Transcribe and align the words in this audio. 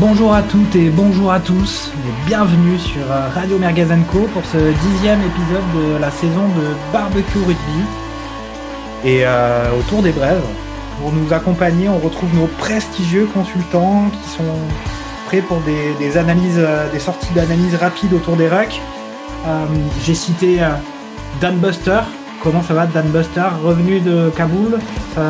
Bonjour 0.00 0.32
à 0.32 0.42
toutes 0.42 0.74
et 0.76 0.88
bonjour 0.88 1.30
à 1.30 1.40
tous 1.40 1.92
et 1.94 2.26
bienvenue 2.26 2.78
sur 2.78 3.02
euh, 3.02 3.28
Radio 3.34 3.58
Mergazenco 3.58 4.20
pour 4.32 4.42
ce 4.46 4.56
dixième 4.56 5.20
épisode 5.20 5.62
de 5.74 6.00
la 6.00 6.10
saison 6.10 6.48
de 6.48 6.68
Barbecue 6.90 7.38
Rugby. 7.40 7.84
Et 9.04 9.26
euh, 9.26 9.78
autour 9.78 10.02
des 10.02 10.12
brèves, 10.12 10.40
pour 10.98 11.12
nous 11.12 11.30
accompagner, 11.34 11.90
on 11.90 11.98
retrouve 11.98 12.34
nos 12.34 12.46
prestigieux 12.46 13.26
consultants 13.26 14.06
qui 14.10 14.30
sont 14.30 14.56
prêts 15.26 15.42
pour 15.42 15.60
des, 15.60 16.16
analyses, 16.16 16.56
euh, 16.56 16.90
des 16.90 16.98
sorties 16.98 17.34
d'analyse 17.34 17.74
rapides 17.74 18.14
autour 18.14 18.36
des 18.36 18.48
rucks. 18.48 18.80
J'ai 20.02 20.14
cité 20.14 20.60
Dan 21.42 21.58
Buster. 21.58 22.00
Comment 22.42 22.62
ça 22.62 22.72
va 22.72 22.86
Dan 22.86 23.08
Buster? 23.08 23.50
Revenu 23.62 24.00
de 24.00 24.30
Kaboul, 24.34 24.78
ça, 25.14 25.20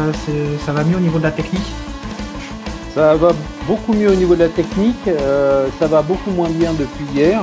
ça 0.65 0.73
va 0.73 0.84
mieux 0.84 0.97
au 0.97 1.01
niveau 1.01 1.19
de 1.19 1.25
la 1.25 1.33
technique? 1.33 1.73
Ça 2.95 3.16
va 3.16 3.33
beaucoup 3.70 3.92
mieux 3.92 4.10
au 4.10 4.16
niveau 4.16 4.34
de 4.34 4.41
la 4.41 4.48
technique, 4.48 5.06
euh, 5.06 5.69
ça 5.78 5.87
va 5.87 6.02
beaucoup 6.02 6.33
moins 6.33 6.48
bien 6.48 6.73
depuis 6.73 7.05
hier, 7.15 7.41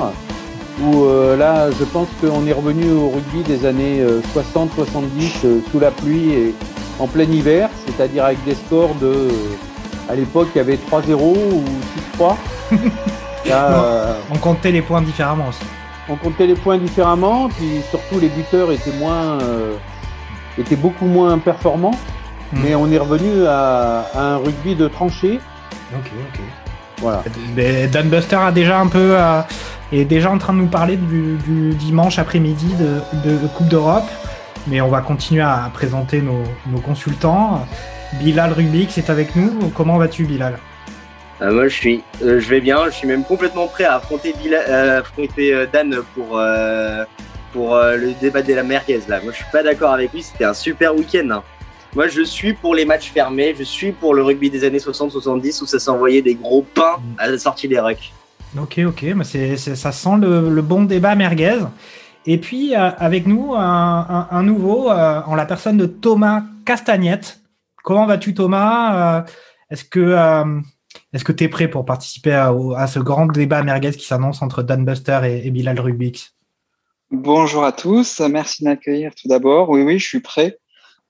où 0.82 1.04
euh, 1.04 1.38
là 1.38 1.70
je 1.70 1.84
pense 1.84 2.08
qu'on 2.20 2.46
est 2.46 2.52
revenu 2.52 2.90
au 2.90 3.08
rugby 3.08 3.42
des 3.44 3.64
années 3.64 4.04
60-70 4.36 4.66
euh, 5.46 5.60
sous 5.70 5.80
la 5.80 5.90
pluie 5.90 6.34
et 6.34 6.54
en 6.98 7.06
plein 7.06 7.24
hiver, 7.24 7.70
c'est-à-dire 7.86 8.26
avec 8.26 8.44
des 8.44 8.54
scores 8.54 8.94
de... 8.96 9.30
à 10.10 10.14
l'époque 10.14 10.48
il 10.54 10.58
y 10.58 10.60
avait 10.60 10.76
3-0 10.76 11.14
ou 11.14 11.64
6-3. 12.18 12.36
on 14.30 14.36
comptait 14.36 14.72
les 14.72 14.82
points 14.82 15.00
différemment 15.00 15.48
aussi. 15.48 15.64
On 16.10 16.16
comptait 16.16 16.46
les 16.46 16.56
points 16.56 16.76
différemment, 16.76 17.48
puis 17.48 17.80
surtout 17.88 18.20
les 18.20 18.28
buteurs 18.28 18.70
étaient 18.70 18.98
moins... 18.98 19.38
étaient 20.58 20.76
beaucoup 20.76 21.06
moins 21.06 21.38
performants. 21.38 21.98
Hmm. 22.52 22.60
Mais 22.62 22.74
on 22.74 22.90
est 22.90 22.98
revenu 22.98 23.46
à, 23.46 24.10
un 24.14 24.36
rugby 24.36 24.74
de 24.74 24.88
tranchée. 24.88 25.40
Ok, 25.94 26.10
ok. 26.20 26.40
Voilà. 27.00 27.22
Dan 27.92 28.08
Buster 28.08 28.36
a 28.36 28.52
déjà 28.52 28.78
un 28.78 28.88
peu 28.88 29.16
euh, 29.16 29.40
est 29.92 30.04
déjà 30.04 30.30
en 30.30 30.38
train 30.38 30.52
de 30.52 30.58
nous 30.58 30.66
parler 30.66 30.96
du, 30.96 31.74
dimanche 31.74 32.18
après-midi 32.18 32.74
de, 32.74 33.46
Coupe 33.56 33.68
d'Europe, 33.68 34.08
mais 34.66 34.80
on 34.80 34.88
va 34.88 35.00
continuer 35.00 35.42
à 35.42 35.70
présenter 35.72 36.20
nos, 36.20 36.80
consultants. 36.80 37.66
Bilal 38.14 38.52
Rubik 38.52 38.90
c'est 38.90 39.10
avec 39.10 39.36
nous. 39.36 39.70
Comment 39.74 39.98
vas-tu, 39.98 40.24
Bilal? 40.24 40.58
Euh, 41.40 41.52
Moi, 41.52 41.68
je 41.68 41.74
suis, 41.74 42.02
euh, 42.22 42.40
je 42.40 42.48
vais 42.48 42.60
bien. 42.60 42.86
Je 42.86 42.90
suis 42.90 43.06
même 43.06 43.22
complètement 43.22 43.68
prêt 43.68 43.84
à 43.84 43.96
affronter, 43.96 44.34
affronter 44.56 45.66
Dan 45.72 45.96
pour 46.14 46.40
pour 47.52 47.76
le 47.76 48.12
débat 48.20 48.42
de 48.42 48.54
la 48.54 48.62
merguez 48.62 49.00
là. 49.08 49.20
Moi, 49.22 49.32
je 49.32 49.36
suis 49.36 49.52
pas 49.52 49.62
d'accord 49.62 49.92
avec 49.92 50.12
lui. 50.12 50.22
C'était 50.22 50.44
un 50.44 50.54
super 50.54 50.94
week-end. 50.94 51.28
Hein. 51.30 51.42
Moi, 51.94 52.08
je 52.08 52.22
suis 52.22 52.52
pour 52.52 52.74
les 52.74 52.84
matchs 52.84 53.10
fermés. 53.10 53.54
Je 53.58 53.64
suis 53.64 53.92
pour 53.92 54.14
le 54.14 54.22
rugby 54.22 54.50
des 54.50 54.64
années 54.64 54.78
60-70 54.78 55.62
où 55.62 55.66
ça 55.66 55.78
s'envoyait 55.78 56.22
des 56.22 56.34
gros 56.34 56.62
pains 56.62 56.96
à 57.16 57.28
la 57.28 57.38
sortie 57.38 57.66
des 57.66 57.80
rucks. 57.80 58.12
Ok, 58.58 58.80
ok. 58.86 59.02
Mais 59.16 59.24
c'est, 59.24 59.56
ça 59.56 59.92
sent 59.92 60.18
le, 60.20 60.60
bon 60.60 60.84
débat 60.84 61.14
merguez. 61.14 61.60
Et 62.26 62.38
puis, 62.38 62.74
euh, 62.74 62.90
avec 62.98 63.26
nous, 63.26 63.54
un, 63.54 64.42
nouveau, 64.42 64.90
euh, 64.90 65.22
en 65.24 65.34
la 65.34 65.46
personne 65.46 65.78
de 65.78 65.86
Thomas 65.86 66.42
Castagnette. 66.66 67.40
Comment 67.82 68.04
vas-tu, 68.04 68.34
Thomas 68.34 69.20
euh, 69.20 69.22
Est-ce 69.70 69.84
que 69.84 70.14
est-ce 71.12 71.24
que 71.24 71.32
tu 71.32 71.44
es 71.44 71.48
prêt 71.48 71.68
pour 71.68 71.84
participer 71.86 72.32
à, 72.32 72.86
ce 72.86 72.98
grand 72.98 73.26
débat 73.26 73.62
merguez 73.62 73.92
qui 73.92 74.06
s'annonce 74.06 74.42
entre 74.42 74.62
Dan 74.62 74.84
Buster 74.84 75.20
et, 75.24 75.46
et 75.46 75.50
Bilal 75.50 75.80
Rubix? 75.80 76.34
Bonjour 77.10 77.64
à 77.64 77.72
tous. 77.72 78.20
Merci 78.20 78.62
de 78.62 78.68
m'accueillir 78.68 79.14
tout 79.14 79.28
d'abord. 79.28 79.70
Oui, 79.70 79.82
oui, 79.82 79.98
je 79.98 80.06
suis 80.06 80.20
prêt. 80.20 80.58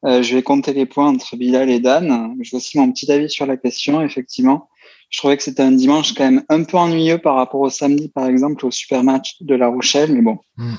Euh, 0.04 0.22
je 0.22 0.34
vais 0.34 0.42
compter 0.42 0.72
les 0.72 0.86
points 0.86 1.08
entre 1.08 1.36
Bilal 1.36 1.70
et 1.70 1.80
Dan. 1.80 2.36
Je 2.40 2.50
veux 2.52 2.58
aussi 2.58 2.78
mon 2.78 2.90
petit 2.92 3.10
avis 3.10 3.28
sur 3.28 3.46
la 3.46 3.56
question, 3.56 4.00
effectivement. 4.00 4.68
Je 5.10 5.18
trouvais 5.18 5.36
que 5.36 5.42
c'était 5.42 5.62
un 5.62 5.72
dimanche 5.72 6.14
quand 6.14 6.24
même 6.24 6.44
un 6.48 6.62
peu 6.64 6.76
ennuyeux 6.76 7.18
par 7.18 7.34
rapport 7.34 7.60
au 7.60 7.70
samedi, 7.70 8.08
par 8.08 8.26
exemple, 8.26 8.64
au 8.66 8.70
super 8.70 9.02
match 9.02 9.36
de 9.40 9.54
La 9.54 9.68
Rochelle, 9.68 10.12
mais 10.12 10.22
bon. 10.22 10.38
Hmm. 10.56 10.74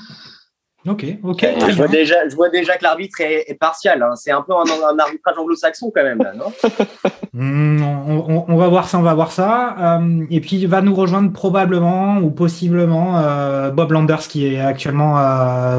Ok, 0.88 1.04
ok. 1.22 1.46
je, 1.68 1.76
vois 1.76 1.88
déjà, 1.88 2.26
je 2.26 2.34
vois 2.34 2.48
déjà 2.48 2.78
que 2.78 2.84
l'arbitre 2.84 3.20
est, 3.20 3.54
partial. 3.60 4.02
Hein. 4.02 4.16
C'est 4.16 4.30
un 4.30 4.40
peu 4.40 4.54
un, 4.54 4.98
arbitrage 4.98 5.36
anglo-saxon 5.36 5.92
quand 5.94 6.02
même, 6.02 6.22
là, 6.22 6.32
non 6.32 6.50
hmm, 7.34 7.82
on, 7.82 8.56
va 8.56 8.68
voir 8.68 8.88
ça, 8.88 8.98
on 8.98 9.02
va 9.02 9.12
voir 9.12 9.30
ça. 9.30 9.98
Euh, 9.98 10.24
et 10.30 10.40
puis, 10.40 10.56
il 10.56 10.68
va 10.68 10.80
nous 10.80 10.94
rejoindre 10.94 11.32
probablement 11.32 12.16
ou 12.18 12.30
possiblement 12.30 13.18
euh, 13.18 13.70
Bob 13.70 13.92
Landers, 13.92 14.26
qui 14.28 14.46
est 14.46 14.60
actuellement 14.60 15.16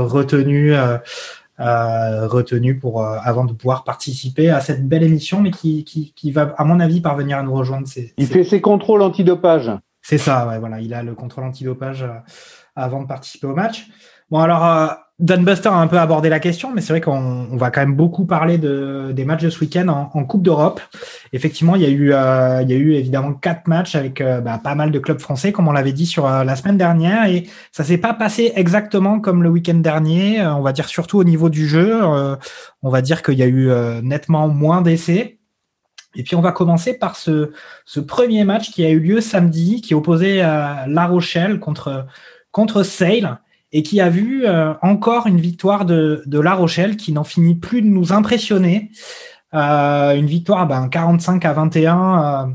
retenu 0.06 0.75
retenu 1.62 2.78
pour 2.80 3.06
euh, 3.06 3.18
avant 3.24 3.46
de 3.46 3.54
pouvoir 3.54 3.84
participer 3.84 4.50
à 4.50 4.62
cette 4.62 4.88
belle 4.88 5.04
émission, 5.04 5.42
mais 5.42 5.52
qui, 5.52 5.84
qui, 5.84 6.32
va, 6.32 6.54
à 6.58 6.64
mon 6.64 6.80
avis, 6.80 7.02
parvenir 7.02 7.38
à 7.38 7.44
nous 7.44 7.54
rejoindre. 7.54 7.88
il 8.18 8.28
fait 8.28 8.44
ses 8.44 8.62
contrôles 8.62 9.02
antidopage. 9.02 9.72
C'est 10.02 10.18
ça, 10.18 10.48
ouais, 10.48 10.60
voilà, 10.60 10.80
il 10.82 10.94
a 10.94 11.04
le 11.04 11.14
contrôle 11.14 11.44
antidopage 11.44 12.04
euh, 12.04 12.14
avant 12.76 13.02
de 13.02 13.08
participer 13.08 13.48
au 13.48 13.56
match. 13.56 13.88
Bon, 14.30 14.40
alors, 14.40 14.66
euh, 14.66 14.88
Dan 15.22 15.46
Buster 15.46 15.70
a 15.70 15.76
un 15.76 15.86
peu 15.86 16.00
abordé 16.00 16.30
la 16.30 16.40
question, 16.40 16.74
mais 16.74 16.82
c'est 16.82 16.94
vrai 16.94 17.00
qu'on 17.00 17.56
va 17.56 17.70
quand 17.70 17.82
même 17.82 17.94
beaucoup 17.94 18.26
parler 18.26 18.58
de, 18.58 19.12
des 19.14 19.24
matchs 19.24 19.44
de 19.44 19.52
ce 19.52 19.59
week-end 19.59 19.88
en, 19.88 20.26
Coupe 20.26 20.42
d'Europe. 20.42 20.82
Effectivement, 21.32 21.76
il 21.76 21.84
y, 21.84 21.86
a 21.86 21.90
eu, 21.90 22.12
euh, 22.12 22.64
il 22.64 22.72
y 22.72 22.74
a 22.74 22.78
eu 22.78 22.94
évidemment 22.94 23.34
quatre 23.34 23.68
matchs 23.68 23.94
avec 23.94 24.20
euh, 24.20 24.42
bah, 24.42 24.59
pas 24.64 24.74
mal 24.74 24.90
de 24.90 24.98
clubs 24.98 25.20
français, 25.20 25.52
comme 25.52 25.68
on 25.68 25.74
l'avait 25.74 25.94
dit 25.94 26.08
sur 26.08 26.26
euh, 26.26 26.44
la 26.44 26.56
semaine 26.56 26.78
dernière, 26.78 27.26
et 27.26 27.48
ça 27.72 27.84
s'est 27.84 28.00
pas 28.00 28.16
passé 28.16 28.52
exactement 28.56 29.20
comme 29.20 29.44
le 29.44 29.50
week-end 29.50 29.76
dernier. 29.76 30.44
on 30.44 30.62
va 30.62 30.72
dire 30.74 30.88
surtout 30.88 31.20
au 31.20 31.24
niveau 31.24 31.50
du 31.50 31.68
jeu, 31.68 32.02
on 32.82 32.90
va 32.90 33.02
dire 33.03 33.22
qu'il 33.22 33.38
y 33.38 33.44
a 33.44 33.48
eu 33.48 33.70
nettement 34.02 34.48
moins 34.48 34.82
d'essais. 34.82 35.38
Et 36.16 36.24
puis 36.24 36.36
on 36.36 36.42
va 36.42 36.52
commencer 36.52 36.98
par 36.98 37.16
ce, 37.16 37.52
ce 37.86 38.00
premier 38.00 38.44
match 38.44 38.72
qui 38.72 38.84
a 38.84 38.90
eu 38.90 39.00
lieu 39.00 39.22
samedi, 39.22 39.82
qui 39.82 39.94
opposait 39.94 40.38
La 40.38 41.06
Rochelle 41.06 41.59
contre 41.59 42.08
contre 42.52 42.84
Sale 42.84 43.40
et 43.74 43.84
qui 43.84 44.02
a 44.02 44.09
vu 44.09 44.46
euh, 44.46 44.74
encore 44.82 45.28
une 45.28 45.40
victoire 45.40 45.86
de, 45.86 46.24
La 46.28 46.54
Rochelle 46.54 46.98
qui 46.98 47.14
n'en 47.14 47.24
finit 47.24 47.56
plus 47.56 47.82
de 47.82 47.88
nous 47.88 48.14
impressionner. 48.14 48.92
Euh, 49.54 50.16
une 50.16 50.28
victoire 50.28 50.66
ben, 50.66 50.88
45 50.88 51.44
à 51.44 51.54
21 51.54 52.48
euh, 52.48 52.52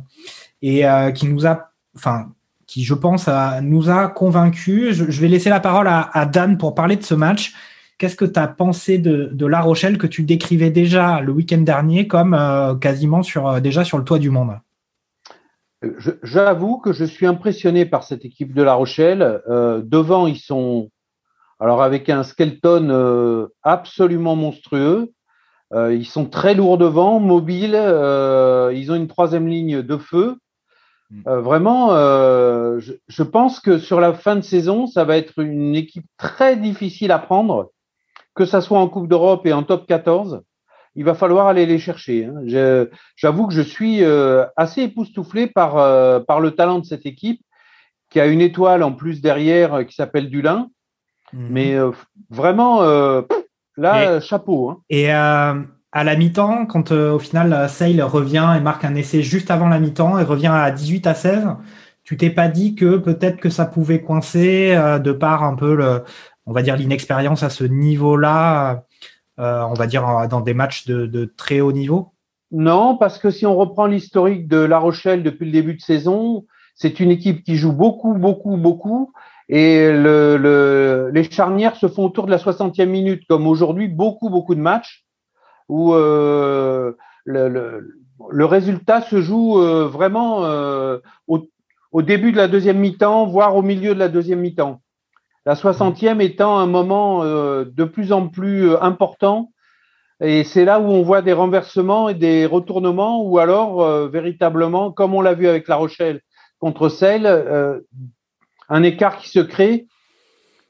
et 0.62 0.86
euh, 0.86 1.10
qui 1.10 1.26
nous 1.26 1.46
a, 1.46 1.70
enfin, 1.94 2.32
qui 2.66 2.84
je 2.84 2.94
pense 2.94 3.28
nous 3.62 3.90
a 3.90 4.08
convaincus. 4.08 4.94
Je, 4.94 5.20
vais 5.20 5.28
laisser 5.28 5.50
la 5.50 5.60
parole 5.60 5.88
à, 5.88 6.26
Dan 6.26 6.56
pour 6.58 6.74
parler 6.74 6.96
de 6.96 7.04
ce 7.04 7.14
match. 7.14 7.54
Qu'est-ce 7.98 8.16
que 8.16 8.24
tu 8.24 8.38
as 8.38 8.48
pensé 8.48 8.98
de, 8.98 9.30
de, 9.32 9.46
La 9.46 9.60
Rochelle 9.60 9.98
que 9.98 10.06
tu 10.06 10.22
décrivais 10.22 10.70
déjà 10.70 11.20
le 11.20 11.32
week-end 11.32 11.60
dernier 11.60 12.06
comme 12.06 12.36
quasiment 12.80 13.22
sur, 13.22 13.60
déjà 13.60 13.84
sur 13.84 13.96
le 13.96 14.04
toit 14.04 14.18
du 14.18 14.30
monde? 14.30 14.58
J'avoue 16.22 16.78
que 16.78 16.92
je 16.92 17.04
suis 17.04 17.26
impressionné 17.26 17.86
par 17.86 18.02
cette 18.04 18.24
équipe 18.24 18.52
de 18.52 18.62
La 18.62 18.74
Rochelle. 18.74 19.40
devant, 19.48 20.26
ils 20.26 20.38
sont 20.38 20.90
alors 21.58 21.82
avec 21.82 22.08
un 22.08 22.22
skeleton 22.22 22.88
euh, 22.90 23.46
absolument 23.62 24.36
monstrueux, 24.36 25.12
euh, 25.72 25.94
ils 25.94 26.06
sont 26.06 26.26
très 26.26 26.54
lourds 26.54 26.78
devant, 26.78 27.18
mobiles, 27.18 27.74
euh, 27.74 28.72
ils 28.74 28.92
ont 28.92 28.94
une 28.94 29.08
troisième 29.08 29.48
ligne 29.48 29.82
de 29.82 29.96
feu. 29.96 30.36
Mm. 31.10 31.38
vraiment, 31.38 31.90
je, 31.90 33.22
pense 33.22 33.60
que 33.60 33.78
sur 33.78 34.00
la 34.00 34.12
fin 34.12 34.36
de 34.36 34.40
saison, 34.40 34.86
ça 34.86 35.04
va 35.04 35.16
être 35.16 35.38
une 35.38 35.76
équipe 35.76 36.06
très 36.18 36.56
difficile 36.56 37.12
à 37.12 37.20
prendre, 37.20 37.70
que 38.34 38.44
ça 38.44 38.60
soit 38.60 38.80
en 38.80 38.88
Coupe 38.88 39.08
d'Europe 39.08 39.46
et 39.46 39.52
en 39.52 39.62
top 39.62 39.86
14. 39.86 40.42
Il 40.96 41.04
va 41.04 41.14
falloir 41.14 41.46
aller 41.46 41.64
les 41.64 41.78
chercher. 41.78 42.24
Hein. 42.24 42.86
J'avoue 43.14 43.46
que 43.46 43.54
je 43.54 43.62
suis 43.62 44.02
assez 44.56 44.82
époustouflé 44.82 45.46
par, 45.46 45.74
par 46.24 46.40
le 46.40 46.50
talent 46.50 46.80
de 46.80 46.84
cette 46.86 47.06
équipe, 47.06 47.40
qui 48.10 48.18
a 48.18 48.26
une 48.26 48.40
étoile 48.40 48.82
en 48.82 48.92
plus 48.92 49.20
derrière 49.20 49.86
qui 49.86 49.94
s'appelle 49.94 50.28
Dulin. 50.28 50.70
Mhm. 51.32 51.46
Mais 51.50 51.74
euh, 51.74 51.90
vraiment, 52.30 52.82
euh, 52.82 53.22
là, 53.76 54.20
chapeau. 54.20 54.70
Hein. 54.70 54.78
Et 54.90 55.12
euh, 55.12 55.54
à 55.92 56.04
la 56.04 56.16
mi-temps, 56.16 56.66
quand 56.66 56.92
au 56.92 57.18
final 57.18 57.68
Sale 57.68 58.02
revient 58.02 58.54
et 58.56 58.60
marque 58.60 58.84
un 58.84 58.94
essai 58.94 59.22
juste 59.22 59.50
avant 59.50 59.68
la 59.68 59.78
mi-temps 59.78 60.18
et 60.18 60.24
revient 60.24 60.52
à 60.52 60.70
18 60.70 61.06
à 61.06 61.14
16, 61.14 61.48
tu 62.04 62.16
t'es 62.16 62.30
pas 62.30 62.48
dit 62.48 62.74
que 62.74 62.96
peut-être 62.96 63.38
que 63.38 63.50
ça 63.50 63.66
pouvait 63.66 64.02
coincer 64.02 64.76
de 65.02 65.12
par 65.12 65.42
un 65.42 65.54
peu 65.54 65.74
le, 65.74 66.04
on 66.44 66.52
va 66.52 66.62
dire 66.62 66.76
l'inexpérience 66.76 67.42
à 67.42 67.50
ce 67.50 67.64
niveau-là, 67.64 68.84
on 69.38 69.74
va 69.74 69.86
dire 69.86 70.28
dans 70.28 70.40
des 70.40 70.54
matchs 70.54 70.86
de, 70.86 71.06
de, 71.06 71.24
très 71.24 71.60
haut 71.60 71.72
niveau? 71.72 72.12
Non, 72.52 72.96
parce 72.96 73.18
que 73.18 73.30
si 73.30 73.46
on 73.46 73.56
reprend 73.56 73.86
l'historique 73.86 74.46
de 74.46 74.58
La 74.58 74.78
Rochelle 74.78 75.22
depuis 75.22 75.46
le 75.46 75.52
début 75.52 75.74
de 75.74 75.80
saison, 75.80 76.46
c'est 76.74 77.00
une 77.00 77.10
équipe 77.10 77.42
qui 77.42 77.56
joue 77.56 77.72
beaucoup, 77.72 78.14
beaucoup, 78.14 78.56
beaucoup 78.56 79.12
et 79.48 79.92
le, 79.92 80.36
le, 80.36 81.10
les 81.12 81.30
charnières 81.30 81.76
se 81.76 81.86
font 81.86 82.04
autour 82.04 82.26
de 82.26 82.30
la 82.30 82.38
60e 82.38 82.86
minute, 82.86 83.22
comme 83.28 83.46
aujourd'hui, 83.46 83.86
beaucoup, 83.88 84.28
beaucoup 84.28 84.54
de 84.54 84.60
matchs 84.60 85.04
où 85.68 85.94
euh, 85.94 86.92
le, 87.24 87.48
le, 87.48 87.94
le, 88.30 88.44
résultat 88.44 89.02
se 89.02 89.20
joue 89.20 89.60
euh, 89.60 89.86
vraiment 89.86 90.44
euh, 90.44 90.98
au, 91.28 91.46
au, 91.92 92.02
début 92.02 92.32
de 92.32 92.36
la 92.36 92.48
deuxième 92.48 92.78
mi-temps, 92.78 93.26
voire 93.26 93.56
au 93.56 93.62
milieu 93.62 93.94
de 93.94 93.98
la 93.98 94.08
deuxième 94.08 94.40
mi-temps. 94.40 94.80
La 95.44 95.54
60e 95.54 96.20
étant 96.20 96.58
un 96.58 96.66
moment 96.66 97.22
euh, 97.22 97.64
de 97.64 97.84
plus 97.84 98.12
en 98.12 98.28
plus 98.28 98.74
important. 98.76 99.52
Et 100.20 100.44
c'est 100.44 100.64
là 100.64 100.80
où 100.80 100.84
on 100.84 101.02
voit 101.02 101.22
des 101.22 101.34
renversements 101.34 102.08
et 102.08 102.14
des 102.14 102.46
retournements, 102.46 103.22
ou 103.22 103.38
alors 103.38 104.08
véritablement, 104.08 104.90
comme 104.90 105.12
on 105.12 105.20
l'a 105.20 105.34
vu 105.34 105.46
avec 105.46 105.68
La 105.68 105.76
Rochelle, 105.76 106.22
contre 106.58 106.88
Sale, 106.88 107.82
un 108.68 108.82
écart 108.82 109.18
qui 109.18 109.28
se 109.28 109.40
crée 109.40 109.86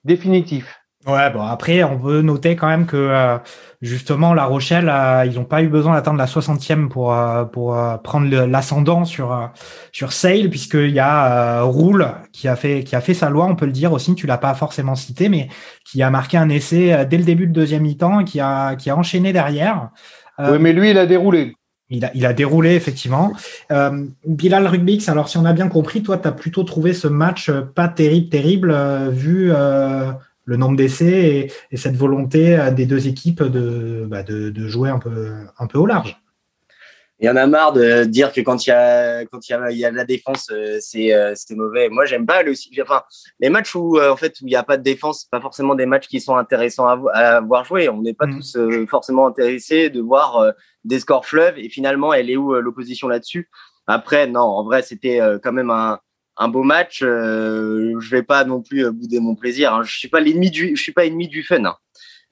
définitif. 0.04 0.80
Ouais, 1.06 1.30
bon, 1.30 1.42
après, 1.42 1.84
on 1.84 1.98
peut 2.00 2.20
noter 2.20 2.56
quand 2.56 2.66
même 2.66 2.84
que 2.84 2.96
euh, 2.96 3.38
justement, 3.80 4.34
La 4.34 4.44
Rochelle, 4.44 4.88
euh, 4.88 5.24
ils 5.24 5.36
n'ont 5.36 5.44
pas 5.44 5.62
eu 5.62 5.68
besoin 5.68 5.94
d'attendre 5.94 6.18
la 6.18 6.26
60e 6.26 6.88
pour, 6.88 7.14
euh, 7.14 7.44
pour 7.44 7.78
prendre 8.02 8.28
l'ascendant 8.28 9.04
sur, 9.04 9.52
sur 9.92 10.12
Sale, 10.12 10.50
puisqu'il 10.50 10.90
y 10.90 10.98
a 10.98 11.62
Roule 11.62 12.08
qui 12.32 12.48
a, 12.48 12.56
fait, 12.56 12.82
qui 12.82 12.96
a 12.96 13.00
fait 13.00 13.14
sa 13.14 13.30
loi, 13.30 13.46
on 13.46 13.54
peut 13.54 13.66
le 13.66 13.72
dire 13.72 13.92
aussi, 13.92 14.16
tu 14.16 14.26
l'as 14.26 14.38
pas 14.38 14.54
forcément 14.54 14.96
cité, 14.96 15.28
mais 15.28 15.48
qui 15.84 16.02
a 16.02 16.10
marqué 16.10 16.38
un 16.38 16.48
essai 16.48 17.06
dès 17.06 17.18
le 17.18 17.24
début 17.24 17.46
de 17.46 17.52
deuxième 17.52 17.82
mi-temps 17.82 18.20
et 18.20 18.24
qui 18.24 18.40
a, 18.40 18.74
qui 18.74 18.90
a 18.90 18.96
enchaîné 18.96 19.32
derrière. 19.32 19.90
oui, 20.40 20.58
mais 20.58 20.72
lui, 20.72 20.90
il 20.90 20.98
a 20.98 21.06
déroulé. 21.06 21.55
Il 21.88 22.04
a, 22.04 22.10
il 22.14 22.26
a 22.26 22.32
déroulé, 22.32 22.74
effectivement. 22.74 23.32
Bilal 24.26 24.66
Rugbix, 24.66 25.08
alors 25.08 25.28
si 25.28 25.38
on 25.38 25.44
a 25.44 25.52
bien 25.52 25.68
compris, 25.68 26.02
toi, 26.02 26.18
tu 26.18 26.26
as 26.26 26.32
plutôt 26.32 26.64
trouvé 26.64 26.92
ce 26.92 27.06
match 27.06 27.50
pas 27.74 27.88
terrible, 27.88 28.28
terrible, 28.28 28.74
vu 29.10 29.52
le 30.46 30.56
nombre 30.56 30.76
d'essais 30.76 31.50
et, 31.70 31.76
cette 31.76 31.96
volonté 31.96 32.58
euh, 32.58 32.70
des 32.70 32.86
deux 32.86 33.06
équipes 33.08 33.42
bah, 33.42 34.22
de, 34.22 34.50
de, 34.50 34.68
jouer 34.68 34.88
un 34.88 34.98
peu, 34.98 35.34
un 35.58 35.66
peu 35.66 35.78
au 35.78 35.84
large. 35.84 36.16
Il 37.18 37.26
y 37.26 37.30
en 37.30 37.36
a 37.36 37.46
marre 37.46 37.72
de 37.72 38.04
dire 38.04 38.32
que 38.32 38.40
quand 38.42 38.66
il 38.66 38.70
y 38.70 38.72
a, 38.72 39.24
quand 39.26 39.48
il 39.48 39.52
y 39.52 39.54
a, 39.54 39.70
il 39.70 39.78
y 39.78 39.84
a 39.84 39.90
de 39.90 39.96
la 39.96 40.04
défense, 40.04 40.48
euh, 40.50 40.76
c'est, 40.80 41.14
euh, 41.14 41.32
c'est 41.34 41.54
mauvais. 41.54 41.88
Moi, 41.88 42.04
j'aime 42.04 42.26
pas 42.26 42.42
le, 42.42 42.52
enfin, 42.82 43.02
les 43.40 43.48
matchs 43.48 43.74
où, 43.74 43.98
en 44.00 44.16
fait, 44.16 44.34
où 44.40 44.46
il 44.46 44.50
n'y 44.50 44.56
a 44.56 44.62
pas 44.62 44.76
de 44.76 44.82
défense, 44.82 45.24
pas 45.24 45.40
forcément 45.40 45.74
des 45.74 45.86
matchs 45.86 46.08
qui 46.08 46.20
sont 46.20 46.36
intéressants 46.36 46.86
à, 46.86 47.00
à 47.14 47.40
voir 47.40 47.64
jouer. 47.64 47.88
On 47.88 48.02
n'est 48.02 48.14
pas 48.14 48.26
mm. 48.26 48.36
tous 48.36 48.58
forcément 48.88 49.26
intéressés 49.26 49.88
de 49.88 50.00
voir 50.00 50.52
des 50.84 51.00
scores 51.00 51.26
fleuves 51.26 51.58
et 51.58 51.68
finalement, 51.68 52.12
elle 52.12 52.30
est 52.30 52.36
où 52.36 52.54
l'opposition 52.54 53.08
là-dessus? 53.08 53.48
Après, 53.86 54.26
non, 54.26 54.40
en 54.40 54.64
vrai, 54.64 54.82
c'était 54.82 55.20
quand 55.42 55.52
même 55.52 55.70
un, 55.70 56.00
un 56.36 56.48
beau 56.48 56.62
match, 56.62 57.02
euh, 57.02 57.94
je 57.98 58.10
vais 58.10 58.22
pas 58.22 58.44
non 58.44 58.62
plus 58.62 58.84
euh, 58.84 58.92
bouder 58.92 59.20
mon 59.20 59.34
plaisir. 59.34 59.74
Hein. 59.74 59.82
Je 59.84 59.96
suis 59.96 60.08
pas 60.08 60.20
l'ennemi 60.20 60.50
du, 60.50 60.76
je 60.76 60.82
suis 60.82 60.92
pas 60.92 61.06
ennemi 61.06 61.28
du 61.28 61.42
fun. 61.42 61.64
Hein. 61.64 61.76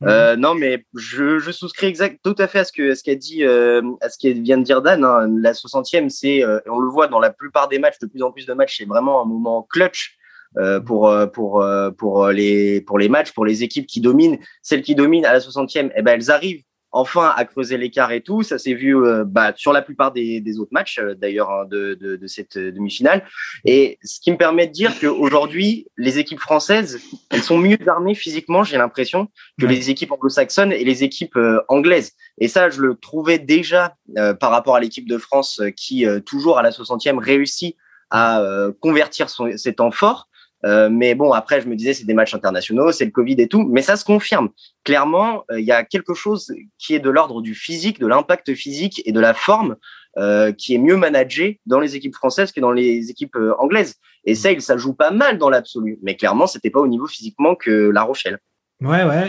Euh, 0.06 0.36
non, 0.36 0.54
mais 0.54 0.84
je, 0.94 1.38
je 1.38 1.50
souscris 1.50 1.86
exact, 1.86 2.20
tout 2.22 2.34
à 2.38 2.46
fait 2.46 2.60
à 2.60 2.64
ce 2.64 2.72
que 2.72 2.94
ce 2.94 3.02
qu'a 3.02 3.14
dit, 3.14 3.44
euh, 3.44 3.82
à 4.00 4.08
ce 4.08 4.18
qu'il 4.18 4.42
vient 4.42 4.58
de 4.58 4.62
dire 4.62 4.82
Dan. 4.82 5.04
Hein. 5.04 5.28
La 5.40 5.52
60e, 5.52 6.08
c'est, 6.08 6.44
euh, 6.44 6.60
on 6.66 6.78
le 6.78 6.88
voit 6.88 7.08
dans 7.08 7.20
la 7.20 7.30
plupart 7.30 7.68
des 7.68 7.78
matchs, 7.78 7.98
de 8.00 8.06
plus 8.06 8.22
en 8.22 8.32
plus 8.32 8.46
de 8.46 8.52
matchs, 8.54 8.78
c'est 8.78 8.84
vraiment 8.84 9.22
un 9.22 9.26
moment 9.26 9.66
clutch. 9.70 10.16
Euh, 10.56 10.78
pour 10.78 11.12
pour 11.32 11.66
pour 11.98 12.28
les 12.28 12.80
pour 12.80 12.96
les 12.96 13.08
matchs 13.08 13.32
pour 13.32 13.44
les 13.44 13.64
équipes 13.64 13.88
qui 13.88 14.00
dominent 14.00 14.38
celles 14.62 14.82
qui 14.82 14.94
dominent 14.94 15.26
à 15.26 15.32
la 15.32 15.40
60e 15.40 15.90
eh 15.96 16.02
ben 16.02 16.12
elles 16.12 16.30
arrivent 16.30 16.62
enfin 16.94 17.32
à 17.36 17.44
creuser 17.44 17.76
l'écart 17.76 18.12
et 18.12 18.20
tout. 18.20 18.42
Ça 18.42 18.56
s'est 18.56 18.72
vu 18.72 18.96
euh, 18.96 19.24
bah, 19.26 19.52
sur 19.56 19.72
la 19.72 19.82
plupart 19.82 20.12
des, 20.12 20.40
des 20.40 20.60
autres 20.60 20.72
matchs 20.72 21.00
euh, 21.00 21.14
d'ailleurs 21.14 21.50
hein, 21.50 21.64
de, 21.68 21.94
de, 21.94 22.14
de, 22.14 22.26
cette 22.28 22.56
euh, 22.56 22.70
demi-finale. 22.70 23.24
Et 23.64 23.98
ce 24.04 24.20
qui 24.20 24.30
me 24.30 24.36
permet 24.36 24.68
de 24.68 24.72
dire 24.72 24.92
qu'aujourd'hui, 25.00 25.88
les 25.98 26.20
équipes 26.20 26.38
françaises, 26.38 27.00
elles 27.30 27.42
sont 27.42 27.58
mieux 27.58 27.76
armées 27.88 28.14
physiquement, 28.14 28.62
j'ai 28.62 28.78
l'impression, 28.78 29.28
que 29.60 29.66
les 29.66 29.90
équipes 29.90 30.12
anglo-saxonnes 30.12 30.72
et 30.72 30.84
les 30.84 31.02
équipes 31.02 31.38
anglaises. 31.68 32.12
Et 32.38 32.46
ça, 32.46 32.70
je 32.70 32.80
le 32.80 32.94
trouvais 32.94 33.38
déjà 33.40 33.96
par 34.38 34.50
rapport 34.50 34.76
à 34.76 34.80
l'équipe 34.80 35.08
de 35.08 35.18
France 35.18 35.60
qui, 35.76 36.06
toujours 36.24 36.58
à 36.58 36.62
la 36.62 36.70
60e, 36.70 37.18
réussit 37.18 37.76
à 38.10 38.42
convertir 38.80 39.30
son, 39.30 39.56
ses 39.56 39.74
temps 39.74 39.90
forts. 39.90 40.28
Euh, 40.64 40.88
mais 40.90 41.14
bon, 41.14 41.32
après, 41.32 41.60
je 41.60 41.68
me 41.68 41.76
disais, 41.76 41.92
c'est 41.94 42.04
des 42.04 42.14
matchs 42.14 42.34
internationaux, 42.34 42.92
c'est 42.92 43.04
le 43.04 43.10
Covid 43.10 43.36
et 43.38 43.48
tout. 43.48 43.66
Mais 43.70 43.82
ça 43.82 43.96
se 43.96 44.04
confirme. 44.04 44.48
Clairement, 44.84 45.44
euh, 45.50 45.60
il 45.60 45.66
y 45.66 45.72
a 45.72 45.84
quelque 45.84 46.14
chose 46.14 46.52
qui 46.78 46.94
est 46.94 47.00
de 47.00 47.10
l'ordre 47.10 47.42
du 47.42 47.54
physique, 47.54 48.00
de 48.00 48.06
l'impact 48.06 48.54
physique 48.54 49.02
et 49.04 49.12
de 49.12 49.20
la 49.20 49.34
forme 49.34 49.76
euh, 50.16 50.52
qui 50.52 50.74
est 50.74 50.78
mieux 50.78 50.96
managé 50.96 51.60
dans 51.66 51.80
les 51.80 51.96
équipes 51.96 52.14
françaises 52.14 52.52
que 52.52 52.60
dans 52.60 52.72
les 52.72 53.10
équipes 53.10 53.36
anglaises. 53.58 53.96
Et 54.24 54.34
ça, 54.34 54.48
ça 54.60 54.76
joue 54.76 54.94
pas 54.94 55.10
mal 55.10 55.38
dans 55.38 55.50
l'absolu. 55.50 55.98
Mais 56.02 56.16
clairement, 56.16 56.46
c'était 56.46 56.70
pas 56.70 56.80
au 56.80 56.88
niveau 56.88 57.06
physiquement 57.06 57.54
que 57.54 57.90
La 57.90 58.02
Rochelle. 58.02 58.38
Ouais, 58.80 59.04
ouais. 59.04 59.28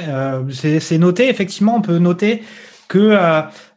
c'est 0.52 0.98
noté. 0.98 1.30
Effectivement, 1.30 1.76
on 1.76 1.82
peut 1.82 1.98
noter 1.98 2.44
que 2.88 3.18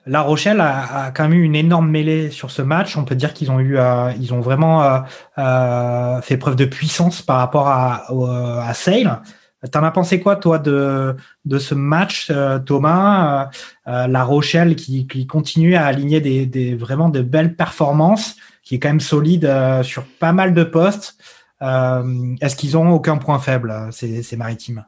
la 0.08 0.22
Rochelle 0.22 0.60
a, 0.60 1.12
quand 1.14 1.28
même 1.28 1.38
eu 1.38 1.42
une 1.42 1.54
énorme 1.54 1.88
mêlée 1.88 2.30
sur 2.30 2.50
ce 2.50 2.62
match. 2.62 2.96
On 2.96 3.04
peut 3.04 3.14
dire 3.14 3.34
qu'ils 3.34 3.50
ont 3.50 3.60
eu, 3.60 3.78
euh, 3.78 4.10
ils 4.18 4.32
ont 4.32 4.40
vraiment 4.40 4.82
euh, 4.82 5.00
euh, 5.38 6.20
fait 6.22 6.36
preuve 6.36 6.56
de 6.56 6.64
puissance 6.64 7.22
par 7.22 7.38
rapport 7.38 7.68
à, 7.68 8.06
à 8.66 8.74
Sale. 8.74 9.20
T'en 9.72 9.82
as 9.82 9.90
pensé 9.90 10.20
quoi, 10.20 10.36
toi, 10.36 10.58
de, 10.58 11.16
ce 11.58 11.74
match, 11.74 12.32
Thomas 12.64 13.50
La 13.86 14.22
Rochelle 14.22 14.76
qui, 14.76 15.26
continue 15.26 15.74
à 15.74 15.84
aligner 15.84 16.20
des, 16.20 16.46
des, 16.46 16.76
vraiment 16.76 17.08
de 17.08 17.22
belles 17.22 17.56
performances, 17.56 18.36
qui 18.62 18.76
est 18.76 18.78
quand 18.78 18.88
même 18.88 19.00
solide 19.00 19.52
sur 19.82 20.04
pas 20.20 20.32
mal 20.32 20.54
de 20.54 20.62
postes. 20.62 21.16
Est-ce 21.60 22.54
qu'ils 22.54 22.76
ont 22.76 22.88
aucun 22.90 23.16
point 23.16 23.40
faible, 23.40 23.88
ces, 23.90 24.22
ces 24.22 24.36
maritimes? 24.36 24.84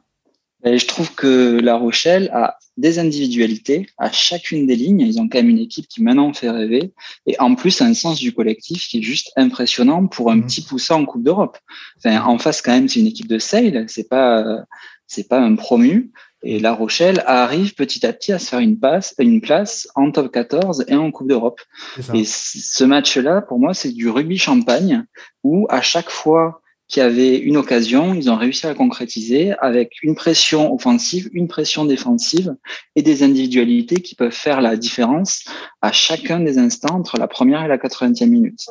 Je 0.64 0.86
trouve 0.86 1.14
que 1.14 1.58
La 1.60 1.76
Rochelle 1.76 2.30
a 2.32 2.58
des 2.76 2.98
individualités 2.98 3.86
à 3.98 4.10
chacune 4.10 4.66
des 4.66 4.76
lignes. 4.76 5.00
Ils 5.00 5.20
ont 5.20 5.28
quand 5.28 5.38
même 5.38 5.50
une 5.50 5.58
équipe 5.58 5.88
qui 5.88 6.02
maintenant 6.02 6.32
fait 6.32 6.50
rêver. 6.50 6.92
Et 7.26 7.38
en 7.40 7.54
plus, 7.54 7.80
un 7.80 7.94
sens 7.94 8.18
du 8.18 8.32
collectif 8.32 8.88
qui 8.88 8.98
est 8.98 9.02
juste 9.02 9.32
impressionnant 9.36 10.06
pour 10.06 10.30
un 10.30 10.36
mmh. 10.36 10.46
petit 10.46 10.62
poussin 10.62 10.96
en 10.96 11.04
Coupe 11.04 11.22
d'Europe. 11.22 11.58
Enfin, 11.98 12.22
en 12.24 12.38
face, 12.38 12.62
quand 12.62 12.72
même, 12.72 12.88
c'est 12.88 13.00
une 13.00 13.06
équipe 13.06 13.28
de 13.28 13.38
sale. 13.38 13.84
C'est 13.88 14.08
pas, 14.08 14.64
c'est 15.06 15.28
pas 15.28 15.40
un 15.40 15.54
promu. 15.56 16.10
Et 16.42 16.58
La 16.58 16.72
Rochelle 16.72 17.22
arrive 17.26 17.74
petit 17.74 18.06
à 18.06 18.12
petit 18.14 18.32
à 18.32 18.38
se 18.38 18.48
faire 18.48 18.60
une, 18.60 18.78
passe, 18.78 19.14
une 19.18 19.42
place 19.42 19.88
en 19.94 20.10
top 20.10 20.32
14 20.32 20.86
et 20.88 20.94
en 20.94 21.10
Coupe 21.10 21.28
d'Europe. 21.28 21.60
Et 22.14 22.24
ce 22.24 22.84
match-là, 22.84 23.42
pour 23.42 23.58
moi, 23.58 23.74
c'est 23.74 23.92
du 23.92 24.08
rugby 24.08 24.38
champagne 24.38 25.04
où 25.42 25.66
à 25.68 25.82
chaque 25.82 26.08
fois 26.08 26.59
qui 26.90 27.00
avaient 27.00 27.38
une 27.38 27.56
occasion, 27.56 28.14
ils 28.14 28.28
ont 28.31 28.37
réussi 28.37 28.66
à 28.66 28.75
concrétiser 28.75 29.52
avec 29.60 30.02
une 30.02 30.16
pression 30.16 30.75
offensive, 30.75 31.31
une 31.32 31.46
pression 31.46 31.84
défensive 31.84 32.56
et 32.96 33.02
des 33.02 33.22
individualités 33.22 34.02
qui 34.02 34.16
peuvent 34.16 34.32
faire 34.32 34.60
la 34.60 34.76
différence 34.76 35.44
à 35.82 35.92
chacun 35.92 36.40
des 36.40 36.58
instants 36.58 36.96
entre 36.96 37.16
la 37.16 37.28
première 37.28 37.64
et 37.64 37.69
la 37.69 37.78
80e 37.78 38.26
minute. 38.26 38.66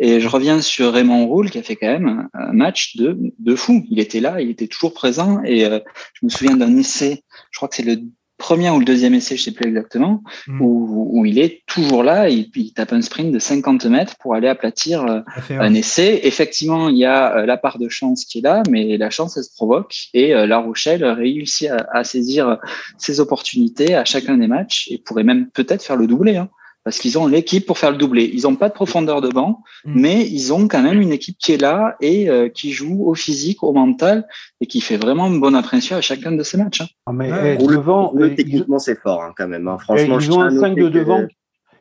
Et 0.00 0.20
je 0.20 0.26
reviens 0.26 0.60
sur 0.60 0.92
Raymond 0.92 1.28
Roule 1.28 1.48
qui 1.48 1.58
a 1.58 1.62
fait 1.62 1.76
quand 1.76 1.86
même 1.86 2.28
un 2.34 2.52
match 2.52 2.96
de, 2.96 3.16
de 3.38 3.54
fou. 3.54 3.84
Il 3.88 4.00
était 4.00 4.20
là, 4.20 4.40
il 4.40 4.50
était 4.50 4.66
toujours 4.66 4.92
présent 4.92 5.40
et 5.44 5.64
euh, 5.64 5.78
je 6.14 6.26
me 6.26 6.28
souviens 6.28 6.56
d'un 6.56 6.76
essai, 6.76 7.22
je 7.52 7.58
crois 7.58 7.68
que 7.68 7.76
c'est 7.76 7.84
le 7.84 8.00
premier 8.40 8.70
ou 8.70 8.80
le 8.80 8.84
deuxième 8.84 9.14
essai, 9.14 9.36
je 9.36 9.44
sais 9.44 9.52
plus 9.52 9.68
exactement, 9.68 10.24
mm. 10.48 10.60
où, 10.60 11.08
où, 11.12 11.24
il 11.26 11.38
est 11.38 11.62
toujours 11.66 12.02
là, 12.02 12.28
il, 12.28 12.50
il, 12.56 12.72
tape 12.72 12.92
un 12.92 13.02
sprint 13.02 13.30
de 13.30 13.38
50 13.38 13.84
mètres 13.86 14.16
pour 14.18 14.34
aller 14.34 14.48
aplatir 14.48 15.04
euh, 15.04 15.20
un 15.50 15.72
essai. 15.74 16.20
Effectivement, 16.24 16.88
il 16.88 16.96
y 16.96 17.04
a 17.04 17.36
euh, 17.36 17.46
la 17.46 17.56
part 17.56 17.78
de 17.78 17.88
chance 17.88 18.24
qui 18.24 18.38
est 18.38 18.42
là, 18.42 18.64
mais 18.68 18.96
la 18.96 19.10
chance, 19.10 19.36
elle 19.36 19.44
se 19.44 19.54
provoque 19.54 19.94
et 20.14 20.34
euh, 20.34 20.46
La 20.46 20.58
Rochelle 20.58 21.04
réussit 21.04 21.68
à, 21.68 21.86
à, 21.92 22.02
saisir 22.02 22.58
ses 22.98 23.20
opportunités 23.20 23.94
à 23.94 24.04
chacun 24.04 24.38
des 24.38 24.48
matchs 24.48 24.88
et 24.90 24.98
pourrait 24.98 25.22
même 25.22 25.48
peut-être 25.50 25.84
faire 25.84 25.96
le 25.96 26.08
doublé. 26.08 26.36
Hein 26.36 26.48
parce 26.84 26.98
qu'ils 26.98 27.18
ont 27.18 27.26
l'équipe 27.26 27.66
pour 27.66 27.78
faire 27.78 27.90
le 27.90 27.98
doublé. 27.98 28.30
Ils 28.32 28.42
n'ont 28.42 28.56
pas 28.56 28.68
de 28.68 28.74
profondeur 28.74 29.20
de 29.20 29.28
banc, 29.28 29.62
mm. 29.84 29.92
mais 29.94 30.26
ils 30.26 30.52
ont 30.52 30.66
quand 30.68 30.82
même 30.82 31.00
une 31.00 31.12
équipe 31.12 31.36
qui 31.38 31.52
est 31.52 31.60
là 31.60 31.96
et 32.00 32.30
euh, 32.30 32.48
qui 32.48 32.72
joue 32.72 33.04
au 33.06 33.14
physique, 33.14 33.62
au 33.62 33.72
mental 33.72 34.26
et 34.60 34.66
qui 34.66 34.80
fait 34.80 34.96
vraiment 34.96 35.26
une 35.26 35.40
bonne 35.40 35.54
impression 35.54 35.96
à 35.96 36.00
chacun 36.00 36.32
de 36.32 36.42
ces 36.42 36.56
matchs. 36.56 36.80
Hein. 36.80 36.88
Ah, 37.06 37.12
mais 37.12 37.30
eh, 37.44 37.56
devant, 37.58 38.12
le, 38.14 38.34
techniquement, 38.34 38.78
c'est 38.78 38.98
fort 38.98 39.22
hein, 39.22 39.34
quand 39.36 39.48
même. 39.48 39.68
Hein. 39.68 39.78
Franchement, 39.78 40.18
ils 40.18 40.32
ont 40.32 40.40
un 40.40 40.58
5 40.58 40.74
de 40.74 40.88
devant. 40.88 41.26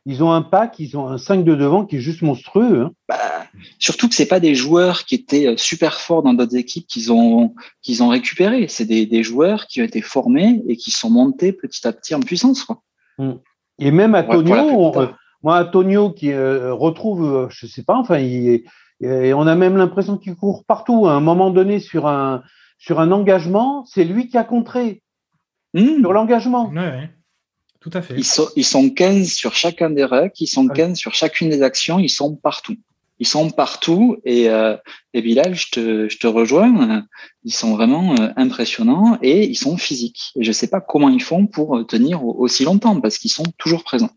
Ils 0.05 0.23
ont 0.23 0.31
un 0.31 0.41
pack, 0.41 0.79
ils 0.79 0.97
ont 0.97 1.07
un 1.07 1.17
5 1.17 1.43
de 1.43 1.55
devant 1.55 1.85
qui 1.85 1.97
est 1.97 2.01
juste 2.01 2.21
monstrueux. 2.21 2.81
Hein. 2.81 2.91
Bah, 3.07 3.17
surtout 3.79 4.09
que 4.09 4.15
c'est 4.15 4.25
pas 4.25 4.39
des 4.39 4.55
joueurs 4.55 5.05
qui 5.05 5.15
étaient 5.15 5.47
euh, 5.47 5.57
super 5.57 5.99
forts 5.99 6.23
dans 6.23 6.33
d'autres 6.33 6.55
équipes 6.55 6.87
qu'ils 6.87 7.11
ont 7.11 7.53
qu'ils 7.81 8.01
ont 8.01 8.07
récupérés. 8.07 8.67
C'est 8.67 8.85
des, 8.85 9.05
des, 9.05 9.23
joueurs 9.23 9.67
qui 9.67 9.81
ont 9.81 9.85
été 9.85 10.01
formés 10.01 10.61
et 10.67 10.77
qui 10.77 10.91
sont 10.91 11.09
montés 11.09 11.53
petit 11.53 11.85
à 11.87 11.93
petit 11.93 12.15
en 12.15 12.21
puissance. 12.21 12.63
Quoi. 12.63 12.81
Mm. 13.17 13.33
Et 13.79 13.91
même 13.91 14.15
Antonio, 14.15 14.93
moi 15.43 15.61
Antonio 15.61 16.11
qui 16.11 16.31
euh, 16.31 16.73
retrouve, 16.73 17.23
euh, 17.23 17.47
je 17.49 17.65
sais 17.65 17.83
pas, 17.83 17.95
enfin, 17.95 18.19
il, 18.19 18.63
et 19.01 19.33
on 19.33 19.47
a 19.47 19.55
même 19.55 19.77
l'impression 19.77 20.17
qu'il 20.17 20.35
court 20.35 20.65
partout. 20.65 21.07
À 21.07 21.13
un 21.13 21.21
moment 21.21 21.51
donné, 21.51 21.79
sur 21.79 22.07
un 22.07 22.43
sur 22.77 22.99
un 22.99 23.11
engagement, 23.11 23.85
c'est 23.85 24.03
lui 24.03 24.27
qui 24.27 24.37
a 24.37 24.43
contré 24.43 25.01
hmm. 25.73 25.99
sur 25.99 26.13
l'engagement. 26.13 26.71
Oui, 26.73 26.81
Tout 27.79 27.91
à 27.93 28.01
fait. 28.01 28.15
Ils 28.17 28.25
sont, 28.25 28.47
ils 28.55 28.65
sont 28.65 28.89
15 28.89 29.27
sur 29.29 29.53
chacun 29.53 29.89
des 29.89 30.05
règles, 30.05 30.33
ils 30.39 30.47
sont 30.47 30.67
15 30.67 30.97
sur 30.97 31.13
chacune 31.13 31.49
des 31.49 31.61
actions, 31.61 31.99
ils 31.99 32.09
sont 32.09 32.35
partout. 32.35 32.77
Ils 33.19 33.27
sont 33.27 33.49
partout 33.49 34.17
et, 34.23 34.49
euh, 34.49 34.77
et 35.13 35.21
Bilal, 35.21 35.53
je 35.53 35.67
te, 35.71 36.09
je 36.09 36.17
te 36.17 36.27
rejoins. 36.27 37.03
Ils 37.43 37.53
sont 37.53 37.75
vraiment 37.75 38.15
euh, 38.19 38.29
impressionnants 38.37 39.17
et 39.21 39.45
ils 39.45 39.57
sont 39.57 39.77
physiques. 39.77 40.31
Et 40.39 40.43
je 40.43 40.51
sais 40.51 40.67
pas 40.67 40.81
comment 40.81 41.09
ils 41.09 41.21
font 41.21 41.45
pour 41.45 41.85
tenir 41.85 42.25
aussi 42.25 42.63
longtemps 42.63 42.99
parce 43.01 43.17
qu'ils 43.17 43.31
sont 43.31 43.45
toujours 43.57 43.83
présents. 43.83 44.11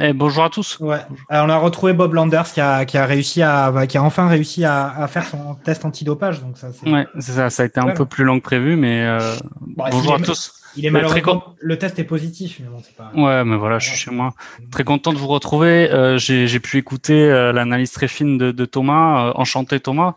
Eh, 0.00 0.12
bonjour 0.12 0.44
à 0.44 0.50
tous. 0.50 0.78
Ouais. 0.80 0.98
on 1.30 1.48
a 1.48 1.56
retrouvé 1.56 1.92
Bob 1.92 2.14
Landers 2.14 2.52
qui 2.52 2.60
a, 2.60 2.84
qui 2.84 2.98
a 2.98 3.06
réussi 3.06 3.42
à, 3.42 3.72
qui 3.88 3.96
a 3.96 4.02
enfin 4.02 4.28
réussi 4.28 4.64
à, 4.64 4.88
à 4.96 5.06
faire 5.06 5.26
son 5.26 5.54
test 5.54 5.84
antidopage. 5.84 6.40
Donc 6.40 6.58
ça, 6.58 6.68
ouais, 6.86 7.06
c'est 7.18 7.32
ça. 7.32 7.50
Ça 7.50 7.62
a 7.62 7.66
été 7.66 7.80
un 7.80 7.90
peu 7.90 8.04
plus 8.04 8.24
long 8.24 8.38
que 8.38 8.44
prévu, 8.44 8.76
mais 8.76 9.04
euh, 9.04 9.36
bonjour 9.60 10.14
à 10.14 10.18
tous. 10.18 10.61
Il 10.76 10.86
est 10.86 10.90
malheureusement. 10.90 11.54
Le 11.60 11.78
test 11.78 11.98
est 11.98 12.04
positif, 12.04 12.60
mais 12.60 12.68
bon, 12.68 12.78
c'est 12.82 12.96
pas. 12.96 13.10
Ouais, 13.14 13.44
mais 13.44 13.56
voilà, 13.56 13.78
je 13.78 13.88
suis 13.88 13.98
chez 13.98 14.10
moi. 14.10 14.34
Très 14.70 14.84
content 14.84 15.12
de 15.12 15.18
vous 15.18 15.28
retrouver. 15.28 15.90
Euh, 15.90 16.18
j'ai 16.18 16.60
pu 16.60 16.78
écouter 16.78 17.14
euh, 17.14 17.52
l'analyse 17.52 17.92
très 17.92 18.08
fine 18.08 18.38
de, 18.38 18.52
de 18.52 18.64
Thomas. 18.64 19.28
Euh, 19.28 19.32
enchanté 19.36 19.80
Thomas. 19.80 20.14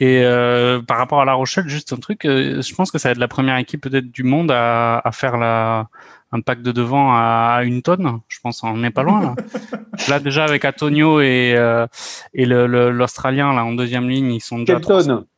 Et 0.00 0.22
euh, 0.22 0.80
par 0.80 0.98
rapport 0.98 1.20
à 1.20 1.24
La 1.24 1.34
Rochelle, 1.34 1.68
juste 1.68 1.92
un 1.92 1.96
truc, 1.96 2.24
euh, 2.24 2.62
je 2.62 2.74
pense 2.74 2.92
que 2.92 2.98
ça 2.98 3.08
va 3.08 3.12
être 3.12 3.18
la 3.18 3.26
première 3.26 3.56
équipe 3.56 3.80
peut-être 3.80 4.10
du 4.10 4.22
monde 4.22 4.50
à, 4.52 4.98
à 4.98 5.10
faire 5.10 5.36
la, 5.36 5.88
un 6.30 6.40
pack 6.40 6.62
de 6.62 6.70
devant 6.70 7.10
à, 7.12 7.62
une 7.64 7.82
tonne. 7.82 8.20
Je 8.28 8.38
pense 8.40 8.62
on 8.62 8.76
n'est 8.76 8.90
pas 8.90 9.02
loin 9.02 9.20
là. 9.22 9.34
là 10.08 10.20
déjà 10.20 10.44
avec 10.44 10.64
Antonio 10.64 11.20
et, 11.20 11.54
euh, 11.56 11.86
et 12.32 12.46
l'Australien 12.46 13.52
là 13.52 13.64
en 13.64 13.72
deuxième 13.72 14.08
ligne, 14.08 14.32
ils 14.32 14.40
sont 14.40 14.60
déjà 14.60 14.78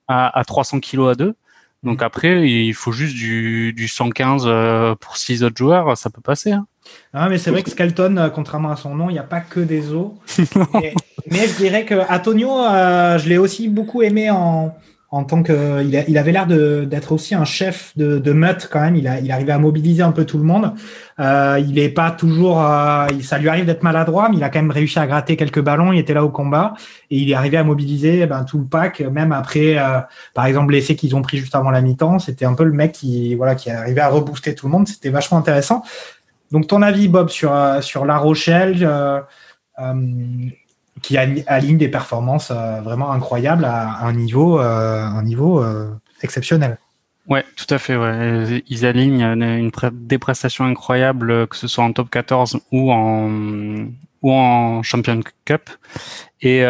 à, 0.09 0.38
à 0.38 0.45
300 0.45 0.80
kilos 0.80 1.11
à 1.11 1.14
deux. 1.14 1.35
Donc 1.83 2.03
après, 2.03 2.49
il 2.49 2.75
faut 2.75 2.93
juste 2.93 3.15
du, 3.15 3.73
du 3.73 3.89
115 3.89 4.45
euh, 4.47 4.95
pour 4.95 5.17
six 5.17 5.43
autres 5.43 5.57
joueurs, 5.57 5.97
ça 5.97 6.11
peut 6.11 6.21
passer. 6.21 6.53
Hein. 6.53 6.67
Ah, 7.15 7.29
mais 7.29 7.39
c'est 7.39 7.51
vrai 7.51 7.63
que 7.63 7.71
Skelton, 7.71 8.17
euh, 8.17 8.29
contrairement 8.29 8.71
à 8.71 8.77
son 8.77 8.95
nom, 8.95 9.09
il 9.09 9.15
n'y 9.15 9.19
a 9.19 9.25
pas 9.25 9.41
que 9.41 9.61
des 9.61 9.93
os. 9.93 10.13
mais, 10.75 10.95
mais, 11.31 11.49
je 11.49 11.57
dirais 11.57 11.85
que 11.87 11.95
Antonio, 12.13 12.51
euh, 12.51 13.19
je 13.19 13.29
l'ai 13.29 13.39
aussi 13.39 13.69
beaucoup 13.69 14.03
aimé 14.03 14.31
en, 14.31 14.75
en 15.12 15.25
tant 15.25 15.43
que 15.43 15.83
il, 15.83 16.05
il 16.07 16.19
avait 16.19 16.31
l'air 16.31 16.47
d'être 16.47 17.12
aussi 17.12 17.35
un 17.35 17.45
chef 17.45 17.93
de, 17.97 18.19
de 18.19 18.33
meute 18.33 18.69
quand 18.71 18.81
même. 18.81 18.95
Il, 18.95 19.09
a, 19.09 19.19
il 19.19 19.31
arrivait 19.33 19.52
à 19.52 19.59
mobiliser 19.59 20.02
un 20.02 20.12
peu 20.12 20.25
tout 20.25 20.38
le 20.38 20.45
monde. 20.45 20.73
Euh, 21.19 21.61
il 21.67 21.79
est 21.79 21.88
pas 21.88 22.12
toujours, 22.12 22.64
euh, 22.64 23.09
ça 23.23 23.38
lui 23.38 23.49
arrive 23.49 23.67
d'être 23.67 23.83
maladroit, 23.83 24.29
mais 24.31 24.37
il 24.37 24.45
a 24.45 24.50
quand 24.50 24.61
même 24.61 24.71
réussi 24.71 24.99
à 25.00 25.07
gratter 25.07 25.37
quelques 25.37 25.61
ballons. 25.61 25.93
Il 25.93 25.99
était 25.99 26.14
là 26.14 26.25
au 26.25 26.29
combat 26.29 26.75
et 27.11 27.19
il 27.19 27.31
est 27.31 27.35
arrivé 27.35 27.57
à 27.57 27.64
mobiliser 27.64 28.26
ben, 28.26 28.45
tout 28.45 28.59
le 28.59 28.67
pack, 28.67 29.00
même 29.00 29.33
après, 29.33 29.76
euh, 29.79 30.00
par 30.33 30.47
exemple 30.47 30.73
l'essai 30.73 30.95
qu'ils 30.95 31.17
ont 31.17 31.23
pris 31.23 31.38
juste 31.38 31.57
avant 31.57 31.71
la 31.71 31.81
mi-temps. 31.81 32.21
C'était 32.21 32.45
un 32.45 32.55
peu 32.55 32.64
le 32.64 32.73
mec 32.73 32.93
qui 32.93 33.35
voilà 33.35 33.57
qui 33.57 33.69
arrivé 33.69 34.00
à 34.00 34.09
rebooster 34.09 34.55
tout 34.55 34.67
le 34.67 34.73
monde. 34.73 34.87
C'était 34.87 35.11
vachement 35.11 35.38
intéressant. 35.38 35.83
Donc 36.52 36.69
ton 36.69 36.83
avis, 36.83 37.09
Bob, 37.09 37.31
sur 37.31 37.52
euh, 37.52 37.81
sur 37.81 38.05
La 38.07 38.17
Rochelle. 38.17 38.79
Euh, 38.83 39.21
qui 41.02 41.16
aligne 41.16 41.78
des 41.78 41.88
performances 41.88 42.50
euh, 42.50 42.80
vraiment 42.80 43.11
incroyables 43.12 43.64
à, 43.64 44.04
un 44.04 44.12
niveau, 44.12 44.61
euh, 44.61 45.02
un 45.02 45.23
niveau 45.23 45.62
euh, 45.62 45.90
exceptionnel. 46.23 46.78
Ouais, 47.26 47.45
tout 47.57 47.73
à 47.73 47.78
fait. 47.78 47.95
Ils 48.66 48.87
alignent 48.87 49.23
une, 49.23 49.71
des 49.92 50.19
prestations 50.19 50.64
incroyables, 50.64 51.47
que 51.47 51.57
ce 51.57 51.69
soit 51.69 51.85
en 51.85 51.92
top 51.92 52.11
14 52.11 52.59
ou 52.73 52.90
en 52.92 53.87
ou 54.23 54.83
Champion 54.83 55.21
Cup. 55.45 55.71
Et 56.40 56.64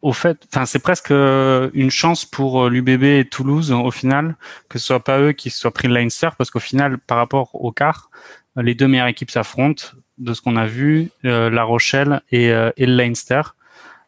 au 0.00 0.12
fait, 0.12 0.38
enfin 0.50 0.64
c'est 0.64 0.78
presque 0.78 1.10
une 1.10 1.90
chance 1.90 2.24
pour 2.24 2.70
l'UBB 2.70 3.02
et 3.02 3.24
Toulouse 3.28 3.70
au 3.72 3.90
final 3.90 4.36
que 4.68 4.78
ce 4.78 4.86
soit 4.86 5.04
pas 5.04 5.20
eux 5.20 5.32
qui 5.32 5.50
soient 5.50 5.72
pris 5.72 5.88
le 5.88 5.94
Leinster 5.94 6.30
parce 6.38 6.50
qu'au 6.50 6.60
final, 6.60 6.96
par 6.96 7.18
rapport 7.18 7.54
au 7.54 7.70
quart, 7.70 8.10
les 8.56 8.74
deux 8.74 8.88
meilleures 8.88 9.08
équipes 9.08 9.30
s'affrontent 9.30 9.88
de 10.18 10.34
ce 10.34 10.42
qu'on 10.42 10.56
a 10.56 10.66
vu, 10.66 11.10
euh, 11.24 11.50
La 11.50 11.64
Rochelle 11.64 12.20
et, 12.30 12.50
euh, 12.50 12.70
et 12.76 12.86
le 12.86 12.94
Leinster. 12.94 13.42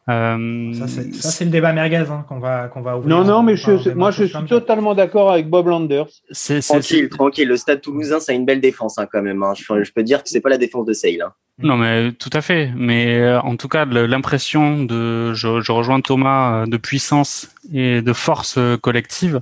Euh, 0.09 0.73
ça, 0.73 1.31
c'est 1.31 1.45
le 1.45 1.51
débat 1.51 1.73
merguez 1.73 2.05
hein, 2.11 2.25
qu'on 2.29 2.41
va, 2.41 2.69
qu'on 2.69 2.81
va 2.81 2.99
ouvrir. 2.99 3.09
Non, 3.17 3.25
non, 3.25 3.43
mais 3.43 3.55
je, 3.55 3.91
moi, 3.91 4.11
je 4.11 4.25
suis 4.25 4.45
totalement 4.49 4.95
d'accord 4.95 5.31
avec 5.31 5.49
Bob 5.49 5.69
Landers. 5.69 6.09
C'est, 6.31 6.61
tranquille, 6.61 7.09
tranquille. 7.09 7.47
Le 7.47 7.57
stade 7.57 7.81
toulousain, 7.81 8.19
c'est 8.19 8.35
une 8.35 8.45
belle 8.45 8.61
défense 8.61 8.99
hein, 8.99 9.07
quand 9.11 9.23
même. 9.23 9.43
Hein. 9.43 9.53
Je, 9.55 9.93
peux 9.93 10.03
dire 10.03 10.23
que 10.25 10.29
c'est 10.29 10.41
pas 10.41 10.49
la 10.49 10.59
défense 10.59 10.87
de 10.87 10.95
Sale. 10.95 11.23
Hein. 11.23 11.33
Non, 11.63 11.77
mais 11.77 12.11
tout 12.13 12.31
à 12.33 12.41
fait. 12.41 12.73
Mais 12.75 13.37
en 13.37 13.55
tout 13.57 13.69
cas, 13.69 13.85
l'impression 13.85 14.83
de, 14.83 15.33
je, 15.35 15.61
je, 15.61 15.71
rejoins 15.71 16.01
Thomas, 16.01 16.67
de 16.67 16.77
puissance 16.77 17.55
et 17.73 18.03
de 18.03 18.13
force 18.13 18.59
collective 18.81 19.37
euh, 19.37 19.41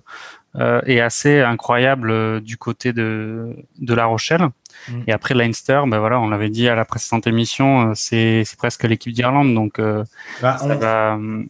est 0.58 1.00
assez 1.00 1.40
incroyable 1.40 2.40
du 2.40 2.56
côté 2.56 2.92
de, 2.92 3.56
de 3.78 3.94
La 3.94 4.06
Rochelle. 4.06 4.48
Mm. 4.88 5.02
Et 5.06 5.12
après 5.12 5.34
Leinster, 5.34 5.82
ben 5.86 5.98
voilà, 5.98 6.20
on 6.20 6.28
l'avait 6.28 6.50
dit 6.50 6.68
à 6.68 6.74
la 6.74 6.84
précédente 6.84 7.26
émission, 7.26 7.90
euh, 7.90 7.92
c'est 7.94 8.44
presque 8.56 8.84
l'équipe 8.84 9.12
d'Irlande, 9.12 9.54
donc 9.54 9.78
euh, 9.78 10.04
bah, 10.42 10.56
on, 10.62 10.70
euh, 10.70 11.42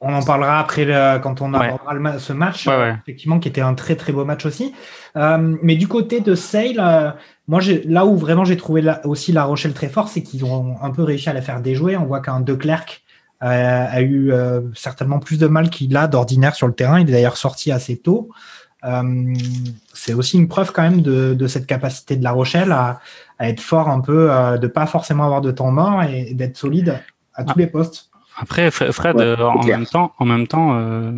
on, 0.00 0.14
en 0.14 0.22
parlera 0.22 0.60
après 0.60 0.86
quand 1.22 1.40
on 1.40 1.54
abordera 1.54 2.18
ce 2.18 2.32
match, 2.32 2.68
effectivement, 3.02 3.38
qui 3.38 3.48
était 3.48 3.60
un 3.60 3.74
très 3.74 3.96
très 3.96 4.12
beau 4.12 4.24
match 4.24 4.46
aussi. 4.46 4.74
mais 5.14 5.76
du 5.76 5.88
côté 5.88 6.20
de 6.20 6.34
Sale, 6.34 7.14
moi, 7.46 7.60
là 7.84 8.04
où 8.06 8.16
vraiment 8.16 8.44
j'ai 8.44 8.56
trouvé 8.56 8.82
aussi 9.04 9.32
La 9.32 9.44
Rochelle 9.44 9.72
très 9.72 9.88
fort, 9.88 10.08
c'est 10.08 10.22
qu'ils 10.22 10.44
ont 10.44 10.76
un 10.82 10.90
peu 10.90 11.02
réussi 11.02 11.28
à 11.28 11.32
la 11.32 11.42
faire 11.42 11.60
déjouer. 11.60 11.96
On 11.96 12.04
voit 12.04 12.20
qu'un 12.20 12.40
De 12.40 12.54
Klerk 12.54 13.02
a 13.40 14.02
eu 14.02 14.32
certainement 14.74 15.20
plus 15.20 15.38
de 15.38 15.46
mal 15.46 15.70
qu'il 15.70 15.96
a 15.96 16.08
d'ordinaire 16.08 16.54
sur 16.54 16.66
le 16.66 16.72
terrain. 16.72 17.00
Il 17.00 17.08
est 17.08 17.12
d'ailleurs 17.12 17.36
sorti 17.36 17.70
assez 17.70 17.96
tôt. 17.96 18.30
Euh, 18.84 19.34
c'est 19.92 20.14
aussi 20.14 20.36
une 20.38 20.48
preuve 20.48 20.72
quand 20.72 20.82
même 20.82 21.02
de, 21.02 21.34
de, 21.34 21.46
cette 21.46 21.66
capacité 21.66 22.16
de 22.16 22.22
La 22.22 22.30
Rochelle 22.30 22.70
à, 22.70 23.00
à 23.38 23.48
être 23.48 23.60
fort 23.60 23.88
un 23.88 24.00
peu, 24.00 24.30
euh, 24.30 24.56
de 24.56 24.68
pas 24.68 24.86
forcément 24.86 25.24
avoir 25.24 25.40
de 25.40 25.50
temps 25.50 25.72
mort 25.72 26.02
et 26.04 26.32
d'être 26.34 26.56
solide 26.56 27.00
à 27.34 27.44
tous 27.44 27.54
ah. 27.56 27.58
les 27.58 27.66
postes. 27.66 28.10
Après, 28.36 28.70
Fred, 28.70 29.18
euh, 29.18 29.36
en, 29.38 29.64
même 29.64 29.86
temps, 29.86 30.14
en 30.18 30.24
même 30.24 30.46
temps, 30.46 30.74
euh, 30.74 31.10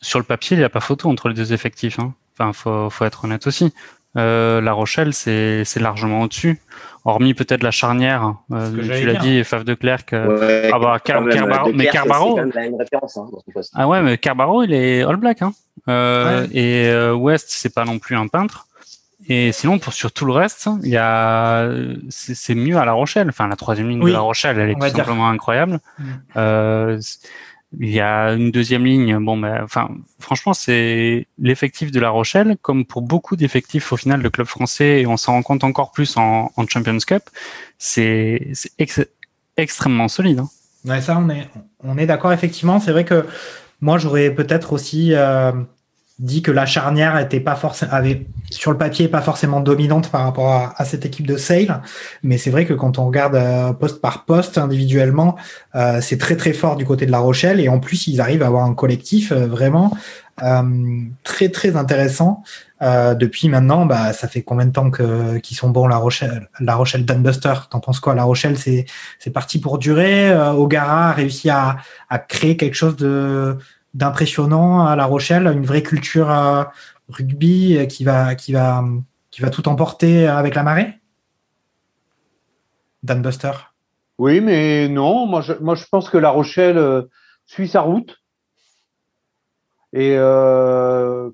sur 0.00 0.18
le 0.18 0.24
papier, 0.24 0.56
il 0.56 0.60
n'y 0.60 0.64
a 0.64 0.68
pas 0.68 0.80
photo 0.80 1.08
entre 1.08 1.28
les 1.28 1.34
deux 1.34 1.52
effectifs. 1.52 2.00
Hein. 2.00 2.12
Enfin, 2.36 2.52
faut, 2.52 2.90
faut 2.90 3.04
être 3.04 3.24
honnête 3.24 3.46
aussi. 3.46 3.72
Euh, 4.16 4.60
la 4.60 4.72
Rochelle, 4.72 5.14
c'est 5.14 5.64
largement 5.76 6.22
au-dessus. 6.22 6.60
Hormis 7.04 7.32
peut-être 7.32 7.62
la 7.62 7.70
charnière, 7.70 8.34
euh, 8.52 8.70
tu 8.76 9.06
l'as 9.06 9.14
dit, 9.14 9.42
Faf 9.42 9.64
de 9.64 9.74
Clerc. 9.74 10.04
Euh, 10.12 10.70
ah 10.72 10.78
bah, 10.78 10.98
Car 11.02 11.26
Carbaro, 11.28 11.72
mais 11.72 11.86
Carbaro. 11.86 12.38
Hein, 12.38 12.50
ah 13.74 13.88
ouais, 13.88 14.02
mais 14.02 14.18
Carbaro, 14.18 14.62
il 14.62 14.74
est 14.74 15.02
All 15.02 15.16
Black. 15.16 15.40
Hein. 15.40 15.52
Euh, 15.88 16.46
Et 16.52 16.88
euh, 16.88 17.14
West, 17.14 17.46
c'est 17.50 17.74
pas 17.74 17.84
non 17.84 17.98
plus 17.98 18.16
un 18.16 18.26
peintre. 18.26 18.66
Et 19.28 19.52
sinon, 19.52 19.78
pour 19.78 19.92
sur 19.92 20.12
tout 20.12 20.24
le 20.24 20.32
reste, 20.32 20.68
il 20.82 20.90
y 20.90 20.96
a, 20.96 21.70
c'est 22.08 22.54
mieux 22.54 22.76
à 22.76 22.84
La 22.84 22.92
Rochelle. 22.92 23.28
Enfin, 23.28 23.48
la 23.48 23.56
troisième 23.56 23.88
ligne 23.88 24.04
de 24.04 24.12
La 24.12 24.20
Rochelle, 24.20 24.58
elle 24.58 24.70
est 24.70 24.74
tout 24.74 24.96
simplement 24.96 25.28
incroyable. 25.28 25.78
Mm. 25.98 26.04
Euh, 26.36 27.00
il 27.78 27.90
y 27.90 28.00
a 28.00 28.30
une 28.30 28.50
deuxième 28.50 28.84
ligne. 28.84 29.18
Bon, 29.18 29.36
ben, 29.36 29.62
enfin, 29.62 29.88
franchement, 30.18 30.54
c'est 30.54 31.26
l'effectif 31.38 31.92
de 31.92 32.00
La 32.00 32.10
Rochelle, 32.10 32.56
comme 32.62 32.84
pour 32.84 33.02
beaucoup 33.02 33.36
d'effectifs 33.36 33.92
au 33.92 33.96
final 33.96 34.22
de 34.22 34.28
club 34.28 34.46
français, 34.46 35.02
et 35.02 35.06
on 35.06 35.16
s'en 35.16 35.32
rend 35.32 35.42
compte 35.42 35.64
encore 35.64 35.92
plus 35.92 36.16
en, 36.16 36.50
Champions 36.68 36.98
Cup. 37.06 37.22
C'est 37.78 38.52
extrêmement 39.56 40.08
solide. 40.08 40.40
Hein. 40.40 40.48
Ouais, 40.84 41.00
ça, 41.00 41.18
on 41.18 41.28
est, 41.30 41.48
on 41.84 41.96
est 41.96 42.06
d'accord. 42.06 42.32
Effectivement, 42.32 42.80
c'est 42.80 42.92
vrai 42.92 43.04
que 43.04 43.26
moi, 43.80 43.98
j'aurais 43.98 44.30
peut-être 44.30 44.72
aussi 44.72 45.14
euh, 45.14 45.52
dit 46.20 46.42
que 46.42 46.50
la 46.50 46.66
charnière 46.66 47.18
était 47.18 47.40
pas 47.40 47.56
forcément 47.56 47.92
avait 47.92 48.26
sur 48.50 48.70
le 48.70 48.76
papier 48.76 49.08
pas 49.08 49.22
forcément 49.22 49.60
dominante 49.60 50.10
par 50.10 50.22
rapport 50.24 50.74
à, 50.76 50.84
cette 50.84 51.06
équipe 51.06 51.26
de 51.26 51.38
Sale, 51.38 51.82
mais 52.22 52.36
c'est 52.36 52.50
vrai 52.50 52.66
que 52.66 52.74
quand 52.74 52.98
on 52.98 53.06
regarde 53.06 53.36
euh, 53.36 53.72
poste 53.72 54.02
par 54.02 54.26
poste 54.26 54.58
individuellement, 54.58 55.36
euh, 55.74 56.00
c'est 56.02 56.18
très 56.18 56.36
très 56.36 56.52
fort 56.52 56.76
du 56.76 56.84
côté 56.84 57.06
de 57.06 57.10
La 57.10 57.20
Rochelle 57.20 57.58
et 57.58 57.70
en 57.70 57.80
plus 57.80 58.06
ils 58.06 58.20
arrivent 58.20 58.42
à 58.42 58.48
avoir 58.48 58.64
un 58.64 58.74
collectif 58.74 59.32
euh, 59.32 59.46
vraiment 59.46 59.92
très 61.22 61.50
très 61.50 61.76
intéressant. 61.76 62.42
depuis 62.80 63.50
maintenant, 63.50 63.84
bah, 63.84 64.14
ça 64.14 64.26
fait 64.26 64.40
combien 64.40 64.64
de 64.64 64.72
temps 64.72 64.90
que 64.90 65.36
qu'ils 65.36 65.54
sont 65.54 65.68
bons 65.68 65.86
La 65.86 65.98
Rochelle, 65.98 66.48
La 66.60 66.76
Rochelle 66.76 67.04
Dunbuster? 67.04 67.52
T'en 67.70 67.80
penses 67.80 68.00
quoi? 68.00 68.14
La 68.14 68.24
Rochelle, 68.24 68.56
c'est 68.56 68.86
c'est 69.18 69.30
parti 69.30 69.58
pour 69.58 69.76
durer? 69.76 70.34
Ogara 70.34 71.10
a 71.10 71.12
réussi 71.12 71.50
à 71.50 71.76
à 72.08 72.18
créer 72.18 72.56
quelque 72.56 72.72
chose 72.72 72.96
de 72.96 73.58
d'impressionnant 73.94 74.86
à 74.86 74.96
La 74.96 75.04
Rochelle, 75.04 75.46
une 75.46 75.64
vraie 75.64 75.82
culture 75.82 76.30
euh, 76.30 76.64
rugby 77.08 77.76
euh, 77.76 77.86
qui 77.86 78.04
va, 78.04 78.34
qui, 78.34 78.52
va, 78.52 78.84
qui 79.30 79.42
va 79.42 79.50
tout 79.50 79.68
emporter 79.68 80.26
avec 80.26 80.54
la 80.54 80.62
marée? 80.62 80.94
Dan 83.02 83.22
Buster 83.22 83.52
Oui, 84.18 84.40
mais 84.40 84.88
non, 84.88 85.26
moi 85.26 85.40
je, 85.40 85.54
moi 85.54 85.74
je 85.74 85.84
pense 85.90 86.10
que 86.10 86.18
La 86.18 86.30
Rochelle 86.30 86.78
euh, 86.78 87.02
suit 87.46 87.68
sa 87.68 87.80
route. 87.80 88.16
Et 89.92 90.14
je, 90.14 91.32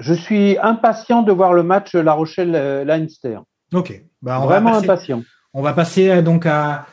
je, 0.00 0.14
suis 0.14 0.58
impatient 0.58 1.22
de 1.22 1.30
voir 1.30 1.52
le 1.52 1.62
match 1.62 1.94
La 1.94 2.14
Rochelle-Leinster. 2.14 3.38
Ok, 3.72 4.02
bah, 4.22 4.40
vraiment 4.40 4.74
impatient. 4.74 5.22
On 5.54 5.62
va 5.62 5.72
passer 5.72 6.20
donc 6.20 6.46
à, 6.46 6.86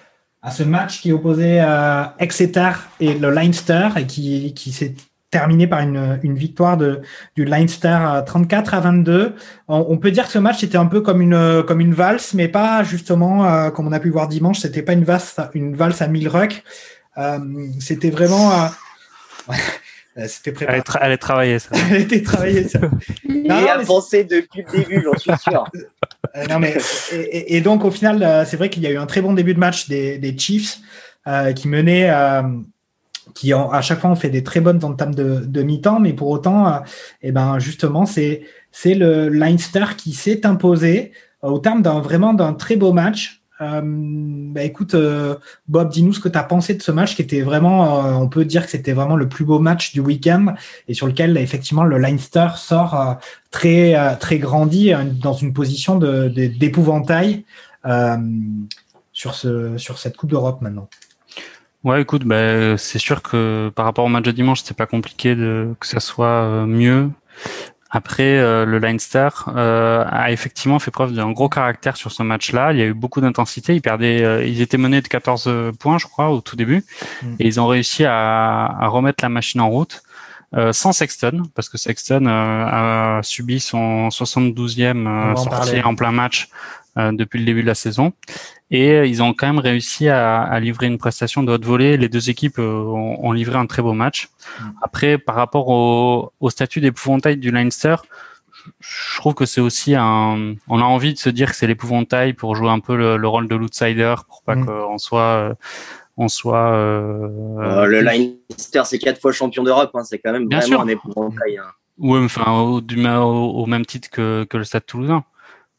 à 0.47 0.51
ce 0.51 0.63
match 0.63 1.01
qui 1.01 1.11
opposait 1.11 1.59
euh, 1.59 2.03
Exeter 2.19 2.71
et 3.01 3.13
le 3.15 3.31
Leinster 3.31 3.89
et 3.97 4.07
qui, 4.07 4.53
qui 4.53 4.71
s'est 4.71 4.95
terminé 5.29 5.67
par 5.67 5.81
une, 5.81 6.21
une 6.23 6.35
victoire 6.35 6.77
de, 6.77 7.01
du 7.35 7.43
Leinster 7.43 7.99
34 8.25 8.73
à 8.73 8.79
22. 8.79 9.35
On, 9.67 9.97
peut 9.97 10.09
dire 10.09 10.25
que 10.25 10.31
ce 10.31 10.39
match 10.39 10.63
était 10.63 10.77
un 10.77 10.85
peu 10.85 11.01
comme 11.01 11.21
une, 11.21 11.63
comme 11.67 11.81
une 11.81 11.93
valse, 11.93 12.33
mais 12.33 12.47
pas 12.47 12.81
justement, 12.83 13.45
euh, 13.45 13.71
comme 13.71 13.87
on 13.87 13.91
a 13.91 13.99
pu 13.99 14.09
voir 14.09 14.29
dimanche, 14.29 14.59
c'était 14.59 14.83
pas 14.83 14.93
une 14.93 15.03
valse, 15.03 15.35
une 15.53 15.75
valse 15.75 16.01
à 16.01 16.07
mille 16.07 16.29
rucks. 16.29 16.63
Euh, 17.17 17.39
c'était 17.81 18.09
vraiment... 18.09 18.69
C'était 20.27 20.51
préparé. 20.51 20.81
Elle 21.01 21.12
est, 21.12 21.17
travaillée, 21.17 21.59
ça. 21.59 21.69
elle 21.91 22.01
était 22.01 22.24
travaillée, 22.24 22.67
ça. 22.67 22.79
Il 23.24 23.51
a 23.51 23.79
pensé 23.86 24.24
depuis 24.24 24.63
le 24.63 24.79
début, 24.79 25.03
j'en 25.03 25.17
suis 25.17 25.31
sûr. 25.43 25.65
non, 26.50 26.59
mais, 26.59 26.75
et, 27.12 27.62
donc, 27.62 27.86
au 27.86 27.91
final, 27.91 28.45
c'est 28.47 28.57
vrai 28.57 28.69
qu'il 28.69 28.83
y 28.83 28.88
a 28.88 28.91
eu 28.91 28.97
un 28.97 29.05
très 29.05 29.21
bon 29.21 29.33
début 29.33 29.53
de 29.53 29.59
match 29.59 29.88
des, 29.88 30.17
des 30.17 30.38
Chiefs 30.38 30.79
qui 31.55 31.67
menaient 31.67 32.09
qui 33.38 33.53
à 33.53 33.81
chaque 33.81 34.00
fois 34.00 34.09
ont 34.09 34.15
fait 34.15 34.29
des 34.29 34.43
très 34.43 34.62
bonnes 34.62 34.83
entames 34.83 35.13
de, 35.13 35.43
de 35.45 35.62
mi-temps, 35.62 36.00
mais 36.00 36.13
pour 36.13 36.29
autant, 36.29 36.67
euh, 36.67 36.79
eh 37.21 37.31
ben 37.31 37.59
justement, 37.59 38.05
c'est 38.05 38.41
c'est 38.71 38.95
le 38.95 39.29
Leinster 39.29 39.86
qui 39.95 40.13
s'est 40.13 40.45
imposé 40.45 41.12
euh, 41.43 41.50
au 41.50 41.59
terme 41.59 41.81
d'un 41.81 42.00
vraiment 42.00 42.33
d'un 42.33 42.53
très 42.53 42.75
beau 42.75 42.93
match. 42.93 43.37
Euh, 43.61 43.81
bah 43.83 44.63
écoute, 44.63 44.95
Bob, 45.67 45.89
dis-nous 45.89 46.13
ce 46.13 46.19
que 46.19 46.29
tu 46.29 46.37
as 46.37 46.43
pensé 46.43 46.75
de 46.75 46.81
ce 46.81 46.91
match 46.91 47.15
qui 47.15 47.21
était 47.21 47.41
vraiment, 47.41 48.21
on 48.21 48.29
peut 48.29 48.45
dire 48.45 48.65
que 48.65 48.71
c'était 48.71 48.93
vraiment 48.93 49.15
le 49.15 49.27
plus 49.27 49.45
beau 49.45 49.59
match 49.59 49.93
du 49.93 49.99
week-end 49.99 50.53
et 50.87 50.93
sur 50.93 51.07
lequel 51.07 51.37
effectivement 51.37 51.83
le 51.83 51.97
Leinster 51.97 52.49
sort 52.55 53.17
très 53.49 54.17
très 54.17 54.37
grandi 54.37 54.93
dans 55.21 55.33
une 55.33 55.53
position 55.53 55.97
d'épouvantail 55.97 57.45
sur 59.11 59.33
ce 59.33 59.77
sur 59.77 59.97
cette 59.97 60.17
Coupe 60.17 60.29
d'Europe 60.29 60.61
maintenant. 60.61 60.87
Ouais, 61.83 62.01
écoute, 62.01 62.25
bah, 62.25 62.77
c'est 62.77 62.99
sûr 62.99 63.21
que 63.21 63.71
par 63.73 63.85
rapport 63.85 64.03
au 64.03 64.09
match 64.09 64.25
de 64.25 64.31
dimanche, 64.31 64.61
c'était 64.61 64.73
pas 64.73 64.87
compliqué 64.87 65.35
que 65.35 65.87
ça 65.87 66.01
soit 66.01 66.43
euh, 66.43 66.65
mieux. 66.65 67.09
Après, 67.89 68.38
euh, 68.38 68.65
le 68.65 68.79
Leinster 68.79 69.29
euh, 69.48 70.03
a 70.10 70.32
effectivement 70.32 70.79
fait 70.79 70.91
preuve 70.91 71.13
d'un 71.13 71.32
gros 71.32 71.50
caractère 71.50 71.96
sur 71.96 72.12
ce 72.12 72.22
match-là. 72.24 72.74
Il 72.74 72.79
y 72.79 72.82
a 72.82 72.86
eu 72.86 72.94
beaucoup 72.94 73.22
d'intensité. 73.22 73.75
Ils 73.75 73.82
perdaient, 73.82 74.50
ils 74.50 74.62
étaient 74.62 74.77
menés 74.77 75.01
de 75.01 75.08
14 75.08 75.74
points, 75.79 75.98
je 75.98 76.08
crois, 76.08 76.29
au 76.29 76.41
tout 76.41 76.56
début, 76.56 76.84
mm. 77.24 77.36
et 77.39 77.48
ils 77.48 77.60
ont 77.60 77.67
réussi 77.67 78.03
à, 78.06 78.65
à, 78.65 78.88
remettre 78.88 79.24
la 79.24 79.29
machine 79.29 79.62
en 79.62 79.70
route. 79.70 80.01
sans 80.72 80.91
Sexton, 80.91 81.44
parce 81.56 81.70
que 81.70 81.77
Sexton 81.77 82.25
a 82.27 83.22
subi 83.24 83.60
son 83.60 84.10
72e 84.10 85.36
sortie 85.36 85.82
en 85.82 85.96
plein 85.96 86.12
match 86.12 86.50
depuis 87.11 87.39
le 87.39 87.45
début 87.45 87.61
de 87.61 87.67
la 87.67 87.75
saison 87.75 88.13
et 88.69 88.91
euh, 88.91 89.05
ils 89.05 89.23
ont 89.23 89.33
quand 89.33 89.47
même 89.47 89.59
réussi 89.59 90.09
à, 90.09 90.41
à 90.41 90.59
livrer 90.59 90.87
une 90.87 90.97
prestation 90.97 91.43
de 91.43 91.51
haute 91.51 91.63
volée. 91.63 91.97
Les 91.97 92.09
deux 92.09 92.29
équipes 92.29 92.59
euh, 92.59 92.83
ont, 92.83 93.25
ont, 93.25 93.31
livré 93.31 93.57
un 93.57 93.65
très 93.65 93.81
beau 93.81 93.93
match. 93.93 94.29
Mm. 94.59 94.63
Après, 94.81 95.17
par 95.17 95.35
rapport 95.35 95.69
au, 95.69 96.33
au 96.39 96.49
statut 96.49 96.81
d'épouvantail 96.81 97.37
du 97.37 97.51
Leinster, 97.51 97.95
je 98.81 99.17
trouve 99.17 99.33
que 99.33 99.45
c'est 99.45 99.61
aussi 99.61 99.95
un. 99.95 100.55
On 100.67 100.79
a 100.79 100.83
envie 100.83 101.13
de 101.13 101.19
se 101.19 101.29
dire 101.29 101.51
que 101.51 101.55
c'est 101.55 101.67
l'épouvantail 101.67 102.33
pour 102.33 102.55
jouer 102.55 102.69
un 102.69 102.79
peu 102.79 102.97
le, 102.97 103.15
le 103.15 103.27
rôle 103.27 103.47
de 103.47 103.55
l'outsider, 103.55 104.15
pour 104.27 104.43
pas 104.43 104.55
mm. 104.55 104.65
qu'on 104.65 104.97
soit. 104.97 105.21
Euh, 105.21 105.53
on 106.17 106.27
soit. 106.27 106.73
Euh, 106.73 107.83
oh, 107.83 107.85
le 107.85 108.01
Leinster, 108.01 108.81
c'est 108.85 108.97
quatre 108.97 109.21
fois 109.21 109.31
champion 109.31 109.63
d'Europe. 109.63 109.91
Hein, 109.93 110.03
c'est 110.03 110.19
quand 110.19 110.33
même 110.33 110.47
Bien 110.47 110.59
vraiment 110.59 110.77
sûr. 110.77 110.81
un 110.81 110.87
épouvantail. 110.87 111.57
Hein. 111.57 111.71
Oui, 111.99 112.19
enfin, 112.23 112.51
au, 112.51 112.81
du, 112.81 113.07
au, 113.07 113.21
au, 113.21 113.65
même 113.65 113.85
titre 113.85 114.09
que, 114.09 114.43
que 114.43 114.57
le 114.57 114.63
Stade 114.65 114.85
Toulousain. 114.85 115.23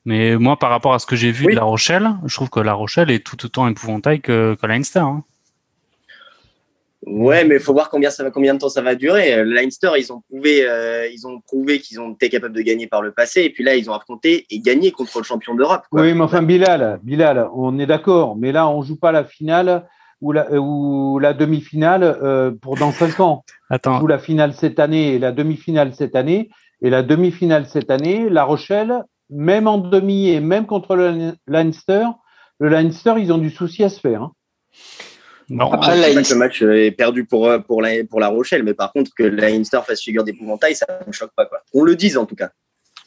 Mais 0.04 0.36
moi, 0.36 0.58
par 0.58 0.70
rapport 0.70 0.94
à 0.94 0.98
ce 0.98 1.06
que 1.06 1.16
j'ai 1.16 1.32
vu 1.32 1.46
de 1.46 1.54
La 1.54 1.64
Rochelle, 1.64 2.08
je 2.24 2.34
trouve 2.34 2.50
que 2.50 2.60
La 2.60 2.74
Rochelle 2.74 3.10
est 3.10 3.24
tout 3.24 3.44
autant 3.44 3.68
épouvantail 3.68 4.20
que, 4.20 4.56
que 4.60 4.66
Leinster. 4.66 5.00
Hein. 5.00 5.24
Ouais, 7.06 7.44
mais 7.44 7.56
il 7.56 7.60
faut 7.60 7.72
voir 7.72 7.90
combien, 7.90 8.10
ça 8.10 8.24
va, 8.24 8.30
combien 8.30 8.54
de 8.54 8.58
temps 8.58 8.68
ça 8.68 8.82
va 8.82 8.94
durer. 8.94 9.44
Leinster, 9.44 9.90
ils 9.98 10.12
ont 10.12 10.20
prouvé, 10.28 10.68
euh, 10.68 11.06
ils 11.08 11.26
ont 11.26 11.40
prouvé 11.40 11.78
qu'ils 11.78 12.00
ont 12.00 12.12
été 12.12 12.28
capables 12.28 12.54
de 12.54 12.60
gagner 12.60 12.86
par 12.86 13.02
le 13.02 13.12
passé, 13.12 13.42
et 13.42 13.50
puis 13.50 13.62
là, 13.62 13.76
ils 13.76 13.88
ont 13.88 13.94
affronté 13.94 14.46
et 14.50 14.58
gagné 14.58 14.90
contre 14.90 15.18
le 15.18 15.24
champion 15.24 15.54
d'Europe. 15.54 15.82
Oui, 15.92 16.12
mais 16.12 16.20
enfin, 16.20 16.42
Bilal, 16.42 16.98
Bilal, 17.02 17.48
on 17.54 17.78
est 17.78 17.86
d'accord, 17.86 18.36
mais 18.36 18.50
là, 18.50 18.68
on 18.68 18.82
joue 18.82 18.96
pas 18.98 19.12
la 19.12 19.24
finale 19.24 19.86
ou 20.20 20.32
la, 20.32 20.50
ou 20.52 21.20
la 21.20 21.34
demi-finale 21.34 22.02
euh, 22.02 22.50
pour 22.50 22.76
dans 22.76 22.90
cinq 22.90 23.20
ans. 23.20 23.44
Attends. 23.70 23.96
On 23.96 24.00
joue 24.00 24.06
la 24.08 24.18
finale 24.18 24.52
cette 24.54 24.80
année 24.80 25.14
et 25.14 25.18
la 25.20 25.30
demi-finale 25.30 25.94
cette 25.94 26.16
année, 26.16 26.50
et 26.82 26.90
la 26.90 27.02
demi-finale 27.02 27.66
cette 27.66 27.90
année, 27.90 28.28
La 28.28 28.42
Rochelle, 28.42 29.04
même 29.30 29.66
en 29.66 29.78
demi 29.78 30.30
et 30.30 30.40
même 30.40 30.66
contre 30.66 30.96
le 30.96 31.32
Leinster, 31.46 32.04
le 32.60 32.68
Leinster, 32.68 33.14
ils 33.18 33.32
ont 33.32 33.38
du 33.38 33.50
souci 33.50 33.84
à 33.84 33.88
se 33.88 34.00
faire. 34.00 34.22
Hein. 34.22 34.32
Non, 35.50 35.72
Après, 35.72 35.96
le 35.96 36.34
match 36.34 36.62
est 36.62 36.90
perdu 36.90 37.24
pour, 37.24 37.46
euh, 37.46 37.58
pour, 37.58 37.80
la, 37.80 38.04
pour 38.08 38.20
la 38.20 38.28
Rochelle, 38.28 38.64
mais 38.64 38.74
par 38.74 38.92
contre, 38.92 39.12
que 39.16 39.22
le 39.22 39.36
Leinster 39.36 39.80
fasse 39.86 40.02
figure 40.02 40.24
d'épouvantail, 40.24 40.74
ça 40.74 40.86
ne 41.00 41.06
me 41.06 41.12
choque 41.12 41.32
pas. 41.34 41.46
Quoi. 41.46 41.60
On 41.72 41.84
le 41.84 41.96
dise 41.96 42.18
en 42.18 42.26
tout 42.26 42.36
cas. 42.36 42.50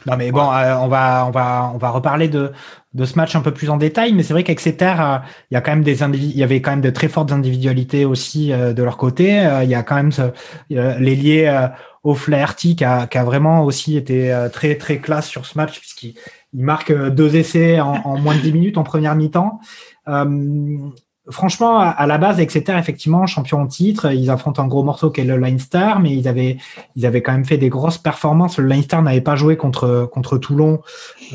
Non, 0.08 0.18
mais 0.18 0.32
bon, 0.32 0.52
euh, 0.52 0.76
on, 0.78 0.88
va, 0.88 1.28
on, 1.28 1.32
va, 1.32 1.72
on 1.76 1.78
va 1.78 1.90
reparler 1.92 2.28
de, 2.28 2.52
de 2.96 3.06
ce 3.06 3.16
match 3.16 3.36
un 3.36 3.42
peu 3.42 3.52
plus 3.52 3.70
en 3.70 3.78
détail, 3.78 4.14
mais 4.14 4.24
c'est 4.24 4.34
vrai 4.34 4.44
qu'Exeter, 4.44 4.96
euh, 5.00 5.18
il 5.52 5.54
y 5.54 5.58
a 5.58 5.62
quand 5.62 5.70
même 5.70 5.84
des 5.84 6.02
il 6.02 6.36
y 6.36 6.42
avait 6.42 6.60
quand 6.60 6.72
même 6.72 6.82
de 6.82 6.90
très 6.90 7.08
fortes 7.08 7.32
individualités 7.32 8.06
aussi 8.06 8.50
de 8.50 8.82
leur 8.82 8.98
côté. 8.98 9.48
il 9.62 9.70
y 9.70 9.76
a 9.76 9.84
quand 9.84 9.96
même 9.96 10.12
ce, 10.12 10.24
l'ailier 10.70 11.68
au 12.04 12.16
Flaherty 12.16 12.76
qui 12.76 12.84
a, 12.84 13.08
qui 13.08 13.18
a, 13.18 13.24
vraiment 13.24 13.64
aussi 13.64 13.96
été 13.96 14.34
euh, 14.34 14.50
très 14.50 14.76
très 14.76 15.00
classe 15.00 15.28
sur 15.28 15.46
ce 15.46 15.58
match 15.58 15.80
puisqu'il 15.80 16.16
il 16.54 16.64
marque 16.64 16.92
euh, 16.92 17.10
deux 17.10 17.36
essais 17.36 17.80
en, 17.80 17.94
en, 18.04 18.18
moins 18.18 18.36
de 18.36 18.42
10 18.42 18.54
minutes 18.54 18.78
en 18.78 18.84
première 18.84 19.16
mi-temps. 19.16 19.60
Euh, 20.08 20.90
franchement, 21.30 21.80
à, 21.80 22.08
la 22.08 22.18
base, 22.18 22.40
Exeter, 22.40 22.78
effectivement, 22.78 23.26
champion 23.28 23.62
en 23.62 23.68
titre, 23.68 24.12
ils 24.12 24.30
affrontent 24.30 24.62
un 24.64 24.68
gros 24.68 24.84
morceau 24.84 25.12
qui 25.12 25.22
est 25.22 25.26
le 25.26 25.38
Leinster, 25.38 25.94
mais 26.02 26.14
ils 26.14 26.28
avaient, 26.28 26.58
ils 26.96 27.06
avaient 27.06 27.22
quand 27.22 27.32
même 27.32 27.46
fait 27.46 27.58
des 27.58 27.70
grosses 27.70 27.98
performances. 27.98 28.58
Le 28.58 28.68
Leinster 28.68 29.02
n'avait 29.02 29.22
pas 29.22 29.36
joué 29.36 29.58
contre, 29.58 30.10
contre 30.12 30.38
Toulon 30.38 30.82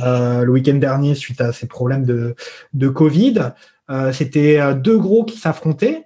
euh, 0.02 0.44
le 0.44 0.52
week-end 0.52 0.74
dernier 0.74 1.14
suite 1.14 1.40
à 1.40 1.52
ses 1.52 1.66
problèmes 1.66 2.04
de, 2.04 2.34
de 2.74 2.88
Covid. 2.88 3.52
Euh, 3.90 4.12
C'était 4.12 4.74
deux 4.74 4.98
gros 4.98 5.24
qui 5.24 5.38
s'affrontaient. 5.38 6.04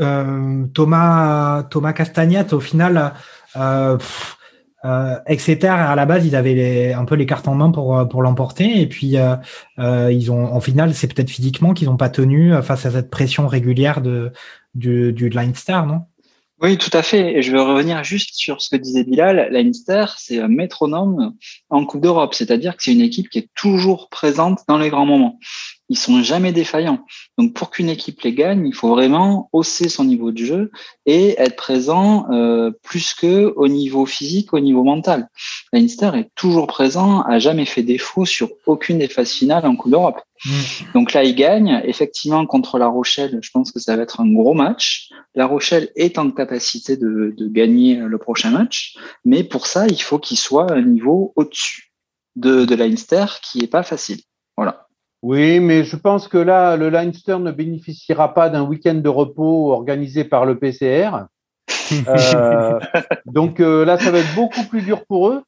Euh, 0.00 0.64
Thomas 0.74 1.64
Thomas 1.70 1.92
Castagnat 1.92 2.52
au 2.52 2.60
final 2.60 3.14
euh, 3.56 3.98
euh, 4.84 5.16
etc 5.26 5.70
à 5.70 5.96
la 5.96 6.06
base 6.06 6.24
ils 6.24 6.36
avaient 6.36 6.92
un 6.92 7.04
peu 7.04 7.16
les 7.16 7.26
cartes 7.26 7.48
en 7.48 7.56
main 7.56 7.72
pour 7.72 8.22
l'emporter 8.22 8.80
et 8.80 8.86
puis 8.86 9.16
ils 9.78 10.30
ont 10.30 10.54
en 10.54 10.60
final 10.60 10.94
c'est 10.94 11.12
peut-être 11.12 11.30
physiquement 11.30 11.74
qu'ils 11.74 11.88
n'ont 11.88 11.96
pas 11.96 12.10
tenu 12.10 12.52
face 12.62 12.86
à 12.86 12.92
cette 12.92 13.10
pression 13.10 13.48
régulière 13.48 14.00
de 14.00 14.30
du, 14.74 15.12
du 15.12 15.30
Leinster 15.30 15.80
non? 15.84 16.02
Oui, 16.60 16.76
tout 16.76 16.90
à 16.92 17.02
fait. 17.02 17.36
Et 17.38 17.42
je 17.42 17.52
veux 17.52 17.62
revenir 17.62 18.02
juste 18.02 18.34
sur 18.34 18.60
ce 18.60 18.68
que 18.68 18.74
disait 18.74 19.04
Bilal. 19.04 19.48
Leinster, 19.52 20.06
c'est 20.16 20.40
un 20.40 20.48
métronome 20.48 21.36
en 21.70 21.86
Coupe 21.86 22.00
d'Europe, 22.00 22.34
c'est-à-dire 22.34 22.76
que 22.76 22.82
c'est 22.82 22.92
une 22.92 23.00
équipe 23.00 23.28
qui 23.28 23.38
est 23.38 23.48
toujours 23.54 24.08
présente 24.08 24.58
dans 24.66 24.76
les 24.76 24.90
grands 24.90 25.06
moments 25.06 25.38
ils 25.88 25.98
sont 25.98 26.22
jamais 26.22 26.52
défaillants. 26.52 27.04
Donc 27.38 27.54
pour 27.54 27.70
qu'une 27.70 27.88
équipe 27.88 28.20
les 28.22 28.32
gagne, 28.32 28.66
il 28.66 28.74
faut 28.74 28.88
vraiment 28.88 29.48
hausser 29.52 29.88
son 29.88 30.04
niveau 30.04 30.32
de 30.32 30.44
jeu 30.44 30.70
et 31.06 31.40
être 31.40 31.56
présent 31.56 32.26
euh, 32.30 32.70
plus 32.82 33.14
que 33.14 33.52
au 33.56 33.68
niveau 33.68 34.06
physique, 34.06 34.52
au 34.52 34.60
niveau 34.60 34.84
mental. 34.84 35.28
Leinster 35.72 36.10
est 36.14 36.30
toujours 36.34 36.66
présent, 36.66 37.22
a 37.22 37.38
jamais 37.38 37.64
fait 37.64 37.82
défaut 37.82 38.24
sur 38.24 38.50
aucune 38.66 38.98
des 38.98 39.08
phases 39.08 39.32
finales 39.32 39.66
en 39.66 39.76
Coupe 39.76 39.92
d'Europe. 39.92 40.20
Mm. 40.44 40.50
Donc 40.94 41.12
là, 41.12 41.24
il 41.24 41.34
gagne. 41.34 41.80
Effectivement, 41.84 42.44
contre 42.46 42.78
La 42.78 42.88
Rochelle, 42.88 43.38
je 43.42 43.50
pense 43.50 43.72
que 43.72 43.80
ça 43.80 43.96
va 43.96 44.02
être 44.02 44.20
un 44.20 44.30
gros 44.30 44.54
match. 44.54 45.10
La 45.34 45.46
Rochelle 45.46 45.90
est 45.96 46.18
en 46.18 46.30
capacité 46.30 46.96
de, 46.96 47.34
de 47.36 47.48
gagner 47.48 47.96
le 47.96 48.18
prochain 48.18 48.50
match, 48.50 48.96
mais 49.24 49.44
pour 49.44 49.66
ça, 49.66 49.86
il 49.86 50.00
faut 50.00 50.18
qu'il 50.18 50.38
soit 50.38 50.72
un 50.72 50.82
niveau 50.82 51.32
au-dessus 51.36 51.92
de, 52.36 52.64
de 52.64 52.74
Leinster, 52.74 53.26
qui 53.42 53.60
est 53.60 53.68
pas 53.68 53.82
facile. 53.82 54.20
Voilà. 54.56 54.87
Oui, 55.22 55.58
mais 55.58 55.84
je 55.84 55.96
pense 55.96 56.28
que 56.28 56.38
là, 56.38 56.76
le 56.76 56.90
Leinster 56.90 57.38
ne 57.38 57.50
bénéficiera 57.50 58.34
pas 58.34 58.48
d'un 58.48 58.62
week-end 58.62 58.94
de 58.94 59.08
repos 59.08 59.72
organisé 59.72 60.24
par 60.24 60.44
le 60.44 60.58
PCR. 60.58 61.10
Euh, 62.06 62.78
donc 63.24 63.60
euh, 63.60 63.82
là, 63.86 63.96
ça 63.98 64.10
va 64.10 64.18
être 64.18 64.34
beaucoup 64.34 64.62
plus 64.64 64.82
dur 64.82 65.06
pour 65.06 65.30
eux. 65.30 65.42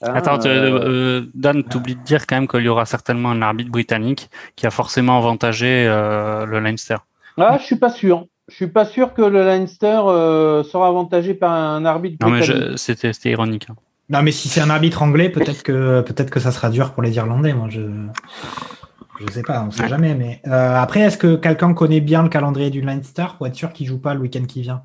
Hein, 0.00 0.12
Attends, 0.14 0.38
euh, 0.46 1.26
Dan, 1.34 1.62
t'oublies 1.62 1.96
de 1.96 2.02
dire 2.02 2.26
quand 2.26 2.36
même 2.36 2.48
qu'il 2.48 2.62
y 2.62 2.68
aura 2.68 2.86
certainement 2.86 3.30
un 3.30 3.42
arbitre 3.42 3.70
britannique 3.70 4.30
qui 4.56 4.66
a 4.66 4.70
forcément 4.70 5.18
avantagé 5.18 5.84
le 5.84 6.58
Leinster. 6.58 6.96
Ah, 7.36 7.58
je 7.60 7.66
suis 7.66 7.76
pas 7.76 7.90
sûr. 7.90 8.24
Je 8.48 8.54
suis 8.54 8.68
pas 8.68 8.86
sûr 8.86 9.12
que 9.12 9.20
le 9.20 9.44
Leinster 9.44 10.00
sera 10.70 10.88
avantagé 10.88 11.34
par 11.34 11.52
un 11.52 11.84
arbitre 11.84 12.16
britannique. 12.18 12.48
Non, 12.48 12.70
mais 12.70 12.76
c'était 12.78 13.30
ironique. 13.30 13.66
Hein. 13.68 13.76
Non, 14.08 14.22
mais 14.22 14.32
si 14.32 14.48
c'est 14.48 14.62
un 14.62 14.70
arbitre 14.70 15.02
anglais, 15.02 15.28
peut-être 15.28 15.62
que 15.62 16.00
peut-être 16.00 16.30
que 16.30 16.40
ça 16.40 16.50
sera 16.50 16.70
dur 16.70 16.92
pour 16.92 17.02
les 17.02 17.14
Irlandais. 17.16 17.52
Moi, 17.52 17.68
je 17.68 17.82
je 19.20 19.32
sais 19.32 19.42
pas, 19.42 19.64
on 19.66 19.70
sait 19.70 19.88
jamais. 19.88 20.14
Mais 20.14 20.40
euh, 20.46 20.76
après, 20.76 21.00
est-ce 21.00 21.18
que 21.18 21.36
quelqu'un 21.36 21.74
connaît 21.74 22.00
bien 22.00 22.22
le 22.22 22.28
calendrier 22.28 22.70
du 22.70 22.80
Leinster 22.80 23.26
pour 23.36 23.46
être 23.46 23.54
sûr 23.54 23.72
qu'il 23.72 23.86
joue 23.86 23.98
pas 23.98 24.14
le 24.14 24.20
week-end 24.20 24.44
qui 24.46 24.62
vient? 24.62 24.82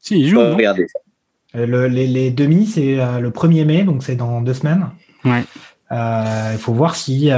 Si, 0.00 0.20
il 0.20 0.28
joue. 0.28 0.40
regardez 0.40 0.86
ça. 0.88 0.98
Euh, 1.56 1.88
les, 1.88 2.30
demi, 2.30 2.66
c'est 2.66 3.00
euh, 3.00 3.18
le 3.18 3.30
1er 3.30 3.64
mai, 3.64 3.82
donc 3.84 4.02
c'est 4.02 4.14
dans 4.14 4.40
deux 4.40 4.54
semaines. 4.54 4.90
Ouais. 5.24 5.44
Il 5.92 6.58
faut 6.58 6.72
voir 6.72 6.94
si, 6.94 7.30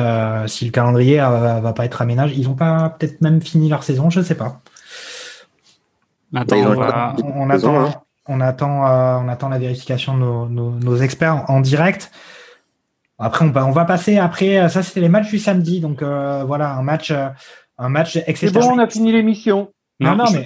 si 0.47 0.65
le 0.65 0.71
calendrier 0.71 1.17
va 1.17 1.73
pas 1.73 1.87
être 1.87 2.03
aménagé. 2.03 2.35
Ils 2.37 2.49
ont 2.49 2.55
pas 2.55 2.91
peut-être 2.91 3.23
même 3.23 3.41
fini 3.41 3.71
leur 3.71 3.83
saison, 3.83 4.11
je 4.11 4.21
sais 4.21 4.35
pas. 4.35 4.61
Attends, 6.35 6.57
on, 6.57 7.49
attend, 7.49 7.81
hein. 7.81 7.95
on, 8.27 8.41
attend, 8.41 9.23
on 9.25 9.29
attend 9.29 9.49
la 9.49 9.59
vérification 9.59 10.19
de 10.19 10.51
nos, 10.85 10.97
experts 10.99 11.45
en 11.49 11.61
direct. 11.61 12.11
Après, 13.19 13.45
on 13.45 13.51
va, 13.51 13.67
on 13.67 13.71
va 13.71 13.85
passer 13.85 14.19
après. 14.19 14.59
Euh, 14.59 14.69
ça, 14.69 14.83
c'était 14.83 15.01
les 15.01 15.09
matchs 15.09 15.31
du 15.31 15.39
samedi. 15.39 15.81
Donc 15.81 16.03
euh, 16.03 16.45
voilà, 16.47 16.75
un 16.75 16.83
match, 16.83 17.11
euh, 17.11 17.29
un 17.79 17.89
match 17.89 18.19
C'est 18.35 18.53
bon, 18.53 18.73
on 18.73 18.79
a 18.79 18.87
fini 18.89 19.13
l'émission. 19.13 19.73
Non, 20.01 20.17
non, 20.17 20.25
mais 20.33 20.45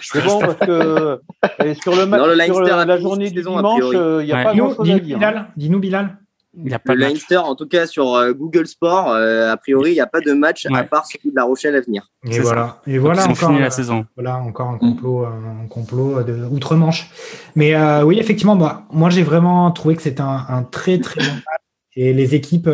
c'est 0.00 0.24
bon 0.24 0.40
parce 0.40 0.56
que 0.56 1.20
sur 1.80 1.94
le 1.94 2.06
match, 2.06 2.46
sur 2.46 2.60
la 2.60 2.98
journée 2.98 3.30
du 3.30 3.42
dimanche, 3.42 3.82
il 3.92 4.24
n'y 4.24 4.32
a 4.32 4.44
pas 4.44 4.54
grand-chose 4.54 4.90
à 4.90 4.98
dire. 4.98 5.46
Dis-nous, 5.56 5.78
Bilal. 5.78 6.18
Il 6.64 6.70
y 6.70 6.74
a 6.74 6.78
pas 6.78 6.94
le 6.94 7.00
Leinster, 7.00 7.36
en 7.36 7.54
tout 7.54 7.66
cas 7.66 7.86
sur 7.86 8.14
euh, 8.14 8.32
Google 8.32 8.66
Sport, 8.66 9.10
euh, 9.10 9.52
a 9.52 9.56
priori, 9.58 9.90
il 9.90 9.94
n'y 9.94 10.00
a 10.00 10.06
pas 10.06 10.20
de 10.20 10.32
match 10.32 10.66
à 10.72 10.84
part 10.84 11.04
celui 11.06 11.30
de 11.30 11.36
La 11.36 11.44
Rochelle 11.44 11.76
à 11.76 11.80
venir. 11.82 12.08
Et 12.24 12.40
voilà, 12.40 12.80
et 12.86 12.98
voilà 12.98 13.28
encore, 13.28 13.52
la 13.52 13.70
saison. 13.70 14.06
voilà 14.14 14.36
encore 14.36 14.70
un 14.70 14.78
complot, 14.78 15.26
un 15.26 15.66
complot 15.68 16.22
de 16.22 16.46
outre-Manche. 16.50 17.10
Mais 17.56 17.74
euh, 17.74 18.02
oui, 18.04 18.18
effectivement, 18.18 18.56
moi, 18.56 18.84
moi 18.90 19.10
j'ai 19.10 19.22
vraiment 19.22 19.70
trouvé 19.70 19.96
que 19.96 20.02
c'était 20.02 20.22
un, 20.22 20.46
un, 20.48 20.62
très 20.62 20.98
très 20.98 21.20
bon 21.20 21.32
match. 21.32 21.60
Et 21.96 22.12
les 22.12 22.34
équipes 22.34 22.68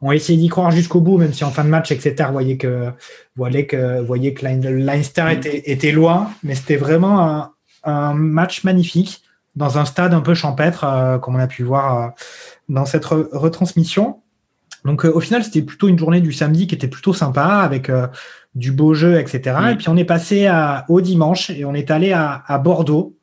ont 0.00 0.10
essayé 0.10 0.38
d'y 0.38 0.48
croire 0.48 0.70
jusqu'au 0.70 1.00
bout, 1.00 1.18
même 1.18 1.32
si 1.32 1.44
en 1.44 1.50
fin 1.50 1.64
de 1.64 1.68
match, 1.68 1.92
etc., 1.92 2.30
voyez 2.32 2.56
que, 2.56 2.90
voyez 3.36 3.66
que, 3.66 4.00
voyez 4.00 4.32
que 4.32 4.46
Leinster 4.46 5.26
était, 5.30 5.70
était 5.70 5.92
loin, 5.92 6.30
mais 6.42 6.54
c'était 6.54 6.76
vraiment 6.76 7.20
un, 7.20 7.50
un, 7.84 8.14
match 8.14 8.64
magnifique 8.64 9.22
dans 9.54 9.76
un 9.76 9.84
stade 9.84 10.14
un 10.14 10.22
peu 10.22 10.32
champêtre, 10.32 11.20
comme 11.20 11.36
on 11.36 11.38
a 11.38 11.46
pu 11.46 11.62
voir 11.62 12.14
dans 12.68 12.86
cette 12.86 13.04
retransmission. 13.04 14.22
Donc 14.84 15.04
euh, 15.04 15.12
au 15.12 15.20
final, 15.20 15.42
c'était 15.42 15.62
plutôt 15.62 15.88
une 15.88 15.98
journée 15.98 16.20
du 16.20 16.32
samedi 16.32 16.66
qui 16.66 16.74
était 16.74 16.88
plutôt 16.88 17.14
sympa 17.14 17.44
avec 17.44 17.88
euh, 17.88 18.06
du 18.54 18.70
beau 18.70 18.94
jeu, 18.94 19.18
etc. 19.18 19.56
Et 19.72 19.76
puis 19.76 19.88
on 19.88 19.96
est 19.96 20.04
passé 20.04 20.46
à, 20.46 20.84
au 20.88 21.00
dimanche 21.00 21.50
et 21.50 21.64
on 21.64 21.74
est 21.74 21.90
allé 21.90 22.12
à, 22.12 22.42
à, 22.46 22.58
Bordeaux. 22.58 23.13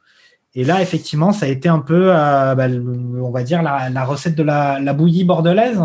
Et 0.54 0.64
là, 0.64 0.82
effectivement, 0.82 1.32
ça 1.32 1.46
a 1.46 1.50
été 1.50 1.70
un 1.70 1.80
peu, 1.80 2.10
euh, 2.10 2.56
bah, 2.56 2.68
on 2.68 3.32
va 3.32 3.44
dire, 3.44 3.62
la, 3.62 3.90
la 3.90 4.04
recette 4.04 4.36
de 4.36 4.44
la, 4.44 4.80
la 4.80 4.94
bouillie 4.94 5.24
bordelaise 5.24 5.82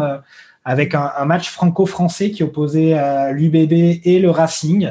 avec 0.64 0.94
un, 0.94 1.12
un 1.16 1.24
match 1.24 1.50
franco-français 1.50 2.32
qui 2.32 2.42
opposait 2.42 2.96
l'UBB 3.32 4.00
et 4.04 4.18
le 4.18 4.30
Racing. 4.30 4.90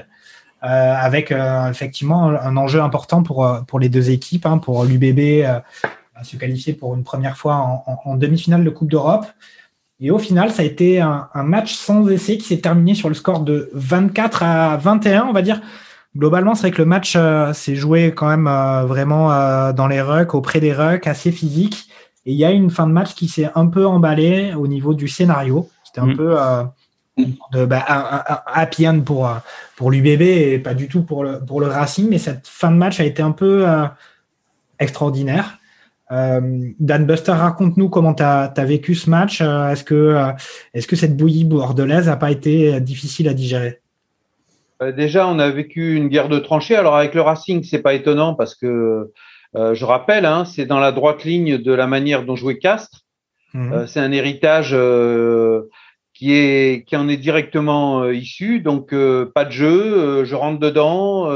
avec 0.62 1.34
effectivement 1.70 2.30
un 2.30 2.56
enjeu 2.56 2.82
important 2.82 3.24
pour, 3.24 3.48
pour 3.68 3.80
les 3.80 3.90
deux 3.90 4.10
équipes, 4.10 4.46
hein, 4.46 4.58
pour 4.58 4.86
l'UBB 4.86 5.46
se 6.24 6.38
qualifier 6.38 6.74
pour 6.74 6.96
une 6.96 7.04
première 7.04 7.38
fois 7.38 7.84
en, 8.06 8.16
demi-finale 8.16 8.64
de 8.64 8.70
Coupe 8.70 8.90
d'Europe. 8.90 9.26
Et 10.00 10.12
au 10.12 10.20
final, 10.20 10.52
ça 10.52 10.62
a 10.62 10.66
été 10.66 11.00
un, 11.00 11.30
match 11.36 11.74
sans 11.76 12.08
essai 12.10 12.38
qui 12.38 12.46
s'est 12.46 12.60
terminé 12.60 12.96
sur 12.96 13.10
le 13.10 13.16
score 13.16 13.42
de 13.42 13.70
24 13.74 14.44
à 14.44 14.78
21, 14.78 15.26
on 15.26 15.34
va 15.34 15.42
dire. 15.42 15.62
Globalement, 16.16 16.56
c'est 16.56 16.62
vrai 16.62 16.72
que 16.72 16.82
le 16.82 16.86
match 16.86 17.16
euh, 17.18 17.52
s'est 17.52 17.76
joué 17.76 18.14
quand 18.14 18.30
même 18.30 18.48
euh, 18.48 18.86
vraiment 18.86 19.34
euh, 19.34 19.74
dans 19.74 19.88
les 19.88 20.02
rucks, 20.02 20.34
auprès 20.34 20.62
des 20.62 20.72
rucks, 20.72 21.08
assez 21.08 21.32
physique. 21.32 21.90
Et 22.26 22.32
il 22.32 22.38
y 22.38 22.46
a 22.46 22.52
une 22.52 22.70
fin 22.70 22.88
de 22.88 22.94
match 22.94 23.16
qui 23.16 23.28
s'est 23.28 23.50
un 23.54 23.68
peu 23.68 23.86
emballée 23.86 24.54
au 24.54 24.68
niveau 24.68 24.94
du 24.94 25.10
scénario. 25.10 25.70
C'était 25.84 26.00
un 26.00 26.08
mm. 26.08 26.16
peu 26.16 26.38
de, 27.54 27.66
bah, 27.66 27.86
un, 27.88 28.24
happy 28.48 28.88
end 28.88 29.02
pour, 29.02 29.30
pour 29.76 29.92
l'UBB 29.92 30.22
et 30.22 30.60
pas 30.60 30.74
du 30.74 30.88
tout 30.88 31.04
pour 31.04 31.24
le, 31.24 31.40
pour 31.40 31.60
le 31.60 31.68
Racing. 31.68 32.10
Mais 32.10 32.18
cette 32.18 32.48
fin 32.48 32.72
de 32.72 32.78
match 32.78 33.00
a 33.00 33.04
été 33.04 33.22
un 33.22 33.32
peu 33.32 33.66
extraordinaire. 34.80 35.60
Dan 36.10 37.06
Buster, 37.06 37.34
raconte-nous 37.34 37.90
comment 37.90 38.14
tu 38.14 38.24
as, 38.24 38.52
vécu 38.66 38.96
ce 38.96 39.10
match. 39.10 39.42
Est-ce 39.42 39.84
que, 39.84 39.94
euh, 39.94 40.32
est 40.74 40.88
que 40.88 40.96
cette 40.96 41.16
bouillie 41.16 41.46
bordelaise 41.46 42.08
n'a 42.08 42.16
pas 42.16 42.32
été 42.32 42.80
difficile 42.82 43.28
à 43.28 43.34
digérer? 43.34 43.82
Déjà, 44.96 45.28
on 45.28 45.40
a 45.40 45.50
vécu 45.50 45.96
une 45.96 46.10
guerre 46.10 46.30
de 46.30 46.40
tranchées. 46.40 46.76
Alors 46.76 46.96
avec 46.96 47.14
le 47.14 47.22
Racing, 47.22 47.64
c'est 47.64 47.82
pas 47.82 47.94
étonnant 47.94 48.34
parce 48.36 48.56
que 48.56 49.12
je 49.54 49.86
rappelle, 49.86 50.26
hein, 50.26 50.44
c'est 50.44 50.66
dans 50.66 50.80
la 50.80 50.92
droite 50.92 51.24
ligne 51.24 51.58
de 51.58 51.72
la 51.72 51.88
manière 51.88 52.24
dont 52.24 52.36
jouait 52.36 52.58
Castres. 52.58 53.02
Mhm. 53.54 53.88
c'est 53.88 54.02
un 54.02 54.12
héritage 54.12 54.76
qui 56.14 56.34
est 56.34 56.86
qui 56.86 56.98
en 56.98 57.08
est 57.08 57.16
directement 57.16 58.10
issu. 58.10 58.60
Donc 58.60 58.94
pas 59.34 59.46
de 59.46 59.52
jeu, 59.52 60.26
je 60.26 60.36
rentre 60.36 60.60
dedans, 60.60 61.30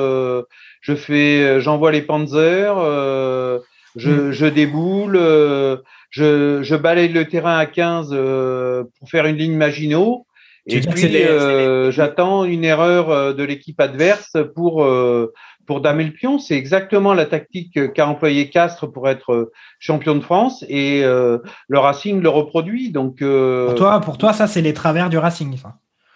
je 0.82 0.96
fais, 0.96 1.62
j'envoie 1.62 1.94
les 1.94 2.02
Panzers 2.02 2.76
je, 3.96 4.10
mm. 4.10 4.32
je 4.32 4.46
déboule, 4.46 5.16
euh, 5.16 5.78
je, 6.10 6.62
je 6.64 6.76
balaye 6.76 7.10
le 7.10 7.26
terrain 7.26 7.58
à 7.58 7.66
15 7.66 8.10
euh, 8.12 8.84
pour 9.00 9.10
faire 9.10 9.26
une 9.26 9.38
ligne 9.38 9.56
Maginot. 9.56 10.26
Et 10.70 10.82
puis, 10.82 11.24
euh, 11.24 11.92
j'attends 11.92 12.46
une 12.46 12.64
erreur 12.64 13.34
de 13.34 13.44
l'équipe 13.44 13.80
adverse 13.80 14.38
pour, 14.56 14.88
pour 15.66 15.82
damer 15.82 16.04
le 16.06 16.12
pion. 16.12 16.40
C'est 16.40 16.56
exactement 16.56 17.14
la 17.14 17.26
tactique 17.26 17.94
qu'a 17.94 18.08
employé 18.08 18.50
Castres 18.50 18.92
pour 18.92 19.10
être 19.10 19.52
champion 19.80 20.16
de 20.16 20.22
France 20.22 20.64
et 20.70 21.02
le 21.02 21.80
Racing 21.80 22.22
le 22.22 22.30
reproduit. 22.30 22.92
Donc, 22.92 23.20
pour, 23.20 23.76
toi, 23.76 24.00
pour 24.02 24.18
toi, 24.18 24.34
ça, 24.34 24.48
c'est 24.48 24.62
les 24.62 24.74
travers 24.74 25.10
du 25.10 25.18
Racing. 25.18 25.58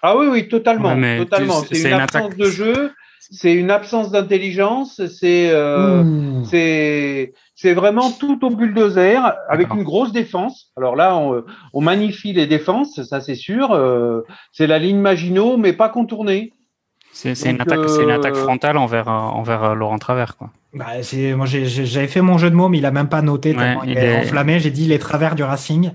Ah 0.01 0.17
oui, 0.17 0.27
oui, 0.29 0.47
totalement. 0.47 0.95
totalement. 1.17 1.63
C'est 1.71 1.89
une, 1.89 1.93
absence 1.93 2.35
de 2.35 2.45
jeu 2.45 2.91
c'est 3.31 3.53
une 3.53 3.71
absence 3.71 4.11
d'intelligence, 4.11 5.01
c'est 5.07 5.49
euh, 5.51 6.43
c'est 6.43 7.73
vraiment 7.73 8.11
tout 8.11 8.43
au 8.45 8.49
bulldozer 8.49 9.21
avec 9.47 9.73
une 9.73 9.83
grosse 9.83 10.11
défense. 10.11 10.71
Alors 10.75 10.95
là, 10.95 11.15
on, 11.15 11.43
on 11.73 11.81
magnifie 11.81 12.33
les 12.33 12.47
défenses, 12.47 13.01
ça 13.03 13.21
c'est 13.21 13.35
sûr. 13.35 13.71
Euh, 13.71 14.21
c'est 14.51 14.67
la 14.67 14.79
ligne 14.79 14.99
Maginot, 14.99 15.57
mais 15.57 15.73
pas 15.73 15.89
contournée. 15.89 16.53
C'est 17.13 17.31
une, 17.49 17.61
attaque, 17.61 17.79
une 18.01 18.09
attaque 18.09 18.35
euh, 18.35 18.43
frontale 18.43 18.75
envers, 18.75 19.07
envers 19.07 19.75
Laurent 19.75 19.99
Travers. 19.99 20.35
Quoi. 20.35 20.49
Bah, 20.73 20.85
moi, 21.35 21.45
j'avais 21.45 22.07
fait 22.07 22.21
mon 22.21 22.39
jeu 22.39 22.49
de 22.49 22.55
mots, 22.55 22.69
mais 22.69 22.79
il 22.79 22.85
a 22.87 22.91
même 22.91 23.09
pas 23.09 23.21
noté. 23.21 23.55
il, 23.85 23.97
est, 23.97 24.21
enflammé. 24.21 24.59
J'ai 24.59 24.71
dit 24.71 24.87
les 24.87 24.97
travers 24.97 25.35
du 25.35 25.43
Racing. 25.43 25.91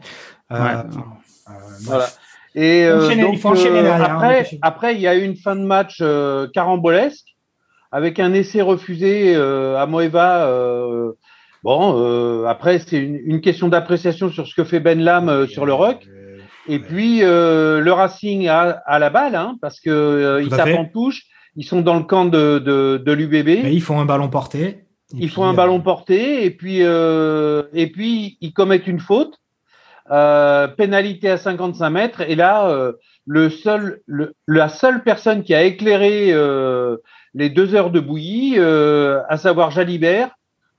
voilà. 0.49 0.87
Et 2.61 2.89
donc, 3.21 3.39
après, 4.01 4.49
après, 4.63 4.95
il 4.95 5.01
y 5.01 5.07
a 5.07 5.15
eu 5.15 5.23
une 5.23 5.37
fin 5.37 5.55
de 5.55 5.63
match 5.63 6.03
carambolesque 6.53 7.27
avec 7.93 8.19
un 8.19 8.33
essai 8.33 8.63
refusé 8.63 9.35
à 9.37 9.87
Moeva 9.87 11.15
Bon, 11.65 11.95
euh, 11.97 12.47
après, 12.47 12.79
c'est 12.79 12.99
une, 12.99 13.41
question 13.41 13.69
d'appréciation 13.69 14.31
sur 14.31 14.47
ce 14.47 14.55
que 14.55 14.65
fait 14.65 14.81
Ben 14.81 15.01
Lam 15.01 15.29
euh, 15.29 15.47
sur 15.47 15.67
le 15.67 15.73
rock. 15.73 16.07
Et 16.69 16.79
puis, 16.79 17.21
euh, 17.23 17.81
le 17.81 17.93
Racing 17.93 18.47
a, 18.49 18.99
la 18.99 19.11
balle, 19.11 19.35
hein, 19.35 19.57
parce 19.61 19.81
que 19.81 20.41
ils 20.43 20.51
tapent 20.51 20.79
en 20.79 20.85
touche. 20.85 21.25
Ils 21.57 21.65
sont 21.65 21.81
dans 21.81 21.97
le 21.97 22.05
camp 22.05 22.27
de, 22.27 22.59
de, 22.59 23.03
de 23.05 23.13
l'UBB. 23.13 23.67
ils 23.67 23.83
font 23.83 23.99
un 23.99 24.05
ballon 24.05 24.29
porté. 24.29 24.85
Ils 25.15 25.31
font 25.31 25.45
un 25.45 25.55
ballon 25.55 25.81
porté 25.81 26.45
et 26.45 26.51
puis, 26.51 26.81
et 26.81 27.87
puis 27.91 28.37
ils 28.41 28.53
commettent 28.53 28.87
une 28.87 29.01
faute. 29.01 29.39
Pénalité 30.77 31.31
à 31.31 31.37
55 31.37 31.91
mètres. 31.91 32.21
Et 32.23 32.35
là, 32.35 32.93
le 33.27 33.51
seul, 33.51 34.01
la 34.47 34.69
seule 34.69 35.03
personne 35.03 35.43
qui 35.43 35.55
a 35.55 35.63
éclairé 35.63 36.33
les 37.35 37.51
deux 37.51 37.75
heures 37.75 37.91
de 37.91 38.01
bouillie, 38.01 38.59
à 38.59 39.37
savoir 39.37 39.71
Jalibert, 39.71 40.31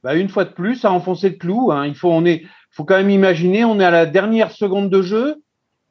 bah, 0.04 0.16
une 0.16 0.30
fois 0.30 0.46
de 0.46 0.52
plus, 0.52 0.86
à 0.86 0.92
enfoncer 0.92 1.30
le 1.30 1.36
clou. 1.36 1.72
Hein. 1.72 1.86
Il 1.86 1.96
faut, 1.96 2.12
on 2.12 2.26
est, 2.26 2.44
faut 2.72 2.86
quand 2.86 2.98
même 2.98 3.10
imaginer, 3.10 3.66
on 3.66 3.80
est 3.80 3.86
à 3.86 3.92
la 3.92 4.06
dernière 4.06 4.52
seconde 4.52 4.90
de 4.90 5.02
jeu. 5.02 5.36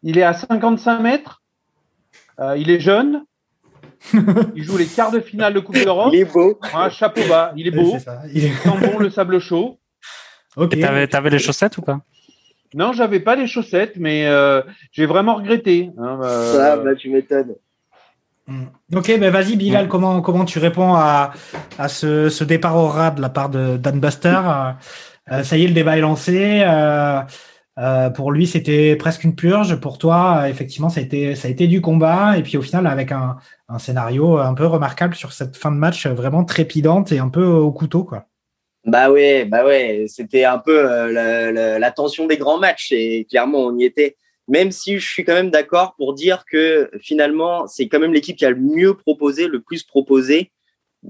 Il 0.03 0.19
est 0.19 0.23
à 0.23 0.33
55 0.33 1.01
mètres. 1.01 1.43
Euh, 2.41 2.57
il 2.57 2.71
est 2.71 2.81
jeune. 2.81 3.25
il 4.55 4.63
joue 4.63 4.79
les 4.79 4.87
quarts 4.87 5.11
de 5.11 5.21
finale 5.21 5.55
de 5.55 5.61
Coupe 5.61 5.75
d'Europe. 5.75 6.11
Il 6.13 6.21
est 6.21 6.33
beau. 6.33 6.59
chapeau 6.91 7.21
bas. 7.29 7.53
Il 7.57 7.67
est 7.67 7.73
beau. 7.73 7.97
Il 8.33 8.45
est 8.45 8.55
sent 8.55 8.79
bon 8.81 8.99
le 8.99 9.11
sable 9.11 9.41
chaud. 9.41 9.79
Okay. 10.57 10.81
T'avais, 10.81 11.15
avais 11.15 11.31
les 11.31 11.39
chaussettes 11.39 11.77
ou 11.79 11.83
pas? 11.83 12.01
Non, 12.75 12.93
j'avais 12.93 13.21
pas 13.21 13.37
les 13.37 13.47
chaussettes, 13.47 13.95
mais 13.97 14.27
euh, 14.27 14.63
j'ai 14.93 15.07
vraiment 15.07 15.37
regretté. 15.37 15.91
Hein, 15.99 16.21
euh, 16.23 16.53
Ça, 16.53 16.77
bah, 16.77 16.95
tu 16.95 17.11
m'étonnes. 17.11 17.55
Mm. 18.47 18.65
Ok, 18.95 19.19
ben 19.21 19.31
vas-y 19.31 19.57
Bilal, 19.57 19.87
mm. 19.87 19.89
comment, 19.89 20.21
comment 20.21 20.45
tu 20.45 20.59
réponds 20.59 20.95
à, 20.95 21.33
à 21.79 21.89
ce, 21.89 22.29
ce, 22.29 22.45
départ 22.45 22.77
au 22.77 22.89
rat 22.89 23.11
de 23.11 23.21
la 23.21 23.29
part 23.29 23.51
de 23.51 23.77
Dan 23.77 24.01
Buster? 24.01 24.41
Euh, 24.45 24.73
euh, 25.33 25.43
Ça 25.43 25.57
y 25.57 25.65
est, 25.65 25.69
le 25.69 25.75
débat 25.75 25.97
est 25.99 26.01
lancé. 26.03 26.63
Euh, 26.67 27.21
euh, 27.79 28.11
pour 28.11 28.33
lui, 28.33 28.47
c'était 28.47 28.97
presque 28.97 29.25
une 29.25 29.35
purge. 29.35 29.77
Pour 29.77 29.99
toi, 29.99 30.49
effectivement, 30.49 30.89
ça 30.89 31.01
a, 31.01 31.03
été, 31.03 31.35
ça 31.37 31.49
a 31.49 31.51
été 31.51 31.67
du 31.69 31.81
combat. 31.81 32.37
Et 32.37 32.43
puis 32.43 32.57
au 32.57 32.63
final, 32.63 32.87
avec 32.87 33.13
un, 33.13 33.37
un 33.69 33.79
scénario 33.79 34.39
un 34.39 34.55
peu 34.55 34.67
remarquable 34.67 35.15
sur 35.15 35.33
cette 35.33 35.57
fin 35.57 35.71
de 35.71 35.77
match 35.77 36.07
vraiment 36.07 36.45
trépidante 36.45 37.13
et 37.13 37.19
un 37.19 37.29
peu 37.29 37.45
au 37.45 37.71
couteau. 37.71 38.05
quoi. 38.05 38.27
Bah 38.85 39.11
ouais, 39.11 39.45
bah 39.45 39.67
ouais, 39.67 40.07
c'était 40.09 40.45
un 40.45 40.59
peu 40.59 40.83
la, 41.11 41.79
la, 41.79 41.91
tension 41.91 42.27
des 42.27 42.37
grands 42.37 42.59
matchs 42.59 42.93
et 42.93 43.27
clairement 43.29 43.67
on 43.67 43.77
y 43.77 43.85
était 43.85 44.17
même 44.49 44.73
si 44.73 44.99
je 44.99 45.07
suis 45.07 45.25
quand 45.25 45.35
même 45.35 45.51
d'accord 45.51 45.95
pour 45.97 46.15
dire 46.15 46.45
que 46.51 46.91
finalement, 47.01 47.67
c'est 47.67 47.87
quand 47.89 48.01
même 48.01 48.15
l'équipe 48.15 48.37
qui 48.37 48.47
a 48.47 48.51
le 48.51 48.57
mieux 48.57 48.95
proposé, 48.95 49.47
le 49.47 49.61
plus 49.61 49.83
proposé, 49.83 50.51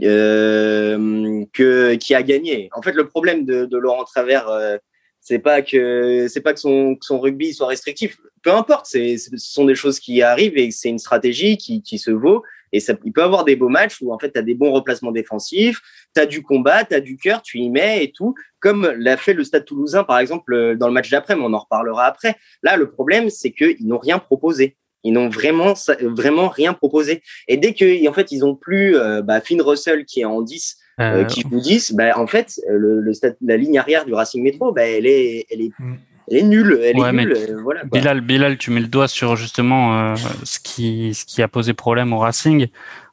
euh, 0.02 1.44
que 1.52 1.94
qui 1.94 2.14
a 2.14 2.22
gagné. 2.22 2.68
En 2.74 2.83
fait, 2.83 2.92
le 2.92 3.07
problème 3.07 3.44
de, 3.44 3.76
Laurent 3.76 4.04
Travers, 4.04 4.48
euh, 4.48 4.76
c'est 5.20 5.38
pas 5.38 5.62
que 5.62 6.26
c'est 6.28 6.40
pas 6.40 6.52
que 6.52 6.61
son, 6.61 6.96
son 7.00 7.20
rugby 7.20 7.54
soit 7.54 7.68
restrictif. 7.68 8.18
Peu 8.42 8.52
importe, 8.52 8.87
c'est, 8.87 9.16
ce 9.16 9.37
sont 9.37 9.64
des 9.64 9.74
choses 9.76 10.00
qui 10.00 10.20
arrivent 10.20 10.59
et 10.59 10.70
c'est 10.72 10.88
une 10.88 10.98
stratégie 10.98 11.57
qui, 11.57 11.81
qui 11.83 11.98
se 11.98 12.11
vaut. 12.11 12.42
Et 12.72 12.81
ça, 12.81 12.94
il 13.04 13.12
peut 13.12 13.22
avoir 13.22 13.44
des 13.44 13.57
beaux 13.57 13.68
matchs 13.68 13.98
où 14.02 14.12
en 14.12 14.18
fait 14.18 14.33
tu 14.33 14.38
as 14.38 14.42
des 14.42 14.54
bons 14.54 14.72
replacements 14.72 15.12
défensifs, 15.12 15.81
tu 16.18 16.22
as 16.22 16.26
du 16.26 16.42
combat, 16.42 16.85
tu 16.85 16.94
as 16.94 17.00
du 17.00 17.16
cœur, 17.16 17.42
tu 17.42 17.59
y 17.59 17.70
mets 17.70 18.04
et 18.04 18.12
tout, 18.12 18.35
comme 18.61 18.92
l'a 18.98 19.16
fait 19.16 19.35
le 19.35 19.44
Stade 19.44 19.64
toulousain 19.64 20.04
par 20.04 20.18
exemple 20.18 20.52
euh, 20.52 20.76
dans 20.76 20.88
le 20.88 20.92
match 20.92 21.11
d'après, 21.11 21.37
mais 21.37 21.42
on 21.44 21.52
en 21.52 21.59
reparlera 21.59 22.07
après. 22.07 22.37
Là, 22.62 22.76
le 22.76 22.90
problème, 22.90 23.31
c'est 23.31 23.52
qu'ils 23.52 23.87
n'ont 23.87 23.98
rien 23.98 24.18
proposé. 24.18 24.76
Ils 25.04 25.12
n'ont 25.12 25.28
vraiment, 25.28 25.74
vraiment 26.00 26.48
rien 26.48 26.74
proposé. 26.74 27.22
Et 27.46 27.57
dès 27.57 27.72
que, 27.72 28.09
en 28.09 28.12
fait, 28.12 28.33
ils 28.33 28.44
ont 28.44 28.57
plus 28.57 28.96
bah, 29.22 29.40
Finn 29.40 29.62
Russell 29.62 30.04
qui 30.04 30.20
est 30.20 30.24
en 30.24 30.42
10, 30.42 30.76
qui 31.28 31.44
vous 31.48 31.61
10, 31.61 31.92
bah, 31.92 32.18
en 32.18 32.26
fait, 32.26 32.61
le, 32.68 33.12
la 33.40 33.57
ligne 33.57 33.78
arrière 33.78 34.04
du 34.04 34.12
Racing 34.12 34.42
Métro, 34.42 34.72
bah, 34.72 34.83
elle 34.83 35.07
est, 35.07 35.46
elle 35.50 35.61
est, 35.61 35.70
mm. 35.78 35.94
Elle 36.30 36.36
est 36.36 36.42
nulle. 36.42 36.78
Elle 36.82 36.98
est 36.98 37.12
nulle. 37.12 37.56
Voilà, 37.62 37.84
Bilal, 37.84 38.20
Bilal, 38.20 38.58
tu 38.58 38.70
mets 38.70 38.80
le 38.80 38.86
doigt 38.86 39.08
sur 39.08 39.36
justement 39.36 40.14
ce 40.16 40.58
qui, 40.58 41.14
ce 41.14 41.24
qui 41.24 41.42
a 41.42 41.48
posé 41.48 41.74
problème 41.74 42.12
au 42.12 42.18
Racing. 42.18 42.68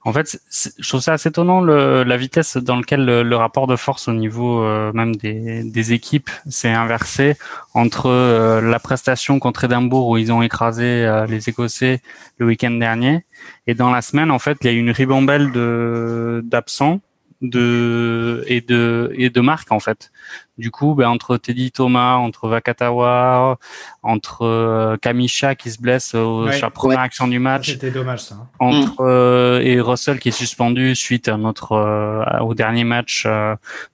En 0.08 0.14
fait, 0.14 0.40
je 0.78 0.88
trouve 0.88 1.02
ça 1.02 1.14
assez 1.14 1.30
étonnant 1.30 1.62
le, 1.62 2.04
la 2.04 2.16
vitesse 2.16 2.58
dans 2.58 2.76
laquelle 2.76 3.06
le, 3.06 3.36
rapport 3.36 3.66
de 3.66 3.76
force 3.76 4.08
au 4.08 4.14
niveau 4.14 4.62
euh, 4.62 4.94
même 4.94 5.16
des, 5.16 5.64
des 5.64 5.94
équipes 5.94 6.30
s'est 6.48 6.70
inversé 6.70 7.36
entre 7.74 8.06
euh, 8.06 8.62
la 8.62 8.78
prestation 8.78 9.40
contre 9.40 9.64
Edimbourg 9.64 10.10
où 10.10 10.18
ils 10.18 10.32
ont 10.32 10.44
écrasé 10.44 10.84
euh, 10.84 11.26
les 11.26 11.50
Écossais 11.50 12.02
le 12.38 12.46
week-end 12.46 12.70
dernier 12.70 13.26
et 13.66 13.74
dans 13.74 13.90
la 13.90 14.04
semaine 14.04 14.30
en 14.30 14.38
fait 14.38 14.60
il 14.62 14.68
y 14.68 14.70
a 14.70 14.74
eu 14.74 14.78
une 14.78 14.92
ribambelle 14.92 15.52
de 15.52 16.42
d'absents 16.46 17.02
de 17.42 18.44
et 18.46 18.62
de 18.62 19.12
et 19.16 19.32
de 19.32 19.42
marques 19.42 19.72
en 19.72 19.80
fait. 19.80 20.12
Du 20.58 20.72
coup, 20.72 20.96
ben, 20.96 21.10
entre 21.10 21.36
Teddy 21.36 21.72
Thomas, 21.72 22.16
entre 22.16 22.48
Vakatawa, 22.48 23.58
entre 24.04 24.44
euh, 24.44 24.96
Kamisha 24.98 25.54
qui 25.54 25.70
se 25.70 25.82
blesse 25.82 26.16
au 26.16 26.46
ouais, 26.46 26.62
première 26.74 27.02
action 27.02 27.28
du 27.28 27.40
match, 27.40 27.72
c'était 27.72 27.92
dommage 27.92 28.24
ça. 28.24 28.36
Hein. 28.36 28.48
Entre 28.60 29.02
euh, 29.02 29.60
et 29.62 29.82
Russell 29.82 30.20
qui 30.20 30.30
est 30.30 30.32
suspendu 30.32 30.96
suite 30.96 31.28
à 31.28 31.36
notre 31.36 31.74
euh, 31.74 32.40
au 32.40 32.54
dernier 32.54 32.86
match 32.86 33.28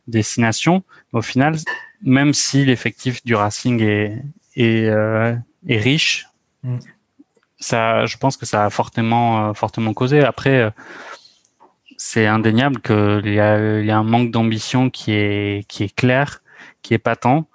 destination. 0.07 0.83
Au 1.13 1.23
final, 1.23 1.57
même 2.03 2.33
si 2.33 2.63
l'effectif 2.63 3.23
du 3.25 3.33
Racing 3.33 3.81
est 3.81 4.23
est, 4.55 4.85
est 5.67 5.77
riche, 5.77 6.27
mm. 6.63 6.77
ça, 7.59 8.05
je 8.05 8.17
pense 8.17 8.37
que 8.37 8.45
ça 8.45 8.65
a 8.65 8.69
fortement 8.69 9.53
fortement 9.55 9.93
causé. 9.93 10.23
Après 10.23 10.71
c'est 12.03 12.25
indéniable 12.25 12.81
qu'il 12.81 13.31
y 13.31 13.39
a, 13.39 13.79
il 13.79 13.85
y 13.85 13.91
a 13.91 13.97
un 13.97 14.03
manque 14.03 14.31
d'ambition 14.31 14.89
qui 14.89 15.11
est, 15.11 15.67
qui 15.67 15.83
est 15.83 15.95
clair, 15.95 16.41
qui 16.81 16.93
est 16.93 16.99
patent. 16.99 17.45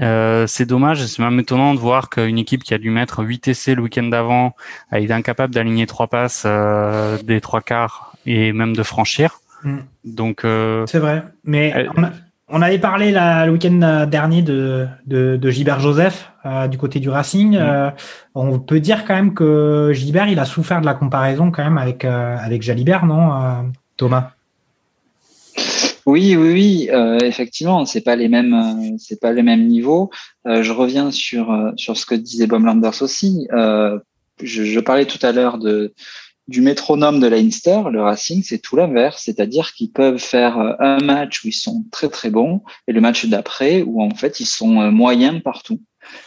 Euh, 0.00 0.46
c'est 0.48 0.66
dommage, 0.66 1.04
c'est 1.06 1.22
même 1.22 1.38
étonnant 1.38 1.74
de 1.74 1.78
voir 1.78 2.10
qu'une 2.10 2.38
équipe 2.38 2.64
qui 2.64 2.74
a 2.74 2.78
dû 2.78 2.90
mettre 2.90 3.22
8 3.22 3.48
essais 3.48 3.74
le 3.74 3.82
week-end 3.82 4.04
d'avant 4.04 4.56
a 4.90 4.98
été 4.98 5.12
incapable 5.12 5.54
d'aligner 5.54 5.86
trois 5.86 6.08
passes 6.08 6.42
euh, 6.46 7.16
des 7.22 7.40
trois 7.40 7.60
quarts 7.60 8.12
et 8.26 8.52
même 8.52 8.74
de 8.74 8.82
franchir. 8.82 9.38
Mm. 9.62 9.76
Donc 10.04 10.44
euh, 10.44 10.84
c'est 10.86 10.98
vrai, 10.98 11.22
mais 11.44 11.86
on, 12.48 12.60
avait 12.60 12.80
parlé 12.80 13.12
la, 13.12 13.46
le 13.46 13.52
week-end 13.52 14.06
dernier 14.10 14.42
de, 14.42 14.88
de, 15.06 15.36
de 15.36 15.50
Gilbert 15.50 15.78
Joseph 15.78 16.30
du 16.68 16.76
côté 16.76 16.98
du 16.98 17.08
Racing. 17.08 17.56
Mm. 17.56 17.92
on 18.34 18.58
peut 18.58 18.80
dire 18.80 19.04
quand 19.04 19.14
même 19.14 19.32
que 19.32 19.92
Gilbert 19.94 20.26
il 20.26 20.40
a 20.40 20.44
souffert 20.44 20.80
de 20.80 20.86
la 20.86 20.94
comparaison 20.94 21.52
quand 21.52 21.62
même 21.62 21.78
avec 21.78 22.04
avec 22.04 22.62
Jalibert, 22.62 23.06
non 23.06 23.72
Thomas? 23.96 24.32
Oui, 26.06 26.36
oui, 26.36 26.52
oui, 26.52 26.88
euh, 26.90 27.18
effectivement, 27.20 27.86
c'est 27.86 28.02
pas 28.02 28.16
les 28.16 28.28
mêmes, 28.28 28.54
euh, 28.54 28.96
c'est 28.98 29.20
pas 29.20 29.32
les 29.32 29.42
mêmes 29.42 29.66
niveaux. 29.66 30.10
Euh, 30.46 30.62
je 30.62 30.72
reviens 30.72 31.10
sur 31.10 31.72
sur 31.76 31.96
ce 31.96 32.04
que 32.04 32.14
disait 32.14 32.46
Landers 32.46 33.02
aussi. 33.02 33.48
Je, 34.42 34.80
parlais 34.80 35.06
tout 35.06 35.24
à 35.24 35.32
l'heure 35.32 35.58
de 35.58 35.94
du 36.46 36.60
métronome 36.60 37.20
de 37.20 37.26
Leinster, 37.26 37.84
le 37.90 38.02
Racing, 38.02 38.42
c'est 38.42 38.58
tout 38.58 38.76
l'inverse, 38.76 39.22
c'est-à-dire 39.24 39.72
qu'ils 39.72 39.92
peuvent 39.92 40.18
faire 40.18 40.58
un 40.78 40.98
match 40.98 41.42
où 41.42 41.48
ils 41.48 41.52
sont 41.52 41.84
très 41.90 42.10
très 42.10 42.28
bons 42.28 42.60
et 42.86 42.92
le 42.92 43.00
match 43.00 43.24
d'après 43.24 43.80
où 43.80 44.02
en 44.02 44.10
fait 44.10 44.40
ils 44.40 44.46
sont 44.46 44.90
moyens 44.90 45.40
partout. 45.42 45.80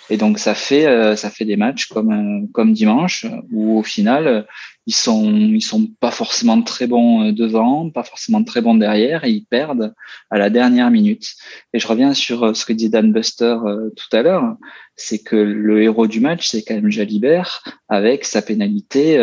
Et 0.10 0.18
donc 0.18 0.40
ça 0.40 0.56
fait 0.56 1.16
ça 1.16 1.30
fait 1.30 1.46
des 1.46 1.58
matchs 1.58 1.86
comme 1.86 2.48
comme 2.52 2.74
dimanche 2.74 3.28
où 3.52 3.78
au 3.78 3.84
final 3.84 4.48
ils 4.88 4.96
sont 4.96 5.30
ils 5.32 5.62
sont 5.62 5.86
pas 6.00 6.12
forcément 6.12 6.62
très 6.62 6.88
bons 6.88 7.28
euh, 7.28 7.32
devant, 7.34 7.90
pas 7.92 8.04
forcément 8.04 8.44
très 8.44 8.62
bons 8.62 8.76
derrière 8.76 9.26
et 9.26 9.32
ils 9.32 9.46
perdent 9.46 9.94
à 10.32 10.38
la 10.38 10.50
dernière 10.50 10.90
minute. 10.90 11.36
Et 11.74 11.80
je 11.80 11.88
reviens 11.88 12.14
sur 12.14 12.44
euh, 12.44 12.54
ce 12.54 12.66
que 12.66 12.74
dit 12.74 12.90
Dan 12.90 13.12
Buster 13.12 13.58
euh, 13.66 13.90
tout 13.96 14.16
à 14.16 14.24
l'heure, 14.24 14.56
c'est 14.96 15.20
que 15.20 15.36
le 15.36 15.84
héros 15.84 16.08
du 16.08 16.22
match 16.22 16.48
c'est 16.48 16.64
quand 16.64 16.76
même 16.76 16.90
Jalibert 16.90 17.64
avec 17.90 18.24
sa 18.24 18.42
pénalité 18.42 19.18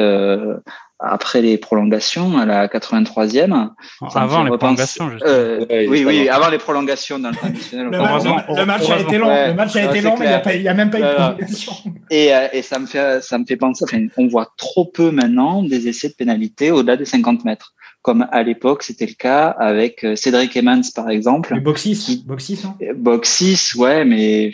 après 1.05 1.43
les 1.43 1.59
prolongations 1.59 2.39
à 2.39 2.47
la 2.47 2.67
83e. 2.69 3.71
Avant 4.15 4.45
les 4.45 4.57
prolongations, 4.57 5.11
euh, 5.25 5.65
Oui, 5.89 6.05
oui, 6.07 6.29
avant 6.29 6.49
les 6.49 6.59
prolongations 6.59 7.19
dans 7.19 7.31
le 7.31 7.37
traditionnel. 7.37 7.87
le, 7.87 8.57
le, 8.57 8.67
match 8.67 8.89
a 8.91 9.01
été 9.01 9.19
long, 9.19 9.29
le 9.29 9.55
match 9.55 9.77
a 9.77 9.85
été 9.85 10.01
long, 10.01 10.17
mais 10.19 10.41
il 10.55 10.63
n'y 10.63 10.69
a, 10.69 10.75
même 10.75 10.91
pas 10.91 10.99
eu 10.99 11.03
de 11.03 11.15
prolongation. 11.15 11.73
Et, 12.11 12.35
euh, 12.35 12.49
et, 12.53 12.63
ça 12.63 12.79
me 12.79 12.87
fait, 12.87 13.23
ça 13.23 13.39
me 13.39 13.45
fait 13.45 13.57
penser, 13.57 13.85
enfin, 13.85 14.07
on 14.17 14.27
voit 14.27 14.53
trop 14.57 14.85
peu 14.87 15.11
maintenant 15.11 15.63
des 15.63 15.89
essais 15.89 16.09
de 16.09 16.15
pénalité 16.15 16.71
au-delà 16.71 16.97
des 16.97 17.05
50 17.05 17.45
mètres. 17.45 17.75
Comme 18.03 18.27
à 18.33 18.43
l'époque, 18.43 18.83
c'était 18.83 19.07
le 19.07 19.15
cas 19.15 19.49
avec 19.49 20.05
euh, 20.05 20.15
Cédric 20.15 20.55
Emmans, 20.59 20.83
par 20.95 21.09
exemple. 21.09 21.55
Le 21.55 21.61
Boxis, 21.61 22.23
Boxis, 22.27 22.61
hein 22.67 22.77
Boxis, 22.95 23.71
ouais, 23.77 24.05
mais 24.05 24.53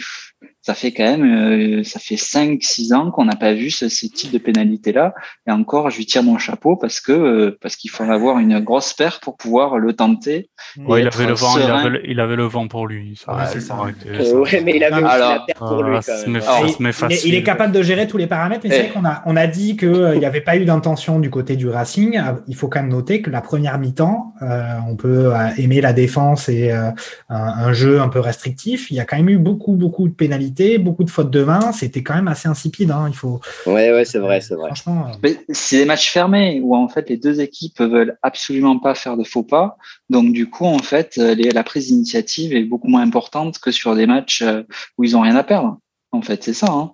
ça 0.70 0.74
fait 0.74 0.92
quand 0.92 1.02
même, 1.02 1.24
euh, 1.24 1.82
ça 1.82 1.98
fait 1.98 2.16
5 2.16 2.62
six 2.62 2.92
ans 2.92 3.10
qu'on 3.10 3.24
n'a 3.24 3.34
pas 3.34 3.54
vu 3.54 3.70
ce, 3.70 3.88
ce 3.88 4.06
type 4.06 4.30
de 4.30 4.38
pénalité-là. 4.38 5.14
Et 5.48 5.50
encore, 5.50 5.90
je 5.90 5.96
lui 5.96 6.06
tire 6.06 6.22
mon 6.22 6.38
chapeau 6.38 6.76
parce 6.76 7.00
que 7.00 7.10
euh, 7.10 7.58
parce 7.60 7.74
qu'il 7.74 7.90
faut 7.90 8.04
avoir 8.04 8.38
une 8.38 8.60
grosse 8.60 8.92
paire 8.92 9.18
pour 9.18 9.36
pouvoir 9.36 9.78
le 9.78 9.94
tenter. 9.94 10.48
Ouais, 10.78 11.00
il 11.00 11.08
avait 11.08 11.26
le 11.26 11.32
vent, 11.32 11.58
il 11.58 11.62
avait, 11.64 12.00
il 12.04 12.20
avait, 12.20 12.36
le 12.36 12.44
vent 12.44 12.68
pour 12.68 12.86
lui. 12.86 13.16
Ça, 13.16 13.34
ouais, 13.34 13.42
c'est 13.52 13.60
ça. 13.60 13.78
Euh, 14.06 14.38
ouais, 14.38 14.62
mais 14.64 14.76
il 14.76 14.84
avait 14.84 15.02
aussi 15.02 15.18
la 15.18 15.44
paire 15.44 15.56
pour 15.56 15.82
lui. 15.82 15.96
Quand 16.06 16.30
même. 16.30 16.36
Alors, 16.36 16.66
il, 16.68 16.86
est, 16.86 17.24
il, 17.24 17.34
est, 17.34 17.42
capable 17.42 17.72
de 17.72 17.82
gérer 17.82 18.06
tous 18.06 18.16
les 18.16 18.28
paramètres, 18.28 18.60
mais 18.62 18.70
c'est 18.70 18.82
vrai 18.82 18.90
qu'on 18.90 19.04
a 19.04 19.22
on 19.26 19.34
a 19.34 19.48
dit 19.48 19.76
qu'il 19.76 20.18
n'y 20.18 20.24
avait 20.24 20.40
pas 20.40 20.56
eu 20.56 20.64
d'intention 20.64 21.18
du 21.18 21.30
côté 21.30 21.56
du 21.56 21.68
Racing. 21.68 22.20
Il 22.46 22.54
faut 22.54 22.68
quand 22.68 22.80
même 22.80 22.90
noter 22.90 23.22
que 23.22 23.30
la 23.30 23.40
première 23.40 23.76
mi-temps, 23.80 24.34
euh, 24.42 24.62
on 24.88 24.94
peut 24.94 25.32
aimer 25.56 25.80
la 25.80 25.92
défense 25.92 26.48
et 26.48 26.70
un, 26.70 26.94
un 27.28 27.72
jeu 27.72 28.00
un 28.00 28.08
peu 28.08 28.20
restrictif. 28.20 28.92
Il 28.92 28.96
y 28.96 29.00
a 29.00 29.04
quand 29.04 29.16
même 29.16 29.30
eu 29.30 29.38
beaucoup 29.38 29.72
beaucoup 29.72 30.06
de 30.06 30.14
pénalités 30.14 30.59
beaucoup 30.78 31.04
de 31.04 31.10
fautes 31.10 31.30
de 31.30 31.42
main. 31.42 31.72
C'était 31.72 32.02
quand 32.02 32.14
même 32.14 32.28
assez 32.28 32.48
insipide. 32.48 32.90
Hein, 32.90 33.06
il 33.08 33.14
faut. 33.14 33.40
Ouais, 33.66 33.92
ouais, 33.92 34.04
c'est 34.04 34.18
vrai, 34.18 34.40
c'est 34.40 34.54
vrai. 34.54 34.68
Franchement. 34.68 35.06
Euh, 35.24 35.34
c'est 35.50 35.78
des 35.78 35.84
matchs 35.84 36.10
fermés 36.10 36.60
où 36.62 36.74
en 36.74 36.88
fait 36.88 37.08
les 37.08 37.16
deux 37.16 37.40
équipes 37.40 37.80
veulent 37.80 38.18
absolument 38.22 38.78
pas 38.78 38.94
faire 38.94 39.16
de 39.16 39.24
faux 39.24 39.42
pas. 39.42 39.76
Donc 40.08 40.32
du 40.32 40.48
coup, 40.48 40.66
en 40.66 40.78
fait, 40.78 41.18
euh, 41.18 41.34
la 41.34 41.64
prise 41.64 41.88
d'initiative 41.88 42.54
est 42.54 42.64
beaucoup 42.64 42.88
moins 42.88 43.02
importante 43.02 43.58
que 43.58 43.70
sur 43.70 43.94
des 43.94 44.06
matchs 44.06 44.42
euh, 44.42 44.62
où 44.98 45.04
ils 45.04 45.16
ont 45.16 45.20
rien 45.20 45.36
à 45.36 45.44
perdre. 45.44 45.78
En 46.12 46.22
fait, 46.22 46.42
c'est 46.42 46.54
ça. 46.54 46.70
Hein 46.70 46.92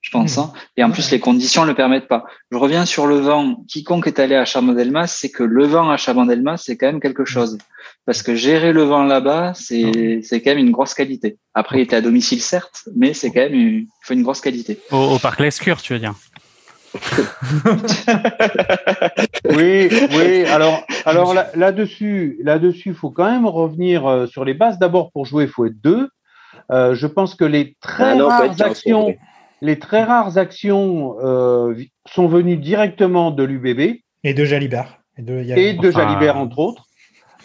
je 0.00 0.10
pense. 0.10 0.36
Hmm. 0.36 0.40
Hein. 0.40 0.52
Et 0.76 0.84
en 0.84 0.90
plus, 0.90 1.10
les 1.10 1.20
conditions 1.20 1.62
ne 1.62 1.68
le 1.68 1.74
permettent 1.74 2.08
pas. 2.08 2.24
Je 2.50 2.56
reviens 2.56 2.86
sur 2.86 3.06
le 3.06 3.16
vent. 3.16 3.64
Quiconque 3.68 4.06
est 4.06 4.18
allé 4.18 4.34
à 4.34 4.44
Chabandelmas, 4.44 5.06
c'est 5.06 5.30
que 5.30 5.42
le 5.42 5.66
vent 5.66 5.90
à 5.90 5.96
Chabandelmas, 5.96 6.56
c'est 6.58 6.76
quand 6.76 6.86
même 6.86 7.00
quelque 7.00 7.24
chose. 7.24 7.58
Parce 8.08 8.22
que 8.22 8.34
gérer 8.34 8.72
le 8.72 8.84
vent 8.84 9.04
là-bas, 9.04 9.52
c'est 9.54 10.20
c'est 10.22 10.40
quand 10.40 10.52
même 10.52 10.60
une 10.60 10.70
grosse 10.70 10.94
qualité. 10.94 11.36
Après, 11.52 11.76
il 11.76 11.82
était 11.82 11.96
à 11.96 12.00
domicile, 12.00 12.40
certes, 12.40 12.88
mais 12.96 13.12
c'est 13.12 13.30
quand 13.30 13.40
même 13.42 13.52
une, 13.52 13.86
faut 14.00 14.14
une 14.14 14.22
grosse 14.22 14.40
qualité. 14.40 14.78
Au, 14.90 15.18
parc 15.18 15.40
Lescure, 15.40 15.82
tu 15.82 15.92
veux 15.92 15.98
dire 15.98 16.14
oui, 19.54 19.90
oui. 20.16 20.44
Alors, 20.46 20.86
alors 21.04 21.34
là-dessus, 21.54 22.38
là 22.42 22.54
là-dessus, 22.54 22.88
il 22.88 22.94
faut 22.94 23.10
quand 23.10 23.30
même 23.30 23.44
revenir 23.44 24.06
euh, 24.06 24.26
sur 24.26 24.46
les 24.46 24.54
bases. 24.54 24.78
D'abord, 24.78 25.12
pour 25.12 25.26
jouer, 25.26 25.44
il 25.44 25.50
faut 25.50 25.66
être 25.66 25.78
deux. 25.78 26.08
Euh, 26.72 26.94
je 26.94 27.06
pense 27.06 27.34
que 27.34 27.44
les 27.44 27.76
très 27.82 28.18
ah 28.18 28.24
rares 28.26 28.62
actions, 28.62 29.14
les 29.60 29.78
très 29.78 30.04
rares 30.04 30.38
actions 30.38 31.16
euh, 31.22 31.74
sont 32.06 32.26
venues 32.26 32.56
directement 32.56 33.30
de 33.32 33.42
l'UBB. 33.42 34.00
Et 34.24 34.32
de 34.32 34.44
Jalibert. 34.46 34.96
Et 35.18 35.22
de, 35.22 35.42
et 35.58 35.74
de 35.74 35.90
Jalibert, 35.90 36.38
entre 36.38 36.58
autres. 36.58 36.87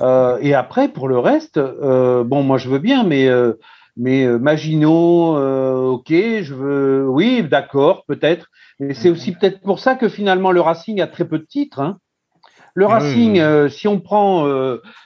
Euh, 0.01 0.37
et 0.41 0.53
après, 0.53 0.89
pour 0.89 1.07
le 1.07 1.19
reste, 1.19 1.57
euh, 1.57 2.23
bon, 2.23 2.43
moi 2.43 2.57
je 2.57 2.69
veux 2.69 2.79
bien, 2.79 3.03
mais, 3.03 3.27
euh, 3.27 3.53
mais 3.95 4.25
euh, 4.25 4.39
Maginot, 4.39 5.37
euh, 5.37 5.89
ok, 5.89 6.09
je 6.09 6.53
veux, 6.53 7.07
oui, 7.07 7.43
d'accord, 7.43 8.03
peut-être. 8.07 8.47
Mais 8.79 8.93
c'est 8.93 9.09
aussi 9.09 9.33
peut-être 9.33 9.61
pour 9.61 9.79
ça 9.79 9.95
que 9.95 10.09
finalement 10.09 10.51
le 10.51 10.61
Racing 10.61 10.99
a 10.99 11.07
très 11.07 11.25
peu 11.25 11.37
de 11.37 11.45
titres. 11.45 11.79
Hein. 11.79 11.97
Le 12.75 12.87
Racing, 12.87 13.69
si 13.69 13.87
on 13.87 13.99
prend 13.99 14.47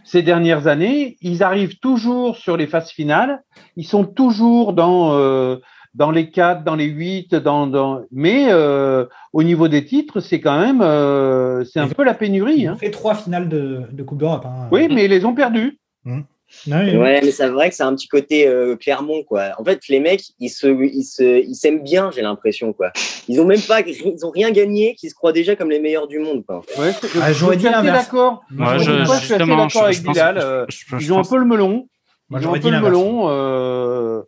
ces 0.05 0.21
dernières 0.21 0.67
années, 0.67 1.17
ils 1.19 1.43
arrivent 1.43 1.79
toujours 1.79 2.37
sur 2.37 2.55
les 2.55 2.65
phases 2.65 2.91
finales. 2.91 3.43
Ils 3.75 3.85
sont 3.85 4.05
toujours 4.05 4.71
dans 4.71 5.11
dans 5.97 6.11
les 6.11 6.29
4, 6.29 6.63
dans 6.63 6.75
les 6.75 6.85
8, 6.85 7.33
dans, 7.35 7.65
dans... 7.65 8.03
mais 8.11 8.47
euh, 8.49 9.05
au 9.33 9.41
niveau 9.41 9.67
des 9.67 9.83
titres, 9.83 10.19
c'est 10.19 10.39
quand 10.39 10.59
même 10.59 10.81
euh, 10.81 11.65
c'est 11.65 11.79
un 11.79 11.87
peu 11.87 12.03
la 12.03 12.13
pénurie. 12.13 12.59
Ils 12.59 12.69
ont 12.69 12.73
hein. 12.73 12.77
fait 12.77 12.91
trois 12.91 13.15
finales 13.15 13.49
de, 13.49 13.81
de 13.91 14.03
Coupe 14.03 14.19
d'Europe. 14.19 14.45
Hein. 14.45 14.67
Oui, 14.71 14.87
mais 14.91 15.05
ils 15.05 15.09
les 15.09 15.25
ont 15.25 15.33
perdues. 15.33 15.79
Mmh. 16.05 16.21
Ouais, 16.67 17.19
mais 17.23 17.31
c'est 17.31 17.49
vrai 17.49 17.69
que 17.69 17.75
c'est 17.75 17.83
un 17.83 17.95
petit 17.95 18.07
côté 18.07 18.47
euh, 18.47 18.75
Clermont, 18.77 19.23
quoi. 19.23 19.49
En 19.57 19.65
fait, 19.65 19.87
les 19.89 19.99
mecs, 19.99 20.21
ils 20.39 20.49
se, 20.49 20.67
ils 20.67 21.03
se, 21.03 21.41
ils 21.41 21.55
s'aiment 21.55 21.83
bien, 21.83 22.11
j'ai 22.11 22.21
l'impression, 22.21 22.73
quoi. 22.73 22.91
Ils 23.27 23.41
ont 23.41 23.45
même 23.45 23.59
pas, 23.59 23.81
ils 23.81 24.25
ont 24.25 24.29
rien 24.29 24.51
gagné, 24.51 24.93
qu'ils 24.95 25.09
se 25.09 25.15
croient 25.15 25.33
déjà 25.33 25.55
comme 25.55 25.71
les 25.71 25.79
meilleurs 25.79 26.07
du 26.07 26.19
monde, 26.19 26.45
quoi. 26.45 26.61
ouais, 26.77 26.91
ah, 27.21 27.33
j'aurais 27.33 27.57
dit 27.57 27.63
d'accord. 27.63 28.43
Moi, 28.51 28.77
je, 28.77 28.83
je, 28.83 29.05
suis 29.05 29.33
assez 29.33 29.45
d'accord 29.45 29.83
avec 29.83 30.03
Bilal. 30.03 30.67
ils 30.99 31.11
ont 31.11 31.19
un 31.19 31.23
peu 31.23 31.37
le 31.37 31.45
melon. 31.45 31.89
Moi, 32.29 32.39
ils 32.39 32.47
ont 32.47 32.53
un 32.53 32.59
peu 32.59 32.69
le 32.69 32.81
melon. 32.81 34.23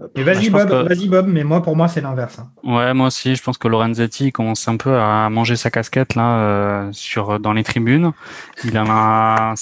Euh, 0.00 0.08
Mais 0.16 0.22
vas-y 0.24 0.50
Bob, 0.50 0.68
vas-y 0.70 1.08
Bob, 1.08 1.26
mais 1.28 1.44
moi 1.44 1.62
pour 1.62 1.76
moi 1.76 1.86
c'est 1.86 2.00
l'inverse. 2.00 2.38
Hein. 2.38 2.50
Ouais, 2.64 2.92
moi 2.94 3.08
aussi, 3.08 3.36
je 3.36 3.42
pense 3.42 3.58
que 3.58 3.68
Lorenzetti 3.68 4.32
commence 4.32 4.66
un 4.66 4.76
peu 4.76 4.96
à 4.96 5.30
manger 5.30 5.56
sa 5.56 5.70
casquette 5.70 6.16
là 6.16 6.38
euh, 6.38 6.88
sur 6.92 7.38
dans 7.38 7.52
les 7.52 7.62
tribunes. 7.62 8.12
Il 8.64 8.76
en 8.78 8.86
a 8.88 9.54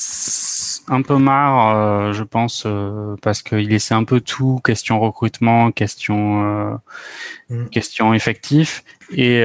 un 0.89 1.03
peu 1.03 1.17
marre, 1.19 1.77
euh, 1.77 2.13
je 2.13 2.23
pense, 2.23 2.65
euh, 2.65 3.17
parce 3.21 3.43
qu'il 3.43 3.73
essaie 3.73 3.95
un 3.95 4.05
peu 4.05 4.21
tout, 4.21 4.61
question 4.65 5.01
recrutement, 5.01 5.71
question 5.71 6.81
mm. 7.51 7.69
question 7.71 8.15
effectif. 8.15 8.85
Et 9.15 9.43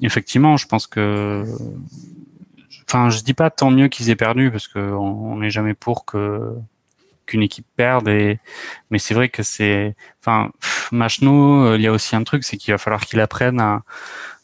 effectivement, 0.00 0.56
je 0.56 0.66
pense 0.66 0.86
que 0.86 1.44
enfin, 2.88 3.10
je 3.10 3.22
dis 3.22 3.34
pas 3.34 3.50
tant 3.50 3.70
mieux 3.70 3.88
qu'ils 3.88 4.08
aient 4.08 4.16
perdu 4.16 4.50
parce 4.50 4.66
qu'on 4.66 5.36
n'est 5.36 5.50
jamais 5.50 5.74
pour 5.74 6.06
que 6.06 6.54
qu'une 7.30 7.42
équipe 7.42 7.66
perde. 7.76 8.08
Et, 8.08 8.38
mais 8.90 8.98
c'est 8.98 9.14
vrai 9.14 9.28
que 9.28 9.42
c'est, 9.42 9.94
enfin, 10.20 10.50
Machno, 10.92 11.64
euh, 11.64 11.76
il 11.76 11.82
y 11.82 11.86
a 11.86 11.92
aussi 11.92 12.16
un 12.16 12.24
truc, 12.24 12.44
c'est 12.44 12.56
qu'il 12.56 12.74
va 12.74 12.78
falloir 12.78 13.02
qu'il 13.06 13.20
apprenne 13.20 13.60
à, 13.60 13.82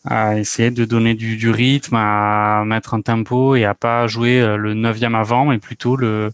à 0.04 0.38
essayer 0.38 0.70
de 0.70 0.84
donner 0.84 1.14
du, 1.14 1.36
du, 1.36 1.50
rythme, 1.50 1.96
à 1.96 2.64
mettre 2.64 2.94
un 2.94 3.02
tempo 3.02 3.56
et 3.56 3.64
à 3.64 3.74
pas 3.74 4.06
jouer 4.06 4.40
euh, 4.40 4.56
le 4.56 4.74
neuvième 4.74 5.14
avant, 5.14 5.46
mais 5.46 5.58
plutôt 5.58 5.96
le, 5.96 6.32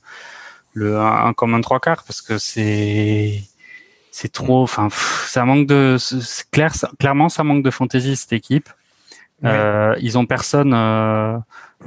le 0.74 0.98
un 0.98 1.32
comme 1.32 1.54
un 1.54 1.60
trois 1.60 1.80
quarts 1.80 2.04
parce 2.04 2.20
que 2.22 2.38
c'est, 2.38 3.42
c'est 4.10 4.32
trop, 4.32 4.62
enfin, 4.62 4.88
ça 5.26 5.44
manque 5.44 5.66
de, 5.66 5.96
clair, 6.50 6.72
clairement, 6.98 7.28
ça 7.28 7.44
manque 7.44 7.62
de 7.62 7.70
fantaisie 7.70 8.16
cette 8.16 8.32
équipe. 8.34 8.68
Euh, 9.44 9.96
ils 10.00 10.18
ont 10.18 10.26
personne 10.26 10.72
euh, 10.72 11.36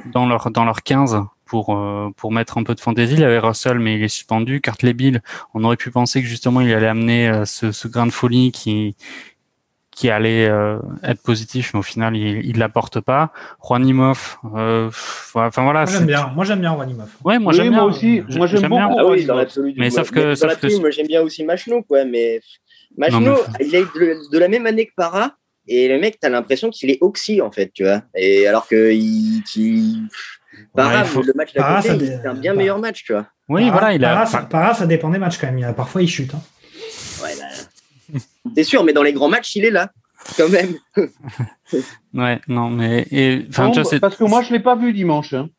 dans 0.08 0.28
leur 0.28 0.52
dans 0.52 0.66
leur 0.66 0.84
15 0.84 1.24
pour 1.46 1.76
euh, 1.76 2.10
pour 2.18 2.32
mettre 2.32 2.58
un 2.58 2.64
peu 2.64 2.76
de 2.76 2.80
fantaisie. 2.80 3.14
Il 3.14 3.22
y 3.22 3.24
avait 3.24 3.40
Russell, 3.40 3.80
mais 3.80 3.96
il 3.96 4.04
est 4.04 4.08
suspendu. 4.08 4.62
Cartley 4.62 4.94
Bill, 4.94 5.22
on 5.54 5.64
aurait 5.64 5.78
pu 5.78 5.92
penser 5.92 6.22
que 6.22 6.28
justement 6.28 6.62
il 6.62 6.74
allait 6.74 6.88
amener 6.88 7.30
euh, 7.30 7.46
ce, 7.46 7.72
ce 7.72 7.88
grain 7.88 8.06
de 8.06 8.12
folie 8.12 8.52
qui 8.52 8.96
qui 9.92 10.10
allait 10.10 10.50
euh, 10.50 10.78
être 11.04 11.22
positif, 11.22 11.74
mais 11.74 11.80
au 11.80 11.84
final 11.84 12.18
il, 12.18 12.46
il 12.46 12.58
l'apporte 12.58 13.00
pas. 13.00 13.32
Juanimov, 13.66 14.38
euh, 14.54 14.90
enfin 15.34 15.64
voilà. 15.64 15.86
Moi 15.86 15.94
j'aime 15.94 16.06
bien. 16.06 16.32
Moi 16.36 16.46
j'aime 16.46 16.60
bien 16.60 16.76
Juanimov. 16.76 17.10
Ouais, 17.24 17.40
moi 17.40 17.54
j'aime 17.54 17.70
bien. 17.70 17.80
Moi 17.80 17.90
aussi. 17.90 18.22
Moi 18.30 18.48
j'aime 18.48 18.68
beaucoup. 18.68 18.96
Ah 19.00 19.06
oui, 19.06 19.24
dans 19.24 19.36
l'absolu. 19.36 19.74
Mais 19.78 19.90
sauf 19.90 20.12
que, 20.12 20.36
sauf 20.36 20.60
que... 20.60 20.80
moi 20.82 20.92
j'aime 20.92 21.08
bien 21.08 21.22
aussi 21.22 21.46
Machno, 21.46 21.82
quoi. 21.84 22.04
Mais 22.04 22.42
Machno, 22.98 23.38
mais... 23.58 23.66
il 23.66 23.76
est 23.76 23.84
de, 23.84 24.32
de, 24.32 24.38
la 24.38 24.50
même 24.50 24.66
année 24.66 24.86
que 24.86 24.94
Para. 24.98 25.36
Et 25.68 25.88
le 25.88 25.98
mec, 25.98 26.20
t'as 26.20 26.30
l'impression 26.30 26.70
qu'il 26.70 26.92
est 26.92 27.00
oxy 27.02 27.42
en 27.42 27.52
fait, 27.52 27.72
tu 27.74 27.84
vois. 27.84 28.04
Et 28.16 28.48
alors 28.48 28.68
que 28.68 28.92
il, 28.92 29.42
il 29.56 30.10
Para, 30.74 31.02
ouais, 31.02 31.06
faut... 31.06 31.22
le 31.22 31.34
match 31.36 31.54
d'à 31.54 31.82
côté, 31.82 31.98
dé... 31.98 32.08
c'est 32.08 32.28
un 32.28 32.34
bien 32.34 32.52
Para. 32.52 32.58
meilleur 32.58 32.80
match, 32.80 33.04
tu 33.04 33.14
vois. 33.14 33.28
Oui, 33.50 33.62
Para, 33.68 33.72
voilà, 33.72 33.94
il 33.94 34.06
a. 34.06 34.14
Para, 34.14 34.26
ça, 34.26 34.42
Para, 34.42 34.74
ça 34.74 34.86
dépend 34.86 35.10
des 35.10 35.20
matchs 35.20 35.38
quand 35.38 35.52
même. 35.52 35.74
Parfois, 35.74 36.02
il 36.02 36.08
chute. 36.08 36.34
Hein. 36.34 36.42
Ouais, 37.24 37.36
là... 37.36 38.20
c'est 38.56 38.64
sûr, 38.64 38.84
mais 38.84 38.94
dans 38.94 39.04
les 39.04 39.14
grands 39.14 39.30
matchs, 39.30 39.56
il 39.56 39.66
est 39.66 39.72
là, 39.72 39.92
quand 40.38 40.50
même. 40.50 40.76
ouais, 42.14 42.42
non, 42.48 42.70
mais. 42.70 43.08
Et... 43.12 43.46
Enfin, 43.50 43.66
non, 43.66 43.72
tu 43.72 43.82
vois, 43.82 44.00
parce 44.00 44.16
que 44.16 44.24
moi, 44.24 44.42
je 44.42 44.52
l'ai 44.52 44.60
pas 44.60 44.76
vu 44.76 44.94
dimanche. 44.94 45.34
Hein. 45.34 45.50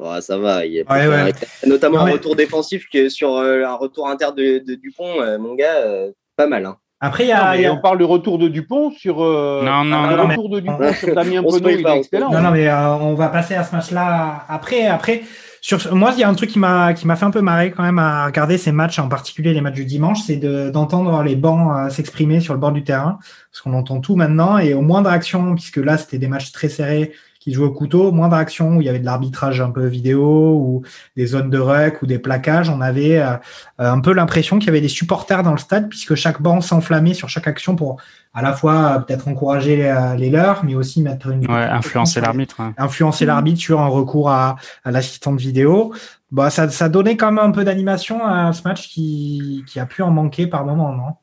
Oh, 0.00 0.20
ça 0.20 0.38
va, 0.38 0.64
il 0.64 0.74
y 0.74 0.80
a 0.80 0.84
ouais, 0.84 1.08
ouais. 1.08 1.32
notamment 1.66 2.00
un 2.00 2.12
retour 2.12 2.36
défensif 2.36 2.88
que 2.88 3.08
sur 3.08 3.34
euh, 3.34 3.64
un 3.64 3.74
retour 3.74 4.08
inter 4.08 4.28
de, 4.36 4.58
de 4.58 4.76
Dupont, 4.76 5.20
euh, 5.20 5.38
mon 5.38 5.56
gars, 5.56 5.78
euh, 5.78 6.12
pas 6.36 6.46
mal. 6.46 6.66
Hein. 6.66 6.76
Après, 7.00 7.24
il 7.24 7.28
y 7.28 7.32
a, 7.32 7.54
non, 7.54 7.60
y 7.60 7.66
a... 7.66 7.72
on 7.72 7.78
parle 7.78 7.98
du 7.98 8.04
retour 8.04 8.38
de 8.38 8.48
Dupont 8.48 8.90
sur. 8.90 9.22
Euh, 9.22 9.62
non, 9.64 9.84
non, 9.84 10.08
le 10.08 10.16
non, 10.16 10.26
retour 10.26 10.50
mais... 10.50 10.56
de 10.56 10.60
Dupont 10.60 10.92
sur 10.94 11.14
Damien 11.14 11.42
Penaud, 11.42 11.68
il 11.68 11.86
est 11.86 11.96
excellent. 11.96 12.30
Non, 12.32 12.40
non, 12.40 12.50
mais 12.50 12.66
euh, 12.66 12.94
on 12.94 13.14
va 13.14 13.28
passer 13.28 13.54
à 13.54 13.62
ce 13.62 13.74
match-là 13.74 14.44
après. 14.48 14.86
Après, 14.86 15.22
sur 15.60 15.94
moi, 15.94 16.10
il 16.14 16.20
y 16.20 16.24
a 16.24 16.28
un 16.28 16.34
truc 16.34 16.50
qui 16.50 16.58
m'a 16.58 16.94
qui 16.94 17.06
m'a 17.06 17.14
fait 17.14 17.24
un 17.24 17.30
peu 17.30 17.40
marrer 17.40 17.70
quand 17.70 17.84
même 17.84 18.00
à 18.00 18.26
regarder 18.26 18.58
ces 18.58 18.72
matchs, 18.72 18.98
en 18.98 19.08
particulier 19.08 19.54
les 19.54 19.60
matchs 19.60 19.74
du 19.74 19.84
dimanche, 19.84 20.18
c'est 20.26 20.36
d'entendre 20.72 21.22
les 21.22 21.36
bancs 21.36 21.70
euh, 21.76 21.88
s'exprimer 21.88 22.40
sur 22.40 22.52
le 22.54 22.58
bord 22.58 22.72
du 22.72 22.82
terrain, 22.82 23.18
parce 23.52 23.60
qu'on 23.62 23.74
entend 23.74 24.00
tout 24.00 24.16
maintenant 24.16 24.58
et 24.58 24.74
au 24.74 24.82
moindre 24.82 25.10
action, 25.10 25.54
puisque 25.54 25.76
là 25.76 25.98
c'était 25.98 26.18
des 26.18 26.28
matchs 26.28 26.50
très 26.50 26.68
serrés 26.68 27.12
qui 27.48 27.54
jouaient 27.54 27.68
au 27.68 27.72
couteau, 27.72 28.12
moindre 28.12 28.36
action 28.36 28.76
où 28.76 28.82
il 28.82 28.84
y 28.84 28.90
avait 28.90 28.98
de 28.98 29.06
l'arbitrage 29.06 29.62
un 29.62 29.70
peu 29.70 29.86
vidéo 29.86 30.54
ou 30.54 30.82
des 31.16 31.24
zones 31.24 31.48
de 31.48 31.58
ruck 31.58 32.02
ou 32.02 32.06
des 32.06 32.18
plaquages, 32.18 32.68
on 32.68 32.82
avait 32.82 33.18
euh, 33.18 33.36
un 33.78 34.00
peu 34.00 34.12
l'impression 34.12 34.58
qu'il 34.58 34.66
y 34.66 34.68
avait 34.68 34.82
des 34.82 34.88
supporters 34.88 35.42
dans 35.42 35.52
le 35.52 35.58
stade 35.58 35.88
puisque 35.88 36.14
chaque 36.14 36.42
banc 36.42 36.60
s'enflammait 36.60 37.14
sur 37.14 37.30
chaque 37.30 37.48
action 37.48 37.74
pour 37.74 37.96
à 38.34 38.42
la 38.42 38.52
fois 38.52 38.74
euh, 38.74 38.98
peut-être 38.98 39.28
encourager 39.28 39.76
les, 39.76 40.14
les, 40.18 40.28
leurs, 40.28 40.62
mais 40.62 40.74
aussi 40.74 41.00
mettre 41.00 41.28
une 41.28 41.50
ouais, 41.50 41.62
influencer 41.62 42.20
l'arbitre, 42.20 42.56
ouais. 42.60 42.72
influencer 42.76 43.24
l'arbitre 43.24 43.60
sur 43.60 43.80
un 43.80 43.88
recours 43.88 44.28
à, 44.28 44.56
à 44.84 44.90
l'assistante 44.90 45.40
vidéo. 45.40 45.94
Bah 46.30 46.50
ça, 46.50 46.68
ça 46.68 46.90
donnait 46.90 47.16
quand 47.16 47.32
même 47.32 47.42
un 47.42 47.50
peu 47.50 47.64
d'animation 47.64 48.26
à 48.26 48.52
ce 48.52 48.62
match 48.68 48.88
qui, 48.88 49.64
qui 49.66 49.80
a 49.80 49.86
pu 49.86 50.02
en 50.02 50.10
manquer 50.10 50.46
par 50.46 50.66
moment, 50.66 50.92
non? 50.92 51.14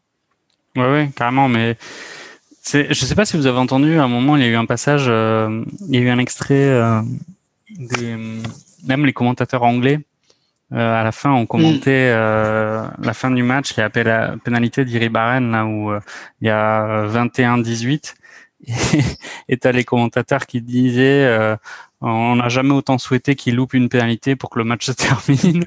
Ouais, 0.75 0.91
ouais, 0.91 1.09
carrément, 1.15 1.47
mais 1.47 1.77
je 2.71 2.87
ne 2.87 2.93
sais 2.93 3.15
pas 3.15 3.25
si 3.25 3.37
vous 3.37 3.45
avez 3.45 3.59
entendu, 3.59 3.99
à 3.99 4.03
un 4.03 4.07
moment, 4.07 4.35
il 4.35 4.43
y 4.43 4.45
a 4.45 4.49
eu 4.49 4.55
un 4.55 4.65
passage, 4.65 5.05
euh, 5.07 5.63
il 5.87 5.95
y 5.95 5.97
a 5.97 6.01
eu 6.01 6.09
un 6.09 6.17
extrait, 6.17 6.55
euh, 6.55 7.01
des, 7.77 8.15
même 8.85 9.05
les 9.05 9.13
commentateurs 9.13 9.63
anglais, 9.63 9.99
euh, 10.73 11.01
à 11.01 11.03
la 11.03 11.11
fin, 11.11 11.31
ont 11.31 11.45
commenté 11.45 12.09
mm. 12.09 13.03
la 13.03 13.13
fin 13.13 13.29
du 13.31 13.43
match, 13.43 13.75
la 13.77 13.89
pénalité 13.89 14.83
d'Iri 14.83 15.09
Barren, 15.09 15.51
là 15.51 15.65
où 15.65 15.91
il 16.41 16.47
y 16.47 16.49
a 16.49 17.07
21-18. 17.07 18.15
Et 19.47 19.57
tu 19.57 19.67
as 19.67 19.71
les 19.71 19.83
commentateurs 19.83 20.47
qui 20.47 20.61
disaient 20.61 21.57
on 22.11 22.35
n'a 22.35 22.49
jamais 22.49 22.73
autant 22.73 22.97
souhaité 22.97 23.35
qu'il 23.35 23.55
loupe 23.55 23.73
une 23.73 23.89
pénalité 23.89 24.35
pour 24.35 24.49
que 24.49 24.59
le 24.59 24.65
match 24.65 24.85
se 24.85 24.91
termine. 24.93 25.63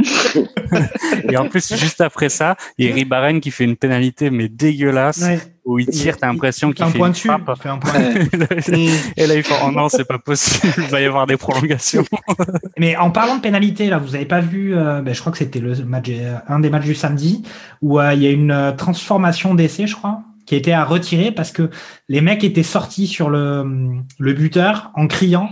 et 1.29 1.37
en 1.37 1.48
plus, 1.48 1.74
juste 1.77 2.01
après 2.01 2.29
ça, 2.29 2.57
il 2.79 2.87
y 2.87 2.90
a 2.90 2.94
Ribaren 2.94 3.40
qui 3.40 3.51
fait 3.51 3.64
une 3.64 3.77
pénalité 3.77 4.31
mais 4.31 4.48
dégueulasse 4.48 5.22
ouais. 5.22 5.40
où 5.64 5.79
il 5.79 5.87
tire, 5.87 6.16
t'as 6.16 6.29
l'impression 6.29 6.72
qu'il 6.72 6.85
fait, 6.85 6.92
fait 6.92 6.96
un 6.96 7.01
point 7.01 7.09
une 7.09 7.14
frappe. 7.14 7.59
Fait 7.61 7.68
un 7.68 7.79
point. 7.79 7.92
et 9.16 9.27
là, 9.27 9.35
il 9.35 9.42
fait 9.42 9.55
oh 9.66 9.72
non, 9.72 9.88
c'est 9.88 10.05
pas 10.05 10.18
possible, 10.18 10.72
il 10.79 10.85
va 10.85 11.01
y 11.01 11.07
avoir 11.07 11.27
des 11.27 11.37
prolongations. 11.37 12.05
mais 12.79 12.96
en 12.96 13.11
parlant 13.11 13.37
de 13.37 13.40
pénalité, 13.40 13.88
là, 13.88 13.98
vous 13.98 14.14
avez 14.14 14.27
pas 14.27 14.40
vu, 14.40 14.77
euh, 14.77 15.03
ben, 15.03 15.12
je 15.14 15.20
crois 15.20 15.33
que 15.33 15.38
c'était 15.38 15.61
le 15.61 15.74
match, 15.85 16.09
un 16.46 16.61
des 16.61 16.70
matchs 16.70 16.87
du 16.87 16.94
samedi 16.94 17.42
où 17.83 17.98
euh, 17.98 18.14
il 18.14 18.22
y 18.22 18.27
a 18.27 18.31
une 18.31 18.53
euh, 18.53 18.72
transformation 18.72 19.55
d'essai, 19.55 19.87
je 19.87 19.96
crois 19.96 20.22
qui 20.46 20.57
était 20.57 20.72
à 20.72 20.83
retirer 20.83 21.31
parce 21.31 21.53
que 21.53 21.68
les 22.09 22.22
mecs 22.22 22.42
étaient 22.42 22.62
sortis 22.62 23.07
sur 23.07 23.29
le, 23.29 23.66
le 24.18 24.33
buteur 24.33 24.90
en 24.94 25.07
criant 25.07 25.51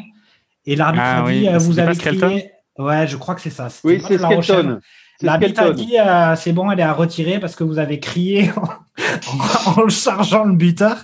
et 0.67 0.77
l'arbitre 0.77 1.05
ah, 1.05 1.25
a 1.25 1.31
dit, 1.31 1.41
oui. 1.41 1.49
euh, 1.49 1.59
vous 1.59 1.79
avez 1.79 1.95
Skelton? 1.95 2.29
Crié. 2.29 2.51
Ouais, 2.79 3.07
je 3.07 3.17
crois 3.17 3.35
que 3.35 3.41
c'est 3.41 3.51
ça. 3.51 3.69
Oui, 3.85 4.03
c'est 4.07 4.19
Skelton. 4.19 4.81
L'arbitre 5.23 5.63
a 5.63 5.71
dit, 5.71 5.99
euh, 5.99 6.37
c'est 6.37 6.53
bon, 6.53 6.71
elle 6.71 6.81
est 6.81 6.83
à 6.85 6.93
retirer 6.93 7.41
parce 7.41 7.57
que 7.57 7.65
vous 7.65 7.79
avez 7.79 8.01
crié 8.01 8.51
en, 8.57 9.81
en, 9.81 9.85
en 9.85 9.89
chargeant 9.89 10.45
le 10.45 10.55
buteur. 10.55 10.99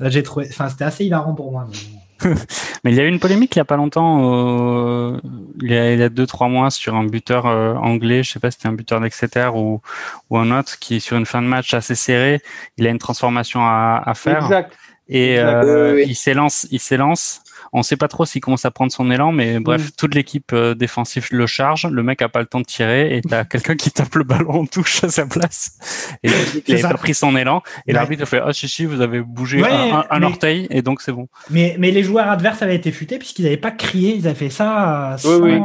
J'ai 0.00 0.22
trouvé, 0.22 0.46
enfin, 0.48 0.68
c'était 0.68 0.84
assez 0.84 1.04
hilarant 1.04 1.34
pour 1.34 1.52
moi. 1.52 1.66
Mais... 1.70 1.76
mais 2.84 2.92
il 2.92 2.96
y 2.96 3.00
a 3.00 3.04
eu 3.04 3.08
une 3.08 3.18
polémique 3.18 3.56
il 3.56 3.58
y 3.58 3.62
a 3.62 3.64
pas 3.64 3.76
longtemps, 3.76 5.14
euh, 5.14 5.20
il, 5.62 5.70
y 5.70 5.76
a, 5.76 5.92
il 5.92 5.98
y 5.98 6.02
a 6.02 6.08
deux 6.08 6.26
trois 6.26 6.48
mois 6.48 6.70
sur 6.70 6.94
un 6.94 7.04
buteur 7.04 7.46
euh, 7.46 7.74
anglais, 7.74 8.22
je 8.22 8.32
sais 8.32 8.40
pas 8.40 8.50
si 8.50 8.58
c'était 8.58 8.68
un 8.68 8.72
buteur 8.74 9.00
d'Exeter 9.00 9.50
ou, 9.54 9.80
ou 10.28 10.38
un 10.38 10.58
autre 10.58 10.78
qui 10.78 11.00
sur 11.00 11.16
une 11.16 11.26
fin 11.26 11.40
de 11.42 11.46
match 11.46 11.72
assez 11.74 11.94
serrée, 11.94 12.42
il 12.76 12.86
a 12.86 12.90
une 12.90 12.98
transformation 12.98 13.60
à, 13.62 14.02
à 14.04 14.14
faire 14.14 14.44
exact. 14.44 14.76
et 15.08 15.34
exact. 15.34 15.64
Euh, 15.64 15.94
oui, 15.94 16.02
oui. 16.02 16.10
il 16.10 16.14
s'élance, 16.14 16.66
il 16.70 16.80
s'élance 16.80 17.42
on 17.72 17.82
sait 17.82 17.96
pas 17.96 18.08
trop 18.08 18.24
s'il 18.24 18.40
commence 18.40 18.64
à 18.64 18.70
prendre 18.70 18.90
son 18.90 19.10
élan, 19.10 19.32
mais 19.32 19.60
bref, 19.60 19.88
mmh. 19.88 19.90
toute 19.96 20.14
l'équipe 20.14 20.52
euh, 20.52 20.74
défensive 20.74 21.28
le 21.30 21.46
charge. 21.46 21.86
Le 21.86 22.02
mec 22.02 22.20
a 22.22 22.28
pas 22.28 22.40
le 22.40 22.46
temps 22.46 22.60
de 22.60 22.64
tirer 22.64 23.16
et 23.16 23.20
t'as 23.22 23.44
quelqu'un 23.50 23.76
qui 23.76 23.90
tape 23.90 24.14
le 24.16 24.24
ballon 24.24 24.62
en 24.62 24.66
touche 24.66 25.04
à 25.04 25.08
sa 25.08 25.26
place. 25.26 25.78
Et 26.22 26.30
il 26.66 26.84
a 26.84 26.88
pas 26.88 26.96
pris 26.96 27.14
son 27.14 27.36
élan. 27.36 27.62
Et 27.86 27.90
ouais. 27.90 27.94
l'arbitre 27.94 28.26
fait 28.26 28.40
ah 28.44 28.52
si 28.52 28.68
si 28.68 28.84
vous 28.84 29.00
avez 29.00 29.20
bougé 29.20 29.62
ouais, 29.62 29.70
un, 29.70 30.04
un 30.10 30.20
mais, 30.20 30.26
orteil 30.26 30.66
et 30.70 30.82
donc 30.82 31.00
c'est 31.00 31.12
bon. 31.12 31.28
Mais 31.50 31.76
mais 31.78 31.90
les 31.90 32.02
joueurs 32.02 32.28
adverses 32.28 32.62
avaient 32.62 32.76
été 32.76 32.90
futés 32.90 33.18
puisqu'ils 33.18 33.44
n'avaient 33.44 33.56
pas 33.56 33.70
crié, 33.70 34.16
ils 34.16 34.26
avaient 34.26 34.34
fait 34.34 34.50
ça 34.50 35.16
sans, 35.18 35.40
oui, 35.40 35.58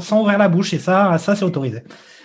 sans 0.00 0.20
ouvrir 0.20 0.38
la 0.38 0.48
bouche 0.48 0.74
et 0.74 0.78
ça 0.78 1.16
ça 1.18 1.36
c'est 1.36 1.44
autorisé. 1.44 1.82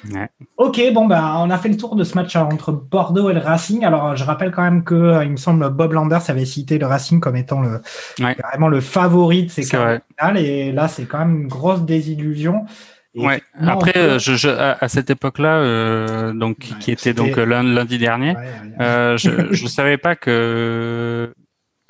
Ouais. 0.10 0.30
Ok, 0.58 0.82
bon 0.94 1.06
bah 1.06 1.36
on 1.38 1.50
a 1.50 1.58
fait 1.58 1.70
le 1.70 1.78
tour 1.78 1.96
de 1.96 2.04
ce 2.04 2.16
match 2.16 2.36
entre 2.36 2.72
Bordeaux 2.72 3.30
et 3.30 3.34
le 3.34 3.40
Racing. 3.40 3.86
Alors 3.86 4.16
je 4.16 4.24
rappelle 4.24 4.52
quand 4.52 4.64
même 4.64 4.84
que 4.84 4.96
euh, 4.96 5.24
il 5.24 5.32
me 5.32 5.38
semble 5.38 5.70
Bob 5.70 5.94
Landers 5.94 6.30
avait 6.30 6.46
cité 6.46 6.78
le 6.78 6.86
Racing 6.86 7.20
comme 7.20 7.36
étant 7.36 7.62
le 7.62 7.82
ouais. 8.20 8.36
vraiment 8.50 8.68
le 8.68 8.82
favori 8.82 9.44
de 9.44 9.50
ces 9.50 9.64
quarts 9.66 10.00
et 10.36 10.72
là 10.72 10.88
c'est 10.88 11.06
quand 11.06 11.20
même 11.20 11.42
une 11.42 11.48
grosse 11.48 11.82
désillusion. 11.84 12.66
Et 13.14 13.26
ouais. 13.26 13.42
Après, 13.60 13.92
peut... 13.92 14.20
je, 14.20 14.36
je, 14.36 14.48
à, 14.48 14.88
cette 14.88 15.10
époque-là, 15.10 15.58
euh, 15.58 16.32
donc 16.32 16.60
ouais, 16.60 16.78
qui 16.80 16.92
était 16.92 17.14
donc 17.14 17.36
lundi 17.36 17.98
dernier, 17.98 18.36
euh, 18.80 19.18
je, 19.18 19.52
je 19.52 19.68
savais 19.68 19.98
pas 19.98 20.16
que 20.16 21.34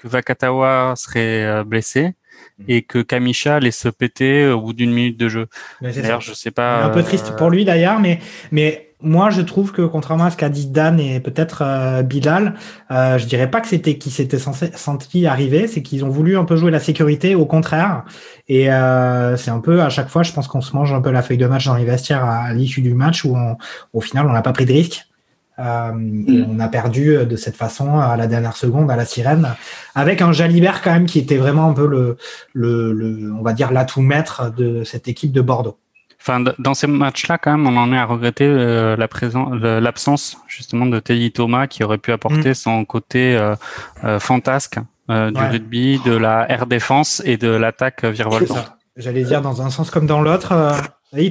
que 0.01 0.07
Vakatawa 0.07 0.93
serait 0.95 1.45
euh, 1.45 1.63
blessé 1.63 2.15
et 2.67 2.81
que 2.81 3.01
Kamisha 3.01 3.55
allait 3.55 3.71
se 3.71 3.89
péter 3.89 4.47
au 4.47 4.61
bout 4.61 4.73
d'une 4.73 4.91
minute 4.91 5.17
de 5.17 5.29
jeu. 5.29 5.47
D'ailleurs, 5.81 6.21
je 6.21 6.33
sais 6.33 6.51
pas. 6.51 6.83
Un 6.83 6.89
peu 6.89 7.03
triste 7.03 7.35
pour 7.37 7.49
lui 7.49 7.65
d'ailleurs, 7.65 7.99
mais 7.99 8.19
mais 8.51 8.87
moi 9.01 9.29
je 9.29 9.41
trouve 9.41 9.71
que 9.71 9.81
contrairement 9.81 10.25
à 10.25 10.31
ce 10.31 10.37
qu'a 10.37 10.49
dit 10.49 10.67
Dan 10.67 10.99
et 10.99 11.19
peut-être 11.19 11.63
euh, 11.65 12.03
Bilal, 12.03 12.53
euh, 12.91 13.17
je 13.17 13.25
dirais 13.25 13.49
pas 13.49 13.61
que 13.61 13.67
c'était 13.67 13.97
qui 13.97 14.11
s'était 14.11 14.37
senti 14.39 15.25
arriver, 15.25 15.67
c'est 15.67 15.81
qu'ils 15.81 16.05
ont 16.05 16.09
voulu 16.09 16.37
un 16.37 16.45
peu 16.45 16.55
jouer 16.55 16.71
la 16.71 16.79
sécurité, 16.79 17.35
au 17.35 17.45
contraire. 17.45 18.03
Et 18.47 18.71
euh, 18.71 19.37
c'est 19.37 19.51
un 19.51 19.59
peu 19.59 19.81
à 19.81 19.89
chaque 19.89 20.09
fois, 20.09 20.23
je 20.23 20.31
pense 20.31 20.47
qu'on 20.47 20.61
se 20.61 20.75
mange 20.75 20.93
un 20.93 21.01
peu 21.01 21.11
la 21.11 21.21
feuille 21.21 21.37
de 21.37 21.47
match 21.47 21.65
dans 21.65 21.75
les 21.75 21.85
vestiaires 21.85 22.23
à, 22.23 22.43
à 22.45 22.53
l'issue 22.53 22.81
du 22.81 22.93
match 22.93 23.25
où 23.25 23.35
on, 23.35 23.57
au 23.93 24.01
final 24.01 24.27
on 24.27 24.33
n'a 24.33 24.41
pas 24.41 24.53
pris 24.53 24.65
de 24.65 24.73
risque. 24.73 25.05
Euh, 25.59 25.91
et 26.27 26.43
on 26.47 26.59
a 26.59 26.67
perdu 26.67 27.25
de 27.25 27.35
cette 27.35 27.55
façon 27.55 27.99
à 27.99 28.17
la 28.17 28.27
dernière 28.27 28.55
seconde 28.55 28.89
à 28.89 28.95
la 28.95 29.05
sirène, 29.05 29.55
avec 29.95 30.21
un 30.21 30.31
Jalibert 30.31 30.81
quand 30.81 30.91
même 30.91 31.05
qui 31.05 31.19
était 31.19 31.37
vraiment 31.37 31.69
un 31.69 31.73
peu 31.73 31.87
le, 31.87 32.17
le, 32.53 32.93
le 32.93 33.31
on 33.33 33.43
va 33.43 33.53
dire 33.53 33.71
l'atout 33.71 34.01
maître 34.01 34.51
de 34.55 34.83
cette 34.83 35.07
équipe 35.07 35.31
de 35.31 35.41
Bordeaux. 35.41 35.77
Enfin, 36.21 36.43
dans 36.59 36.75
ces 36.75 36.85
matchs-là, 36.85 37.39
quand 37.39 37.57
même, 37.57 37.65
on 37.65 37.75
en 37.77 37.91
est 37.91 37.97
à 37.97 38.05
regretter 38.05 38.45
euh, 38.45 38.95
la 38.95 39.07
présence, 39.07 39.59
l'absence 39.59 40.37
justement 40.47 40.85
de 40.85 40.99
Teddy 40.99 41.31
Thomas 41.31 41.65
qui 41.65 41.83
aurait 41.83 41.97
pu 41.97 42.11
apporter 42.11 42.51
mm. 42.51 42.53
son 42.53 42.85
côté 42.85 43.35
euh, 43.35 43.55
euh, 44.03 44.19
fantasque 44.19 44.77
du 45.09 45.41
rugby, 45.51 45.99
de 46.05 46.15
la 46.15 46.49
air 46.49 46.67
défense 46.67 47.23
et 47.25 47.37
de 47.37 47.49
l'attaque 47.49 48.05
virevoltante. 48.05 48.71
J'allais 48.95 49.23
dire 49.23 49.41
dans 49.41 49.61
un 49.63 49.69
sens 49.71 49.89
comme 49.89 50.05
dans 50.05 50.21
l'autre. 50.21 50.53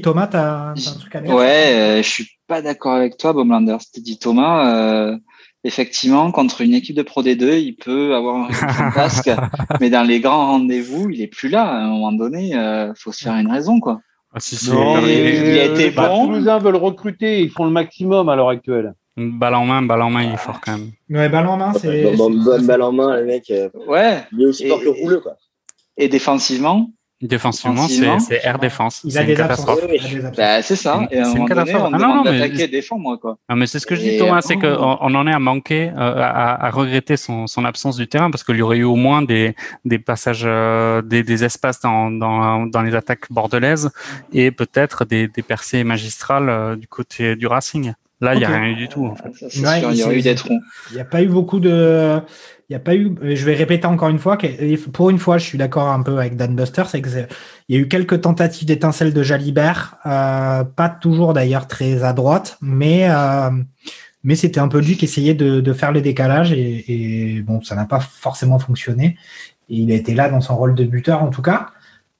Thomas, 0.02 0.26
t'as 0.26 0.70
un 0.70 0.74
truc 0.74 1.16
à 1.16 1.20
dire 1.20 1.34
Ouais, 1.34 2.00
je 2.02 2.08
suis 2.08 2.28
pas 2.46 2.62
d'accord 2.62 2.94
avec 2.94 3.16
toi, 3.16 3.32
Bomlander. 3.32 3.76
Teddy 3.92 4.18
Thomas 4.18 5.18
effectivement, 5.64 6.30
contre 6.32 6.62
une 6.62 6.74
équipe 6.74 6.96
de 6.96 7.02
Pro 7.02 7.22
D2, 7.22 7.60
il 7.60 7.74
peut 7.74 8.14
avoir 8.14 8.36
un 8.36 8.52
fantasque, 8.52 9.30
mais 9.80 9.90
dans 9.90 10.02
les 10.02 10.20
grands 10.20 10.52
rendez-vous, 10.52 11.10
il 11.10 11.20
est 11.20 11.26
plus 11.26 11.48
là. 11.48 11.64
À 11.64 11.76
un 11.82 11.88
moment 11.88 12.12
donné, 12.12 12.50
il 12.52 12.92
faut 12.96 13.12
se 13.12 13.24
faire 13.24 13.34
une 13.36 13.50
raison, 13.50 13.80
quoi. 13.80 14.00
Ah, 14.32 14.38
il, 14.52 15.58
a 15.58 15.64
été 15.64 15.90
bah, 15.90 16.08
bon. 16.08 16.26
Toulousains 16.26 16.58
veulent 16.58 16.76
recruter, 16.76 17.40
ils 17.40 17.50
font 17.50 17.64
le 17.64 17.72
maximum 17.72 18.28
à 18.28 18.36
l'heure 18.36 18.50
actuelle. 18.50 18.94
Balle 19.16 19.56
en 19.56 19.66
main, 19.66 19.82
balle 19.82 20.02
en 20.02 20.10
main, 20.10 20.22
il 20.22 20.32
est 20.32 20.36
fort 20.36 20.60
quand 20.60 20.78
même. 20.78 20.92
Ouais, 21.10 21.28
balle 21.28 21.48
en 21.48 21.56
main, 21.56 21.72
c'est. 21.74 22.16
Bonne 22.16 22.64
balle 22.64 22.82
en 22.82 22.92
main, 22.92 23.16
le 23.16 23.26
mec. 23.26 23.50
Euh, 23.50 23.68
ouais. 23.88 24.22
Il 24.32 24.42
est 24.42 24.46
aussi 24.46 24.68
fort 24.68 24.80
que 24.80 24.88
rouleux, 24.88 25.20
quoi. 25.20 25.36
Et 25.96 26.08
défensivement, 26.08 26.92
Défensivement, 27.22 27.86
c'est 27.86 28.40
air 28.42 28.58
défense. 28.58 29.02
Il 29.04 29.18
a 29.18 29.24
des 29.24 29.34
catastrophe. 29.34 29.80
Bah, 30.36 30.62
c'est 30.62 30.76
ça. 30.76 31.06
Et 31.10 31.18
à 31.18 31.26
un 31.26 31.34
moment 31.34 31.46
donné, 31.46 31.74
on 31.74 31.92
ah, 31.92 31.98
non, 31.98 32.14
non, 32.16 32.22
d'attaquer 32.22 32.62
et 32.62 32.68
défendre, 32.68 33.02
moi, 33.02 33.18
quoi. 33.18 33.36
Non, 33.50 33.56
mais 33.56 33.66
c'est 33.66 33.78
ce 33.78 33.86
que 33.86 33.94
je 33.94 34.00
dis, 34.00 34.16
Thomas, 34.16 34.40
c'est 34.40 34.56
qu'on 34.56 34.96
on 35.00 35.14
en 35.14 35.26
est 35.26 35.32
à 35.32 35.38
manquer, 35.38 35.90
euh, 35.90 36.14
à, 36.16 36.66
à, 36.66 36.70
regretter 36.70 37.18
son, 37.18 37.46
son, 37.46 37.66
absence 37.66 37.96
du 37.96 38.08
terrain, 38.08 38.30
parce 38.30 38.42
qu'il 38.42 38.56
y 38.56 38.62
aurait 38.62 38.78
eu 38.78 38.84
au 38.84 38.96
moins 38.96 39.20
des, 39.20 39.54
des 39.84 39.98
passages, 39.98 40.44
euh, 40.46 41.02
des, 41.02 41.22
des, 41.22 41.44
espaces 41.44 41.80
dans, 41.80 42.10
dans, 42.10 42.64
dans, 42.66 42.82
les 42.82 42.94
attaques 42.94 43.30
bordelaises 43.30 43.90
et 44.32 44.50
peut-être 44.50 45.04
des, 45.04 45.28
des 45.28 45.42
percées 45.42 45.84
magistrales 45.84 46.48
euh, 46.48 46.76
du 46.76 46.86
côté 46.86 47.36
du 47.36 47.46
Racing. 47.46 47.92
Là, 48.20 48.34
il 48.34 48.38
n'y 48.38 48.44
a 48.44 48.48
rien 48.48 48.70
eu 48.70 48.74
du 48.74 48.88
tout. 48.88 49.06
En 49.06 49.14
fait. 49.14 49.30
il 49.40 49.62
y 49.96 50.02
a 50.02 50.12
eu 50.12 50.20
des 50.20 50.34
troncs. 50.34 50.60
Il 50.90 50.96
n'y 50.96 51.00
a 51.00 51.04
pas 51.04 51.22
eu 51.22 51.28
beaucoup 51.28 51.58
de. 51.58 52.20
Il 52.68 52.72
y 52.74 52.76
a 52.76 52.78
pas 52.78 52.94
eu. 52.94 53.14
Je 53.22 53.44
vais 53.46 53.54
répéter 53.54 53.86
encore 53.86 54.10
une 54.10 54.18
fois. 54.18 54.36
Que, 54.36 54.76
pour 54.90 55.08
une 55.10 55.18
fois, 55.18 55.38
je 55.38 55.44
suis 55.44 55.56
d'accord 55.56 55.88
un 55.88 56.02
peu 56.02 56.18
avec 56.18 56.36
Dan 56.36 56.54
Buster. 56.54 56.82
C'est 56.88 57.00
qu'il 57.00 57.26
y 57.70 57.76
a 57.76 57.78
eu 57.78 57.88
quelques 57.88 58.20
tentatives 58.20 58.66
d'étincelles 58.66 59.14
de 59.14 59.22
Jalibert. 59.22 59.96
Euh, 60.04 60.64
pas 60.64 60.90
toujours 60.90 61.32
d'ailleurs 61.32 61.66
très 61.66 62.04
à 62.04 62.12
droite, 62.12 62.58
mais 62.60 63.06
euh, 63.08 63.50
mais 64.22 64.34
c'était 64.34 64.60
un 64.60 64.68
peu 64.68 64.80
lui 64.80 64.98
qui 64.98 65.06
essayait 65.06 65.34
de, 65.34 65.62
de 65.62 65.72
faire 65.72 65.92
le 65.92 66.02
décalage 66.02 66.52
et, 66.52 66.84
et 67.36 67.40
bon, 67.40 67.62
ça 67.62 67.74
n'a 67.74 67.86
pas 67.86 68.00
forcément 68.00 68.58
fonctionné. 68.58 69.16
Et 69.70 69.76
il 69.76 69.92
a 69.92 69.94
été 69.94 70.14
là 70.14 70.28
dans 70.28 70.42
son 70.42 70.56
rôle 70.56 70.74
de 70.74 70.84
buteur 70.84 71.22
en 71.22 71.30
tout 71.30 71.42
cas. 71.42 71.68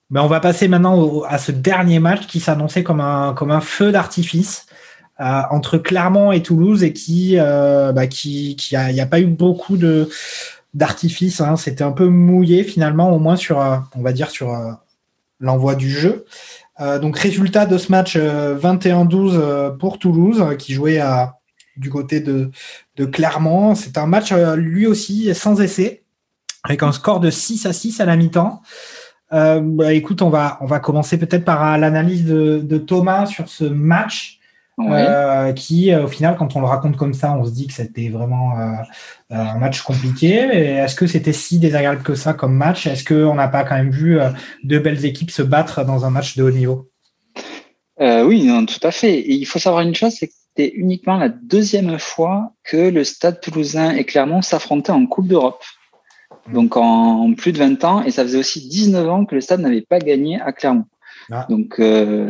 Mais 0.09 0.19
on 0.19 0.27
va 0.27 0.41
passer 0.41 0.67
maintenant 0.67 1.23
à 1.23 1.37
ce 1.39 1.53
dernier 1.53 2.01
match 2.01 2.27
qui 2.27 2.41
s'annonçait 2.41 2.83
comme 2.83 3.01
un 3.01 3.35
comme 3.35 3.51
un 3.51 3.61
feu 3.61 3.93
d'artifice. 3.93 4.67
Euh, 5.21 5.43
entre 5.51 5.77
Clermont 5.77 6.33
et 6.33 6.43
Toulouse 6.43 6.83
et 6.83 6.95
qui, 6.95 7.35
euh, 7.39 7.93
bah, 7.93 8.07
qui, 8.07 8.57
qui 8.57 8.75
a, 8.75 8.87
a 8.87 9.07
pas 9.07 9.21
eu 9.21 9.27
beaucoup 9.27 9.77
de 9.77 10.09
d'artifice. 10.73 11.43
Hein. 11.43 11.57
C'était 11.57 11.85
un 11.85 11.93
peu 11.93 12.07
mouillé 12.07 12.65
finalement, 12.65 13.15
au 13.15 13.19
moins 13.19 13.37
sur, 13.37 13.61
euh, 13.61 13.77
on 13.95 14.01
va 14.01 14.13
dire 14.13 14.31
sur 14.31 14.57
l'envoi 15.41 15.75
du 15.75 15.91
jeu. 15.91 16.25
donc 16.79 17.19
résultat 17.19 17.67
de 17.67 17.77
ce 17.77 17.91
match 17.91 18.17
21-12 18.17 19.77
pour 19.79 19.99
Toulouse 19.99 20.43
qui 20.59 20.73
jouait 20.73 20.99
à, 20.99 21.39
du 21.77 21.91
côté 21.91 22.21
de, 22.21 22.51
de 22.97 23.05
Clermont. 23.05 23.75
C'est 23.75 23.99
un 23.99 24.07
match 24.07 24.33
lui 24.33 24.87
aussi 24.87 25.35
sans 25.35 25.61
essai 25.61 26.03
avec 26.63 26.83
un 26.83 26.93
score 26.93 27.21
de 27.21 27.31
6 27.31 27.67
à 27.67 27.73
6 27.73 28.01
à 28.01 28.07
la 28.07 28.17
mi-temps. 28.17 28.63
bah, 29.31 29.93
écoute, 29.93 30.23
on 30.23 30.31
va, 30.31 30.59
on 30.61 30.67
va 30.67 30.79
commencer 30.79 31.19
peut-être 31.19 31.45
par 31.45 31.77
l'analyse 31.79 32.25
de, 32.25 32.79
Thomas 32.79 33.27
sur 33.27 33.49
ce 33.49 33.65
match. 33.65 34.40
Euh, 34.89 35.53
qui, 35.53 35.93
euh, 35.93 36.05
au 36.05 36.09
final, 36.09 36.37
quand 36.37 36.57
on 36.57 36.61
le 36.61 36.67
raconte 36.67 36.97
comme 36.97 37.15
ça, 37.15 37.33
on 37.33 37.45
se 37.45 37.51
dit 37.51 37.67
que 37.67 37.73
c'était 37.73 38.09
vraiment 38.09 38.59
euh, 38.59 38.75
un 39.31 39.59
match 39.59 39.83
compliqué. 39.83 40.35
Est-ce 40.35 40.95
que 40.95 41.07
c'était 41.07 41.33
si 41.33 41.59
désagréable 41.59 42.03
que 42.03 42.15
ça 42.15 42.33
comme 42.33 42.55
match? 42.55 42.87
Est-ce 42.87 43.05
qu'on 43.05 43.35
n'a 43.35 43.49
pas 43.49 43.65
quand 43.65 43.77
même 43.77 43.91
vu 43.91 44.19
deux 44.65 44.79
belles 44.79 45.05
équipes 45.05 45.31
se 45.31 45.43
battre 45.43 45.85
dans 45.85 46.05
un 46.05 46.11
match 46.11 46.37
de 46.37 46.43
haut 46.43 46.51
niveau? 46.51 46.91
Oui, 47.99 48.45
non, 48.45 48.65
tout 48.65 48.81
à 48.83 48.91
fait. 48.91 49.19
Et 49.19 49.35
il 49.35 49.45
faut 49.45 49.59
savoir 49.59 49.83
une 49.83 49.95
chose, 49.95 50.15
c'est 50.19 50.29
que 50.29 50.33
c'était 50.33 50.73
uniquement 50.75 51.19
la 51.19 51.29
deuxième 51.29 51.99
fois 51.99 52.55
que 52.65 52.89
le 52.89 53.05
Stade 53.05 53.41
toulousain 53.41 53.91
et 53.91 54.05
Clermont 54.05 54.43
s'affrontaient 54.43 54.93
en 54.93 55.07
Coupe 55.07 55.29
d'Europe. 55.29 55.63
Mmh. 56.47 56.53
Donc 56.55 56.77
en 56.77 57.35
plus 57.35 57.53
de 57.53 57.59
20 57.59 57.85
ans, 57.85 58.03
et 58.03 58.11
ça 58.11 58.23
faisait 58.23 58.39
aussi 58.39 58.67
19 58.69 59.09
ans 59.09 59.25
que 59.27 59.35
le 59.35 59.41
Stade 59.43 59.61
n'avait 59.61 59.83
pas 59.83 59.99
gagné 59.99 60.41
à 60.41 60.53
Clermont. 60.53 60.87
Ah. 61.33 61.47
Donc, 61.49 61.77
euh, 61.79 62.29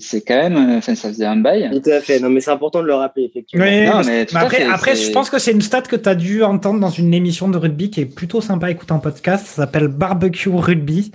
c'est 0.00 0.20
quand 0.22 0.34
même, 0.34 0.56
euh, 0.56 0.78
enfin, 0.78 0.94
ça 0.94 1.08
faisait 1.08 1.26
un 1.26 1.36
bail. 1.36 1.70
Tout 1.72 1.90
à 1.90 2.00
fait. 2.00 2.18
Non, 2.18 2.28
mais 2.28 2.40
c'est 2.40 2.50
important 2.50 2.82
de 2.82 2.86
le 2.86 2.94
rappeler, 2.94 3.24
effectivement. 3.24 3.64
mais, 3.64 3.86
après, 4.34 4.64
après 4.64 4.96
je 4.96 5.12
pense 5.12 5.30
que 5.30 5.38
c'est 5.38 5.52
une 5.52 5.62
stat 5.62 5.82
que 5.82 5.96
tu 5.96 6.08
as 6.08 6.14
dû 6.14 6.42
entendre 6.42 6.80
dans 6.80 6.90
une 6.90 7.14
émission 7.14 7.48
de 7.48 7.56
rugby 7.56 7.90
qui 7.90 8.00
est 8.00 8.06
plutôt 8.06 8.40
sympa 8.40 8.66
à 8.66 8.70
écouter 8.70 8.92
en 8.92 8.98
podcast. 8.98 9.46
Ça 9.46 9.62
s'appelle 9.62 9.88
Barbecue 9.88 10.50
Rugby. 10.50 11.12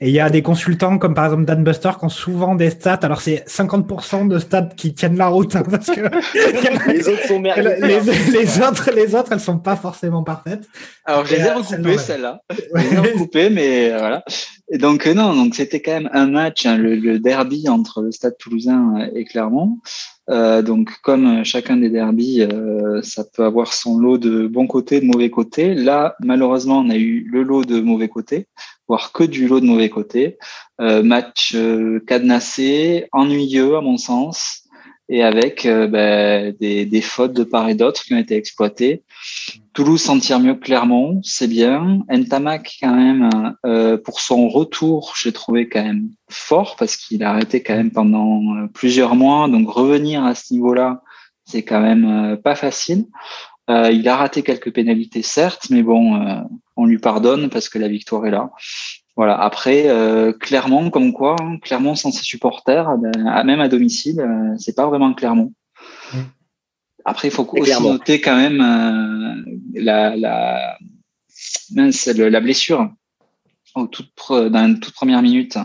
Et 0.00 0.08
il 0.08 0.14
y 0.14 0.20
a 0.20 0.30
des 0.30 0.40
consultants 0.40 0.96
comme 0.98 1.12
par 1.12 1.26
exemple 1.26 1.44
Dan 1.44 1.62
Buster 1.62 1.90
qui 1.98 2.06
ont 2.06 2.08
souvent 2.08 2.54
des 2.54 2.70
stats. 2.70 3.00
Alors, 3.02 3.20
c'est 3.20 3.44
50% 3.46 4.28
de 4.28 4.38
stats 4.38 4.70
qui 4.76 4.94
tiennent 4.94 5.18
la 5.18 5.26
route 5.26 5.56
hein, 5.56 5.62
parce 5.68 5.88
que 5.88 6.00
les 6.90 7.08
autres 7.08 7.26
sont 7.26 7.42
les, 7.42 8.60
autres, 8.62 8.90
les 8.92 9.14
autres, 9.14 9.32
elles 9.32 9.40
sont 9.40 9.58
pas 9.58 9.76
forcément 9.76 10.22
parfaites. 10.22 10.66
Alors, 11.04 11.26
je 11.26 11.36
les 11.36 11.42
ai 11.42 11.50
euh, 11.50 11.56
recoupées, 11.56 11.98
celles-là. 11.98 12.40
Je 12.50 12.80
les 12.80 12.94
ai 12.94 12.98
recoupées, 12.98 13.50
mais 13.50 13.90
voilà. 13.90 14.24
Et 14.72 14.78
donc, 14.78 15.04
non, 15.06 15.34
donc 15.34 15.54
c'était 15.54 15.82
quand 15.82 15.92
même 15.92 16.10
un 16.12 16.28
match 16.28 16.64
Hein, 16.70 16.78
le, 16.78 17.18
derby 17.18 17.68
entre 17.68 18.02
le 18.02 18.12
Stade 18.12 18.36
Toulousain 18.38 19.08
et 19.14 19.24
Clermont. 19.24 19.78
Euh, 20.30 20.62
donc, 20.62 20.92
comme 21.02 21.44
chacun 21.44 21.76
des 21.76 21.90
derbys, 21.90 22.42
euh, 22.42 23.02
ça 23.02 23.24
peut 23.24 23.44
avoir 23.44 23.72
son 23.72 23.98
lot 23.98 24.16
de 24.16 24.46
bons 24.46 24.66
côtés, 24.66 25.00
de 25.00 25.06
mauvais 25.06 25.30
côtés. 25.30 25.74
Là, 25.74 26.14
malheureusement, 26.20 26.78
on 26.78 26.90
a 26.90 26.96
eu 26.96 27.26
le 27.30 27.42
lot 27.42 27.64
de 27.64 27.80
mauvais 27.80 28.08
côtés, 28.08 28.46
voire 28.86 29.12
que 29.12 29.24
du 29.24 29.48
lot 29.48 29.60
de 29.60 29.66
mauvais 29.66 29.88
côtés. 29.88 30.38
Euh, 30.80 31.02
match 31.02 31.56
cadenassé, 32.06 33.06
ennuyeux 33.12 33.76
à 33.76 33.80
mon 33.80 33.96
sens, 33.96 34.59
et 35.10 35.22
avec 35.22 35.66
ben, 35.66 36.54
des, 36.60 36.86
des, 36.86 37.00
fautes 37.00 37.32
de 37.32 37.44
part 37.44 37.68
et 37.68 37.74
d'autre 37.74 38.04
qui 38.04 38.14
ont 38.14 38.18
été 38.18 38.36
exploitées. 38.36 39.02
Toulouse 39.74 40.00
s'en 40.00 40.18
tire 40.18 40.40
mieux 40.40 40.54
que 40.54 40.64
Clermont, 40.64 41.20
c'est 41.24 41.48
bien. 41.48 42.02
Ntamak, 42.08 42.78
quand 42.80 42.94
même, 42.94 43.54
euh, 43.66 43.96
pour 43.98 44.20
son 44.20 44.48
retour, 44.48 45.14
j'ai 45.20 45.32
trouvé 45.32 45.68
quand 45.68 45.82
même 45.82 46.10
fort 46.28 46.76
parce 46.76 46.96
qu'il 46.96 47.22
a 47.24 47.30
arrêté 47.30 47.62
quand 47.62 47.76
même 47.76 47.90
pendant 47.90 48.40
euh, 48.56 48.66
plusieurs 48.72 49.16
mois. 49.16 49.48
Donc 49.48 49.68
revenir 49.68 50.24
à 50.24 50.34
ce 50.34 50.54
niveau-là, 50.54 51.02
c'est 51.44 51.62
quand 51.62 51.80
même 51.80 52.04
euh, 52.04 52.36
pas 52.36 52.54
facile. 52.54 53.06
Euh, 53.68 53.90
il 53.92 54.08
a 54.08 54.16
raté 54.16 54.42
quelques 54.42 54.72
pénalités, 54.72 55.22
certes, 55.22 55.68
mais 55.70 55.82
bon, 55.82 56.16
euh, 56.16 56.40
on 56.76 56.86
lui 56.86 56.98
pardonne 56.98 57.50
parce 57.50 57.68
que 57.68 57.78
la 57.78 57.88
victoire 57.88 58.26
est 58.26 58.30
là. 58.30 58.50
Voilà. 59.20 59.38
Après, 59.38 59.86
Clermont, 60.40 60.88
comme 60.88 61.12
quoi, 61.12 61.36
hein, 61.42 61.58
Clermont 61.60 61.94
sans 61.94 62.10
ses 62.10 62.22
supporters, 62.22 62.96
ben, 62.96 63.44
même 63.44 63.60
à 63.60 63.68
domicile, 63.68 64.24
c'est 64.58 64.74
pas 64.74 64.86
vraiment 64.86 65.12
Clermont. 65.12 65.52
Mm. 66.14 66.18
Après, 67.04 67.28
il 67.28 67.30
faut 67.30 67.48
aussi 67.52 67.82
noter 67.82 68.20
quand 68.20 68.36
même 68.36 68.60
euh, 68.60 69.42
la, 69.74 70.16
la, 70.16 70.78
la 71.74 72.40
blessure 72.40 72.90
au 73.76 73.86
tout, 73.86 74.04
dans 74.28 74.50
la 74.50 74.74
toute 74.80 74.94
première 74.94 75.22
minute 75.22 75.56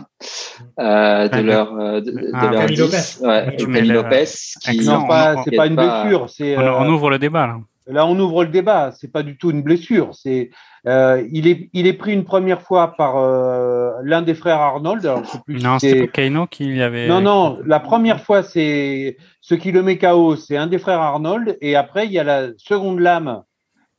euh, 0.78 1.28
de 1.28 1.40
leur 1.40 1.74
euh, 1.74 2.00
de, 2.00 2.12
de 2.12 2.30
ah, 2.32 2.50
leur 2.50 2.66
10, 2.66 2.78
Lopez, 2.78 3.26
ouais, 3.26 3.82
Lopez 3.82 4.24
qui 4.62 4.84
non, 4.84 5.06
pas, 5.06 5.42
c'est 5.44 5.56
pas 5.56 5.66
une 5.66 5.74
blessure, 5.74 6.30
c'est 6.30 6.56
on, 6.56 6.82
on, 6.82 6.88
ouvre 6.88 7.10
le 7.10 7.18
débat 7.18 7.48
là. 7.48 7.58
Là, 7.88 8.06
on 8.06 8.18
ouvre 8.18 8.44
le 8.44 8.50
débat. 8.50 8.92
C'est 8.92 9.10
pas 9.10 9.22
du 9.22 9.36
tout 9.36 9.50
une 9.50 9.62
blessure. 9.62 10.10
C'est 10.12 10.50
euh, 10.86 11.24
il 11.30 11.46
est 11.46 11.70
il 11.72 11.86
est 11.86 11.92
pris 11.92 12.12
une 12.12 12.24
première 12.24 12.62
fois 12.62 12.96
par 12.96 13.16
euh, 13.16 13.92
l'un 14.02 14.22
des 14.22 14.34
frères 14.34 14.58
Arnold. 14.58 15.06
Alors, 15.06 15.42
plus 15.44 15.62
non, 15.62 15.78
c'était 15.78 16.08
Kaino 16.08 16.46
qui 16.46 16.80
avait. 16.82 17.06
Non, 17.06 17.20
non. 17.20 17.58
La 17.64 17.78
première 17.78 18.20
fois, 18.20 18.42
c'est 18.42 19.16
ce 19.40 19.54
qui 19.54 19.70
le 19.70 19.82
met 19.82 19.98
KO, 19.98 20.34
c'est 20.36 20.56
un 20.56 20.66
des 20.66 20.78
frères 20.78 21.00
Arnold. 21.00 21.56
Et 21.60 21.76
après, 21.76 22.06
il 22.06 22.12
y 22.12 22.18
a 22.18 22.24
la 22.24 22.48
seconde 22.56 22.98
lame 22.98 23.42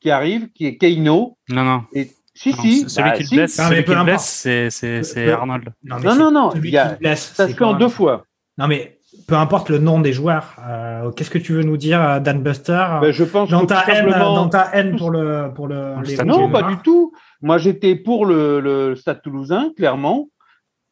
qui 0.01 0.11
arrive, 0.11 0.49
qui 0.53 0.65
est 0.65 0.77
Kaino. 0.77 1.37
Non, 1.49 1.63
non. 1.63 1.83
Et 1.93 2.11
si, 2.33 2.51
si. 2.53 2.89
Celui 2.89 3.09
bah, 3.09 3.17
qui 3.17 3.35
blesse, 3.35 3.55
celui 3.55 3.83
qui 3.85 3.95
blesse, 3.95 4.47
c'est 4.69 5.31
Arnold. 5.31 5.69
Non, 5.83 5.99
non, 6.15 6.31
non. 6.31 6.51
Il 6.55 6.69
y 6.69 6.77
a, 6.77 6.97
ça 7.15 7.47
se 7.47 7.53
fait 7.53 7.63
en 7.63 7.73
deux 7.73 7.89
fois. 7.89 8.25
Non, 8.57 8.67
mais 8.67 8.96
peu 9.27 9.35
importe 9.35 9.69
le 9.69 9.77
nom 9.77 9.99
des 9.99 10.13
joueurs, 10.13 10.55
euh, 10.67 11.11
qu'est-ce 11.11 11.29
que 11.29 11.37
tu 11.37 11.53
veux 11.53 11.63
nous 11.63 11.77
dire, 11.77 12.01
euh, 12.01 12.19
Dan 12.19 12.41
Buster 12.41 12.85
ben, 13.01 13.11
Je 13.11 13.25
pense 13.25 13.49
dans, 13.49 13.65
ta 13.65 13.83
haine, 13.87 14.09
dans 14.09 14.47
ta 14.47 14.69
haine 14.73 14.95
pour 14.95 15.11
le 15.11 15.51
pour 15.53 15.67
le. 15.67 15.95
non, 16.23 16.49
pas 16.49 16.63
du 16.63 16.77
tout. 16.77 17.11
Moi, 17.41 17.57
j'étais 17.57 17.95
pour 17.95 18.25
le, 18.25 18.59
le, 18.59 18.95
Stade 18.95 19.21
Toulousain, 19.21 19.71
clairement. 19.75 20.29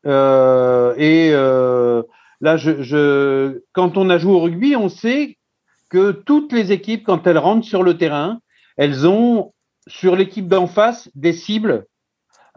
Euh, 0.06 0.94
et 0.98 1.32
euh, 1.32 2.04
là, 2.42 2.58
je, 2.58 2.84
je, 2.84 3.62
quand 3.72 3.98
on 3.98 4.10
a 4.10 4.18
joué 4.18 4.34
au 4.34 4.42
rugby, 4.42 4.76
on 4.76 4.90
sait 4.90 5.38
que 5.90 6.12
toutes 6.12 6.52
les 6.52 6.72
équipes, 6.72 7.04
quand 7.06 7.26
elles 7.26 7.38
rentrent 7.38 7.66
sur 7.66 7.84
le 7.84 7.98
terrain, 7.98 8.40
elles 8.78 9.08
ont 9.08 9.54
sur 9.88 10.16
l'équipe 10.16 10.48
d'en 10.48 10.68
face 10.68 11.10
des 11.16 11.34
cibles 11.34 11.86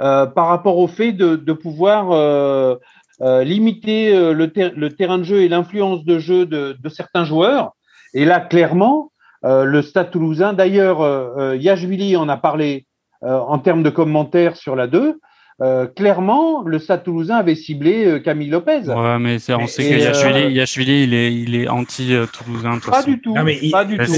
euh, 0.00 0.26
par 0.26 0.48
rapport 0.48 0.78
au 0.78 0.88
fait 0.88 1.12
de, 1.12 1.52
pouvoir 1.52 2.78
euh, 3.20 3.40
euh, 3.40 3.44
limiter 3.44 4.12
le, 4.12 4.50
le, 4.76 4.88
terrain 4.90 5.18
de 5.18 5.24
jeu 5.24 5.42
et 5.42 5.48
l'influence 5.48 6.04
de 6.04 6.18
jeu 6.18 6.46
de, 6.46 6.76
de, 6.78 6.88
certains 6.88 7.24
joueurs. 7.24 7.72
Et 8.14 8.24
là, 8.24 8.40
clairement, 8.40 9.12
le 9.42 9.82
Stade 9.82 10.10
toulousain, 10.10 10.52
d'ailleurs, 10.52 11.54
Yashvili 11.54 12.16
en 12.16 12.28
a 12.28 12.36
parlé 12.36 12.86
en 13.22 13.58
termes 13.58 13.82
de 13.82 13.90
commentaires 13.90 14.56
sur 14.56 14.74
la 14.74 14.86
2, 14.86 15.20
euh, 15.60 15.88
clairement, 15.88 16.62
le 16.62 16.78
Stade 16.78 17.02
Toulousain 17.02 17.34
avait 17.34 17.56
ciblé 17.56 18.06
euh, 18.06 18.20
Camille 18.20 18.48
Lopez. 18.48 18.82
Ouais, 18.86 19.18
mais 19.18 19.38
on 19.50 19.66
sait 19.66 19.88
que 19.88 19.94
euh, 19.94 20.50
Yachvili, 20.50 21.02
il 21.02 21.14
est, 21.14 21.34
il 21.34 21.56
est 21.56 21.66
anti-Toulousain. 21.66 22.78
Pas 22.78 23.02
du 23.02 23.20
tout. 23.20 23.34
pas 23.72 23.84
du 23.84 23.98
tout. 23.98 24.12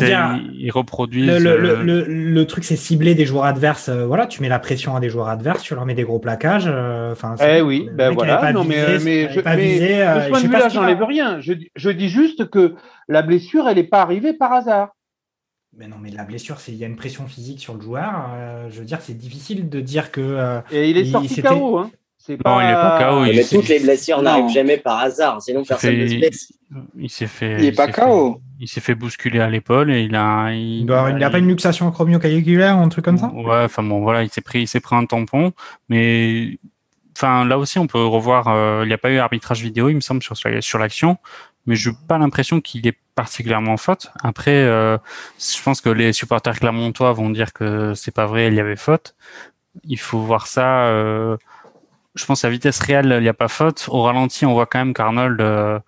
il 0.52 0.70
reproduit. 0.70 1.24
Le, 1.24 1.38
le, 1.38 1.82
le, 1.82 2.04
le, 2.04 2.46
truc, 2.46 2.64
c'est 2.64 2.76
cibler 2.76 3.14
des 3.14 3.24
joueurs 3.24 3.44
adverses. 3.44 3.88
voilà, 3.88 4.26
tu 4.26 4.42
mets 4.42 4.50
la 4.50 4.58
pression 4.58 4.96
à 4.96 5.00
des 5.00 5.08
joueurs 5.08 5.28
adverses, 5.28 5.62
tu 5.62 5.74
leur 5.74 5.86
mets 5.86 5.94
des 5.94 6.04
gros 6.04 6.18
plaquages. 6.18 6.68
Enfin, 7.10 7.36
eh 7.40 7.62
oui, 7.62 7.88
ben 7.90 8.12
voilà. 8.12 8.52
Non, 8.52 8.64
mais, 8.64 8.98
mais, 9.02 9.30
je, 9.32 9.40
mais, 9.40 10.28
point 10.28 10.42
de 10.42 10.46
vue-là, 10.46 10.68
j'enlève 10.68 11.02
rien. 11.02 11.40
Je, 11.40 11.54
je 11.74 11.88
dis 11.88 12.10
juste 12.10 12.50
que 12.50 12.74
la 13.08 13.22
blessure, 13.22 13.66
elle 13.66 13.76
n'est 13.76 13.84
pas 13.84 14.02
arrivée 14.02 14.34
par 14.34 14.52
hasard. 14.52 14.90
Mais 15.76 15.86
non, 15.86 15.96
mais 16.00 16.10
la 16.10 16.24
blessure, 16.24 16.58
c'est 16.58 16.72
il 16.72 16.78
y 16.78 16.84
a 16.84 16.86
une 16.86 16.96
pression 16.96 17.26
physique 17.26 17.60
sur 17.60 17.74
le 17.74 17.80
joueur. 17.80 18.30
Euh, 18.34 18.68
je 18.70 18.80
veux 18.80 18.84
dire, 18.84 18.98
c'est 19.00 19.16
difficile 19.16 19.68
de 19.68 19.80
dire 19.80 20.10
que. 20.10 20.20
Euh, 20.20 20.60
et 20.72 20.90
il 20.90 20.96
est 20.96 21.04
sorti 21.04 21.40
KO. 21.42 21.78
Hein. 21.78 21.90
Pas... 22.42 22.50
Non, 22.50 22.60
il 22.60 22.70
est 22.70 22.74
pas 22.74 23.10
KO. 23.10 23.20
mais 23.20 23.44
toutes 23.44 23.68
les 23.68 23.80
blessures 23.80 24.20
n'arrivent 24.20 24.52
jamais 24.52 24.76
par 24.76 24.98
hasard, 24.98 25.40
sinon 25.40 25.64
personne 25.64 25.96
ne 25.96 26.06
se 26.06 26.16
blesse. 26.16 26.52
Il 26.98 27.08
s'est 27.08 27.26
fait. 27.26 27.56
Il 27.58 27.64
est 27.64 27.72
pas 27.72 27.90
KO. 27.90 28.40
Il 28.58 28.68
s'est 28.68 28.80
fait 28.80 28.94
bousculer 28.94 29.40
à 29.40 29.48
l'épaule 29.48 29.90
et 29.90 30.02
il 30.02 30.14
a. 30.14 30.52
Il, 30.52 30.86
doit, 30.86 31.10
il 31.10 31.22
a 31.22 31.30
pas 31.30 31.38
une 31.38 31.48
luxation 31.48 31.88
acromio-calliculaire 31.88 32.76
ou 32.76 32.82
un 32.82 32.88
truc 32.88 33.04
comme 33.04 33.18
ça? 33.18 33.32
Ouais, 33.32 33.64
enfin 33.64 33.82
bon, 33.82 34.00
voilà, 34.00 34.22
il 34.22 34.28
s'est 34.28 34.42
pris, 34.42 34.62
il 34.62 34.68
s'est 34.68 34.80
pris 34.80 34.96
un 34.96 35.06
tampon, 35.06 35.52
mais. 35.88 36.58
Enfin, 37.16 37.44
là 37.44 37.58
aussi, 37.58 37.78
on 37.78 37.86
peut 37.86 38.04
revoir. 38.04 38.48
Euh, 38.48 38.80
il 38.84 38.88
n'y 38.88 38.94
a 38.94 38.98
pas 38.98 39.10
eu 39.10 39.18
arbitrage 39.18 39.62
vidéo, 39.62 39.88
il 39.88 39.94
me 39.94 40.00
semble, 40.00 40.22
sur, 40.22 40.36
sur 40.36 40.78
l'action 40.78 41.18
mais 41.66 41.76
je 41.76 41.90
n'ai 41.90 41.96
pas 42.08 42.18
l'impression 42.18 42.60
qu'il 42.60 42.86
est 42.86 42.96
particulièrement 43.14 43.76
faute. 43.76 44.10
Après, 44.22 44.64
euh, 44.64 44.96
je 45.38 45.62
pense 45.62 45.80
que 45.80 45.90
les 45.90 46.12
supporters 46.12 46.58
clermontois 46.58 47.12
vont 47.12 47.30
dire 47.30 47.52
que 47.52 47.94
c'est 47.94 48.14
pas 48.14 48.26
vrai, 48.26 48.48
il 48.48 48.54
y 48.54 48.60
avait 48.60 48.76
faute. 48.76 49.14
Il 49.84 49.98
faut 49.98 50.20
voir 50.20 50.46
ça. 50.46 50.86
Euh, 50.86 51.36
je 52.14 52.24
pense 52.24 52.44
à 52.44 52.50
vitesse 52.50 52.80
réelle, 52.80 53.14
il 53.18 53.22
n'y 53.22 53.28
a 53.28 53.34
pas 53.34 53.48
faute. 53.48 53.86
Au 53.88 54.02
ralenti, 54.02 54.46
on 54.46 54.54
voit 54.54 54.66
quand 54.66 54.78
même 54.78 54.94
qu'Arnold 54.94 55.40
euh, 55.40 55.78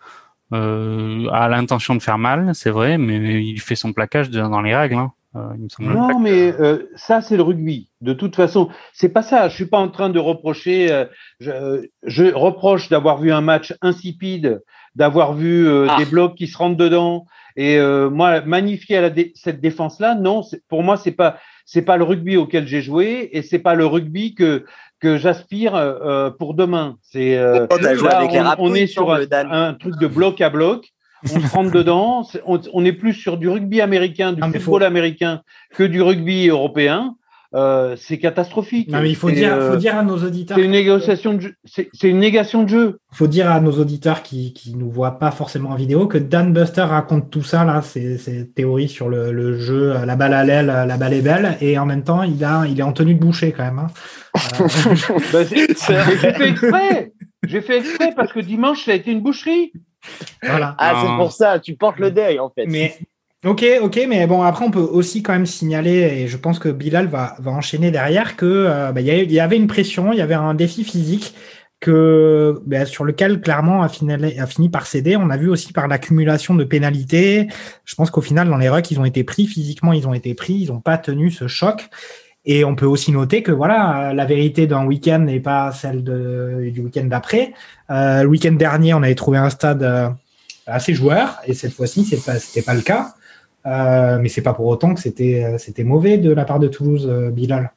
a 0.53 1.49
l'intention 1.49 1.95
de 1.95 2.03
faire 2.03 2.19
mal, 2.19 2.55
c'est 2.55 2.71
vrai, 2.71 2.99
mais 2.99 3.43
il 3.43 3.61
fait 3.61 3.77
son 3.77 3.93
plaquage 3.93 4.31
dans 4.31 4.61
les 4.61 4.77
règles. 4.77 4.97
Hein. 4.97 5.13
Il 5.35 5.63
me 5.63 5.69
semble 5.71 5.95
non, 5.95 6.19
mais 6.19 6.53
ça 6.95 7.23
c'est 7.23 7.39
le 7.39 7.43
rugby. 7.43 7.89
De 8.03 8.13
toute 8.13 8.37
façon, 8.37 8.69
c'est 8.93 9.09
pas 9.09 9.23
ça. 9.23 9.49
Je 9.49 9.55
suis 9.55 9.67
pas 9.67 9.79
en 9.79 9.89
train 9.89 10.11
de 10.11 10.19
reprocher. 10.19 11.07
Je, 11.41 11.89
je, 12.03 12.25
reproche 12.35 12.91
d'avoir 12.91 13.17
vu 13.17 13.33
un 13.33 13.41
match 13.41 13.75
insipide 13.81 14.61
d'avoir 14.95 15.35
vu 15.35 15.67
euh, 15.67 15.87
ah. 15.89 15.97
des 15.99 16.05
blocs 16.05 16.35
qui 16.35 16.47
se 16.47 16.57
rentrent 16.57 16.77
dedans. 16.77 17.27
Et 17.57 17.79
euh, 17.79 18.09
moi, 18.09 18.41
magnifier 18.43 18.97
à 18.97 19.01
la 19.03 19.11
cette 19.35 19.61
défense-là, 19.61 20.15
non, 20.15 20.43
pour 20.69 20.83
moi, 20.83 20.97
c'est 20.97 21.13
pas 21.13 21.39
c'est 21.65 21.83
pas 21.83 21.97
le 21.97 22.05
rugby 22.05 22.37
auquel 22.37 22.67
j'ai 22.67 22.83
joué 22.83 23.31
et 23.33 23.43
c'est 23.43 23.59
pas 23.59 23.75
le 23.75 23.87
rugby 23.87 24.35
que 24.35 24.65
que 25.01 25.19
j'aspire 25.19 25.75
euh, 25.75 26.31
pour 26.31 26.55
demain. 26.55 26.97
C'est 27.03 27.39
on, 27.71 28.75
est 28.75 28.87
sur 28.87 29.13
un, 29.13 29.75
truc 29.75 29.99
de 29.99 30.07
bloc 30.07 30.41
à 30.41 30.49
bloc. 30.49 30.93
On 31.25 31.41
se 31.41 31.53
rentre 31.53 31.71
dedans. 31.71 32.27
On, 32.47 32.85
est 32.85 32.93
plus 32.93 33.15
sur 33.15 33.37
du 33.37 33.49
rugby 33.49 33.81
américain, 33.81 34.33
du 34.33 34.43
football 34.59 34.83
américain 34.83 35.43
que 35.75 35.85
du 35.85 36.03
rugby 36.03 36.49
européen. 36.49 37.17
Euh, 37.55 37.97
c'est 37.99 38.19
catastrophique. 38.19 38.89
mais 38.91 39.11
il 39.11 39.17
faut 39.17 39.31
dire, 39.31 39.51
faut 39.51 39.75
euh, 39.75 39.77
dire 39.77 39.97
à 39.97 40.03
nos 40.03 40.17
auditeurs. 40.17 40.57
C'est 40.57 40.65
une 40.65 40.71
négociation 40.71 41.35
de 41.35 41.55
c'est 41.65 42.09
une 42.09 42.19
négation 42.19 42.63
de 42.63 42.69
jeu. 42.69 42.99
Il 43.13 43.17
faut 43.17 43.27
dire 43.27 43.51
à 43.51 43.61
nos 43.61 43.73
auditeurs 43.73 44.23
qui 44.23 44.55
qui 44.55 44.75
nous 44.75 44.91
voient 44.91 45.19
pas 45.19 45.31
forcément 45.31 45.71
en 45.71 45.75
vidéo 45.75 46.07
que 46.07 46.17
Dan 46.17 46.55
Buster 46.55 46.83
raconte 46.83 47.31
tout 47.31 47.43
ça 47.43 47.65
là, 47.65 47.83
ces, 47.83 48.17
ces 48.17 48.49
théories 48.49 48.89
sur 48.89 49.11
le, 49.11 49.33
le, 49.33 49.59
jeu, 49.59 49.93
la 50.07 50.17
balle 50.17 50.33
à 50.33 50.45
l'aile, 50.45 50.67
la 50.67 50.97
balle 50.97 51.13
est 51.13 51.21
belle, 51.21 51.59
et 51.61 51.79
en 51.79 51.85
même 51.85 52.05
temps 52.05 52.23
il 52.23 52.43
a 52.43 52.65
il 52.67 52.81
est 52.81 52.85
en 52.85 52.95
tenue 52.95 53.15
de 53.15 53.21
boucher 53.21 53.53
quand 53.53 53.65
même. 53.65 53.81
Hein. 53.81 53.89
bah, 55.33 55.45
J'ai 55.51 56.17
fait 56.17 56.49
exprès. 56.49 57.13
J'ai 57.47 57.61
fait 57.61 57.79
exprès 57.79 58.15
parce 58.17 58.33
que 58.33 58.41
dimanche 58.41 58.87
ça 58.87 58.93
a 58.93 58.95
été 58.95 59.13
une 59.13 59.21
boucherie. 59.21 59.73
Voilà. 60.43 60.75
Ah, 60.79 61.03
c'est 61.03 61.17
pour 61.17 61.33
ça, 61.33 61.59
tu 61.59 61.75
portes 61.75 61.99
le 61.99 62.11
deuil 62.11 62.39
en 62.39 62.51
fait. 62.51 62.67
Mais 62.67 62.97
Ok, 63.45 63.65
ok, 63.83 64.01
mais 64.09 64.25
bon, 64.29 64.43
après, 64.43 64.65
on 64.65 64.71
peut 64.71 64.79
aussi 64.79 65.21
quand 65.25 65.33
même 65.33 65.47
signaler, 65.47 66.23
et 66.23 66.29
je 66.29 66.37
pense 66.37 66.61
que 66.61 66.69
Bilal 66.69 67.09
va, 67.09 67.35
va 67.41 67.51
enchaîner 67.51 67.91
derrière, 67.91 68.37
que 68.37 68.47
euh, 68.47 68.93
bah, 68.93 69.01
y, 69.01 69.41
avait 69.41 69.57
une 69.57 69.67
pression, 69.67 70.13
il 70.13 70.19
y 70.19 70.23
avait 70.23 70.35
un 70.35 70.55
défi 70.55 70.85
physique 70.85 71.35
que 71.81 72.63
bah, 72.67 72.87
sur 72.87 73.03
lequel 73.05 73.41
clairement 73.41 73.83
a 73.83 73.89
fini, 73.89 74.13
a 74.39 74.47
fini 74.47 74.69
par 74.69 74.87
céder. 74.87 75.17
On 75.17 75.29
a 75.29 75.37
vu 75.37 75.51
aussi 75.51 75.73
par 75.73 75.89
l'accumulation 75.89 76.55
de 76.55 76.63
pénalités. 76.63 77.49
Je 77.85 77.97
pense 77.97 78.13
qu'au 78.13 78.21
final, 78.21 78.49
dans 78.49 78.59
les 78.59 78.69
rucks, 78.69 78.93
ils 78.93 79.01
ont 79.01 79.05
été 79.05 79.25
pris 79.25 79.49
physiquement, 79.49 79.93
ils 79.93 80.07
ont 80.07 80.15
été 80.15 80.35
pris, 80.35 80.55
ils 80.55 80.69
n'ont 80.69 80.81
pas 80.81 80.97
tenu 80.97 81.33
ce 81.33 81.49
choc. 81.49 81.89
Et 82.45 82.65
on 82.65 82.77
peut 82.77 82.87
aussi 82.87 83.11
noter 83.11 83.43
que 83.43 83.51
voilà, 83.51 84.13
la 84.15 84.25
vérité 84.25 84.69
d'un 84.69 84.87
week-end 84.87 85.19
n'est 85.19 85.41
pas 85.41 85.73
celle 85.73 86.05
de, 86.05 86.71
du 86.73 86.81
week-end 86.81 87.07
d'après. 87.07 87.55
Euh, 87.91 88.23
le 88.23 88.29
week-end 88.29 88.53
dernier, 88.53 88.95
on 88.95 89.03
avait 89.03 89.17
trouvé 89.17 89.39
un 89.39 89.51
stade 89.51 89.83
euh, 89.83 90.09
assez 90.67 90.95
joueur, 90.95 91.41
et 91.47 91.55
cette 91.55 91.73
fois-ci, 91.73 92.05
c'est 92.05 92.25
pas, 92.25 92.39
c'était 92.39 92.63
pas 92.63 92.75
le 92.75 92.83
cas. 92.83 93.15
Euh, 93.67 94.19
mais 94.21 94.29
c'est 94.29 94.43
pas 94.43 94.55
pour 94.55 94.67
autant 94.67 94.95
que 94.95 95.01
c'était 95.01 95.45
euh, 95.45 95.57
c'était 95.59 95.85
mauvais 95.85 96.19
de 96.19 96.33
la 96.33 96.45
part 96.45 96.59
de 96.59 96.69
Toulouse, 96.69 97.07
euh, 97.09 97.31
Bilal. 97.31 97.73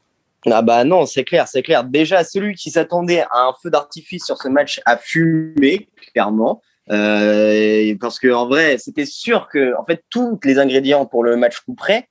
Ah 0.50 0.62
bah 0.62 0.84
non, 0.84 1.06
c'est 1.06 1.24
clair, 1.24 1.48
c'est 1.48 1.64
clair. 1.64 1.84
Déjà, 1.84 2.24
celui 2.24 2.56
qui 2.56 2.70
s'attendait 2.70 3.22
à 3.32 3.48
un 3.48 3.54
feu 3.62 3.70
d'artifice 3.70 4.26
sur 4.26 4.38
ce 4.38 4.48
match 4.48 4.80
a 4.86 4.98
fumé, 4.98 5.88
clairement. 6.14 6.62
Euh, 6.92 7.96
parce 8.00 8.20
que 8.20 8.32
en 8.32 8.48
vrai, 8.48 8.78
c'était 8.78 9.08
sûr 9.08 9.48
que 9.52 9.76
en 9.76 9.86
fait 9.86 10.04
tous 10.12 10.40
les 10.44 10.60
ingrédients 10.60 11.08
pour 11.08 11.24
le 11.24 11.36
match 11.36 11.60
coup 11.62 11.74
près, 11.74 12.08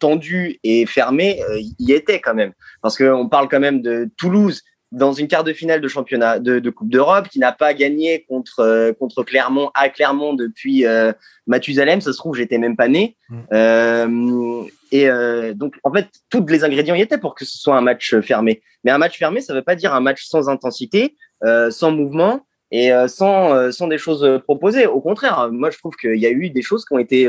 tendu 0.00 0.58
et 0.64 0.86
fermé, 0.86 1.42
y 1.78 1.92
étaient 1.92 2.20
quand 2.20 2.34
même. 2.34 2.52
Parce 2.80 2.96
qu'on 2.96 3.28
parle 3.28 3.48
quand 3.48 3.60
même 3.60 3.82
de 3.82 4.10
Toulouse 4.16 4.62
dans 4.92 5.12
une 5.12 5.26
quart 5.26 5.42
de 5.42 5.52
finale 5.52 5.80
de 5.80 5.88
championnat 5.88 6.38
de, 6.38 6.58
de 6.58 6.70
Coupe 6.70 6.90
d'Europe, 6.90 7.28
qui 7.28 7.38
n'a 7.38 7.50
pas 7.50 7.72
gagné 7.72 8.24
contre 8.28 8.60
euh, 8.60 8.92
contre 8.92 9.22
Clermont 9.24 9.70
à 9.74 9.88
Clermont 9.88 10.34
depuis 10.34 10.86
euh, 10.86 11.12
Mathusalem. 11.46 12.00
Ça 12.02 12.12
se 12.12 12.18
trouve, 12.18 12.36
j'étais 12.36 12.58
même 12.58 12.76
pas 12.76 12.88
né. 12.88 13.16
Mm. 13.30 13.40
Euh, 13.52 14.62
et 14.94 15.08
donc, 15.54 15.76
en 15.84 15.92
fait, 15.92 16.08
tous 16.28 16.44
les 16.46 16.64
ingrédients 16.64 16.94
y 16.94 17.00
étaient 17.00 17.16
pour 17.16 17.34
que 17.34 17.46
ce 17.46 17.56
soit 17.56 17.74
un 17.74 17.80
match 17.80 18.14
fermé. 18.20 18.62
Mais 18.84 18.90
un 18.90 18.98
match 18.98 19.16
fermé, 19.16 19.40
ça 19.40 19.54
veut 19.54 19.62
pas 19.62 19.74
dire 19.74 19.94
un 19.94 20.00
match 20.00 20.26
sans 20.26 20.50
intensité, 20.50 21.16
sans 21.70 21.92
mouvement 21.92 22.44
et 22.70 22.90
sans 23.08 23.72
sans 23.72 23.88
des 23.88 23.96
choses 23.96 24.42
proposées. 24.44 24.86
Au 24.86 25.00
contraire, 25.00 25.48
moi, 25.50 25.70
je 25.70 25.78
trouve 25.78 25.96
qu'il 25.96 26.18
y 26.18 26.26
a 26.26 26.30
eu 26.30 26.50
des 26.50 26.60
choses 26.60 26.84
qui 26.84 26.92
ont 26.92 26.98
été 26.98 27.26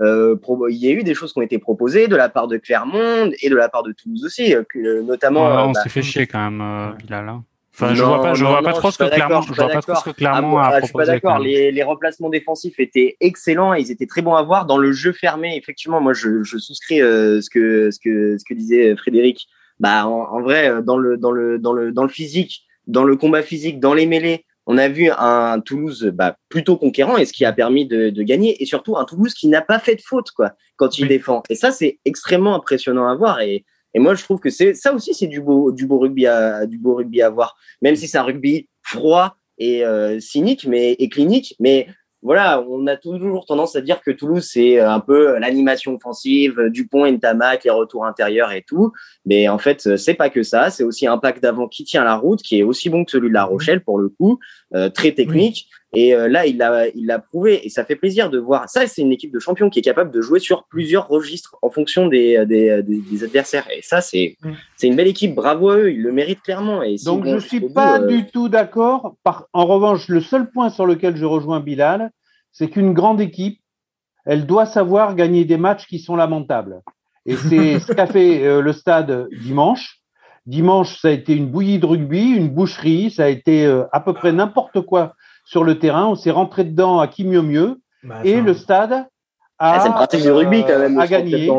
euh, 0.00 0.36
il 0.68 0.76
y 0.76 0.88
a 0.88 0.90
eu 0.90 1.02
des 1.02 1.14
choses 1.14 1.32
qui 1.32 1.38
ont 1.38 1.42
été 1.42 1.58
proposées 1.58 2.08
de 2.08 2.16
la 2.16 2.28
part 2.28 2.48
de 2.48 2.58
Clermont 2.58 3.30
et 3.40 3.48
de 3.48 3.56
la 3.56 3.68
part 3.68 3.82
de 3.82 3.92
Toulouse 3.92 4.24
aussi, 4.24 4.54
euh, 4.54 4.62
euh, 4.76 5.02
notamment. 5.02 5.44
on 5.44 5.72
bah, 5.72 5.82
s'est 5.82 5.88
fait 5.88 6.02
chier 6.02 6.26
quand 6.26 6.50
même, 6.50 6.94
Bilal. 6.98 7.28
Hein. 7.28 7.44
Enfin, 7.72 7.94
je 7.94 8.02
vois 8.02 8.22
pas, 8.22 8.34
je 8.34 8.44
vois 8.44 8.62
pas 8.62 8.72
trop 8.72 8.90
ce 8.90 8.96
que 8.96 9.04
Clermont, 9.04 9.42
je 9.42 9.52
vois 9.52 9.68
pas 9.68 9.82
trop 9.82 9.94
ce 9.94 10.04
que 10.04 10.10
Clermont 10.10 10.58
a 10.58 10.78
proposé. 10.78 10.80
Je 10.80 10.86
suis 10.86 10.92
pas 10.94 11.06
d'accord. 11.06 11.38
Les, 11.38 11.70
les, 11.72 11.82
remplacements 11.82 12.30
défensifs 12.30 12.80
étaient 12.80 13.16
excellents, 13.20 13.74
ils 13.74 13.90
étaient 13.90 14.06
très 14.06 14.22
bons 14.22 14.34
à 14.34 14.42
voir 14.42 14.64
dans 14.64 14.78
le 14.78 14.92
jeu 14.92 15.12
fermé. 15.12 15.56
Effectivement, 15.56 16.00
moi, 16.00 16.14
je, 16.14 16.42
je 16.42 16.56
souscris 16.56 17.02
euh, 17.02 17.42
ce 17.42 17.50
que 17.50 17.90
ce 17.90 17.98
que 17.98 18.38
ce 18.38 18.44
que 18.44 18.54
disait 18.54 18.96
Frédéric. 18.96 19.46
Bah, 19.78 20.06
en, 20.06 20.22
en, 20.22 20.40
vrai, 20.40 20.82
dans 20.82 20.96
le 20.96 21.18
dans 21.18 21.32
le 21.32 21.58
dans 21.58 21.74
le 21.74 21.92
dans 21.92 22.02
le 22.02 22.08
physique, 22.08 22.62
dans 22.86 23.04
le 23.04 23.14
combat 23.14 23.42
physique, 23.42 23.78
dans 23.78 23.92
les 23.92 24.06
mêlées, 24.06 24.46
on 24.66 24.78
a 24.78 24.88
vu 24.88 25.10
un 25.16 25.60
Toulouse 25.60 26.10
bah, 26.12 26.36
plutôt 26.48 26.76
conquérant 26.76 27.16
et 27.16 27.24
ce 27.24 27.32
qui 27.32 27.44
a 27.44 27.52
permis 27.52 27.86
de, 27.86 28.10
gagner 28.22 28.60
et 28.62 28.66
surtout 28.66 28.96
un 28.96 29.04
Toulouse 29.04 29.32
qui 29.32 29.48
n'a 29.48 29.62
pas 29.62 29.78
fait 29.78 29.94
de 29.94 30.02
faute 30.02 30.30
quoi 30.32 30.52
quand 30.76 30.98
il 30.98 31.08
défend. 31.08 31.42
Et 31.48 31.54
ça 31.54 31.70
c'est 31.70 31.98
extrêmement 32.04 32.54
impressionnant 32.54 33.08
à 33.08 33.14
voir 33.14 33.40
et, 33.40 33.64
et 33.94 33.98
moi 33.98 34.14
je 34.14 34.24
trouve 34.24 34.40
que 34.40 34.50
c'est 34.50 34.74
ça 34.74 34.92
aussi 34.92 35.14
c'est 35.14 35.28
du 35.28 35.40
beau 35.40 35.72
du 35.72 35.86
beau 35.86 35.98
rugby 35.98 36.26
à 36.26 36.66
du 36.66 36.78
beau 36.78 36.96
rugby 36.96 37.22
à 37.22 37.30
voir. 37.30 37.56
Même 37.80 37.96
si 37.96 38.08
c'est 38.08 38.18
un 38.18 38.24
rugby 38.24 38.68
froid 38.82 39.36
et 39.58 39.84
euh, 39.84 40.20
cynique 40.20 40.66
mais 40.66 40.92
et 40.92 41.08
clinique 41.08 41.54
mais 41.60 41.86
voilà, 42.26 42.60
on 42.68 42.88
a 42.88 42.96
toujours 42.96 43.46
tendance 43.46 43.76
à 43.76 43.80
dire 43.80 44.02
que 44.02 44.10
Toulouse, 44.10 44.46
c'est 44.52 44.80
un 44.80 44.98
peu 44.98 45.38
l'animation 45.38 45.94
offensive, 45.94 46.60
Dupont, 46.70 47.06
Ntamak, 47.06 47.62
les 47.62 47.70
retours 47.70 48.04
intérieurs 48.04 48.50
et 48.50 48.62
tout. 48.62 48.92
Mais 49.24 49.48
en 49.48 49.58
fait, 49.58 49.96
c'est 49.96 50.14
pas 50.14 50.28
que 50.28 50.42
ça. 50.42 50.70
C'est 50.70 50.82
aussi 50.82 51.06
un 51.06 51.18
pack 51.18 51.40
d'avant 51.40 51.68
qui 51.68 51.84
tient 51.84 52.02
la 52.02 52.16
route, 52.16 52.42
qui 52.42 52.58
est 52.58 52.64
aussi 52.64 52.90
bon 52.90 53.04
que 53.04 53.12
celui 53.12 53.28
de 53.28 53.34
La 53.34 53.44
Rochelle, 53.44 53.84
pour 53.84 53.98
le 53.98 54.08
coup, 54.08 54.40
euh, 54.74 54.88
très 54.88 55.12
technique. 55.12 55.68
Et 55.98 56.14
euh, 56.14 56.28
là, 56.28 56.44
il 56.44 56.58
l'a, 56.58 56.88
il 56.88 57.06
l'a 57.06 57.18
prouvé. 57.18 57.66
Et 57.66 57.70
ça 57.70 57.82
fait 57.82 57.96
plaisir 57.96 58.28
de 58.28 58.38
voir. 58.38 58.68
Ça, 58.68 58.86
c'est 58.86 59.00
une 59.00 59.12
équipe 59.12 59.32
de 59.32 59.38
champions 59.38 59.70
qui 59.70 59.78
est 59.78 59.82
capable 59.82 60.10
de 60.10 60.20
jouer 60.20 60.40
sur 60.40 60.64
plusieurs 60.64 61.08
registres 61.08 61.56
en 61.62 61.70
fonction 61.70 62.06
des, 62.06 62.44
des, 62.44 62.82
des, 62.82 63.24
adversaires. 63.24 63.66
Et 63.74 63.80
ça, 63.80 64.02
c'est, 64.02 64.36
c'est 64.76 64.88
une 64.88 64.94
belle 64.94 65.06
équipe. 65.08 65.34
Bravo 65.34 65.70
à 65.70 65.78
eux. 65.78 65.90
Ils 65.90 66.02
le 66.02 66.12
méritent 66.12 66.42
clairement. 66.42 66.82
Et 66.82 66.96
Donc, 67.02 67.24
je 67.26 67.38
suis 67.38 67.60
pas 67.60 67.98
euh, 67.98 68.06
du 68.08 68.26
tout 68.26 68.50
d'accord. 68.50 69.16
Par... 69.24 69.46
En 69.54 69.64
revanche, 69.64 70.08
le 70.08 70.20
seul 70.20 70.50
point 70.50 70.68
sur 70.68 70.84
lequel 70.84 71.16
je 71.16 71.24
rejoins 71.24 71.60
Bilal, 71.60 72.10
c'est 72.52 72.68
qu'une 72.68 72.92
grande 72.92 73.22
équipe, 73.22 73.58
elle 74.26 74.44
doit 74.44 74.66
savoir 74.66 75.14
gagner 75.14 75.46
des 75.46 75.56
matchs 75.56 75.86
qui 75.86 75.98
sont 75.98 76.14
lamentables. 76.14 76.82
Et 77.24 77.36
c'est 77.36 77.80
ce 77.80 77.92
qu'a 77.94 78.06
fait 78.06 78.44
euh, 78.44 78.60
le 78.60 78.74
stade 78.74 79.28
dimanche. 79.42 80.02
Dimanche, 80.44 81.00
ça 81.00 81.08
a 81.08 81.12
été 81.12 81.34
une 81.34 81.46
bouillie 81.46 81.78
de 81.78 81.86
rugby, 81.86 82.32
une 82.32 82.50
boucherie, 82.50 83.10
ça 83.10 83.24
a 83.24 83.28
été 83.28 83.64
euh, 83.64 83.84
à 83.92 84.00
peu 84.00 84.12
près 84.12 84.30
n'importe 84.30 84.82
quoi 84.82 85.14
sur 85.46 85.64
le 85.64 85.78
terrain. 85.78 86.06
On 86.06 86.14
s'est 86.16 86.30
rentré 86.30 86.64
dedans 86.64 86.98
à 86.98 87.06
qui 87.08 87.24
mieux 87.24 87.40
mieux. 87.40 87.80
Bah, 88.02 88.16
Et 88.24 88.40
le 88.42 88.52
stade 88.52 88.92
a, 88.92 89.06
Ah, 89.58 89.78
rugby, 90.32 90.62
quand 90.66 90.78
même, 90.78 90.98
euh, 90.98 91.00
a 91.00 91.06
gagné. 91.06 91.50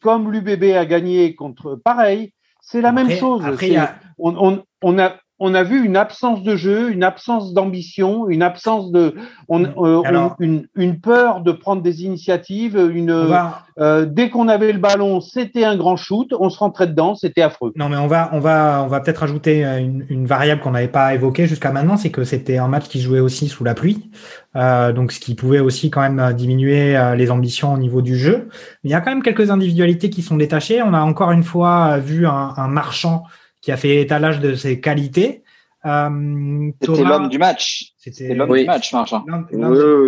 Comme, 0.00 0.32
l'UBB 0.32 0.74
a 0.76 0.84
gagné 0.84 1.36
contre. 1.36 1.76
Pareil, 1.84 2.32
c'est 2.60 2.80
la 2.80 2.90
même 2.90 3.06
chose. 3.20 3.42
Après, 3.44 3.76
a- 3.76 3.94
on 4.18 4.98
a, 4.98 5.14
on 5.38 5.54
a 5.54 5.64
vu 5.64 5.84
une 5.84 5.96
absence 5.96 6.42
de 6.44 6.54
jeu, 6.54 6.92
une 6.92 7.02
absence 7.02 7.52
d'ambition, 7.52 8.28
une 8.28 8.42
absence 8.42 8.92
de, 8.92 9.14
on, 9.48 9.64
euh, 9.64 9.70
on- 9.76 10.30
une, 10.38 10.68
une 10.76 11.00
peur 11.00 11.40
de 11.40 11.50
prendre 11.50 11.82
des 11.82 12.04
initiatives. 12.04 12.76
Une, 12.76 13.12
va, 13.12 13.64
euh, 13.80 14.06
dès 14.06 14.30
qu'on 14.30 14.46
avait 14.46 14.70
le 14.72 14.78
ballon, 14.78 15.20
c'était 15.20 15.64
un 15.64 15.76
grand 15.76 15.96
shoot, 15.96 16.32
on 16.38 16.48
se 16.48 16.58
rentrait 16.58 16.86
dedans, 16.86 17.16
c'était 17.16 17.42
affreux. 17.42 17.72
Non, 17.74 17.88
mais 17.88 17.96
on 17.96 18.06
va, 18.06 18.30
on 18.32 18.38
va, 18.38 18.82
on 18.84 18.86
va 18.86 19.00
peut-être 19.00 19.24
ajouter 19.24 19.64
euh, 19.64 19.78
une, 19.78 20.06
une 20.10 20.26
variable 20.26 20.60
qu'on 20.60 20.70
n'avait 20.72 20.86
pas 20.86 21.12
évoquée 21.12 21.48
jusqu'à 21.48 21.72
maintenant, 21.72 21.96
c'est 21.96 22.10
que 22.10 22.22
c'était 22.22 22.58
un 22.58 22.68
match 22.68 22.86
qui 22.88 23.00
jouait 23.00 23.18
aussi 23.20 23.48
sous 23.48 23.64
la 23.64 23.74
pluie, 23.74 24.10
euh, 24.54 24.92
donc 24.92 25.10
ce 25.10 25.18
qui 25.18 25.34
pouvait 25.34 25.58
aussi 25.60 25.90
quand 25.90 26.02
même 26.08 26.34
diminuer 26.34 26.96
les 27.16 27.30
ambitions 27.32 27.72
au 27.72 27.78
niveau 27.78 28.00
du 28.00 28.16
jeu. 28.16 28.48
Mais 28.84 28.90
il 28.90 28.92
y 28.92 28.94
a 28.94 29.00
quand 29.00 29.10
même 29.10 29.22
quelques 29.24 29.50
individualités 29.50 30.08
qui 30.08 30.22
sont 30.22 30.36
détachées. 30.36 30.82
On 30.82 30.94
a 30.94 31.00
encore 31.00 31.32
une 31.32 31.42
fois 31.42 31.98
vu 31.98 32.26
un, 32.28 32.52
un 32.56 32.68
marchand 32.68 33.24
qui 33.62 33.72
a 33.72 33.78
fait 33.78 34.02
étalage 34.02 34.40
de 34.40 34.54
ses 34.54 34.78
qualités. 34.80 35.42
Euh, 35.84 36.70
C'était 36.80 36.92
Thomas- 36.92 37.08
l'homme 37.10 37.28
du 37.28 37.38
match. 37.38 37.92
C'était 37.96 38.34
l'homme 38.34 38.50
Oui. 38.50 38.60
du 38.60 38.66
match, 38.66 38.92
Marchand. 38.92 39.24
Oui, 39.52 39.58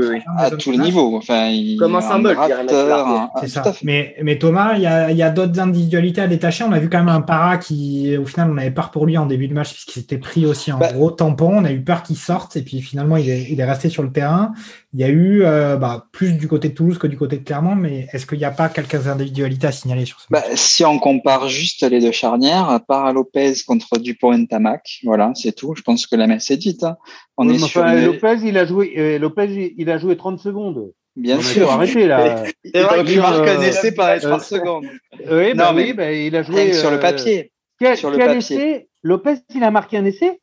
oui, 0.08 0.18
À 0.38 0.48
tous 0.52 0.70
les 0.70 0.78
niveaux. 0.78 1.16
Enfin, 1.16 1.48
il, 1.48 1.76
Comme 1.78 1.96
un 1.96 2.00
symbole, 2.00 2.36
un- 2.38 3.28
C'est 3.44 3.58
un- 3.58 3.62
ça. 3.64 3.72
Mais, 3.82 4.14
mais 4.22 4.38
Thomas, 4.38 4.74
il 4.76 4.82
y 4.82 4.86
a, 4.86 5.10
il 5.10 5.16
y 5.16 5.22
a 5.22 5.30
d'autres 5.30 5.58
individualités 5.58 6.20
à 6.20 6.28
détacher. 6.28 6.62
On 6.62 6.70
a 6.70 6.78
vu 6.78 6.88
quand 6.88 6.98
même 6.98 7.08
un 7.08 7.22
para 7.22 7.58
qui, 7.58 8.16
au 8.16 8.24
final, 8.24 8.50
on 8.52 8.56
avait 8.56 8.70
peur 8.70 8.92
pour 8.92 9.04
lui 9.06 9.18
en 9.18 9.26
début 9.26 9.48
de 9.48 9.54
match 9.54 9.72
puisqu'il 9.72 10.00
s'était 10.00 10.18
pris 10.18 10.46
aussi 10.46 10.70
un 10.70 10.78
Bah. 10.78 10.92
gros 10.92 11.10
tampon. 11.10 11.50
On 11.58 11.64
a 11.64 11.72
eu 11.72 11.80
peur 11.82 12.04
qu'il 12.04 12.16
sorte 12.16 12.56
et 12.56 12.62
puis 12.62 12.80
finalement, 12.80 13.16
il 13.16 13.28
est, 13.28 13.46
il 13.50 13.58
est 13.58 13.64
resté 13.64 13.88
sur 13.88 14.04
le 14.04 14.12
terrain. 14.12 14.52
Il 14.96 15.00
y 15.00 15.04
a 15.04 15.08
eu 15.08 15.42
euh, 15.42 15.76
bah, 15.76 16.06
plus 16.12 16.34
du 16.34 16.46
côté 16.46 16.68
de 16.68 16.74
Toulouse 16.74 16.98
que 16.98 17.08
du 17.08 17.16
côté 17.16 17.38
de 17.38 17.44
Clermont, 17.44 17.74
mais 17.74 18.06
est-ce 18.12 18.26
qu'il 18.26 18.38
n'y 18.38 18.44
a 18.44 18.52
pas 18.52 18.68
quelques 18.68 19.08
individualités 19.08 19.66
à 19.66 19.72
signaler 19.72 20.04
sur 20.04 20.20
ce 20.20 20.26
Bah, 20.30 20.40
match? 20.48 20.56
si 20.58 20.84
on 20.84 21.00
compare 21.00 21.48
juste 21.48 21.82
les 21.82 22.00
deux 22.00 22.12
charnières, 22.12 22.68
à 22.70 22.78
part 22.78 23.12
Lopez 23.12 23.54
contre 23.66 23.98
Dupont 23.98 24.32
et 24.32 24.46
Tamac, 24.46 25.00
voilà, 25.02 25.32
c'est 25.34 25.50
tout. 25.52 25.74
Je 25.76 25.82
pense 25.82 26.06
que 26.06 26.14
la 26.14 26.28
messe 26.28 26.48
est 26.52 26.56
dite. 26.58 26.84
hein. 26.84 26.96
On 27.36 27.48
Oui, 27.48 27.56
est 27.56 27.58
mais 27.58 27.66
sur 27.66 27.80
enfin, 27.82 27.98
une- 27.98 28.04
Lopez, 28.04 28.36
il 28.44 28.56
a 28.56 28.64
joué, 28.66 28.94
euh, 28.96 29.18
Lopez, 29.18 29.74
il 29.76 29.90
a 29.90 29.98
joué 29.98 30.16
30 30.16 30.38
secondes. 30.38 30.92
Bien 31.16 31.38
On 31.38 31.42
sûr. 31.42 31.66
dû 31.66 31.72
arrêter 31.72 32.06
là. 32.06 32.44
Marquer 32.74 33.50
un 33.50 33.62
essai 33.62 33.92
par 33.92 34.14
les 34.14 34.24
euh, 34.24 34.28
30 34.30 34.42
secondes. 34.42 34.84
oui, 35.28 35.54
bah 35.54 35.66
Non, 35.66 35.72
mais 35.72 35.82
oui, 35.86 35.92
bah, 35.92 36.12
il 36.12 36.36
a 36.36 36.42
joué. 36.44 36.72
Sur 36.72 36.90
le 36.90 36.98
euh, 36.98 37.00
papier. 37.00 37.50
Quel, 37.80 37.96
sur 37.96 38.10
le 38.10 38.16
quel 38.16 38.26
papier. 38.26 38.38
essai? 38.56 38.88
Lopez, 39.02 39.34
il 39.54 39.64
a 39.64 39.70
marqué 39.72 39.96
un 39.96 40.04
essai? 40.04 40.40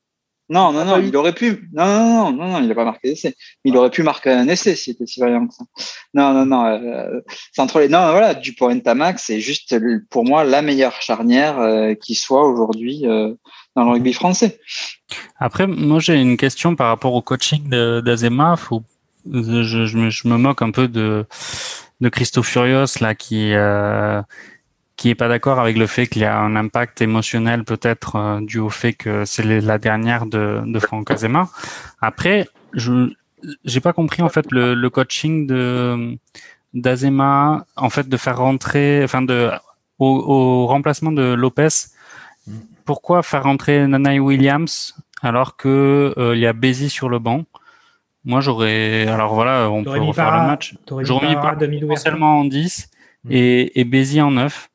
Non, 0.52 0.72
non, 0.74 0.86
non, 0.86 0.92
pas 0.94 1.00
eu. 1.00 1.08
il 1.08 1.16
aurait 1.16 1.34
pu. 1.34 1.70
Non, 1.74 1.86
non, 1.86 2.04
non, 2.04 2.32
non, 2.34 2.48
non, 2.52 2.60
il 2.62 2.68
n'a 2.68 2.76
pas 2.76 2.84
marqué 2.86 3.10
d'essai. 3.10 3.36
Il 3.64 3.76
aurait 3.78 3.90
pu 3.90 4.04
marquer 4.04 4.32
un 4.32 4.48
essai 4.48 4.76
s'il 4.76 4.94
était 4.94 5.06
si 5.08 5.20
vaillant 5.20 5.48
que 5.48 5.54
ça. 5.54 5.64
Non, 6.14 6.34
non, 6.34 6.46
non. 6.46 6.66
Euh, 6.68 7.22
c'est 7.54 7.62
entre 7.62 7.80
les. 7.80 7.88
Non, 7.90 8.12
voilà, 8.12 8.34
Dupont 8.34 8.70
et 8.70 8.82
Tamac, 8.82 9.18
c'est 9.20 9.40
juste 9.40 9.76
pour 10.10 10.26
moi 10.26 10.44
la 10.44 10.62
meilleure 10.62 11.02
charnière 11.02 11.60
euh, 11.60 11.94
qui 11.96 12.16
soit 12.16 12.46
aujourd'hui 12.48 13.02
euh, 13.08 13.34
dans 13.76 13.86
le 13.86 13.92
rugby 13.92 14.14
français. 14.14 14.60
Après, 15.40 15.66
moi, 15.68 16.00
j'ai 16.00 16.16
une 16.16 16.38
question 16.38 16.76
par 16.76 16.88
rapport 16.90 17.14
au 17.14 17.22
coaching 17.22 17.70
d'Azema. 17.70 18.56
Faut- 18.58 18.84
Je, 19.32 19.86
je, 19.86 19.98
me, 19.98 20.10
je 20.10 20.28
me 20.28 20.36
moque 20.38 20.62
un 20.64 20.72
peu 20.72 20.88
de, 20.88 21.26
de 22.02 22.10
Christo 22.10 22.42
Furios, 22.44 23.00
là, 23.02 23.14
qui, 23.16 23.54
euh, 23.54 24.22
qui 25.02 25.10
est 25.10 25.16
pas 25.16 25.28
d'accord 25.28 25.60
avec 25.60 25.78
le 25.78 25.88
fait 25.88 26.06
qu'il 26.06 26.22
y 26.22 26.26
a 26.26 26.38
un 26.38 26.56
impact 26.56 27.02
émotionnel, 27.02 27.64
peut-être, 27.64 28.16
euh, 28.18 28.40
dû 28.42 28.60
au 28.60 28.70
fait 28.70 28.94
que 28.94 29.26
c'est 29.26 29.44
la 29.44 29.78
dernière 29.80 30.28
de, 30.28 30.62
de 30.66 30.80
Franck 30.80 31.10
Azema. 31.10 31.50
Après, 32.02 32.48
je, 32.74 33.12
j'ai 33.66 33.80
pas 33.80 33.94
compris, 33.94 34.22
en 34.22 34.30
fait, 34.30 34.46
le, 34.52 34.76
le 34.76 34.90
coaching 34.92 35.48
de, 35.48 36.18
d'Azema, 36.76 37.66
en 37.76 37.90
fait, 37.90 38.08
de 38.08 38.18
faire 38.18 38.38
rentrer, 38.38 39.02
enfin, 39.04 39.22
de, 39.24 39.50
au, 39.98 40.08
au 40.08 40.68
remplacement 40.68 41.12
de 41.12 41.34
Lopez, 41.34 41.70
pourquoi 42.86 43.24
faire 43.24 43.44
rentrer 43.44 43.88
Nanaï 43.88 44.20
Williams 44.20 44.96
alors 45.24 45.56
que 45.58 46.14
euh, 46.18 46.36
il 46.36 46.42
y 46.42 46.48
a 46.48 46.54
Bézi 46.54 46.90
sur 46.90 47.10
le 47.10 47.20
banc? 47.20 47.44
Moi, 48.24 48.40
j'aurais. 48.42 49.08
Alors 49.08 49.34
voilà, 49.34 49.70
on 49.72 49.84
peut 49.84 49.98
mis 50.00 50.08
refaire 50.10 50.26
Parra- 50.26 50.42
le 50.44 50.48
match. 50.48 50.74
mis 50.74 51.06
J'aurais 51.06 51.28
mis 51.30 51.36
demi-d'ouverture. 51.36 51.88
potentiellement 51.88 52.40
en 52.42 52.46
10 52.46 52.90
Mm. 53.24 53.30
et, 53.34 53.80
et 53.80 53.84
Bézi 53.84 54.20
en 54.20 54.32
9. 54.32 54.70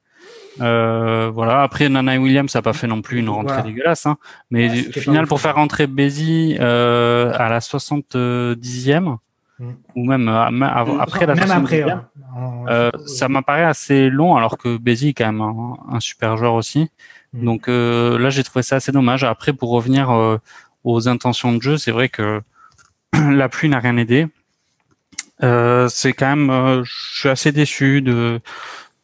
Euh, 0.61 1.31
voilà. 1.33 1.63
Après, 1.63 1.89
Nanaï 1.89 2.19
Williams 2.19 2.55
n'a 2.55 2.63
pas 2.63 2.73
fait 2.73 2.87
non 2.87 3.03
plus 3.03 3.19
une 3.19 3.29
rentrée 3.29 3.55
Voilà. 3.57 3.63
dégueulasse, 3.71 4.07
hein. 4.07 4.17
mais 4.51 4.69
Ouais, 4.69 4.73
au 4.81 4.83
c'était 4.85 5.01
final, 5.01 5.27
pour 5.27 5.41
faire 5.41 5.55
rentrer 5.57 5.87
Bézi 5.87 6.57
euh, 6.61 7.33
à 7.37 7.49
la 7.49 7.61
70e 7.61 9.17
Mm. 9.59 9.71
ou 9.95 10.05
même 10.07 10.29
euh, 10.29 10.51
même 10.51 10.63
avant- 10.65 10.99
après 10.99 11.25
la 11.25 11.35
Même 11.35 11.45
70e, 11.49 11.63
après, 11.63 11.85
ouais. 11.85 11.93
En- 12.37 12.67
euh, 12.69 12.91
ça 13.07 13.29
m'apparaît 13.31 13.65
assez 13.65 14.11
long 14.11 14.37
alors 14.37 14.59
que 14.59 14.77
Bézi 14.77 15.09
est 15.09 15.15
quand 15.15 15.25
même 15.33 15.41
un, 15.41 15.77
un 15.93 16.01
super 16.01 16.37
joueur 16.37 16.53
aussi. 16.53 16.91
Mm. 17.33 17.45
Donc 17.47 17.69
euh, 17.69 18.19
là, 18.19 18.29
j'ai 18.29 18.45
trouvé 18.45 18.63
ça 18.63 18.77
assez 18.77 18.93
dommage. 18.93 19.25
Après, 19.25 19.55
pour 19.55 19.71
revenir 19.71 20.11
euh, 20.11 20.39
aux 20.85 21.09
intentions 21.09 21.55
de 21.55 21.63
jeu, 21.63 21.79
c'est 21.79 21.91
vrai 21.91 22.11
que 22.11 22.43
la 23.15 23.49
pluie 23.49 23.71
n'a 23.71 23.79
rien 23.79 23.97
aidé. 23.97 24.27
Euh, 25.43 25.89
c'est 25.89 26.13
quand 26.13 26.29
même, 26.37 26.51
euh, 26.51 26.83
je 26.85 27.21
suis 27.21 27.29
assez 27.31 27.53
déçu 27.53 28.01
de 28.03 28.41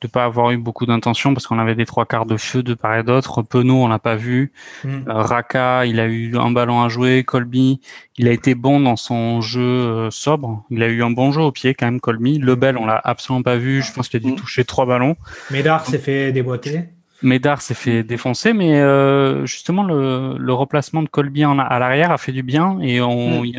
de 0.02 0.08
pas 0.08 0.24
avoir 0.24 0.50
eu 0.50 0.56
beaucoup 0.58 0.84
d'intentions 0.84 1.32
parce 1.32 1.46
qu'on 1.46 1.58
avait 1.58 1.74
des 1.76 1.86
trois 1.86 2.04
quarts 2.06 2.26
de 2.26 2.36
feu 2.36 2.62
de 2.62 2.74
part 2.74 2.96
et 2.96 3.02
d'autre. 3.04 3.42
Penaud, 3.42 3.84
on 3.84 3.88
l'a 3.88 3.98
pas 4.00 4.16
vu. 4.16 4.52
Mm. 4.84 4.88
Euh, 4.88 5.14
Raka, 5.14 5.86
il 5.86 6.00
a 6.00 6.06
eu 6.06 6.36
un 6.36 6.50
ballon 6.50 6.82
à 6.82 6.88
jouer. 6.88 7.22
Colby, 7.24 7.80
il 8.18 8.26
a 8.28 8.32
été 8.32 8.54
bon 8.54 8.80
dans 8.80 8.96
son 8.96 9.40
jeu 9.40 9.60
euh, 9.62 10.10
sobre. 10.10 10.64
Il 10.70 10.82
a 10.82 10.88
eu 10.88 11.02
un 11.02 11.10
bon 11.10 11.30
jeu 11.32 11.40
au 11.40 11.52
pied 11.52 11.74
quand 11.74 11.86
même, 11.86 12.00
Colby. 12.00 12.38
Lebel, 12.38 12.76
on 12.76 12.84
l'a 12.86 13.00
absolument 13.02 13.42
pas 13.42 13.56
vu. 13.56 13.80
Je 13.82 13.92
pense 13.92 14.08
qu'il 14.08 14.18
a 14.18 14.20
dû 14.20 14.32
Mm. 14.32 14.36
toucher 14.36 14.64
trois 14.64 14.86
ballons. 14.86 15.16
Médard 15.50 15.86
s'est 15.86 15.98
fait 15.98 16.32
déboîter. 16.32 16.84
Médard 17.22 17.62
s'est 17.62 17.74
fait 17.74 18.02
défoncer, 18.02 18.52
mais 18.52 18.80
euh, 18.80 19.46
justement 19.46 19.82
le, 19.84 20.36
le 20.38 20.52
replacement 20.52 21.02
de 21.02 21.08
Colby 21.08 21.44
en, 21.44 21.58
à 21.58 21.78
l'arrière 21.78 22.10
a 22.10 22.18
fait 22.18 22.32
du 22.32 22.42
bien 22.42 22.78
et 22.80 23.00
on, 23.00 23.44
y- 23.44 23.56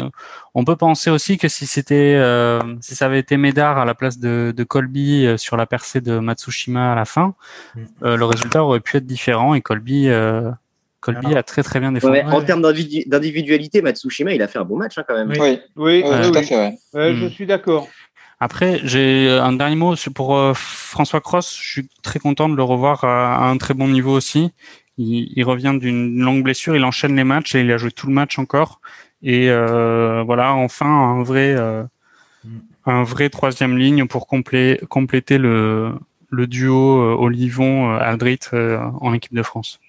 on 0.53 0.65
peut 0.65 0.75
penser 0.75 1.09
aussi 1.09 1.37
que 1.37 1.47
si 1.47 1.65
c'était 1.65 2.15
euh, 2.17 2.59
si 2.81 2.95
ça 2.95 3.05
avait 3.05 3.19
été 3.19 3.37
Médard 3.37 3.77
à 3.77 3.85
la 3.85 3.95
place 3.95 4.19
de, 4.19 4.53
de 4.55 4.63
Colby 4.63 5.25
euh, 5.25 5.37
sur 5.37 5.55
la 5.57 5.65
percée 5.65 6.01
de 6.01 6.19
Matsushima 6.19 6.91
à 6.91 6.95
la 6.95 7.05
fin, 7.05 7.35
Mm. 7.75 7.81
euh, 8.03 8.17
le 8.17 8.25
résultat 8.25 8.63
aurait 8.63 8.79
pu 8.81 8.97
être 8.97 9.05
différent 9.05 9.53
et 9.55 9.61
Colby 9.61 10.09
euh, 10.09 10.49
Colby 10.99 11.25
Alors- 11.27 11.37
a 11.39 11.43
très 11.43 11.63
très 11.63 11.79
bien 11.79 11.91
défendu. 11.91 12.13
mais 12.13 12.23
En 12.23 12.41
termes 12.41 12.61
d'individu- 12.61 13.03
d'individualité, 13.07 13.81
Matsushima, 13.81 14.31
il 14.33 14.41
a 14.41 14.47
fait 14.47 14.59
un 14.59 14.63
bon 14.63 14.77
match 14.77 14.97
hein, 14.97 15.03
quand 15.07 15.15
même. 15.15 15.29
Oui. 15.29 15.37
Oui, 15.39 15.59
Oui, 15.75 16.03
oui, 16.05 16.09
oui, 16.21 16.31
tout 16.31 16.37
à 16.37 16.39
oui. 16.39 16.45
fait. 16.45 16.55
ouais. 16.55 16.77
Ouais, 16.93 17.13
je 17.15 17.25
Mm. 17.25 17.29
suis 17.29 17.45
d'accord. 17.45 17.87
Après, 18.39 18.81
j'ai 18.83 19.29
un 19.29 19.53
dernier 19.53 19.75
mot 19.75 19.95
pour 20.13 20.35
euh, 20.35 20.53
François 20.53 21.21
Cross. 21.21 21.57
Je 21.61 21.71
suis 21.71 21.89
très 22.01 22.19
content 22.19 22.49
de 22.49 22.55
le 22.55 22.63
revoir 22.63 23.03
à, 23.03 23.35
à 23.35 23.49
un 23.49 23.57
très 23.57 23.73
bon 23.73 23.87
niveau 23.87 24.11
aussi. 24.11 24.51
Il, 24.97 25.31
il 25.35 25.43
revient 25.43 25.75
d'une 25.79 26.19
longue 26.19 26.43
blessure, 26.43 26.75
il 26.75 26.83
enchaîne 26.83 27.15
les 27.15 27.23
matchs 27.23 27.55
et 27.55 27.61
il 27.61 27.71
a 27.71 27.77
joué 27.77 27.91
tout 27.91 28.07
le 28.07 28.13
match 28.13 28.37
encore. 28.37 28.81
Et 29.21 29.49
euh, 29.49 30.23
voilà, 30.23 30.53
enfin 30.53 30.85
un 30.85 31.23
vrai, 31.23 31.55
euh, 31.57 31.83
un 32.85 33.03
vrai 33.03 33.29
troisième 33.29 33.77
ligne 33.77 34.05
pour 34.05 34.27
complé- 34.27 34.85
compléter 34.87 35.37
le, 35.37 35.93
le 36.29 36.47
duo 36.47 37.01
euh, 37.01 37.15
Olivon-Aldrit 37.17 38.39
euh, 38.53 38.79
en 38.99 39.13
équipe 39.13 39.33
de 39.33 39.43
France. 39.43 39.79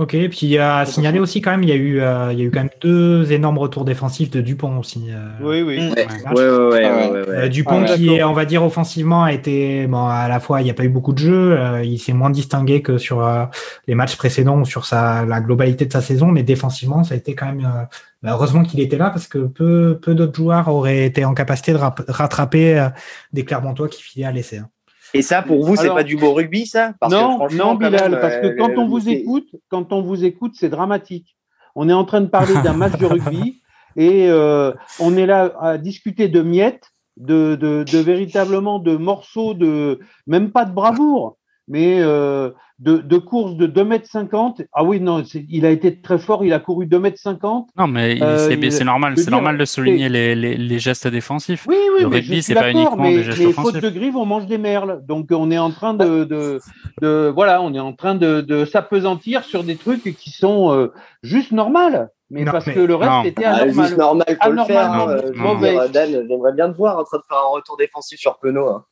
Ok, 0.00 0.12
puis 0.30 0.38
il 0.42 0.48
y 0.48 0.56
a 0.58 0.86
signalé 0.86 1.18
aussi 1.18 1.42
quand 1.42 1.50
même, 1.50 1.62
il 1.62 1.68
y 1.68 1.72
a 1.72 1.76
eu, 1.76 2.00
euh, 2.00 2.32
il 2.32 2.38
y 2.38 2.42
a 2.42 2.44
eu 2.46 2.50
quand 2.50 2.60
même 2.60 2.70
deux 2.80 3.32
énormes 3.32 3.58
retours 3.58 3.84
défensifs 3.84 4.30
de 4.30 4.40
Dupont 4.40 4.78
aussi. 4.78 5.08
euh, 5.10 5.28
Oui, 5.42 5.60
oui. 5.60 5.76
Ouais, 5.76 5.94
ouais, 6.32 6.48
ouais, 6.48 6.68
ouais, 6.70 6.84
Ah 6.86 6.96
ouais, 6.96 7.02
ouais. 7.04 7.10
ouais, 7.10 7.28
ouais. 7.28 7.36
Euh, 7.36 7.48
Dupont 7.48 7.82
Ah, 7.86 7.94
qui, 7.96 8.08
est, 8.16 8.24
on 8.24 8.32
va 8.32 8.46
dire, 8.46 8.64
offensivement 8.64 9.24
a 9.24 9.32
été, 9.34 9.86
bon, 9.86 10.06
à 10.06 10.26
la 10.26 10.40
fois, 10.40 10.62
il 10.62 10.64
n'y 10.64 10.70
a 10.70 10.74
pas 10.74 10.84
eu 10.84 10.88
beaucoup 10.88 11.12
de 11.12 11.18
jeux, 11.18 11.52
euh, 11.58 11.84
il 11.84 11.98
s'est 11.98 12.14
moins 12.14 12.30
distingué 12.30 12.80
que 12.80 12.96
sur 12.96 13.22
euh, 13.22 13.44
les 13.88 13.94
matchs 13.94 14.16
précédents 14.16 14.58
ou 14.58 14.64
sur 14.64 14.86
sa, 14.86 15.26
la 15.26 15.42
globalité 15.42 15.84
de 15.84 15.92
sa 15.92 16.00
saison, 16.00 16.28
mais 16.28 16.44
défensivement, 16.44 17.04
ça 17.04 17.12
a 17.12 17.18
été 17.18 17.34
quand 17.34 17.46
même, 17.52 17.60
euh, 17.66 17.84
bah, 18.22 18.30
heureusement 18.32 18.62
qu'il 18.62 18.80
était 18.80 18.96
là 18.96 19.10
parce 19.10 19.26
que 19.28 19.38
peu, 19.40 19.98
peu 20.00 20.14
d'autres 20.14 20.34
joueurs 20.34 20.68
auraient 20.68 21.04
été 21.04 21.26
en 21.26 21.34
capacité 21.34 21.72
de 21.72 21.76
rap- 21.78 22.02
rattraper 22.08 22.78
euh, 22.78 22.88
des 23.34 23.44
Clermontois 23.44 23.88
qui 23.90 24.02
filaient 24.02 24.24
à 24.24 24.32
l'essai. 24.32 24.58
hein. 24.58 24.68
Et 25.14 25.22
ça, 25.22 25.42
pour 25.42 25.64
vous, 25.64 25.76
c'est 25.76 25.88
pas 25.88 26.04
du 26.04 26.16
beau 26.16 26.32
rugby, 26.32 26.66
ça? 26.66 26.94
Parce 27.00 27.12
non, 27.12 27.48
non, 27.52 27.74
Bilal, 27.74 28.12
même, 28.12 28.20
parce 28.20 28.36
que 28.36 28.46
euh, 28.46 28.56
quand 28.58 28.76
on 28.76 28.86
vous 28.86 29.08
écoute, 29.08 29.48
quand 29.68 29.92
on 29.92 30.02
vous 30.02 30.24
écoute, 30.24 30.52
c'est 30.56 30.68
dramatique. 30.68 31.36
On 31.74 31.88
est 31.88 31.92
en 31.92 32.04
train 32.04 32.20
de 32.20 32.26
parler 32.26 32.54
d'un 32.62 32.72
match 32.72 32.98
de 32.98 33.06
rugby 33.06 33.62
et 33.96 34.28
euh, 34.28 34.72
on 34.98 35.16
est 35.16 35.26
là 35.26 35.52
à 35.60 35.78
discuter 35.78 36.28
de 36.28 36.42
miettes, 36.42 36.90
de, 37.16 37.56
de, 37.56 37.84
de 37.84 37.98
véritablement 37.98 38.78
de 38.78 38.96
morceaux 38.96 39.54
de, 39.54 40.00
même 40.26 40.50
pas 40.50 40.64
de 40.64 40.72
bravoure, 40.72 41.36
mais 41.68 42.00
euh, 42.00 42.50
de, 42.80 42.96
de 42.96 43.18
course 43.18 43.56
de 43.56 43.66
2m50. 43.66 44.66
Ah 44.72 44.84
oui, 44.84 45.00
non, 45.00 45.22
il 45.48 45.66
a 45.66 45.70
été 45.70 46.00
très 46.00 46.18
fort, 46.18 46.44
il 46.44 46.52
a 46.54 46.58
couru 46.58 46.86
2m50. 46.86 47.66
Non, 47.76 47.86
mais 47.86 48.20
euh, 48.22 48.70
c'est 48.70 48.84
normal, 48.84 49.18
c'est 49.18 49.30
normal 49.30 49.58
de 49.58 49.64
souligner 49.66 50.08
les, 50.08 50.34
les, 50.34 50.56
les, 50.56 50.78
gestes 50.78 51.06
défensifs. 51.06 51.66
Oui, 51.68 51.76
oui, 51.94 52.00
le 52.00 52.08
rugby, 52.08 52.42
c'est 52.42 52.54
pas 52.54 52.70
uniquement 52.70 52.96
mais 52.96 53.18
des 53.18 53.24
gestes 53.24 53.38
les 53.38 53.52
fautes 53.52 53.76
de 53.76 53.90
grive, 53.90 54.16
on 54.16 54.24
mange 54.24 54.46
des 54.46 54.58
merles. 54.58 55.02
Donc 55.06 55.28
on 55.30 55.50
est 55.50 55.58
en 55.58 55.70
train 55.70 55.92
de, 55.92 56.24
de, 56.24 56.58
de 57.02 57.30
voilà, 57.34 57.60
on 57.62 57.74
est 57.74 57.80
en 57.80 57.92
train 57.92 58.14
de, 58.14 58.40
de 58.40 58.64
s'apesantir 58.64 59.44
sur 59.44 59.62
des 59.62 59.76
trucs 59.76 60.16
qui 60.16 60.30
sont 60.30 60.72
euh, 60.72 60.92
juste 61.22 61.52
normales 61.52 62.08
mais 62.30 62.44
parce 62.44 62.64
que 62.64 62.78
le 62.78 62.94
reste 62.94 63.26
était 63.26 63.44
ah, 63.44 63.56
anormal. 63.56 63.86
juste 63.86 63.98
normal, 63.98 64.38
faut 64.40 64.52
le 64.52 64.64
faire. 64.64 64.92
Hein, 64.92 65.08
euh, 65.08 65.88
Dan, 65.88 66.26
j'aimerais 66.28 66.52
bien 66.52 66.70
te 66.70 66.76
voir 66.76 66.98
en 66.98 67.04
train 67.04 67.18
de 67.18 67.24
faire 67.28 67.38
un 67.38 67.50
retour 67.54 67.76
défensif 67.76 68.20
sur 68.20 68.38
Penaud. 68.38 68.68
Hein. 68.68 68.84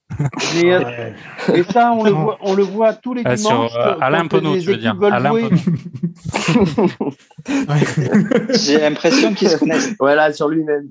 Euh, 0.65 1.13
et 1.55 1.63
ça, 1.63 1.93
on 1.93 2.03
le 2.03 2.11
voit, 2.11 2.39
on 2.41 2.55
le 2.55 2.65
voit 2.65 2.95
tous 2.95 3.15
les 3.15 3.23
ah, 3.25 3.37
dimanches. 3.37 3.71
Sur, 3.71 3.81
euh, 3.81 3.95
Alain 4.01 4.27
Penaud, 4.27 4.59
tu 4.59 4.67
veux 4.67 4.77
dire. 4.77 4.97
Alain 5.01 5.33
J'ai 8.51 8.81
l'impression 8.81 9.33
qu'ils 9.35 9.51
se 9.51 9.57
connaissent. 9.57 9.95
Voilà, 10.01 10.33
sur 10.33 10.49
lui-même. 10.49 10.91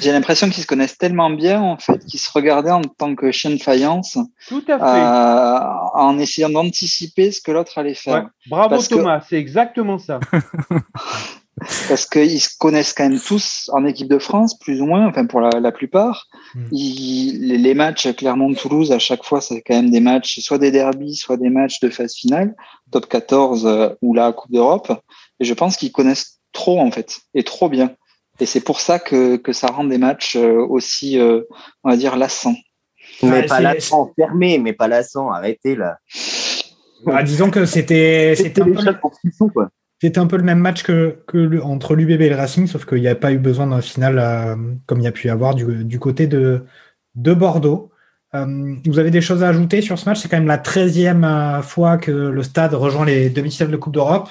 J'ai 0.00 0.10
l'impression 0.10 0.48
qu'ils 0.48 0.62
se 0.64 0.66
connaissent 0.66 0.98
tellement 0.98 1.30
bien, 1.30 1.60
en 1.60 1.76
fait, 1.76 2.04
qu'ils 2.04 2.18
se 2.18 2.30
regardaient 2.32 2.72
en 2.72 2.82
tant 2.82 3.14
que 3.14 3.30
chien 3.30 3.50
de 3.50 3.62
faïence. 3.62 4.18
Tout 4.48 4.64
à 4.66 4.78
fait. 4.78 4.84
Euh, 4.84 5.58
en 5.94 6.18
essayant 6.18 6.50
d'anticiper 6.50 7.30
ce 7.30 7.40
que 7.40 7.52
l'autre 7.52 7.78
allait 7.78 7.94
faire. 7.94 8.14
Ouais. 8.14 8.28
Bravo 8.48 8.82
Thomas, 8.82 9.22
c'est 9.28 9.36
exactement 9.36 9.98
ça. 9.98 10.18
parce 11.88 12.06
qu'ils 12.06 12.40
se 12.40 12.56
connaissent 12.58 12.92
quand 12.92 13.08
même 13.08 13.20
tous 13.20 13.70
en 13.72 13.84
équipe 13.84 14.08
de 14.08 14.18
France, 14.18 14.58
plus 14.58 14.80
ou 14.80 14.86
moins, 14.86 15.06
enfin 15.06 15.26
pour 15.26 15.40
la, 15.40 15.72
plupart. 15.72 16.26
Hmm. 16.54 16.66
les, 16.72 17.74
matchs 17.74 18.12
Clermont-Toulouse, 18.14 18.92
à 18.92 18.98
chaque 18.98 19.24
fois, 19.24 19.40
c'est 19.40 19.62
quand 19.62 19.74
même 19.74 19.90
des 19.90 20.00
matchs, 20.00 20.40
soit 20.40 20.58
des 20.58 20.70
derbies, 20.70 21.16
soit 21.16 21.36
des 21.36 21.50
matchs 21.50 21.80
de 21.80 21.90
phase 21.90 22.14
finale, 22.14 22.54
top 22.90 23.06
14 23.08 23.66
euh, 23.66 23.88
ou 24.02 24.14
la 24.14 24.32
Coupe 24.32 24.52
d'Europe. 24.52 24.92
Et 25.38 25.44
je 25.44 25.54
pense 25.54 25.76
qu'ils 25.76 25.92
connaissent 25.92 26.40
trop, 26.52 26.80
en 26.80 26.90
fait, 26.90 27.20
et 27.34 27.44
trop 27.44 27.68
bien. 27.68 27.94
Et 28.40 28.46
c'est 28.46 28.60
pour 28.60 28.80
ça 28.80 28.98
que, 28.98 29.36
que 29.36 29.52
ça 29.52 29.68
rend 29.68 29.84
des 29.84 29.98
matchs 29.98 30.36
euh, 30.36 30.66
aussi, 30.66 31.18
euh, 31.18 31.42
on 31.84 31.90
va 31.90 31.96
dire, 31.96 32.16
lassants. 32.16 32.56
Mais 33.22 33.44
pas 33.44 33.60
lassant, 33.60 34.12
fermé, 34.16 34.58
mais 34.58 34.72
pas 34.72 34.88
lassant, 34.88 35.30
arrêtez 35.30 35.76
là. 35.76 35.98
Bah, 37.04 37.22
disons 37.22 37.50
que 37.50 37.66
c'était 37.66 38.34
c'était 38.36 38.62
un, 38.62 38.64
peu... 38.64 38.72
un 40.16 40.26
peu 40.26 40.36
le 40.36 40.42
même 40.42 40.58
match 40.58 40.82
que, 40.82 41.18
entre 41.62 41.94
l'UBB 41.94 42.22
et 42.22 42.28
le 42.30 42.36
Racing, 42.36 42.66
sauf 42.66 42.86
qu'il 42.86 43.00
n'y 43.00 43.08
a 43.08 43.14
pas 43.14 43.32
eu 43.32 43.38
besoin 43.38 43.66
d'un 43.66 43.80
final 43.80 44.18
euh, 44.18 44.56
comme 44.86 45.00
il 45.00 45.04
y 45.04 45.08
a 45.08 45.12
pu 45.12 45.28
y 45.28 45.30
avoir 45.30 45.54
du, 45.54 45.98
côté 45.98 46.26
de, 46.26 46.64
de 47.14 47.34
Bordeaux. 47.34 47.90
vous 48.32 48.98
avez 48.98 49.10
des 49.10 49.20
choses 49.20 49.42
à 49.42 49.48
ajouter 49.48 49.82
sur 49.82 49.98
ce 49.98 50.08
match? 50.08 50.20
C'est 50.20 50.28
quand 50.28 50.38
même 50.38 50.46
la 50.46 50.58
13e 50.58 51.62
fois 51.62 51.98
que 51.98 52.10
le 52.10 52.42
stade 52.42 52.74
rejoint 52.74 53.04
les 53.04 53.30
demi-finales 53.30 53.72
de 53.72 53.76
Coupe 53.76 53.94
d'Europe. 53.94 54.28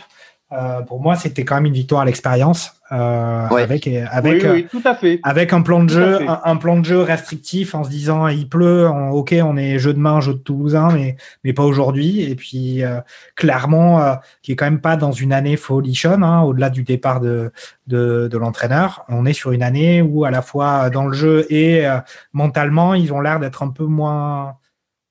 Euh, 0.51 0.81
pour 0.81 1.01
moi, 1.01 1.15
c'était 1.15 1.45
quand 1.45 1.55
même 1.55 1.67
une 1.67 1.73
victoire 1.73 2.01
à 2.01 2.05
l'expérience 2.05 2.79
euh, 2.91 3.47
avec 3.49 3.87
avec 3.87 4.43
oui, 4.43 4.67
tout 4.69 4.81
à 4.83 4.95
fait. 4.95 5.19
avec 5.21 5.53
un 5.53 5.61
plan 5.61 5.83
de 5.83 5.89
jeu 5.89 6.19
un, 6.43 6.55
plan 6.55 6.79
de 6.79 6.85
jeu 6.85 7.01
restrictif 7.01 7.75
en 7.75 7.83
se 7.83 7.89
disant 7.89 8.27
il 8.27 8.49
pleut, 8.49 8.87
ok, 8.87 9.35
on 9.43 9.57
est 9.57 9.77
jeu 9.77 9.93
de 9.93 9.99
main, 9.99 10.21
jeu 10.21 10.33
de 10.33 10.39
Toulousain, 10.39 10.89
mais 10.91 11.15
mais 11.43 11.53
pas 11.53 11.63
aujourd'hui. 11.63 12.21
Et 12.21 12.35
puis 12.35 12.83
euh, 12.83 12.99
clairement, 13.35 14.01
euh, 14.01 14.15
qui 14.41 14.53
est 14.53 14.55
quand 14.55 14.65
même 14.65 14.81
pas 14.81 14.95
dans 14.95 15.11
une 15.11 15.33
année 15.33 15.55
folichonne, 15.55 16.23
hein, 16.23 16.41
au-delà 16.41 16.71
du 16.71 16.83
départ 16.83 17.19
de 17.19 17.51
de, 17.85 18.27
de 18.27 18.37
l'entraîneur, 18.39 19.05
on 19.07 19.25
est 19.27 19.33
sur 19.33 19.51
une 19.51 19.63
année 19.63 20.01
où 20.01 20.25
à 20.25 20.31
la 20.31 20.41
fois 20.41 20.89
dans 20.89 21.05
le 21.05 21.13
jeu 21.13 21.45
et 21.51 21.87
euh, 21.87 21.99
mentalement, 22.33 22.95
ils 22.95 23.13
ont 23.13 23.21
l'air 23.21 23.39
d'être 23.39 23.61
un 23.61 23.69
peu 23.69 23.85
moins 23.85 24.55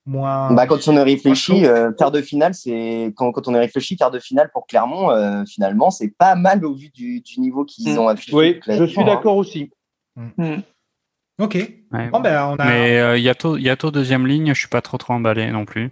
bah, 0.09 0.67
quand 0.67 0.89
on 0.89 0.97
est 0.97 1.03
réfléchi, 1.03 1.67
euh, 1.67 1.93
quart 1.93 2.11
de 2.11 2.23
finale, 2.23 2.55
c'est 2.55 3.13
quand, 3.17 3.31
quand 3.33 3.47
on 3.47 3.55
est 3.55 3.59
réfléchi, 3.59 3.97
quart 3.97 4.11
de 4.11 4.19
finale 4.19 4.51
pour 4.53 4.67
Clermont, 4.67 5.11
euh, 5.11 5.45
finalement, 5.45 5.91
c'est 5.91 6.09
pas 6.17 6.35
mal 6.35 6.65
au 6.65 6.75
vu 6.75 6.89
du, 6.89 7.21
du 7.21 7.41
niveau 7.41 7.65
qu'ils 7.65 7.95
mm. 7.95 7.99
ont 7.99 8.09
affiché. 8.09 8.35
Oui, 8.35 8.61
je 8.67 8.85
suis 8.85 9.05
d'accord 9.05 9.37
aussi. 9.37 9.71
Mm. 10.17 10.29
Mm. 10.39 10.63
Ok. 11.41 11.57
ben, 12.21 12.45
on 12.45 12.57
a... 12.57 12.65
Mais 12.65 12.99
euh, 12.99 13.19
Yato, 13.19 13.57
Yato 13.57 13.91
deuxième 13.91 14.27
ligne, 14.27 14.55
je 14.55 14.59
suis 14.59 14.69
pas 14.69 14.81
trop 14.81 14.99
trop 14.99 15.13
emballé 15.13 15.51
non 15.51 15.65
plus. 15.65 15.91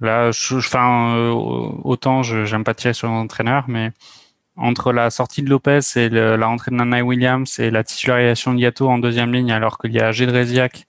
Là, 0.00 0.30
je, 0.32 0.56
enfin, 0.56 1.14
euh, 1.16 1.30
autant 1.84 2.22
j'aime 2.22 2.64
pas 2.64 2.74
tirer 2.74 2.94
sur 2.94 3.08
l'entraîneur, 3.08 3.64
mais 3.68 3.92
entre 4.56 4.92
la 4.92 5.10
sortie 5.10 5.42
de 5.42 5.50
Lopez 5.50 5.80
et 5.96 6.08
le, 6.08 6.36
la 6.36 6.46
rentrée 6.46 6.70
de 6.70 6.76
Nana 6.76 7.02
Williams 7.02 7.58
et 7.60 7.70
la 7.70 7.84
titularisation 7.84 8.54
de 8.54 8.60
Yato 8.60 8.88
en 8.88 8.98
deuxième 8.98 9.32
ligne, 9.32 9.52
alors 9.52 9.78
qu'il 9.78 9.92
y 9.92 10.00
a 10.00 10.10
Gédréziac 10.10 10.86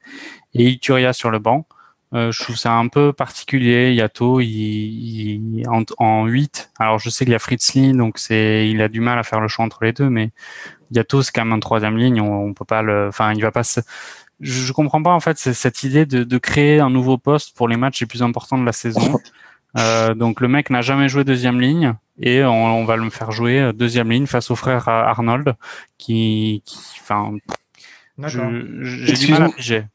et 0.53 0.69
Ituria 0.69 1.13
sur 1.13 1.29
le 1.29 1.39
banc. 1.39 1.67
Euh, 2.15 2.31
je 2.31 2.43
trouve 2.43 2.55
ça 2.55 2.73
un 2.73 2.87
peu 2.87 3.13
particulier. 3.13 3.93
Yato, 3.93 4.39
il, 4.39 4.47
il 4.49 5.69
en, 5.69 5.83
en 5.97 6.25
8. 6.25 6.71
Alors, 6.79 6.99
je 6.99 7.09
sais 7.09 7.25
qu'il 7.25 7.33
y 7.33 7.35
a 7.35 7.39
Fritzli, 7.39 7.93
donc 7.93 8.17
c'est, 8.17 8.67
il 8.69 8.81
a 8.81 8.87
du 8.87 8.99
mal 8.99 9.19
à 9.19 9.23
faire 9.23 9.39
le 9.41 9.47
choix 9.47 9.65
entre 9.65 9.83
les 9.83 9.93
deux, 9.93 10.09
mais 10.09 10.31
Yato, 10.91 11.21
c'est 11.21 11.31
quand 11.31 11.45
même 11.45 11.53
en 11.53 11.59
troisième 11.59 11.97
ligne. 11.97 12.19
On, 12.19 12.45
on, 12.45 12.53
peut 12.53 12.65
pas 12.65 12.81
le, 12.81 13.09
enfin, 13.09 13.33
il 13.33 13.41
va 13.41 13.51
pas 13.51 13.63
se, 13.63 13.81
je, 14.39 14.63
je 14.63 14.73
comprends 14.73 15.03
pas, 15.03 15.11
en 15.11 15.19
fait, 15.19 15.37
cette 15.37 15.83
idée 15.83 16.05
de, 16.05 16.23
de, 16.23 16.37
créer 16.39 16.79
un 16.79 16.89
nouveau 16.89 17.17
poste 17.17 17.55
pour 17.55 17.67
les 17.67 17.77
matchs 17.77 18.01
les 18.01 18.07
plus 18.07 18.23
importants 18.23 18.57
de 18.57 18.65
la 18.65 18.73
saison. 18.73 19.19
Euh, 19.77 20.15
donc, 20.15 20.41
le 20.41 20.47
mec 20.47 20.71
n'a 20.71 20.81
jamais 20.81 21.09
joué 21.09 21.23
deuxième 21.23 21.61
ligne 21.61 21.93
et 22.19 22.43
on, 22.43 22.79
on, 22.79 22.85
va 22.85 22.95
le 22.95 23.07
faire 23.11 23.31
jouer 23.31 23.71
deuxième 23.71 24.09
ligne 24.09 24.25
face 24.25 24.49
au 24.49 24.55
frère 24.55 24.89
Arnold 24.89 25.53
qui, 25.99 26.63
qui 26.65 26.79
enfin, 27.01 27.35
j'ai 28.17 29.13
du 29.13 29.31
mal 29.31 29.43
à 29.43 29.49
figer. 29.49 29.85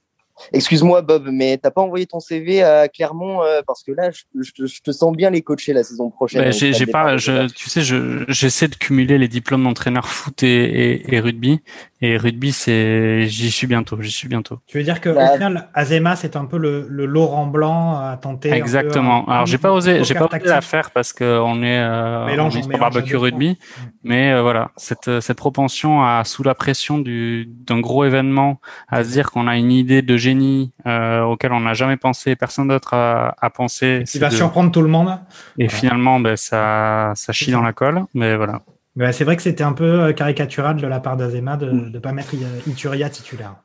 Excuse-moi, 0.53 1.03
Bob, 1.03 1.29
mais 1.31 1.59
t'as 1.59 1.71
pas 1.71 1.81
envoyé 1.81 2.07
ton 2.07 2.21
CV 2.21 2.63
à 2.63 2.89
Clermont 2.89 3.43
euh, 3.43 3.63
parce 3.67 3.83
que 3.83 3.93
là, 3.93 4.11
je, 4.11 4.81
te 4.83 4.91
sens 4.93 5.17
bien 5.17 5.31
les 5.31 5.43
coacher 5.43 5.73
la 5.73 5.85
saison 5.85 6.11
prochaine. 6.11 6.45
Bah, 6.45 6.51
j'ai 6.51 6.87
pas, 6.87 7.17
je, 7.17 7.47
tu 7.53 7.71
sais, 7.71 7.83
j'essaie 8.29 8.69
de 8.69 8.75
cumuler 8.75 9.19
les 9.19 9.29
diplômes 9.29 9.65
d'entraîneur 9.65 10.09
foot 10.09 10.43
et, 10.43 11.15
et, 11.15 11.21
rugby. 11.21 11.61
Et 12.01 12.17
rugby, 12.17 12.53
c'est, 12.53 13.27
j'y 13.29 13.51
suis 13.51 13.67
bientôt, 13.67 14.01
j'y 14.01 14.11
suis 14.11 14.29
bientôt. 14.29 14.59
Tu 14.67 14.79
veux 14.79 14.85
dire 14.85 15.01
que 15.01 15.09
bah, 15.09 15.31
au 15.31 15.35
final, 15.35 15.71
Azema, 15.73 16.17
c'est 16.17 16.37
un 16.37 16.45
peu 16.45 16.59
le, 16.59 16.87
le, 16.89 17.07
Laurent 17.07 17.47
Blanc 17.47 17.97
à 17.97 18.17
tenter. 18.21 18.53
Exactement. 18.53 19.27
Alors, 19.27 19.47
j'ai 19.47 19.59
pas 19.59 19.73
osé, 19.73 20.05
j'ai 20.05 20.15
pas 20.15 20.27
osé 20.27 20.39
la 20.45 20.61
faire 20.61 20.91
parce 20.91 21.13
qu'on 21.13 21.63
est, 21.63 21.79
euh, 21.79 22.27
mélange, 22.27 22.57
on 22.57 22.71
est 22.71 22.79
barbecue 22.79 23.17
rugby. 23.17 23.51
Mm. 23.51 23.83
Mais 24.03 24.33
euh, 24.33 24.43
voilà, 24.43 24.73
cette, 24.77 25.21
cette 25.21 25.39
propension 25.39 26.03
à, 26.03 26.25
sous 26.25 26.43
la 26.43 26.55
pression 26.55 26.99
du, 26.99 27.47
d'un 27.47 27.81
gros 27.81 28.05
événement, 28.05 28.61
à 28.89 29.05
se 29.05 29.11
dire 29.11 29.31
qu'on 29.31 29.47
a 29.47 29.57
une 29.57 29.73
idée 29.73 30.03
de 30.03 30.17
génie 30.25 30.73
euh, 30.87 31.23
auquel 31.23 31.53
on 31.53 31.61
n'a 31.61 31.75
jamais 31.75 31.99
pensé, 31.99 32.35
personne 32.35 32.69
d'autre 32.69 32.95
a, 32.95 33.35
a 33.39 33.51
pensé. 33.51 34.05
Il 34.15 34.21
va 34.21 34.31
surprendre 34.31 34.71
tout 34.71 34.83
le 34.83 34.89
monde. 34.89 35.19
Et 35.59 35.69
finalement, 35.69 36.19
ben, 36.19 36.37
ça, 36.37 37.13
ça 37.15 37.33
chie 37.33 37.51
dans 37.51 37.63
la 37.63 37.73
colle. 37.73 38.05
Mais 38.15 38.37
voilà. 38.37 38.63
Mais 38.97 39.13
c'est 39.13 39.25
vrai 39.25 39.37
que 39.37 39.43
c'était 39.43 39.65
un 39.65 39.73
peu 39.73 39.85
euh, 39.85 40.13
caricatural 40.13 40.77
de 40.77 40.87
la 40.87 41.01
part 41.01 41.17
d'Azema 41.17 41.57
de 41.57 41.71
ne 41.71 41.99
mm. 41.99 42.01
pas 42.01 42.13
mettre 42.13 42.35
Ituria 42.67 43.11
titulaire. 43.11 43.57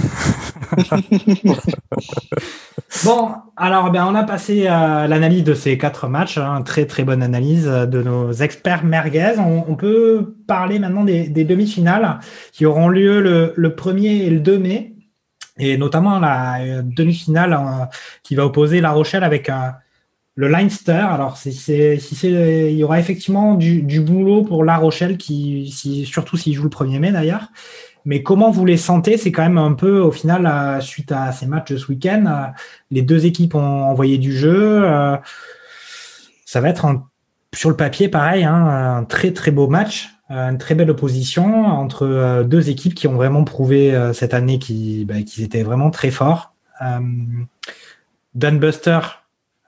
bon, 3.06 3.30
alors 3.56 3.90
ben, 3.90 4.04
on 4.04 4.14
a 4.14 4.24
passé 4.24 4.66
à 4.66 5.06
l'analyse 5.08 5.42
de 5.42 5.54
ces 5.54 5.78
quatre 5.78 6.06
matchs, 6.06 6.36
hein, 6.36 6.60
très 6.60 6.84
très 6.84 7.02
bonne 7.02 7.22
analyse 7.22 7.64
de 7.64 8.02
nos 8.02 8.30
experts 8.30 8.84
merguez. 8.84 9.36
On, 9.38 9.74
peut 9.76 10.36
parler 10.46 10.78
maintenant 10.78 11.04
des, 11.04 11.28
des 11.28 11.44
demi-finales 11.44 12.20
qui 12.52 12.66
auront 12.66 12.88
lieu 12.88 13.22
le, 13.22 13.54
le, 13.56 13.70
1er 13.70 14.26
et 14.26 14.28
le 14.28 14.40
2 14.40 14.58
mai 14.58 14.99
et 15.58 15.76
notamment 15.76 16.18
la 16.18 16.60
euh, 16.60 16.82
demi-finale 16.84 17.52
euh, 17.52 17.84
qui 18.22 18.34
va 18.34 18.46
opposer 18.46 18.80
La 18.80 18.92
Rochelle 18.92 19.24
avec 19.24 19.48
euh, 19.48 19.68
le 20.34 20.48
Leinster. 20.48 20.92
Alors, 20.92 21.38
il 21.44 22.72
y 22.72 22.84
aura 22.84 22.98
effectivement 22.98 23.54
du, 23.54 24.00
boulot 24.00 24.42
pour 24.42 24.64
La 24.64 24.76
Rochelle, 24.76 25.18
si, 25.20 26.06
surtout 26.06 26.36
s'il 26.36 26.54
joue 26.54 26.64
le 26.64 26.70
1er 26.70 26.98
mai 26.98 27.12
d'ailleurs. 27.12 27.48
Mais 28.06 28.22
comment 28.22 28.50
vous 28.50 28.64
les 28.64 28.78
sentez? 28.78 29.18
C'est 29.18 29.32
quand 29.32 29.42
même 29.42 29.58
un 29.58 29.74
peu, 29.74 30.00
au 30.00 30.10
final, 30.10 30.80
suite 30.80 31.12
à 31.12 31.32
ces 31.32 31.44
matchs 31.44 31.72
de 31.72 31.76
ce 31.76 31.88
week-end, 31.88 32.52
les 32.90 33.02
deux 33.02 33.26
équipes 33.26 33.54
ont 33.54 33.82
envoyé 33.84 34.16
du 34.16 34.34
jeu. 34.34 34.88
Ça 36.46 36.62
va 36.62 36.70
être 36.70 36.86
sur 37.54 37.68
le 37.68 37.76
papier, 37.76 38.08
pareil, 38.08 38.44
hein, 38.44 38.54
un 38.98 39.04
très 39.04 39.32
très 39.32 39.50
beau 39.50 39.68
match. 39.68 40.08
Euh, 40.30 40.50
une 40.50 40.58
très 40.58 40.76
belle 40.76 40.90
opposition 40.90 41.66
entre 41.66 42.06
euh, 42.06 42.44
deux 42.44 42.70
équipes 42.70 42.94
qui 42.94 43.08
ont 43.08 43.14
vraiment 43.14 43.42
prouvé 43.42 43.92
euh, 43.92 44.12
cette 44.12 44.32
année 44.32 44.60
bah, 45.04 45.22
qu'ils 45.22 45.42
étaient 45.42 45.64
vraiment 45.64 45.90
très 45.90 46.10
forts. 46.10 46.54
Dunbuster, 48.34 49.00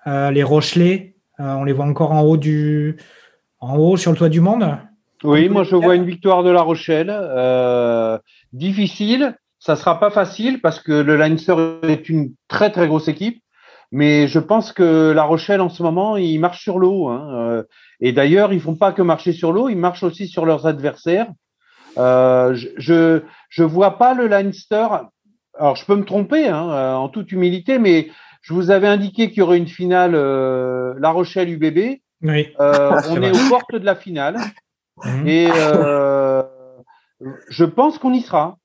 les 0.07 0.43
Rochelais, 0.43 1.15
on 1.39 1.65
les 1.65 1.75
voit 1.75 1.85
encore 1.85 2.13
en 2.13 2.23
haut 2.23 2.39
du, 2.39 2.97
en 3.61 3.77
haut 3.77 3.99
sur 3.99 4.13
le 4.13 4.17
toit 4.17 4.31
du 4.31 4.41
monde. 4.41 4.79
Oui, 5.23 5.51
moi 5.51 5.63
je 5.63 5.77
vois 5.77 5.95
une 5.95 6.07
victoire 6.07 6.43
de 6.43 6.49
La 6.49 6.63
Rochelle. 6.63 7.13
difficile, 8.55 9.37
ça 9.59 9.77
sera 9.77 10.01
pas 10.01 10.11
facile 10.11 10.63
parce 10.63 10.81
que 10.81 10.93
le 10.93 11.17
Leinster 11.17 11.55
est 11.83 12.09
une 12.09 12.33
très 12.49 12.71
très 12.71 12.87
grosse 12.87 13.09
équipe. 13.09 13.42
Mais 13.93 14.27
je 14.27 14.39
pense 14.39 14.73
que 14.73 15.13
La 15.13 15.23
Rochelle, 15.23 15.61
en 15.61 15.69
ce 15.69 15.83
moment, 15.83 16.17
il 16.17 16.39
marche 16.39 16.63
sur 16.63 16.79
l'eau. 16.79 17.09
Hein. 17.09 17.29
Euh, 17.35 17.63
et 18.01 18.13
d'ailleurs, 18.13 18.55
ils 18.55 18.61
font 18.61 18.75
pas 18.75 18.93
que 18.93 19.03
marcher 19.03 19.33
sur 19.33 19.53
l'eau, 19.53 19.69
ils 19.69 19.77
marchent 19.77 20.03
aussi 20.03 20.27
sur 20.27 20.47
leurs 20.47 20.67
adversaires. 20.67 21.29
Euh, 21.99 22.55
je 22.55 23.21
je 23.51 23.63
vois 23.63 23.99
pas 23.99 24.15
le 24.15 24.27
Leinster. 24.29 24.87
Alors, 25.59 25.77
je 25.77 25.85
peux 25.85 25.95
me 25.95 26.05
tromper, 26.05 26.49
hein, 26.49 26.71
euh, 26.71 26.95
en 26.95 27.11
toute 27.11 27.33
humilité, 27.33 27.79
mais 27.79 28.09
je 28.41 28.55
vous 28.55 28.71
avais 28.71 28.89
indiqué 28.89 29.29
qu'il 29.29 29.41
y 29.41 29.43
aurait 29.43 29.59
une 29.59 29.69
finale 29.69 30.13
La 30.13 31.11
Rochelle-UBB. 31.11 32.01
Oui. 32.23 32.49
on 32.59 33.23
est 33.23 33.31
aux 33.31 33.49
portes 33.51 33.75
de 33.75 33.85
la 33.85 33.95
finale. 33.95 34.39
Mhm. 35.05 35.29
Et 35.29 35.49
je 37.51 37.65
pense 37.65 37.99
qu'on 37.99 38.15
y 38.15 38.23
sera. 38.23 38.57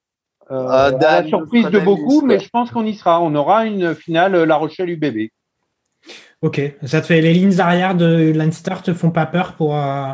Euh, 0.52 0.66
ah, 0.70 0.86
à 0.86 1.22
la 1.22 1.28
surprise 1.28 1.66
de 1.66 1.80
beaucoup, 1.80 2.22
mais 2.22 2.40
je 2.40 2.50
pense 2.50 2.72
qu'on 2.72 2.86
y 2.86 2.94
sera. 2.94 3.22
On 3.22 3.36
aura 3.36 3.66
une 3.66 3.96
finale 3.96 4.44
La 4.44 4.56
Rochelle 4.56 4.90
UBB. 4.90 5.30
Ok, 6.42 6.62
ça 6.86 7.02
te 7.02 7.08
fait 7.08 7.20
les 7.20 7.34
lignes 7.34 7.60
arrière 7.60 7.96
de 7.96 8.32
Leinster 8.34 8.76
te 8.84 8.94
font 8.94 9.12
pas 9.12 9.26
peur 9.26 9.54
pour 9.54 9.76
euh, 9.76 10.12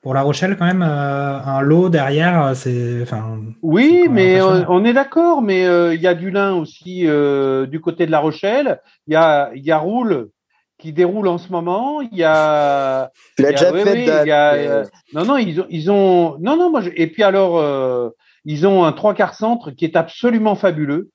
pour 0.00 0.14
La 0.14 0.22
Rochelle 0.22 0.56
quand 0.56 0.64
même 0.64 0.82
euh, 0.82 1.40
un 1.40 1.60
lot 1.60 1.90
derrière, 1.90 2.52
c'est 2.54 3.02
enfin. 3.02 3.38
Oui, 3.60 4.06
mais 4.08 4.40
on, 4.40 4.84
est 4.84 4.94
d'accord, 4.94 5.42
mais 5.42 5.64
il 5.94 6.00
y 6.00 6.06
a 6.06 6.14
du 6.14 6.30
lin 6.30 6.54
aussi 6.54 7.00
du 7.02 7.80
côté 7.80 8.06
de 8.06 8.10
La 8.10 8.20
Rochelle. 8.20 8.80
Il 9.06 9.12
y 9.12 9.16
a 9.16 9.50
il 9.54 9.64
y 9.64 9.72
a 9.72 9.78
Roule 9.78 10.30
qui 10.78 10.94
déroule 10.94 11.28
en 11.28 11.36
ce 11.36 11.52
moment. 11.52 12.00
Il 12.00 12.16
y 12.16 12.24
a. 12.24 13.10
Tu 13.36 13.42
l'as 13.42 13.50
déjà 13.50 13.72
fait. 13.72 14.90
non 15.12 15.26
non 15.26 15.36
ils 15.36 15.60
ont 15.60 15.66
ils 15.68 15.90
ont 15.90 16.38
non 16.40 16.56
non 16.56 16.70
moi 16.70 16.80
et 16.94 17.08
puis 17.08 17.22
alors 17.22 17.58
ils 18.44 18.66
ont 18.66 18.84
un 18.84 18.92
trois 18.92 19.14
quarts 19.14 19.34
centre 19.34 19.70
qui 19.70 19.84
est 19.84 19.96
absolument 19.96 20.54
fabuleux, 20.54 21.10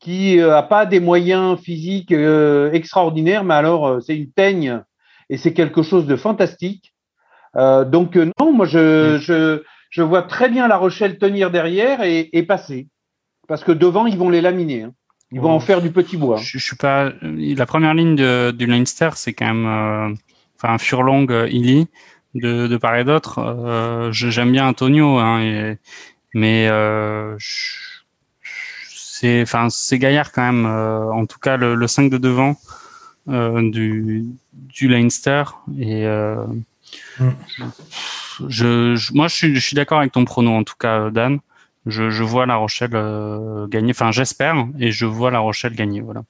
qui 0.00 0.36
n'a 0.36 0.58
euh, 0.58 0.62
pas 0.62 0.86
des 0.86 1.00
moyens 1.00 1.58
physiques 1.58 2.12
euh, 2.12 2.70
extraordinaires, 2.72 3.44
mais 3.44 3.54
alors 3.54 3.86
euh, 3.86 4.00
c'est 4.00 4.16
une 4.16 4.30
teigne 4.30 4.82
et 5.30 5.38
c'est 5.38 5.54
quelque 5.54 5.82
chose 5.82 6.06
de 6.06 6.16
fantastique. 6.16 6.94
donc 7.54 8.16
non, 8.16 8.52
moi 8.52 8.66
je, 8.66 9.18
je, 9.18 9.62
je, 9.90 10.02
vois 10.02 10.22
très 10.22 10.50
bien 10.50 10.68
La 10.68 10.76
Rochelle 10.76 11.18
tenir 11.18 11.50
derrière 11.50 12.02
et, 12.02 12.28
et 12.32 12.42
passer, 12.42 12.88
parce 13.48 13.64
que 13.64 13.72
devant 13.72 14.06
ils 14.06 14.18
vont 14.18 14.30
les 14.30 14.42
laminer. 14.42 14.82
Hein. 14.82 14.92
Ils 15.30 15.40
vont 15.40 15.50
en 15.50 15.60
faire 15.60 15.80
du 15.80 15.90
petit 15.90 16.16
bois. 16.16 16.36
Je, 16.36 16.58
je 16.58 16.64
suis 16.64 16.76
pas. 16.76 17.10
La 17.22 17.66
première 17.66 17.94
ligne 17.94 18.14
de, 18.14 18.52
du 18.52 18.66
Leinster, 18.66 19.10
c'est 19.14 19.32
quand 19.32 19.52
même, 19.52 20.16
enfin 20.56 20.78
Furlong, 20.78 21.26
Illy 21.48 21.88
de, 22.34 22.66
de 22.66 22.76
part 22.76 22.96
et 22.96 23.04
d'autre. 23.04 23.38
Euh, 23.38 24.12
J'aime 24.12 24.52
bien 24.52 24.66
Antonio, 24.66 25.18
hein, 25.18 25.76
mais 26.34 26.68
euh, 26.68 27.36
c'est, 28.88 29.42
enfin, 29.42 29.68
c'est 29.70 29.98
Gaillard 29.98 30.32
quand 30.32 30.42
même. 30.42 30.66
Euh, 30.66 31.10
en 31.12 31.26
tout 31.26 31.38
cas, 31.38 31.56
le, 31.56 31.74
le 31.74 31.86
5 31.86 32.10
de 32.10 32.18
devant 32.18 32.56
euh, 33.28 33.70
du, 33.70 34.24
du 34.52 34.88
Leinster 34.88 35.44
et 35.78 36.04
je, 38.48 39.12
moi, 39.14 39.28
je 39.28 39.34
suis, 39.34 39.54
je 39.54 39.60
suis 39.60 39.76
d'accord 39.76 40.00
avec 40.00 40.12
ton 40.12 40.24
prono 40.24 40.52
en 40.52 40.64
tout 40.64 40.74
cas, 40.78 41.10
Dan. 41.10 41.38
Je, 41.86 42.10
je 42.10 42.22
vois 42.24 42.46
La 42.46 42.56
Rochelle 42.56 42.90
gagner. 43.68 43.90
Enfin, 43.90 44.10
j'espère 44.10 44.66
et 44.78 44.90
je 44.90 45.06
vois 45.06 45.30
La 45.30 45.38
Rochelle 45.38 45.74
gagner. 45.74 46.00
Voilà. 46.00 46.24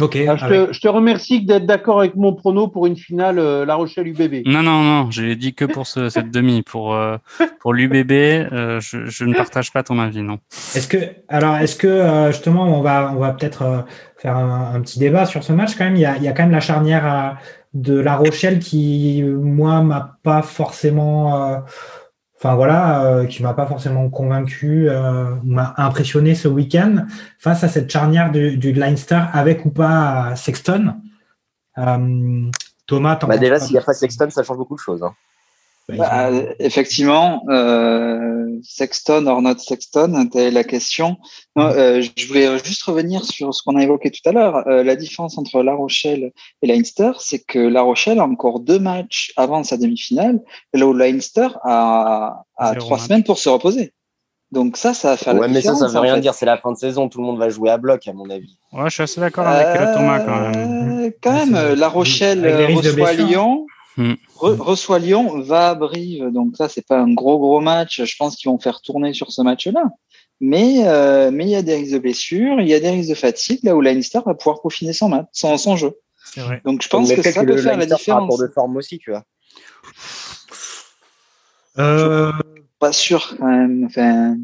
Ok. 0.00 0.16
Ah, 0.28 0.36
je, 0.36 0.78
te, 0.78 0.88
remercie 0.88 1.44
d'être 1.44 1.66
d'accord 1.66 2.00
avec 2.00 2.14
mon 2.14 2.34
prono 2.34 2.68
pour 2.68 2.86
une 2.86 2.96
finale 2.96 3.38
euh, 3.38 3.64
La 3.64 3.74
Rochelle 3.74 4.06
UBB. 4.06 4.46
Non, 4.46 4.62
non, 4.62 4.82
non, 4.82 5.10
j'ai 5.10 5.34
dit 5.34 5.54
que 5.54 5.64
pour 5.64 5.86
cette 5.86 6.30
demi. 6.30 6.62
Pour, 6.62 6.94
euh, 6.94 7.16
pour 7.60 7.72
l'UBB, 7.72 8.12
euh, 8.12 8.80
je, 8.80 9.24
ne 9.24 9.34
partage 9.34 9.72
pas 9.72 9.82
ton 9.82 9.98
avis, 9.98 10.22
non. 10.22 10.38
Est-ce 10.74 10.88
que, 10.88 10.98
alors, 11.28 11.56
est-ce 11.56 11.76
que 11.76 12.28
justement, 12.30 12.64
on 12.78 12.82
va, 12.82 13.12
on 13.14 13.18
va 13.18 13.32
peut-être 13.32 13.84
faire 14.16 14.36
un, 14.36 14.80
petit 14.80 14.98
débat 14.98 15.26
sur 15.26 15.42
ce 15.42 15.52
match 15.52 15.74
quand 15.76 15.84
même? 15.84 15.96
Il 15.96 16.02
y 16.02 16.06
a, 16.06 16.16
il 16.16 16.22
y 16.22 16.28
a 16.28 16.32
quand 16.32 16.44
même 16.44 16.52
la 16.52 16.60
charnière 16.60 17.38
de 17.74 17.98
La 17.98 18.16
Rochelle 18.16 18.58
qui, 18.58 19.22
moi, 19.24 19.82
m'a 19.82 20.18
pas 20.22 20.42
forcément 20.42 21.62
enfin 22.38 22.54
voilà, 22.54 23.04
euh, 23.04 23.26
qui 23.26 23.42
m'a 23.42 23.52
pas 23.52 23.66
forcément 23.66 24.08
convaincu, 24.08 24.88
euh, 24.88 25.34
m'a 25.44 25.74
impressionné 25.76 26.36
ce 26.36 26.46
week-end 26.46 27.06
face 27.38 27.64
à 27.64 27.68
cette 27.68 27.90
charnière 27.90 28.30
du, 28.30 28.56
du 28.56 28.72
Leinster 28.72 29.22
avec 29.32 29.66
ou 29.66 29.70
pas 29.70 30.36
Sexton. 30.36 30.94
Euh, 31.78 32.50
Thomas, 32.86 33.18
bah 33.26 33.36
déjà, 33.36 33.58
s'il 33.58 33.72
n'y 33.72 33.78
a 33.78 33.82
pas 33.82 33.92
Sexton, 33.92 34.30
ça 34.30 34.42
change 34.42 34.56
beaucoup 34.56 34.76
de 34.76 34.80
choses. 34.80 35.02
Hein. 35.02 35.14
Bah, 35.96 36.30
effectivement, 36.58 37.44
euh, 37.48 38.46
Sexton 38.62 39.26
or 39.26 39.40
not 39.40 39.56
Sexton, 39.56 40.14
c'était 40.24 40.50
la 40.50 40.62
question. 40.62 41.16
Euh, 41.56 42.02
je 42.14 42.26
voulais 42.26 42.58
juste 42.62 42.82
revenir 42.82 43.24
sur 43.24 43.54
ce 43.54 43.62
qu'on 43.62 43.74
a 43.76 43.82
évoqué 43.82 44.10
tout 44.10 44.28
à 44.28 44.32
l'heure. 44.32 44.68
Euh, 44.68 44.84
la 44.84 44.96
différence 44.96 45.38
entre 45.38 45.62
La 45.62 45.74
Rochelle 45.74 46.32
et 46.60 46.66
Leinster, 46.66 47.12
c'est 47.20 47.38
que 47.38 47.58
La 47.58 47.80
Rochelle 47.80 48.20
a 48.20 48.24
encore 48.24 48.60
deux 48.60 48.78
matchs 48.78 49.32
avant 49.36 49.64
sa 49.64 49.78
demi-finale, 49.78 50.40
là 50.74 50.86
où 50.86 50.92
Leinster 50.92 51.48
a, 51.64 52.42
a 52.58 52.74
trois 52.74 52.98
semaines 52.98 53.24
pour 53.24 53.38
se 53.38 53.48
reposer. 53.48 53.94
Donc 54.50 54.76
ça, 54.76 54.92
ça 54.92 55.10
va 55.10 55.16
faire 55.16 55.34
ouais, 55.36 55.48
mais 55.48 55.62
ça, 55.62 55.74
ça 55.74 55.88
veut 55.88 56.00
rien 56.00 56.18
dire. 56.18 56.34
C'est 56.34 56.46
la 56.46 56.58
fin 56.58 56.72
de 56.72 56.76
saison. 56.76 57.08
Tout 57.08 57.20
le 57.20 57.24
monde 57.24 57.38
va 57.38 57.48
jouer 57.48 57.70
à 57.70 57.78
bloc, 57.78 58.06
à 58.06 58.12
mon 58.12 58.28
avis. 58.28 58.58
Ouais, 58.72 58.84
je 58.86 58.94
suis 58.94 59.02
assez 59.02 59.20
d'accord 59.20 59.46
avec 59.46 59.94
Thomas 59.94 60.20
quand 60.20 60.40
même. 60.50 61.12
Quand 61.22 61.46
même, 61.46 61.74
La 61.74 61.88
Rochelle 61.88 62.74
reçoit 62.74 63.14
Lyon. 63.14 63.66
Hmm. 63.98 64.14
reçoit 64.36 65.00
Lyon, 65.00 65.40
va 65.40 65.70
à 65.70 65.74
Brive, 65.74 66.30
donc 66.30 66.56
ça 66.56 66.68
c'est 66.68 66.86
pas 66.86 67.00
un 67.00 67.12
gros 67.12 67.36
gros 67.40 67.60
match. 67.60 68.00
Je 68.04 68.16
pense 68.16 68.36
qu'ils 68.36 68.48
vont 68.48 68.60
faire 68.60 68.80
tourner 68.80 69.12
sur 69.12 69.32
ce 69.32 69.42
match-là. 69.42 69.90
Mais 70.40 70.86
euh, 70.86 71.32
mais 71.32 71.46
il 71.46 71.50
y 71.50 71.56
a 71.56 71.62
des 71.62 71.74
risques 71.74 71.94
de 71.94 71.98
blessures, 71.98 72.60
il 72.60 72.68
y 72.68 72.74
a 72.74 72.78
des 72.78 72.90
risques 72.90 73.10
de 73.10 73.16
fatigue 73.16 73.58
là 73.64 73.74
où 73.74 73.80
Leinster 73.80 74.20
va 74.24 74.34
pouvoir 74.34 74.62
peaufiner 74.62 74.92
son 74.92 75.08
match, 75.08 75.26
son, 75.32 75.58
son 75.58 75.74
jeu. 75.74 75.98
Vrai. 76.36 76.62
Donc 76.64 76.80
je 76.80 76.88
pense 76.88 77.12
que 77.12 77.22
ça 77.22 77.44
peut 77.44 77.56
faire 77.56 77.76
la 77.76 77.86
différence. 77.86 78.28
Pour 78.28 78.38
de 78.38 78.46
forme 78.46 78.76
aussi, 78.76 79.00
tu 79.00 79.10
vois. 79.10 79.24
Euh... 81.78 82.32
Pas 82.78 82.92
sûr 82.92 83.34
quand 83.36 83.48
même. 83.48 83.84
Enfin... 83.86 84.36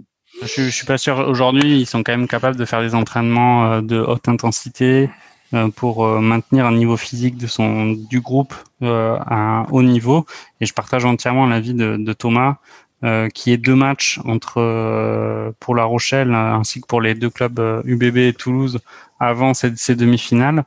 Je, 0.42 0.62
je 0.62 0.70
suis 0.70 0.86
pas 0.86 0.98
sûr. 0.98 1.16
Aujourd'hui, 1.28 1.80
ils 1.80 1.86
sont 1.86 2.02
quand 2.02 2.10
même 2.10 2.26
capables 2.26 2.56
de 2.56 2.64
faire 2.64 2.80
des 2.80 2.96
entraînements 2.96 3.74
euh, 3.74 3.80
de 3.82 4.00
haute 4.00 4.26
intensité. 4.28 5.08
Euh, 5.54 5.68
pour 5.68 6.04
euh, 6.04 6.20
maintenir 6.20 6.66
un 6.66 6.72
niveau 6.72 6.96
physique 6.96 7.36
de 7.36 7.46
son 7.46 7.92
du 7.92 8.20
groupe 8.20 8.54
euh, 8.82 9.16
à 9.24 9.34
un 9.36 9.66
haut 9.70 9.82
niveau. 9.82 10.26
Et 10.60 10.66
je 10.66 10.74
partage 10.74 11.04
entièrement 11.04 11.46
l'avis 11.46 11.74
de, 11.74 11.96
de 11.96 12.12
Thomas. 12.12 12.56
Euh, 13.04 13.28
qui 13.28 13.52
est 13.52 13.58
deux 13.58 13.74
matchs 13.74 14.18
entre 14.24 14.62
euh, 14.62 15.52
pour 15.60 15.74
La 15.74 15.84
Rochelle 15.84 16.32
ainsi 16.34 16.80
que 16.80 16.86
pour 16.86 17.02
les 17.02 17.14
deux 17.14 17.28
clubs 17.28 17.60
UBB 17.84 18.16
et 18.16 18.32
Toulouse 18.32 18.78
avant 19.20 19.52
ces, 19.52 19.76
ces 19.76 19.94
demi-finales, 19.94 20.64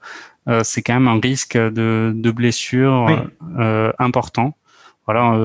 euh, 0.47 0.61
c'est 0.63 0.83
quand 0.83 0.93
même 0.93 1.07
un 1.07 1.19
risque 1.19 1.57
de, 1.57 2.11
de 2.13 2.31
blessure 2.31 3.09
important. 3.97 4.55
Voilà, 5.07 5.35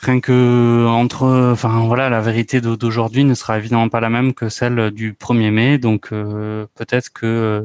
rien 0.00 0.20
que 0.20 0.86
entre 0.88 1.50
enfin 1.52 1.84
voilà 1.86 2.08
la 2.08 2.20
vérité 2.20 2.60
d'aujourd'hui 2.60 3.24
ne 3.24 3.34
sera 3.34 3.58
évidemment 3.58 3.88
pas 3.88 4.00
la 4.00 4.10
même 4.10 4.34
que 4.34 4.48
celle 4.48 4.90
du 4.90 5.12
1er 5.12 5.50
mai 5.50 5.78
donc 5.78 6.08
euh, 6.12 6.66
peut-être 6.74 7.12
que 7.12 7.26
euh, 7.26 7.62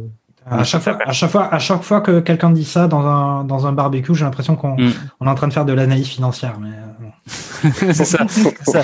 à 0.47 0.63
chaque, 0.63 0.83
fois, 0.83 0.97
à 1.03 1.11
chaque 1.11 1.31
fois, 1.31 1.53
à 1.53 1.57
chaque 1.57 1.81
fois 1.81 2.01
que 2.01 2.19
quelqu'un 2.19 2.51
dit 2.51 2.65
ça 2.65 2.87
dans 2.87 3.05
un, 3.05 3.43
dans 3.45 3.65
un 3.65 3.71
barbecue, 3.71 4.13
j'ai 4.13 4.25
l'impression 4.25 4.55
qu'on 4.55 4.77
mm. 4.77 4.93
on 5.19 5.25
est 5.25 5.29
en 5.29 5.35
train 5.35 5.47
de 5.47 5.53
faire 5.53 5.65
de 5.65 5.73
l'analyse 5.73 6.07
financière. 6.07 6.59
Mais 6.59 6.69
euh, 6.69 7.91
c'est 7.93 8.05
ça. 8.05 8.27
ça. 8.27 8.83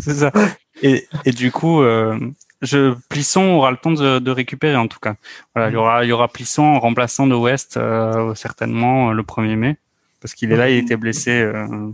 c'est 0.00 0.14
ça. 0.14 0.30
Et, 0.82 1.08
et 1.24 1.32
du 1.32 1.50
coup, 1.50 1.82
euh, 1.82 2.16
je, 2.62 2.94
Plisson 3.08 3.42
aura 3.42 3.72
le 3.72 3.76
temps 3.76 3.90
de, 3.90 4.20
de, 4.20 4.30
récupérer 4.30 4.76
en 4.76 4.86
tout 4.86 5.00
cas. 5.00 5.16
Voilà, 5.54 5.70
il 5.70 5.74
y 5.74 5.76
aura, 5.76 6.04
il 6.04 6.08
y 6.08 6.12
aura 6.12 6.28
Plisson 6.28 6.62
en 6.62 6.78
remplaçant 6.78 7.26
de 7.26 7.34
West 7.34 7.76
euh, 7.76 8.36
certainement 8.36 9.10
le 9.10 9.22
1er 9.24 9.56
mai 9.56 9.76
parce 10.24 10.32
qu'il 10.32 10.52
est 10.52 10.56
là, 10.56 10.70
il 10.70 10.78
était 10.78 10.96
blessé. 10.96 11.32
Euh, 11.32 11.90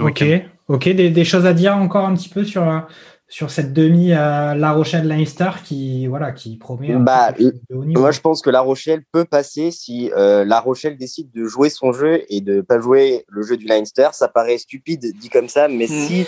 ok, 0.00 0.24
ok, 0.66 0.88
des, 0.88 1.24
choses 1.24 1.46
à 1.46 1.52
dire 1.52 1.76
encore 1.76 2.06
un 2.06 2.14
petit 2.16 2.28
peu 2.28 2.42
sur 2.42 2.88
sur 3.28 3.52
cette 3.52 3.72
demi 3.72 4.12
à 4.12 4.56
La 4.56 4.72
Rochelle 4.72 5.06
Leinster 5.06 5.50
qui 5.64 6.08
voilà 6.08 6.32
qui 6.32 6.56
promet. 6.56 6.92
Bah, 6.96 7.32
moi 7.70 8.10
je 8.10 8.18
pense 8.18 8.42
que 8.42 8.50
La 8.50 8.62
Rochelle 8.62 9.04
peut 9.12 9.24
passer 9.24 9.70
si 9.70 10.10
euh, 10.16 10.44
La 10.44 10.58
Rochelle 10.58 10.96
décide 10.98 11.30
de 11.30 11.44
jouer 11.44 11.70
son 11.70 11.92
jeu 11.92 12.24
et 12.30 12.40
de 12.40 12.62
pas 12.62 12.80
jouer 12.80 13.24
le 13.28 13.42
jeu 13.42 13.56
du 13.56 13.66
Leinster. 13.66 14.08
Ça 14.10 14.26
paraît 14.26 14.58
stupide 14.58 15.16
dit 15.16 15.28
comme 15.28 15.48
ça, 15.48 15.68
mais 15.68 15.84
mm. 15.84 15.88
si 16.08 16.26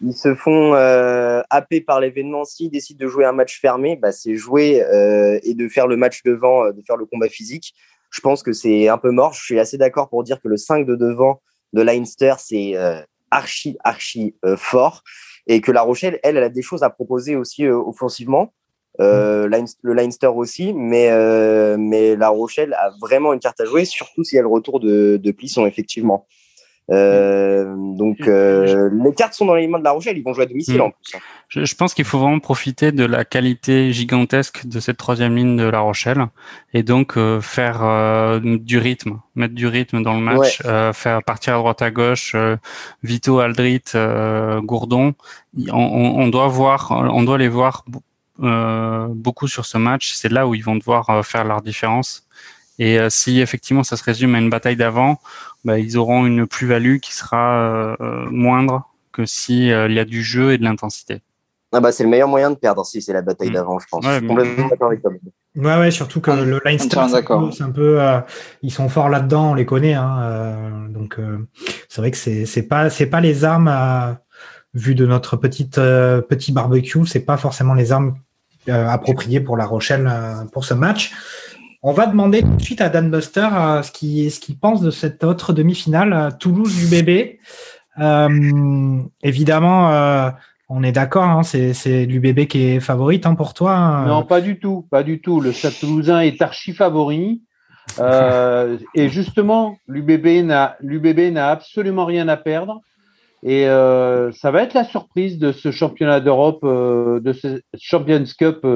ils 0.00 0.14
se 0.14 0.36
font 0.36 0.76
euh, 0.76 1.42
happer 1.50 1.80
par 1.80 1.98
l'événement, 1.98 2.44
s'ils 2.44 2.70
décident 2.70 3.04
de 3.04 3.10
jouer 3.10 3.24
un 3.24 3.32
match 3.32 3.60
fermé, 3.60 3.96
bah, 3.96 4.12
c'est 4.12 4.36
jouer 4.36 4.84
euh, 4.84 5.40
et 5.42 5.54
de 5.54 5.66
faire 5.66 5.88
le 5.88 5.96
match 5.96 6.22
devant, 6.22 6.70
de 6.70 6.80
faire 6.86 6.96
le 6.96 7.06
combat 7.06 7.28
physique 7.28 7.74
je 8.10 8.20
pense 8.20 8.42
que 8.42 8.52
c'est 8.52 8.88
un 8.88 8.98
peu 8.98 9.10
mort. 9.10 9.32
Je 9.34 9.42
suis 9.42 9.58
assez 9.58 9.78
d'accord 9.78 10.08
pour 10.08 10.24
dire 10.24 10.40
que 10.40 10.48
le 10.48 10.56
5 10.56 10.86
de 10.86 10.96
devant 10.96 11.40
de 11.72 11.82
Leinster, 11.82 12.34
c'est 12.38 12.76
euh, 12.76 13.00
archi, 13.30 13.76
archi 13.84 14.34
euh, 14.44 14.56
fort. 14.56 15.02
Et 15.46 15.60
que 15.60 15.72
La 15.72 15.82
Rochelle, 15.82 16.18
elle, 16.22 16.36
elle 16.36 16.44
a 16.44 16.48
des 16.48 16.62
choses 16.62 16.82
à 16.82 16.90
proposer 16.90 17.36
aussi 17.36 17.64
euh, 17.64 17.76
offensivement. 17.76 18.52
Mm. 18.98 19.54
le 19.82 19.92
Leinster 19.94 20.26
aussi, 20.26 20.72
mais, 20.74 21.08
mais 21.76 22.16
La 22.16 22.30
Rochelle 22.30 22.74
a 22.74 22.90
vraiment 23.00 23.32
une 23.32 23.38
carte 23.38 23.60
à 23.60 23.64
jouer, 23.64 23.84
surtout 23.84 24.24
si 24.24 24.36
elle 24.36 24.46
retourne 24.46 24.82
de, 24.82 25.16
de 25.22 25.30
Plisson, 25.30 25.66
effectivement. 25.66 26.26
Euh, 26.90 27.74
donc 27.76 28.20
euh, 28.26 28.88
les 29.04 29.14
cartes 29.14 29.34
sont 29.34 29.44
dans 29.44 29.54
les 29.54 29.68
mains 29.68 29.78
de 29.78 29.84
La 29.84 29.90
Rochelle, 29.90 30.16
ils 30.16 30.24
vont 30.24 30.32
jouer 30.32 30.44
à 30.44 30.46
domicile 30.46 30.78
mm. 30.78 30.82
en 30.82 30.90
plus. 30.90 31.14
Hein. 31.14 31.18
Je, 31.48 31.64
je, 31.64 31.74
pense 31.74 31.92
qu'il 31.92 32.06
faut 32.06 32.18
vraiment 32.18 32.40
profiter 32.40 32.92
de 32.92 33.04
la 33.04 33.26
qualité 33.26 33.92
gigantesque 33.92 34.66
de 34.66 34.80
cette 34.80 34.96
troisième 34.96 35.36
ligne 35.36 35.56
de 35.56 35.64
La 35.64 35.80
Rochelle 35.80 36.26
et 36.72 36.82
donc 36.82 37.18
euh, 37.18 37.40
faire 37.42 37.80
euh, 37.82 38.40
du 38.42 38.78
rythme, 38.78 39.20
mettre 39.34 39.54
du 39.54 39.66
rythme 39.66 40.02
dans 40.02 40.14
le 40.14 40.20
match, 40.20 40.62
euh, 40.64 40.92
faire 40.94 41.22
partir 41.22 41.54
à 41.54 41.58
droite 41.58 41.82
à 41.82 41.90
gauche, 41.90 42.34
Vito, 43.02 43.40
Aldrit, 43.40 43.82
Gourdon. 44.62 45.14
On, 45.68 45.72
on, 45.72 46.22
on, 46.22 46.28
doit 46.28 46.48
voir, 46.48 46.90
on 46.90 47.22
doit 47.22 47.38
les 47.38 47.48
voir 47.48 47.84
beaucoup 48.38 49.48
sur 49.48 49.66
ce 49.66 49.76
match. 49.76 50.12
C'est 50.14 50.30
là 50.30 50.46
où 50.46 50.54
ils 50.54 50.64
vont 50.64 50.76
devoir 50.76 51.24
faire 51.26 51.44
leur 51.44 51.60
différence. 51.60 52.26
Et 52.78 52.98
si 53.10 53.40
effectivement 53.40 53.82
ça 53.82 53.96
se 53.96 54.04
résume 54.04 54.34
à 54.34 54.38
une 54.38 54.50
bataille 54.50 54.76
d'avant, 54.76 55.20
bah, 55.64 55.78
ils 55.78 55.96
auront 55.98 56.26
une 56.26 56.46
plus-value 56.46 56.98
qui 56.98 57.14
sera 57.14 57.96
moindre 58.30 58.88
que 59.12 59.26
s'il 59.26 59.64
y 59.66 59.72
a 59.72 60.04
du 60.04 60.22
jeu 60.22 60.52
et 60.52 60.58
de 60.58 60.64
l'intensité. 60.64 61.22
Ah 61.70 61.80
bah 61.80 61.92
c'est 61.92 62.02
le 62.02 62.08
meilleur 62.08 62.28
moyen 62.28 62.50
de 62.50 62.56
perdre 62.56 62.84
si 62.84 63.02
c'est 63.02 63.12
la 63.12 63.20
bataille 63.20 63.50
mm. 63.50 63.54
d'avant, 63.54 63.78
je 63.78 63.86
pense. 63.90 64.04
Ouais, 64.06 64.26
complètement 64.26 64.68
d'accord 64.68 64.88
avec 64.88 65.02
toi. 65.02 65.12
Ouais, 65.56 65.78
ouais, 65.78 65.90
surtout 65.90 66.20
que 66.20 66.30
le 66.30 66.60
Leinster, 66.64 67.00
c'est 67.52 67.62
un 67.62 67.70
peu, 67.70 68.00
euh, 68.00 68.20
ils 68.62 68.72
sont 68.72 68.88
forts 68.88 69.08
là-dedans, 69.08 69.50
on 69.50 69.54
les 69.54 69.66
connaît, 69.66 69.94
hein, 69.94 70.18
euh, 70.22 70.88
donc 70.88 71.18
euh, 71.18 71.46
c'est 71.88 72.00
vrai 72.00 72.10
que 72.10 72.16
c'est 72.16 72.46
c'est 72.46 72.62
pas 72.62 72.90
c'est 72.90 73.06
pas 73.06 73.20
les 73.20 73.44
armes 73.44 73.68
à, 73.68 74.20
vu 74.72 74.94
de 74.94 75.04
notre 75.04 75.36
petite 75.36 75.76
petit 75.76 76.52
barbecue, 76.52 77.06
c'est 77.06 77.20
pas 77.20 77.36
forcément 77.36 77.74
les 77.74 77.92
armes 77.92 78.14
appropriées 78.68 79.40
pour 79.40 79.56
La 79.56 79.66
Rochelle 79.66 80.10
pour 80.52 80.64
ce 80.64 80.74
match. 80.74 81.12
On 81.82 81.92
va 81.92 82.06
demander 82.06 82.42
tout 82.42 82.56
de 82.56 82.62
suite 82.62 82.80
à 82.80 82.88
Dan 82.88 83.10
Buster 83.10 83.48
ce 83.82 83.92
qu'il 83.92 84.30
ce 84.30 84.40
qu'il 84.40 84.58
pense 84.58 84.80
de 84.80 84.90
cette 84.90 85.22
autre 85.24 85.52
demi-finale, 85.52 86.36
Toulouse 86.38 86.76
du 86.76 86.86
bébé. 86.86 87.38
évidemment 89.22 90.32
on 90.70 90.82
est 90.82 90.92
d'accord, 90.92 91.24
hein, 91.24 91.42
c'est 91.42 92.04
l'UBB 92.04 92.46
qui 92.46 92.64
est 92.64 92.80
favorite 92.80 93.24
hein, 93.24 93.34
pour 93.34 93.54
toi 93.54 93.74
hein. 93.74 94.06
Non, 94.06 94.24
pas 94.24 94.42
du 94.42 94.58
tout, 94.58 94.86
pas 94.90 95.02
du 95.02 95.20
tout. 95.20 95.40
Le 95.40 95.52
Stade 95.52 95.72
Toulousain 95.80 96.20
est 96.20 96.42
archi 96.42 96.74
favori. 96.74 97.42
Euh, 97.98 98.76
et 98.94 99.08
justement, 99.08 99.78
l'UBB 99.88 100.26
n'a 100.52 101.48
absolument 101.48 102.04
rien 102.04 102.28
à 102.28 102.36
perdre. 102.36 102.82
Et 103.42 103.66
euh, 103.66 104.30
ça 104.32 104.50
va 104.50 104.62
être 104.62 104.74
la 104.74 104.84
surprise 104.84 105.38
de 105.38 105.52
ce 105.52 105.70
championnat 105.70 106.20
d'Europe, 106.20 106.60
euh, 106.64 107.20
de 107.20 107.32
ce 107.32 107.62
Champions 107.78 108.24
Cup 108.38 108.66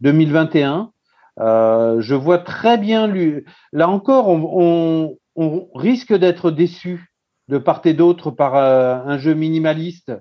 2021. 0.00 0.90
Je 1.38 2.14
vois 2.14 2.38
très 2.38 2.78
bien 2.78 3.06
lui. 3.06 3.44
Là 3.72 3.88
encore, 3.88 4.28
on, 4.28 5.16
on 5.36 5.68
risque 5.74 6.14
d'être 6.14 6.50
déçu 6.50 7.10
de 7.48 7.58
part 7.58 7.80
et 7.84 7.94
d'autre 7.94 8.30
par 8.30 8.56
un 8.56 9.18
jeu 9.18 9.34
minimaliste 9.34 10.12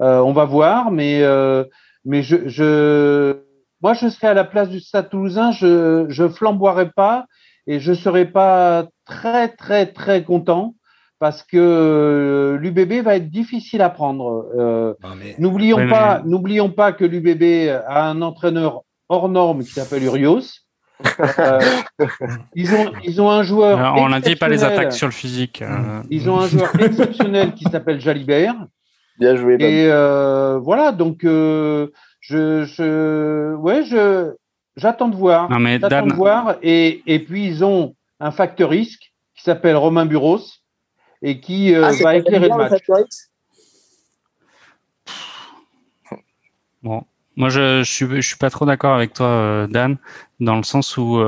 euh, 0.00 0.18
on 0.20 0.32
va 0.32 0.44
voir, 0.44 0.90
mais 0.90 1.22
euh, 1.22 1.64
mais 2.04 2.22
je, 2.22 2.48
je 2.48 3.38
moi 3.82 3.94
je 3.94 4.08
serais 4.08 4.28
à 4.28 4.34
la 4.34 4.44
place 4.44 4.68
du 4.68 4.80
Stade 4.80 5.10
Toulousain, 5.10 5.50
je 5.50 6.06
je 6.08 6.28
flamboierais 6.28 6.90
pas 6.94 7.26
et 7.66 7.80
je 7.80 7.92
serais 7.92 8.26
pas 8.26 8.86
très 9.04 9.48
très 9.48 9.86
très 9.86 10.22
content 10.22 10.74
parce 11.18 11.42
que 11.42 11.56
euh, 11.56 12.58
l'UBB 12.58 13.04
va 13.04 13.16
être 13.16 13.28
difficile 13.28 13.82
à 13.82 13.90
prendre. 13.90 14.46
N'oublions 15.38 15.88
pas, 15.88 16.22
n'oublions 16.24 16.70
pas 16.70 16.92
que 16.92 17.04
l'UBB 17.04 17.70
a 17.88 18.08
un 18.08 18.22
entraîneur 18.22 18.82
hors 19.08 19.28
norme 19.28 19.62
qui 19.62 19.72
s'appelle 19.72 20.02
Urios. 20.04 20.40
ils 22.54 22.74
ont 22.74 22.92
ils 23.04 23.20
ont 23.20 23.30
un 23.30 23.44
joueur. 23.44 23.94
on 23.96 24.08
n'a 24.08 24.20
dit 24.20 24.34
pas 24.34 24.48
les 24.48 24.64
attaques 24.64 24.92
sur 24.92 25.06
le 25.06 25.12
physique. 25.12 25.62
Ils 26.10 26.28
ont 26.28 26.40
un 26.40 26.48
joueur 26.48 26.70
exceptionnel 26.80 27.54
qui 27.54 27.64
s'appelle 27.64 28.00
Jalibert. 28.00 28.56
Bien 29.18 29.36
joué. 29.36 29.56
Et 29.58 29.86
euh, 29.90 30.58
voilà, 30.58 30.92
donc 30.92 31.24
euh, 31.24 31.88
je, 32.20 32.64
je, 32.64 33.54
ouais, 33.56 33.84
je, 33.84 34.34
j'attends 34.76 35.08
de 35.08 35.16
voir. 35.16 35.50
Non, 35.50 35.58
mais 35.58 35.78
j'attends 35.80 36.06
de 36.06 36.14
voir. 36.14 36.56
Et, 36.62 37.02
et 37.06 37.18
puis 37.18 37.44
ils 37.46 37.64
ont 37.64 37.96
un 38.20 38.30
facteur 38.30 38.70
risque 38.70 39.12
qui 39.34 39.42
s'appelle 39.42 39.76
Romain 39.76 40.06
Buros 40.06 40.40
et 41.22 41.40
qui 41.40 41.74
euh, 41.74 41.84
ah, 41.84 41.92
va 42.02 42.16
éclairer 42.16 42.48
le 42.48 42.56
match. 42.56 42.82
Bon, 46.80 47.02
moi 47.38 47.48
je, 47.48 47.82
je 47.82 47.90
suis 47.90 48.06
je 48.06 48.20
suis 48.20 48.36
pas 48.36 48.50
trop 48.50 48.66
d'accord 48.66 48.94
avec 48.94 49.14
toi, 49.14 49.66
Dan, 49.70 49.96
dans 50.40 50.56
le 50.56 50.62
sens 50.62 50.98
où 50.98 51.18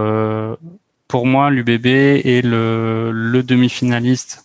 pour 1.08 1.26
moi 1.26 1.50
l'UBB 1.50 1.86
est 1.86 2.44
le, 2.44 3.10
le 3.12 3.42
demi-finaliste 3.42 4.44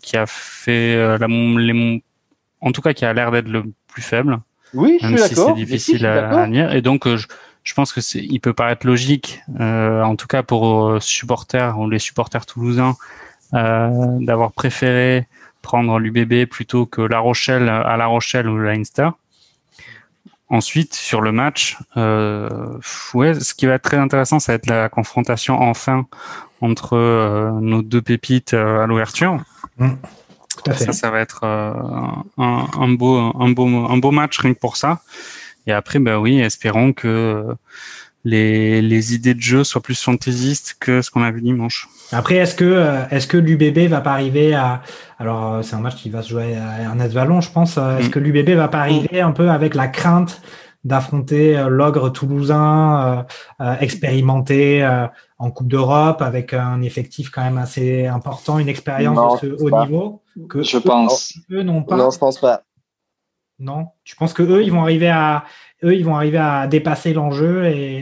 qui 0.00 0.16
a 0.16 0.26
fait 0.26 1.18
la, 1.18 1.26
les 1.26 2.02
en 2.64 2.72
tout 2.72 2.80
cas 2.80 2.92
qui 2.92 3.04
a 3.04 3.12
l'air 3.12 3.30
d'être 3.30 3.48
le 3.48 3.64
plus 3.88 4.02
faible. 4.02 4.40
Oui, 4.72 4.98
je 5.00 5.06
même 5.06 5.18
suis 5.18 5.28
si 5.28 5.34
c'est 5.34 5.54
difficile 5.54 6.06
à, 6.06 6.46
lire. 6.46 6.74
Et 6.74 6.82
donc, 6.82 7.06
euh, 7.06 7.16
je, 7.16 7.28
je, 7.62 7.74
pense 7.74 7.92
que 7.92 8.00
c'est, 8.00 8.18
il 8.18 8.40
peut 8.40 8.52
paraître 8.52 8.86
logique, 8.86 9.40
euh, 9.60 10.02
en 10.02 10.16
tout 10.16 10.26
cas 10.26 10.42
pour 10.42 10.88
euh, 10.88 11.00
supporters 11.00 11.78
ou 11.78 11.88
les 11.88 12.00
supporters 12.00 12.46
toulousains, 12.46 12.96
euh, 13.52 13.90
d'avoir 14.20 14.52
préféré 14.52 15.28
prendre 15.62 15.98
l'UBB 15.98 16.46
plutôt 16.46 16.86
que 16.86 17.00
La 17.00 17.20
Rochelle 17.20 17.68
à 17.68 17.96
La 17.96 18.06
Rochelle 18.06 18.48
ou 18.48 18.58
Leinster. 18.58 19.10
Ensuite, 20.54 20.94
sur 20.94 21.20
le 21.20 21.32
match, 21.32 21.76
euh, 21.96 22.78
ouais, 23.12 23.34
ce 23.34 23.54
qui 23.54 23.66
va 23.66 23.74
être 23.74 23.82
très 23.82 23.96
intéressant, 23.96 24.38
ça 24.38 24.52
va 24.52 24.56
être 24.56 24.68
la 24.68 24.88
confrontation 24.88 25.60
enfin 25.60 26.06
entre 26.60 26.96
nos 27.60 27.82
deux 27.82 28.00
pépites 28.00 28.54
à 28.54 28.86
l'ouverture. 28.86 29.42
Mmh. 29.78 29.94
Ça, 30.72 30.92
ça 30.92 31.10
va 31.10 31.20
être 31.20 31.40
euh, 31.42 31.72
un, 32.38 32.66
un, 32.78 32.88
beau, 32.88 33.16
un, 33.16 33.50
beau, 33.50 33.66
un 33.66 33.96
beau 33.98 34.12
match 34.12 34.38
rien 34.38 34.54
que 34.54 34.60
pour 34.60 34.76
ça. 34.76 35.00
Et 35.66 35.72
après, 35.72 35.98
ben 35.98 36.18
oui, 36.18 36.40
espérons 36.40 36.92
que 36.92 37.56
les, 38.24 38.80
les 38.80 39.14
idées 39.14 39.34
de 39.34 39.40
jeu 39.40 39.64
soient 39.64 39.82
plus 39.82 40.00
fantaisistes 40.00 40.76
que 40.80 41.02
ce 41.02 41.10
qu'on 41.10 41.22
a 41.22 41.30
vu 41.30 41.42
dimanche. 41.42 41.88
Après, 42.12 42.36
est-ce 42.36 42.54
que 42.54 42.64
euh, 42.64 43.06
est-ce 43.10 43.26
que 43.26 43.36
l'UBB 43.36 43.90
va 43.90 44.00
pas 44.00 44.12
arriver 44.12 44.54
à 44.54 44.82
alors 45.18 45.54
euh, 45.54 45.62
c'est 45.62 45.76
un 45.76 45.80
match 45.80 45.96
qui 45.96 46.10
va 46.10 46.22
se 46.22 46.30
jouer 46.30 46.56
à 46.56 46.82
Ernest 46.82 47.12
Vallon, 47.14 47.40
je 47.40 47.50
pense. 47.50 47.76
Est-ce 47.76 48.08
mm. 48.08 48.10
que 48.10 48.18
l'UBB 48.18 48.50
va 48.50 48.68
pas 48.68 48.80
arriver 48.80 49.20
un 49.20 49.32
peu 49.32 49.50
avec 49.50 49.74
la 49.74 49.88
crainte 49.88 50.40
d'affronter 50.84 51.64
l'ogre 51.70 52.10
toulousain 52.10 53.24
expérimenté 53.80 54.86
en 55.38 55.50
Coupe 55.50 55.68
d'Europe 55.68 56.20
avec 56.20 56.52
un 56.52 56.82
effectif 56.82 57.30
quand 57.30 57.42
même 57.42 57.56
assez 57.56 58.06
important, 58.06 58.58
une 58.58 58.68
expérience 58.68 59.40
de 59.40 59.56
ce 59.56 59.62
haut 59.62 59.82
niveau 59.82 60.22
que 60.48 60.62
Je 60.62 60.76
pense. 60.76 61.32
Eux 61.50 61.62
n'ont 61.62 61.82
pas. 61.82 61.96
Non, 61.96 62.10
je 62.10 62.18
pense 62.18 62.38
pas. 62.38 62.64
Non, 63.58 63.88
tu 64.04 64.16
penses 64.16 64.32
que 64.32 64.42
eux 64.42 64.62
ils 64.62 64.72
vont 64.72 64.82
arriver 64.82 65.08
à 65.08 65.44
eux 65.84 65.94
ils 65.94 66.04
vont 66.04 66.16
arriver 66.16 66.38
à 66.38 66.66
dépasser 66.66 67.12
l'enjeu 67.12 67.66
et 67.66 68.00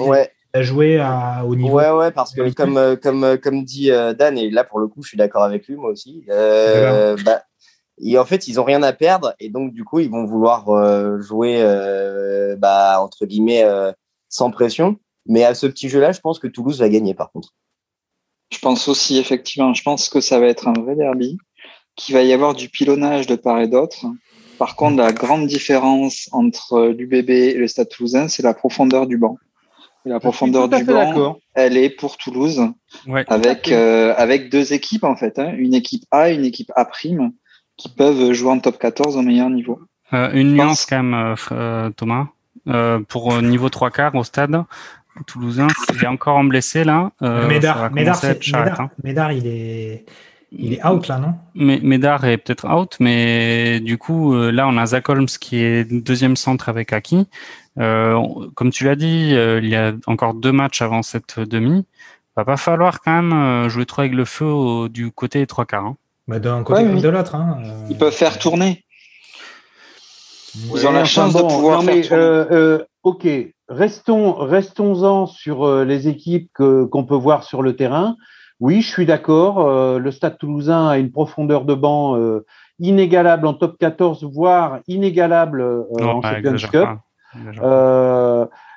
à 0.55 0.63
jouer 0.63 0.99
à, 0.99 1.45
au 1.47 1.55
niveau. 1.55 1.77
Ouais 1.77 1.91
ouais 1.91 2.11
parce 2.11 2.35
que 2.35 2.53
comme 2.53 2.77
euh, 2.77 2.97
comme 2.97 3.25
euh, 3.25 3.37
comme 3.37 3.65
dit 3.65 3.91
euh, 3.91 4.13
Dan 4.13 4.37
et 4.37 4.51
là 4.51 4.65
pour 4.65 4.81
le 4.81 4.87
coup 4.87 5.03
je 5.03 5.09
suis 5.09 5.19
d'accord 5.19 5.43
avec 5.43 5.67
lui 5.67 5.77
moi 5.77 5.91
aussi. 5.91 6.25
Euh, 6.29 7.17
bah, 7.25 7.43
et 7.99 8.19
en 8.19 8.25
fait 8.25 8.49
ils 8.49 8.61
ont 8.61 8.65
rien 8.65 8.83
à 8.83 8.93
perdre 8.93 9.35
et 9.41 9.49
donc 9.49 9.73
du 9.73 9.85
coup 9.85 10.01
ils 10.01 10.11
vont 10.11 10.25
vouloir 10.25 10.67
jouer 11.21 11.63
bah, 12.59 13.01
entre 13.01 13.27
guillemets 13.27 13.65
sans 14.29 14.51
pression. 14.51 14.99
Mais 15.27 15.45
à 15.45 15.55
ce 15.55 15.69
petit 15.69 15.89
jeu-là, 15.89 16.11
je 16.11 16.21
pense 16.21 16.41
que 16.41 16.49
Toulouse 16.49 16.81
va 16.81 16.89
gagner 16.89 17.15
par 17.15 17.31
contre. 17.31 17.51
Je 18.53 18.59
pense 18.59 18.89
aussi, 18.89 19.19
effectivement, 19.19 19.73
je 19.73 19.83
pense 19.83 20.09
que 20.09 20.21
ça 20.21 20.39
va 20.41 20.47
être 20.47 20.69
un 20.69 20.73
vrai 20.73 20.97
derby, 20.97 21.39
qu'il 21.97 22.15
va 22.15 22.23
y 22.23 22.33
avoir 22.33 22.55
du 22.55 22.69
pilonnage 22.69 23.27
de 23.27 23.37
part 23.37 23.61
et 23.61 23.69
d'autre. 23.69 24.05
Par 24.63 24.77
contre, 24.77 24.99
la 24.99 25.11
grande 25.11 25.49
différence 25.49 26.29
entre 26.31 26.95
l'UBB 26.97 27.31
et 27.31 27.55
le 27.55 27.67
Stade 27.67 27.89
toulousain, 27.89 28.29
c'est 28.29 28.45
la 28.45 28.55
profondeur 28.55 29.09
du 29.09 29.19
banc. 29.19 29.37
Et 30.07 30.09
la 30.09 30.21
profondeur 30.21 30.69
du 30.69 30.85
banc, 30.85 31.41
elle 31.55 31.77
est 31.77 31.91
pour 31.91 32.17
Toulouse, 32.17 32.63
avec, 33.27 33.73
euh, 33.73 34.15
avec 34.17 34.51
deux 34.53 34.73
équipes 34.73 35.03
en 35.03 35.17
fait, 35.17 35.41
hein. 35.41 35.53
une 35.57 35.75
équipe 35.75 36.05
A 36.13 36.31
et 36.31 36.35
une 36.35 36.45
équipe 36.45 36.71
A 36.77 36.85
prime, 36.85 37.33
qui 37.77 37.89
peuvent 37.89 38.33
jouer 38.35 38.51
en 38.53 38.61
top 38.61 38.79
14 38.79 39.17
au 39.17 39.23
meilleur 39.23 39.51
niveau. 39.51 39.81
Euh, 40.13 40.31
une 40.33 40.55
nuance 40.55 40.87
quand 40.87 41.03
même, 41.03 41.35
euh, 41.51 41.91
Thomas. 41.97 42.29
pour 43.09 43.43
niveau 43.43 43.69
3 43.69 43.91
quarts 43.91 44.15
au 44.15 44.23
stade, 44.23 44.63
Toulousain, 45.27 45.67
il 45.93 46.05
est 46.05 46.07
encore 46.07 46.37
en 46.37 46.45
blessé 46.45 46.85
là. 46.85 47.11
Euh, 47.23 47.49
Médard, 47.49 47.91
Médard, 47.91 48.25
hein. 48.25 48.91
Médard, 49.03 49.33
il 49.33 49.49
est. 49.49 50.05
Il 50.55 50.75
est 50.75 50.85
out 50.85 51.09
là, 51.09 51.19
non? 51.19 51.35
Médard 51.55 52.25
est 52.27 52.37
peut-être 52.37 52.69
out, 52.69 52.97
mais 53.01 53.81
du 53.81 53.97
coup, 53.97 54.35
euh, 54.35 54.51
là, 54.51 54.69
on 54.69 54.77
a 54.77 54.87
Zach 54.87 55.09
Holmes 55.09 55.27
qui 55.27 55.57
est 55.57 55.85
deuxième 55.85 56.37
centre 56.37 56.69
avec 56.69 56.93
Aki. 56.93 57.27
Euh, 57.79 58.21
comme 58.55 58.71
tu 58.71 58.85
l'as 58.85 58.97
dit, 58.97 59.31
il 59.31 59.69
y 59.69 59.77
a 59.77 59.93
encore 60.07 60.35
deux 60.35 60.53
matchs 60.53 60.83
avant 60.83 61.03
cette 61.03 61.41
demi. 61.41 61.87
Va 62.37 62.45
pas 62.45 62.57
falloir 62.57 63.01
quand 63.01 63.23
même 63.23 63.69
jouer 63.69 63.87
trop 63.87 64.03
avec 64.03 64.15
le 64.15 64.25
feu 64.25 64.89
du 64.89 65.11
côté 65.11 65.39
des 65.41 65.47
trois 65.47 65.65
quarts. 65.65 65.87
Hein. 65.87 65.97
Bah, 66.29 66.39
d'un 66.39 66.63
côté 66.63 66.85
comme 66.85 67.01
de 67.01 67.09
l'autre. 67.09 67.35
Hein. 67.35 67.59
Ils 67.91 67.99
peuvent 67.99 68.13
faire 68.13 68.39
tourner. 68.39 68.85
Ils 70.55 70.87
ont 70.87 70.93
la 70.93 71.05
chance 71.05 71.35
de 71.35 71.41
pouvoir 71.41 71.83
faire 71.83 72.09
tourner. 72.09 72.85
ok, 73.03 73.27
restons, 73.69 74.35
restons-en 74.35 75.27
sur 75.27 75.65
euh, 75.65 75.85
les 75.85 76.09
équipes 76.09 76.51
qu'on 76.55 77.05
peut 77.05 77.17
voir 77.17 77.45
sur 77.45 77.63
le 77.63 77.75
terrain. 77.75 78.17
Oui, 78.63 78.81
je 78.81 78.89
suis 78.89 79.07
d'accord. 79.07 79.67
Euh, 79.67 79.99
le 79.99 80.13
Stade 80.13 80.39
Toulousain 80.39 80.87
a 80.87 80.99
une 80.99 81.11
profondeur 81.11 81.65
de 81.65 81.75
banc 81.75 82.17
euh, 82.17 82.47
inégalable 82.79 83.49
en 83.49 83.55
top 83.55 83.77
14, 83.77 84.23
voire 84.23 84.79
inégalable 84.87 85.85
en 86.01 86.23
Champions 86.23 86.69
Cup. 86.71 86.89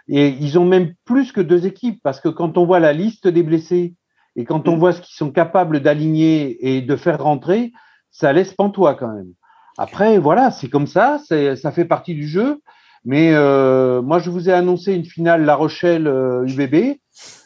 et 0.08 0.28
ils 0.30 0.58
ont 0.58 0.66
même 0.66 0.96
plus 1.06 1.32
que 1.32 1.40
deux 1.40 1.68
équipes 1.68 2.00
parce 2.02 2.20
que 2.20 2.30
quand 2.30 2.58
on 2.58 2.66
voit 2.66 2.80
la 2.80 2.94
liste 2.94 3.28
des 3.28 3.44
blessés 3.44 3.94
et 4.36 4.44
quand 4.44 4.68
on 4.68 4.76
mm. 4.76 4.80
voit 4.80 4.94
ce 4.94 5.02
qu'ils 5.02 5.16
sont 5.16 5.30
capables 5.30 5.80
d'aligner 5.82 6.76
et 6.76 6.82
de 6.82 6.96
faire 6.96 7.22
rentrer, 7.22 7.72
ça 8.10 8.34
laisse 8.34 8.56
pantois 8.56 8.96
quand 8.96 9.14
même. 9.14 9.34
Après, 9.78 10.18
voilà, 10.18 10.50
c'est 10.50 10.70
comme 10.70 10.88
ça, 10.88 11.20
ça 11.28 11.72
fait 11.72 11.86
partie 11.86 12.16
du 12.16 12.28
jeu. 12.28 12.60
Mais 13.06 13.32
euh, 13.34 14.02
moi, 14.02 14.20
je 14.20 14.32
vous 14.32 14.50
ai 14.50 14.54
annoncé 14.54 14.94
une 14.94 15.06
finale 15.06 15.46
La 15.46 15.56
Rochelle-UBB. 15.56 16.98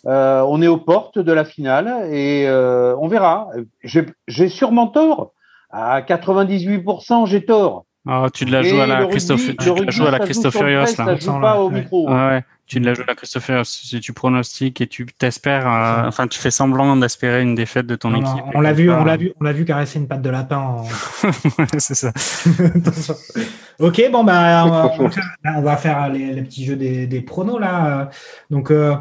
Euh, 0.06 0.42
on 0.48 0.62
est 0.62 0.68
aux 0.68 0.78
portes 0.78 1.20
de 1.20 1.32
la 1.34 1.44
finale 1.44 2.12
et 2.12 2.48
euh, 2.48 2.96
on 2.98 3.08
verra. 3.08 3.50
J'ai 3.84 4.50
sûrement 4.50 4.88
tort. 4.88 5.34
À 5.70 6.02
98%, 6.02 7.28
j'ai 7.28 7.46
tort. 7.46 7.86
Ah, 8.12 8.28
tu 8.34 8.46
la 8.46 8.64
joues 8.64 8.80
à 8.82 8.88
la 8.88 9.06
Christophe, 9.06 9.42
tu 9.60 9.72
la 9.86 9.92
joues 9.92 10.08
à 10.08 10.12
la 10.12 10.20
Christophe 10.20 10.56
Furios 10.58 10.86
là. 10.98 11.16
Joue 11.16 11.40
pas 11.40 11.60
au 11.60 11.70
micro. 11.70 12.10
ouais. 12.12 12.44
Tu 12.66 12.80
la 12.80 12.94
joues 12.94 13.02
à 13.02 13.06
la 13.08 13.16
Christophe 13.16 13.46
Furios. 13.46 13.64
Si 13.66 14.00
tu 14.00 14.14
pronostiques 14.14 14.80
et 14.82 14.88
tu 14.88 15.06
t'espères, 15.06 15.68
euh, 15.68 16.08
enfin, 16.08 16.28
tu 16.28 16.40
fais 16.40 16.52
semblant 16.52 16.96
d'espérer 16.96 17.42
une 17.42 17.56
défaite 17.56 17.86
de 17.88 17.96
ton 17.96 18.10
Non, 18.12 18.22
équipe. 18.22 18.44
on 18.54 18.62
l'a 18.62 18.74
vu, 18.74 18.92
on 18.92 19.04
l'a 19.04 19.18
vu, 19.18 19.34
on 19.40 19.44
l'a 19.44 19.52
vu 19.54 19.66
caresser 19.66 19.98
une 20.00 20.08
patte 20.08 20.22
de 20.22 20.30
lapin. 20.30 20.58
en- 20.58 20.84
c'est 21.80 21.96
ça. 21.96 22.12
ok, 23.80 24.02
bon 24.12 24.24
bah 24.24 24.64
on 24.66 24.70
va, 24.70 24.92
on 25.00 25.04
va 25.04 25.10
faire- 25.12 25.24
on 25.58 25.62
va 25.62 25.78
faire 25.78 26.10
les, 26.10 26.34
les 26.34 26.42
petits 26.44 26.66
jeux 26.66 26.76
des, 26.76 27.08
des 27.08 27.22
pronos 27.22 27.60
là. 27.60 28.10
Donc 28.50 28.72
euh, 28.72 28.96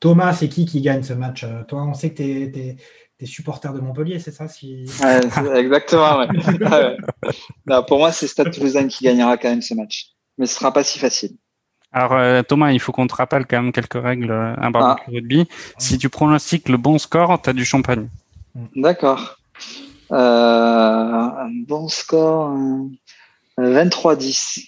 Thomas, 0.00 0.32
c'est 0.32 0.48
qui 0.48 0.64
qui 0.66 0.80
gagne 0.80 1.02
ce 1.02 1.12
match 1.12 1.44
Euh, 1.44 1.62
Toi, 1.64 1.84
on 1.84 1.94
sait 1.94 2.10
que 2.10 2.16
t'es 2.16 2.42
es, 2.58 2.76
es 3.24 3.26
supporter 3.26 3.72
de 3.72 3.80
Montpellier, 3.80 4.18
c'est 4.18 4.30
ça 4.32 4.48
si... 4.48 4.84
Ouais, 5.02 5.20
exactement. 5.60 6.18
ouais. 6.18 6.28
Ouais. 6.70 6.96
Non, 7.66 7.82
pour 7.84 7.98
moi, 7.98 8.12
c'est 8.12 8.26
Stade 8.26 8.50
Toulousaine 8.52 8.88
qui 8.88 9.04
gagnera 9.04 9.36
quand 9.36 9.48
même 9.50 9.62
ce 9.62 9.74
match. 9.74 10.06
Mais 10.38 10.46
ce 10.46 10.54
sera 10.58 10.72
pas 10.72 10.82
si 10.84 10.98
facile. 10.98 11.32
Alors 11.94 12.14
euh, 12.14 12.42
Thomas, 12.42 12.72
il 12.72 12.80
faut 12.80 12.90
qu'on 12.90 13.06
te 13.06 13.14
rappelle 13.14 13.44
quand 13.46 13.60
même 13.62 13.70
quelques 13.72 14.02
règles 14.02 14.30
euh, 14.30 14.54
un 14.56 14.70
barbecue 14.70 15.10
rugby. 15.10 15.46
Si 15.78 15.98
tu 15.98 16.08
pronostiques 16.08 16.70
le 16.70 16.78
bon 16.78 16.96
score, 16.98 17.40
tu 17.42 17.50
as 17.50 17.52
du 17.52 17.66
champagne. 17.66 18.08
D'accord. 18.76 19.36
Euh, 20.10 20.16
un 20.16 21.50
bon 21.68 21.88
score. 21.88 22.50
euh, 23.60 23.84
23-10. 23.84 24.64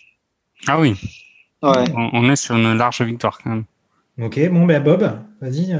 Ah 0.66 0.78
oui, 0.78 0.96
Ouais. 1.62 1.84
on, 1.96 2.10
on 2.12 2.30
est 2.30 2.36
sur 2.36 2.54
une 2.56 2.74
large 2.76 3.00
victoire 3.02 3.38
quand 3.42 3.50
même. 3.50 3.64
Ok, 4.20 4.38
bon 4.50 4.66
bah 4.66 4.80
Bob, 4.80 5.18
vas-y. 5.40 5.72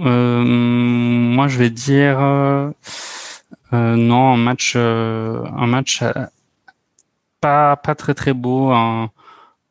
Euh, 0.00 0.42
moi, 0.44 1.48
je 1.48 1.58
vais 1.58 1.70
dire 1.70 2.18
euh, 2.20 2.70
euh, 3.72 3.96
non, 3.96 4.34
un 4.34 4.36
match, 4.36 4.74
euh, 4.76 5.44
un 5.56 5.66
match 5.66 6.02
euh, 6.02 6.12
pas 7.40 7.76
pas 7.76 7.94
très 7.94 8.14
très 8.14 8.32
beau. 8.32 8.70
Un, 8.70 9.10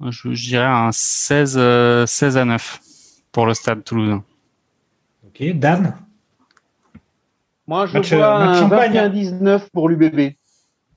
je, 0.10 0.34
je 0.34 0.48
dirais 0.50 0.66
un 0.66 0.92
16 0.92 1.56
euh, 1.58 2.06
16 2.06 2.38
à 2.38 2.46
9 2.46 2.80
pour 3.32 3.46
le 3.46 3.54
Stade 3.54 3.84
Toulousain. 3.84 4.24
Ok, 5.28 5.44
Dan? 5.56 5.96
Moi, 7.68 7.88
je 7.88 7.94
Match- 7.94 8.14
vois 8.14 8.40
match 8.40 8.58
un 8.58 8.62
champagne, 8.62 8.98
hein. 8.98 9.10
21-19 9.10 9.62
pour 9.74 9.90
l'UBB. 9.90 10.34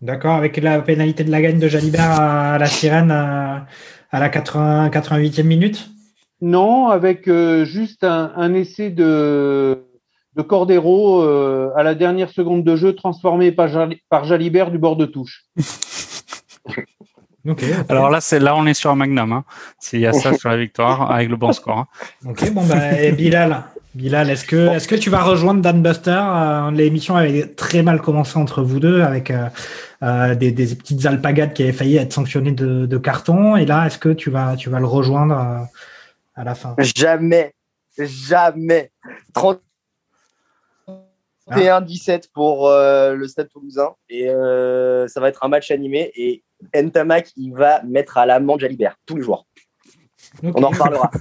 D'accord, 0.01 0.35
avec 0.35 0.57
la 0.59 0.81
pénalité 0.81 1.25
de 1.25 1.31
la 1.31 1.41
gagne 1.43 1.59
de 1.59 1.67
Jalibert 1.67 2.11
à 2.21 2.59
la 2.59 2.67
sirène 2.67 3.11
à, 3.11 3.67
à 4.11 4.21
la 4.21 4.29
80, 4.29 4.91
88e 4.91 5.43
minute? 5.43 5.91
Non, 6.41 6.89
avec 6.89 7.27
euh, 7.29 7.65
juste 7.65 8.05
un, 8.05 8.33
un 8.37 8.55
essai 8.55 8.91
de, 8.91 9.85
de 10.37 10.43
Cordero 10.43 11.23
euh, 11.23 11.71
à 11.77 11.83
la 11.83 11.95
dernière 11.95 12.31
seconde 12.31 12.63
de 12.65 12.77
jeu 12.77 12.95
transformé 12.95 13.51
par, 13.53 13.69
Jali- 13.69 14.01
par 14.09 14.25
Jalibert 14.25 14.71
du 14.71 14.79
bord 14.79 14.97
de 14.97 15.07
touche. 15.07 15.45
Alors 17.89 18.11
là, 18.11 18.21
c'est 18.21 18.39
là, 18.41 18.55
on 18.57 18.67
est 18.67 18.75
sur 18.75 18.91
un 18.91 18.95
magnum. 18.95 19.33
Hein. 19.33 19.45
S'il 19.79 20.01
y 20.01 20.07
a 20.07 20.13
ça 20.13 20.35
sur 20.35 20.51
la 20.51 20.57
victoire 20.59 21.11
avec 21.11 21.29
le 21.31 21.37
bon 21.37 21.53
score. 21.53 21.79
hein. 21.79 21.87
Ok, 22.29 22.53
bon 22.53 22.65
bah 22.67 23.01
et 23.01 23.13
Bilal. 23.13 23.65
Bilal, 23.95 24.29
est-ce 24.31 24.45
que 24.45 24.69
est-ce 24.75 24.87
que 24.87 24.95
tu 24.95 25.09
vas 25.09 25.23
rejoindre 25.23 25.63
Dan 25.63 25.83
Buster? 25.83 26.21
Euh, 26.23 26.71
L'émission 26.73 27.17
avait 27.17 27.47
très 27.47 27.83
mal 27.83 28.01
commencé 28.03 28.39
entre 28.39 28.63
vous 28.63 28.81
deux 28.81 29.01
avec 29.01 29.31
euh, 29.31 29.47
euh, 30.03 30.35
des, 30.35 30.53
des 30.53 30.67
petites 30.75 31.07
alpagades 31.07 31.55
qui 31.55 31.63
avaient 31.63 31.73
failli 31.73 31.97
être 31.97 32.13
sanctionnées 32.13 32.53
de, 32.53 32.85
de 32.87 32.99
carton. 32.99 33.57
Et 33.57 33.65
là, 33.65 33.87
est-ce 33.87 33.99
que 33.99 34.11
tu 34.11 34.31
vas 34.31 34.55
tu 34.57 34.69
vas 34.69 34.79
le 34.79 34.87
rejoindre 34.87 35.35
euh, 35.39 35.65
à 36.39 36.45
la 36.45 36.55
fin 36.55 36.75
Jamais, 36.79 37.53
jamais. 37.99 38.93
31-17 41.51 42.29
pour 42.33 42.69
euh, 42.69 43.15
le 43.15 43.27
Stade 43.27 43.49
Toulousain. 43.49 43.95
Et 44.09 44.31
euh, 44.31 45.09
ça 45.09 45.21
va 45.21 45.29
être 45.29 45.45
un 45.45 45.49
match 45.49 45.71
animé. 45.73 46.13
Et 46.15 46.45
Ntamak, 46.75 47.33
il 47.37 47.53
va 47.53 47.83
mettre 47.83 48.19
à 48.19 48.27
l'amende 48.27 48.61
Jalibert 48.61 48.97
tous 49.05 49.17
les 49.17 49.23
jours. 49.23 49.47
On 50.43 50.63
en 50.63 50.71
reparlera. 50.71 51.11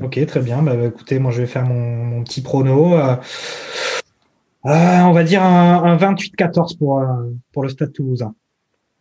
Ok, 0.00 0.24
très 0.26 0.38
bien. 0.38 0.62
Bah, 0.62 0.76
bah, 0.76 0.84
écoutez, 0.84 1.18
moi 1.18 1.32
je 1.32 1.40
vais 1.40 1.48
faire 1.48 1.64
mon, 1.64 2.04
mon 2.04 2.22
petit 2.22 2.40
prono. 2.40 2.94
Euh, 2.94 3.16
on 4.64 5.10
va 5.10 5.24
dire 5.24 5.42
un, 5.42 5.82
un 5.82 5.96
28-14 5.96 6.78
pour, 6.78 7.02
pour 7.50 7.64
le 7.64 7.68
Stade 7.68 7.92
Toulousain. 7.92 8.32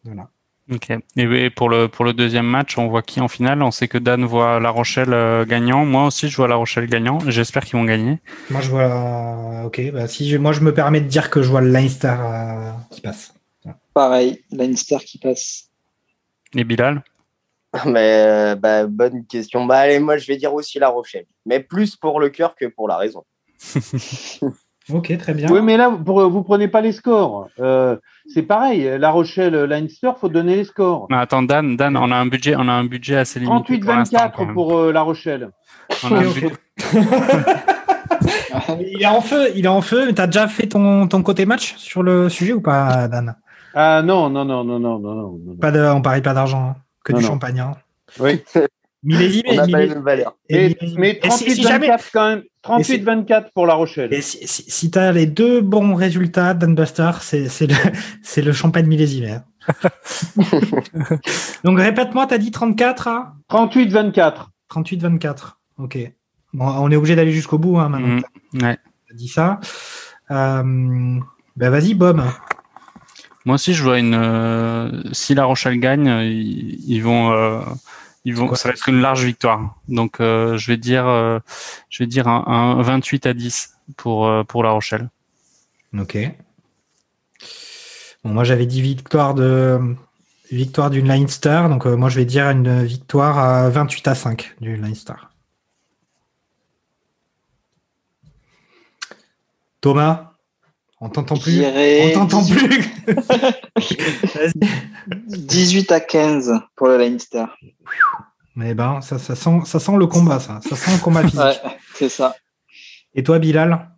Voilà. 0.03 0.31
Ok. 0.69 0.91
Et, 1.15 1.49
pour 1.49 1.69
le 1.69 1.87
pour 1.87 2.03
le 2.03 2.13
deuxième 2.13 2.45
match, 2.45 2.77
on 2.77 2.87
voit 2.87 3.01
qui 3.01 3.21
en 3.21 3.27
finale? 3.27 3.61
On 3.61 3.71
sait 3.71 3.87
que 3.87 3.97
Dan 3.97 4.25
voit 4.25 4.59
La 4.59 4.69
Rochelle 4.69 5.13
euh, 5.13 5.45
gagnant. 5.45 5.85
Moi 5.85 6.07
aussi, 6.07 6.27
je 6.27 6.35
vois 6.35 6.47
La 6.47 6.55
Rochelle 6.55 6.87
gagnant. 6.87 7.19
J'espère 7.27 7.63
qu'ils 7.63 7.79
vont 7.79 7.85
gagner. 7.85 8.19
Moi 8.49 8.61
je 8.61 8.69
vois. 8.69 9.63
ok, 9.65 9.91
bah, 9.93 10.07
si 10.07 10.29
je- 10.29 10.37
moi 10.37 10.51
je 10.51 10.59
me 10.61 10.73
permets 10.73 10.99
de 11.01 11.07
dire 11.07 11.29
que 11.29 11.41
je 11.41 11.49
vois 11.49 11.61
le 11.61 11.69
Leinster 11.69 12.15
euh, 12.19 12.71
qui 12.91 13.01
passe. 13.01 13.33
Pareil, 13.93 14.43
Leinster 14.51 14.97
qui 14.97 15.17
passe. 15.17 15.69
Et 16.53 16.63
Bilal? 16.63 17.03
Mais 17.85 18.25
euh, 18.25 18.55
bah, 18.55 18.87
bonne 18.87 19.25
question. 19.25 19.65
Bah, 19.65 19.79
allez, 19.79 19.99
moi, 19.99 20.17
je 20.17 20.27
vais 20.27 20.37
dire 20.37 20.53
aussi 20.53 20.79
La 20.79 20.89
Rochelle. 20.89 21.25
Mais 21.45 21.59
plus 21.59 21.95
pour 21.95 22.19
le 22.19 22.29
cœur 22.29 22.55
que 22.55 22.65
pour 22.65 22.87
la 22.87 22.97
raison. 22.97 23.23
Ok, 24.93 25.17
très 25.17 25.33
bien. 25.33 25.49
Oui, 25.51 25.59
mais 25.61 25.75
là, 25.77 25.89
pour, 25.91 26.29
vous 26.29 26.43
prenez 26.43 26.67
pas 26.67 26.81
les 26.81 26.91
scores. 26.93 27.47
Euh, 27.59 27.97
c'est 28.33 28.43
pareil, 28.43 28.89
La 28.99 29.09
Rochelle, 29.09 29.53
Leinster, 29.65 30.11
faut 30.19 30.29
donner 30.29 30.55
les 30.55 30.63
scores. 30.63 31.07
Mais 31.09 31.17
attends, 31.17 31.43
Dan, 31.43 31.75
Dan, 31.75 31.97
on 31.97 32.09
a 32.11 32.15
un 32.15 32.25
budget, 32.25 32.55
on 32.57 32.67
a 32.67 32.71
un 32.73 32.85
budget 32.85 33.17
assez 33.17 33.39
limité 33.39 33.79
pour 33.79 33.93
l'instant. 33.93 34.17
quand 34.35 34.43
38-24 34.43 34.45
même. 34.45 34.53
pour 34.53 34.77
euh, 34.77 34.91
La 34.93 35.01
Rochelle. 35.01 35.49
On 36.03 36.15
a 36.15 36.19
un 36.19 36.25
Ok, 36.27 36.33
budget- 36.35 36.53
Il 38.79 39.01
est 39.01 39.05
en 39.07 39.21
feu, 39.21 39.49
il 39.55 39.65
est 39.65 39.69
en 39.69 39.81
feu. 39.81 40.11
T'as 40.13 40.25
déjà 40.27 40.47
fait 40.47 40.67
ton, 40.67 41.07
ton 41.07 41.21
côté 41.23 41.45
match 41.45 41.75
sur 41.77 42.03
le 42.03 42.29
sujet 42.29 42.53
ou 42.53 42.61
pas, 42.61 43.07
Dan? 43.07 43.35
Ah 43.73 44.01
non, 44.01 44.29
non, 44.29 44.43
non, 44.45 44.63
non, 44.63 44.79
non, 44.79 44.99
non, 44.99 45.13
non. 45.13 45.39
non. 45.45 45.55
Pas 45.59 45.71
de, 45.71 45.79
on 45.81 46.01
parie 46.01 46.21
pas 46.21 46.33
d'argent, 46.33 46.69
hein. 46.71 46.75
que 47.03 47.11
Non, 47.13 47.19
du 47.19 47.23
non. 47.25 47.31
champagne. 47.31 47.59
Hein. 47.59 47.71
Oui. 48.19 48.41
Millésimé, 49.07 49.43
On 49.49 49.55
n'a 49.55 49.61
pas 49.61 49.65
les 49.67 49.73
millé- 49.73 49.87
mêmes 49.95 50.03
valeurs. 50.03 50.35
et 50.49 50.55
Mais, 50.55 50.67
millésimé. 50.79 50.99
mais 50.99 51.19
Et 51.23 51.29
si- 51.31 51.51
si 51.51 51.63
jamais- 51.63 51.87
38-24 51.87 52.09
quand 52.13 52.29
même. 52.29 52.43
38-24 52.61 53.51
pour 53.53 53.65
La 53.65 53.73
Rochelle. 53.75 54.13
Et 54.13 54.21
si, 54.21 54.45
si, 54.45 54.65
si 54.67 54.91
tu 54.91 54.99
as 54.99 55.11
les 55.13 55.25
deux 55.25 55.61
bons 55.61 55.95
résultats, 55.95 56.53
Dan 56.53 56.75
Buster, 56.75 57.11
c'est 57.21 57.47
le, 57.61 57.75
le 58.45 58.51
champagne 58.53 58.85
millésimé. 58.87 59.31
hein. 59.31 59.43
Donc 61.63 61.79
répète-moi, 61.79 62.27
tu 62.27 62.33
as 62.33 62.37
dit 62.37 62.51
34 62.51 63.07
à 63.07 63.33
38-24. 63.49 64.49
38-24. 64.69 65.57
Ok. 65.77 65.97
Bon, 66.53 66.65
on 66.67 66.91
est 66.91 66.95
obligé 66.95 67.15
d'aller 67.15 67.31
jusqu'au 67.31 67.57
bout 67.57 67.77
hein, 67.79 67.89
maintenant. 67.89 68.21
Ouais. 68.61 68.77
Tu 69.07 69.13
as 69.13 69.15
dit 69.15 69.27
ça. 69.27 69.59
Euh, 70.31 70.63
ben 71.55 71.69
vas-y, 71.69 71.93
Bob. 71.93 72.21
Moi 73.45 73.55
aussi, 73.55 73.73
je 73.73 73.83
vois 73.83 73.99
une. 73.99 74.13
euh, 74.15 75.01
si 75.13 75.33
La 75.33 75.45
Rochelle 75.45 75.79
gagne, 75.79 76.07
ils, 76.07 76.83
ils 76.89 76.99
vont, 77.01 77.31
euh, 77.31 77.59
ils 78.27 78.35
vont. 78.35 78.53
Ça 78.55 78.67
va 78.67 78.73
être 78.73 78.89
une 78.89 78.99
large 78.99 79.23
victoire. 79.23 79.77
Donc, 79.87 80.19
euh, 80.19 80.57
je 80.57 80.67
vais 80.67 80.75
dire, 80.75 81.07
euh, 81.07 81.39
je 81.89 82.03
vais 82.03 82.07
dire 82.07 82.27
un, 82.27 82.43
un 82.45 82.81
28 82.81 83.25
à 83.25 83.33
10 83.33 83.77
pour 83.95 84.27
euh, 84.27 84.43
pour 84.43 84.63
La 84.63 84.71
Rochelle. 84.71 85.09
Ok. 85.97 86.17
Bon, 88.23 88.31
moi 88.33 88.43
j'avais 88.43 88.65
dit 88.65 88.81
victoire 88.81 89.33
de 89.33 89.79
victoire 90.51 90.89
du 90.89 91.01
Leinster, 91.01 91.67
donc 91.69 91.87
euh, 91.87 91.95
moi 91.95 92.09
je 92.09 92.17
vais 92.17 92.25
dire 92.25 92.49
une 92.49 92.83
victoire 92.83 93.39
à 93.39 93.69
28 93.69 94.07
à 94.09 94.15
5 94.15 94.55
du 94.59 94.75
Leinster. 94.75 95.13
Thomas, 99.79 100.26
on 100.99 101.09
t'entend 101.09 101.37
plus. 101.37 101.63
On 101.65 102.11
t'entend 102.13 102.41
18 102.41 102.67
plus. 102.67 103.15
Vas-y. 104.35 104.53
18 105.37 105.91
à 105.91 105.99
15 105.99 106.53
pour 106.75 106.87
le 106.87 106.97
Leinster. 106.97 107.45
Mais 108.55 108.73
ben, 108.73 109.01
ça, 109.01 109.19
ça 109.19 109.35
sent, 109.35 109.61
ça 109.65 109.79
sent 109.79 109.97
le 109.97 110.07
combat, 110.07 110.39
ça. 110.39 110.59
Ça 110.67 110.75
sent 110.75 110.91
le 110.97 111.03
combat 111.03 111.21
physique. 111.23 111.39
Ouais, 111.39 111.77
c'est 111.93 112.09
ça. 112.09 112.35
Et 113.13 113.23
toi, 113.23 113.39
Bilal 113.39 113.89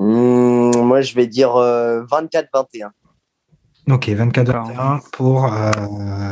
Mmh, 0.00 0.76
moi, 0.82 1.00
je 1.02 1.14
vais 1.14 1.26
dire 1.26 1.54
euh, 1.56 2.02
24-21. 2.06 2.90
Ok, 3.90 4.08
24 4.08 4.46
D'accord. 4.46 4.66
21 4.66 5.00
pour 5.12 5.44
euh, 5.52 5.70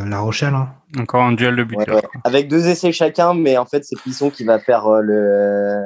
La 0.06 0.20
Rochelle. 0.20 0.54
hein. 0.54 0.74
Encore 0.98 1.22
un 1.22 1.32
duel 1.32 1.56
de 1.56 1.64
but. 1.64 1.76
Ouais, 1.76 1.90
ouais. 1.90 2.02
Avec 2.24 2.48
deux 2.48 2.66
essais 2.66 2.92
chacun, 2.92 3.34
mais 3.34 3.56
en 3.56 3.64
fait, 3.64 3.84
c'est 3.84 3.96
Plisson 3.96 4.30
qui 4.30 4.44
va 4.44 4.58
faire 4.58 4.86
euh, 4.86 5.00
le 5.00 5.84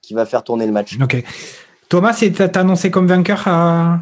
qui 0.00 0.14
va 0.14 0.26
faire 0.26 0.42
tourner 0.42 0.66
le 0.66 0.72
match. 0.72 0.96
Ok. 1.00 1.22
Thomas, 1.88 2.18
t'as 2.34 2.48
t'as 2.48 2.60
annoncé 2.60 2.90
comme 2.90 3.06
vainqueur 3.06 3.46
à 3.48 4.00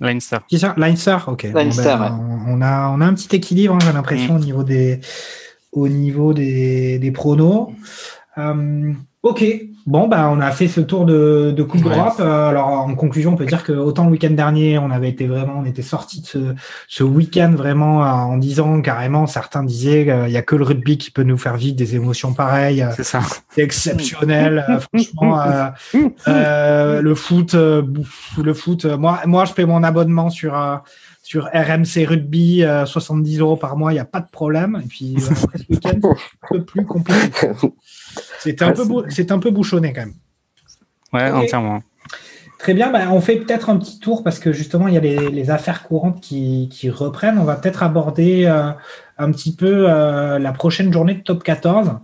Leinster. 0.00 0.38
qui 0.48 0.58
ça 0.58 0.74
Leinster, 0.76 1.18
ok. 1.26 1.52
Bon, 1.52 1.58
Leinster, 1.58 1.96
ben, 1.98 2.16
ouais. 2.16 2.44
on, 2.48 2.62
a, 2.62 2.88
on 2.88 3.00
a 3.00 3.06
un 3.06 3.14
petit 3.14 3.34
équilibre, 3.36 3.74
hein, 3.74 3.78
j'ai 3.84 3.92
l'impression, 3.92 4.36
au 4.36 4.38
niveau 4.38 4.64
des, 4.64 5.00
au 5.72 5.88
niveau 5.88 6.32
des, 6.32 6.98
des 6.98 7.10
pronos. 7.12 7.68
Euh, 8.38 8.92
ok, 9.22 9.44
Bon, 9.86 10.08
bah, 10.08 10.30
on 10.32 10.40
a 10.40 10.50
fait 10.50 10.66
ce 10.66 10.80
tour 10.80 11.04
de, 11.04 11.52
de 11.54 11.62
Coupe 11.62 11.82
d'Europe. 11.82 12.14
Euh, 12.18 12.48
alors, 12.48 12.68
en 12.68 12.94
conclusion, 12.94 13.34
on 13.34 13.36
peut 13.36 13.44
dire 13.44 13.62
que 13.62 13.72
autant 13.72 14.06
le 14.06 14.12
week-end 14.12 14.30
dernier, 14.30 14.78
on 14.78 14.90
avait 14.90 15.10
été 15.10 15.26
vraiment, 15.26 15.58
on 15.58 15.66
était 15.66 15.82
sorti 15.82 16.22
de 16.22 16.26
ce, 16.26 16.38
ce 16.88 17.04
week-end 17.04 17.52
vraiment 17.54 18.02
euh, 18.02 18.08
en 18.08 18.38
disant 18.38 18.80
carrément, 18.80 19.26
certains 19.26 19.62
disaient 19.62 20.04
qu'il 20.06 20.30
n'y 20.30 20.38
a 20.38 20.42
que 20.42 20.56
le 20.56 20.64
rugby 20.64 20.96
qui 20.96 21.10
peut 21.10 21.22
nous 21.22 21.36
faire 21.36 21.58
vivre 21.58 21.76
des 21.76 21.96
émotions 21.96 22.32
pareilles. 22.32 22.86
C'est 22.96 23.04
ça. 23.04 23.20
C'est 23.50 23.60
exceptionnel. 23.60 24.64
Euh, 24.70 24.80
franchement, 24.80 25.38
le 26.26 27.14
foot, 27.14 27.54
le 27.54 28.54
foot. 28.54 28.86
moi, 28.86 29.20
moi, 29.26 29.44
je 29.44 29.52
paie 29.52 29.66
mon 29.66 29.82
abonnement 29.82 30.30
sur 30.30 30.54
sur 31.24 31.46
RMC 31.46 32.06
Rugby, 32.06 32.62
70 32.84 33.40
euros 33.40 33.56
par 33.56 33.76
mois, 33.76 33.92
il 33.92 33.96
n'y 33.96 34.00
a 34.00 34.04
pas 34.04 34.20
de 34.20 34.30
problème. 34.30 34.80
Et 34.84 34.86
puis, 34.86 35.16
après 35.30 35.58
ce 35.58 35.64
week-end, 35.70 35.98
c'est 36.02 36.06
un 36.06 36.58
peu 36.58 36.64
plus 36.64 36.84
compliqué. 36.84 37.48
C'est 38.38 38.62
un, 38.62 38.72
peu 38.72 38.84
c'est 39.08 39.32
un 39.32 39.38
peu 39.40 39.50
bouchonné 39.50 39.92
quand 39.92 40.02
même. 40.02 40.14
Ouais, 41.12 41.30
entièrement. 41.30 41.82
Très 42.64 42.72
bien, 42.72 42.90
bah, 42.90 43.00
on 43.10 43.20
fait 43.20 43.36
peut-être 43.36 43.68
un 43.68 43.76
petit 43.76 43.98
tour 44.00 44.22
parce 44.22 44.38
que 44.38 44.50
justement, 44.52 44.88
il 44.88 44.94
y 44.94 44.96
a 44.96 45.00
les, 45.00 45.50
affaires 45.50 45.82
courantes 45.82 46.20
qui, 46.22 46.90
reprennent. 46.90 47.38
On 47.38 47.44
va 47.44 47.56
peut-être 47.56 47.82
aborder 47.82 48.46
euh, 48.46 48.70
un 49.18 49.30
petit 49.32 49.54
peu 49.54 49.84
euh, 49.86 50.38
la 50.38 50.52
prochaine 50.52 50.90
journée 50.90 51.14
de 51.14 51.20
top 51.20 51.42
14, 51.42 51.98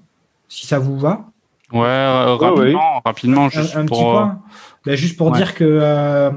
si 0.49 0.67
ça 0.67 0.79
vous 0.79 0.99
va. 0.99 1.27
Ouais, 1.73 1.87
euh, 1.87 2.35
rapidement, 2.35 3.01
rapidement, 3.05 3.49
juste 3.49 3.77
un, 3.77 3.87
pour, 3.87 3.97
petit 3.97 4.05
point. 4.05 4.43
Bah, 4.85 4.97
juste 4.97 5.17
pour 5.17 5.31
dire 5.31 5.55
que, 5.55 6.31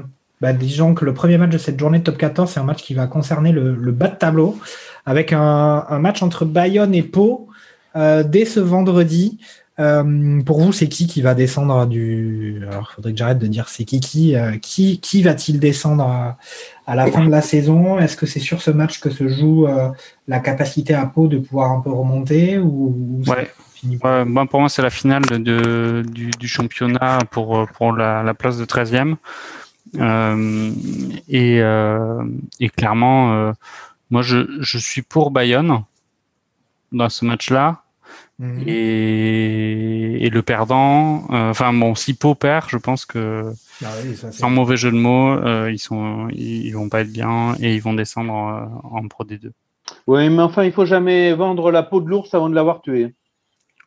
bah, 0.52 0.52
disons 0.52 0.94
que 0.94 1.04
le 1.04 1.14
premier 1.14 1.38
match 1.38 1.50
de 1.50 1.58
cette 1.58 1.78
journée 1.78 1.98
de 1.98 2.04
top 2.04 2.18
14, 2.18 2.50
c'est 2.50 2.60
un 2.60 2.64
match 2.64 2.82
qui 2.82 2.94
va 2.94 3.06
concerner 3.06 3.52
le, 3.52 3.72
bas 3.92 4.08
de 4.08 4.16
tableau, 4.16 4.58
avec 5.06 5.32
un, 5.32 5.84
un 5.88 5.98
match 5.98 6.22
entre 6.22 6.44
Bayonne 6.44 6.94
et 6.94 7.02
Pau 7.02 7.48
dès 7.94 8.44
ce 8.44 8.60
vendredi. 8.60 9.38
Euh, 9.80 10.40
pour 10.42 10.60
vous, 10.60 10.72
c'est 10.72 10.88
qui 10.88 11.08
qui 11.08 11.20
va 11.20 11.34
descendre 11.34 11.86
du. 11.86 12.62
Alors, 12.70 12.90
il 12.92 12.94
faudrait 12.94 13.12
que 13.12 13.18
j'arrête 13.18 13.38
de 13.38 13.46
dire 13.46 13.68
c'est 13.68 13.84
qui 13.84 14.00
qui. 14.00 14.36
Euh, 14.36 14.56
qui, 14.58 15.00
qui 15.00 15.22
va-t-il 15.22 15.58
descendre 15.58 16.36
à, 16.86 16.94
la 16.94 17.06
fin 17.08 17.24
de 17.24 17.30
la 17.30 17.42
saison? 17.42 17.98
Est-ce 17.98 18.16
que 18.16 18.26
c'est 18.26 18.40
sur 18.40 18.62
ce 18.62 18.70
match 18.70 19.00
que 19.00 19.10
se 19.10 19.26
joue 19.26 19.66
euh, 19.66 19.88
la 20.28 20.38
capacité 20.38 20.94
à 20.94 21.06
Pau 21.06 21.26
de 21.26 21.38
pouvoir 21.38 21.72
un 21.72 21.80
peu 21.80 21.90
remonter 21.90 22.58
ou, 22.58 23.20
ouais. 23.26 23.50
ouais 23.84 24.46
pour 24.46 24.60
moi, 24.60 24.68
c'est 24.68 24.82
la 24.82 24.90
finale 24.90 25.22
de, 25.22 26.02
du, 26.02 26.30
du, 26.30 26.46
championnat 26.46 27.18
pour, 27.32 27.66
pour 27.76 27.92
la, 27.92 28.22
la 28.22 28.34
place 28.34 28.58
de 28.58 28.64
13e. 28.64 29.16
Et, 29.98 31.58
et 32.60 32.68
clairement, 32.70 33.52
moi, 34.10 34.22
je, 34.22 34.60
je 34.60 34.78
suis 34.78 35.02
pour 35.02 35.30
Bayonne 35.30 35.84
dans 36.92 37.08
ce 37.08 37.24
match-là. 37.24 37.82
Mhm. 38.38 38.64
Et, 38.66 40.30
le 40.30 40.42
perdant, 40.42 41.26
euh, 41.30 41.50
enfin 41.50 41.72
bon, 41.72 41.94
si 41.94 42.14
Pau 42.14 42.34
perd, 42.34 42.68
je 42.68 42.76
pense 42.76 43.06
que 43.06 43.52
ah 43.84 43.88
sans 44.32 44.50
mauvais 44.50 44.76
jeu 44.76 44.90
de 44.90 44.96
mots, 44.96 45.30
euh, 45.30 45.70
ils 45.70 45.78
sont, 45.78 46.28
ils, 46.32 46.72
vont 46.72 46.88
pas 46.88 47.02
être 47.02 47.12
bien 47.12 47.54
et 47.60 47.74
ils 47.74 47.80
vont 47.82 47.92
descendre 47.92 48.32
en, 48.32 49.06
Pro 49.06 49.24
D2. 49.24 49.50
Oui, 50.08 50.28
mais 50.30 50.42
enfin, 50.42 50.64
il 50.64 50.72
faut 50.72 50.86
jamais 50.86 51.34
vendre 51.34 51.70
la 51.70 51.84
peau 51.84 52.00
de 52.00 52.08
l'ours 52.08 52.34
avant 52.34 52.48
de 52.48 52.54
l'avoir 52.54 52.82
tué. 52.82 53.14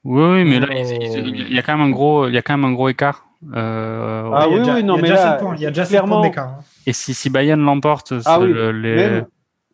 Oui, 0.05 0.45
mais 0.45 0.61
là, 0.61 0.67
il 0.71 1.53
y 1.53 1.59
a 1.59 1.61
quand 1.61 1.77
même 1.77 1.87
un 1.87 1.91
gros, 1.91 2.29
il 2.29 2.33
y 2.33 2.37
a 2.37 2.41
quand 2.41 2.55
même 2.55 2.69
un 2.69 2.73
gros 2.73 2.87
écart. 2.87 3.26
Euh, 3.55 4.31
ah 4.33 4.47
oui, 4.49 4.59
oui, 4.65 4.83
non, 4.83 4.97
mais 4.97 5.09
là, 5.09 5.39
il 5.55 5.61
y 5.61 5.65
a 5.65 5.69
déjà 5.69 5.85
clairement... 5.85 6.21
d'écart. 6.21 6.47
Hein. 6.47 6.63
Et 6.85 6.93
si, 6.93 7.13
si 7.13 7.29
Bayern 7.29 7.61
l'emporte, 7.61 8.13
ah 8.25 8.39
les... 8.39 9.21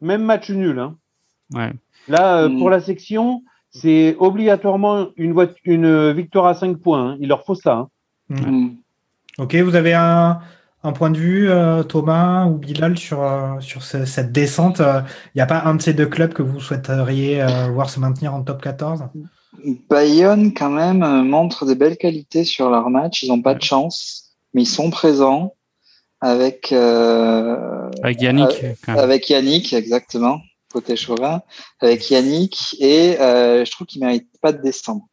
même, 0.01 0.23
match 0.23 0.49
nul. 0.49 0.79
Hein. 0.79 0.95
Ouais. 1.53 1.71
Là, 2.07 2.49
pour 2.49 2.67
mm. 2.67 2.71
la 2.71 2.79
section, 2.81 3.43
c'est 3.69 4.15
obligatoirement 4.19 5.07
une, 5.15 5.35
une, 5.65 6.11
victoire 6.11 6.47
à 6.47 6.53
5 6.53 6.77
points. 6.77 7.11
Hein. 7.11 7.17
Il 7.19 7.29
leur 7.29 7.45
faut 7.45 7.55
ça. 7.55 7.73
Hein. 7.73 7.89
Mm. 8.29 8.69
Ok, 9.39 9.55
vous 9.55 9.75
avez 9.75 9.93
un, 9.93 10.39
point 10.93 11.09
de 11.09 11.17
vue, 11.17 11.49
euh, 11.49 11.81
Thomas 11.83 12.45
ou 12.45 12.57
Bilal, 12.57 12.97
sur, 12.97 13.23
euh, 13.23 13.59
sur 13.61 13.81
cette 13.83 14.31
descente 14.31 14.79
Il 14.79 14.85
euh, 14.85 15.01
n'y 15.35 15.41
a 15.41 15.45
pas 15.45 15.63
un 15.63 15.75
de 15.75 15.81
ces 15.81 15.93
deux 15.93 16.05
clubs 16.05 16.33
que 16.33 16.43
vous 16.43 16.59
souhaiteriez 16.59 17.43
voir 17.73 17.89
se 17.89 17.99
maintenir 17.99 18.33
en 18.33 18.43
top 18.43 18.61
14 18.61 19.05
Bayonne, 19.89 20.53
quand 20.53 20.69
même, 20.69 21.23
montre 21.23 21.65
des 21.65 21.75
belles 21.75 21.97
qualités 21.97 22.43
sur 22.43 22.69
leur 22.69 22.89
match. 22.89 23.23
Ils 23.23 23.29
n'ont 23.29 23.41
pas 23.41 23.53
de 23.53 23.61
chance, 23.61 24.35
mais 24.53 24.63
ils 24.63 24.67
sont 24.67 24.89
présents 24.89 25.55
avec, 26.21 26.71
avec 26.71 28.21
Yannick. 28.21 28.65
avec 28.87 29.29
Yannick, 29.29 29.73
exactement 29.73 30.41
côté 30.73 30.95
chauvin, 30.97 31.41
avec 31.79 32.09
Yannick, 32.09 32.75
et 32.79 33.19
euh, 33.21 33.63
je 33.63 33.71
trouve 33.71 33.87
qu'il 33.87 34.01
ne 34.01 34.07
mérite 34.07 34.27
pas 34.41 34.51
de 34.51 34.61
descendre. 34.61 35.03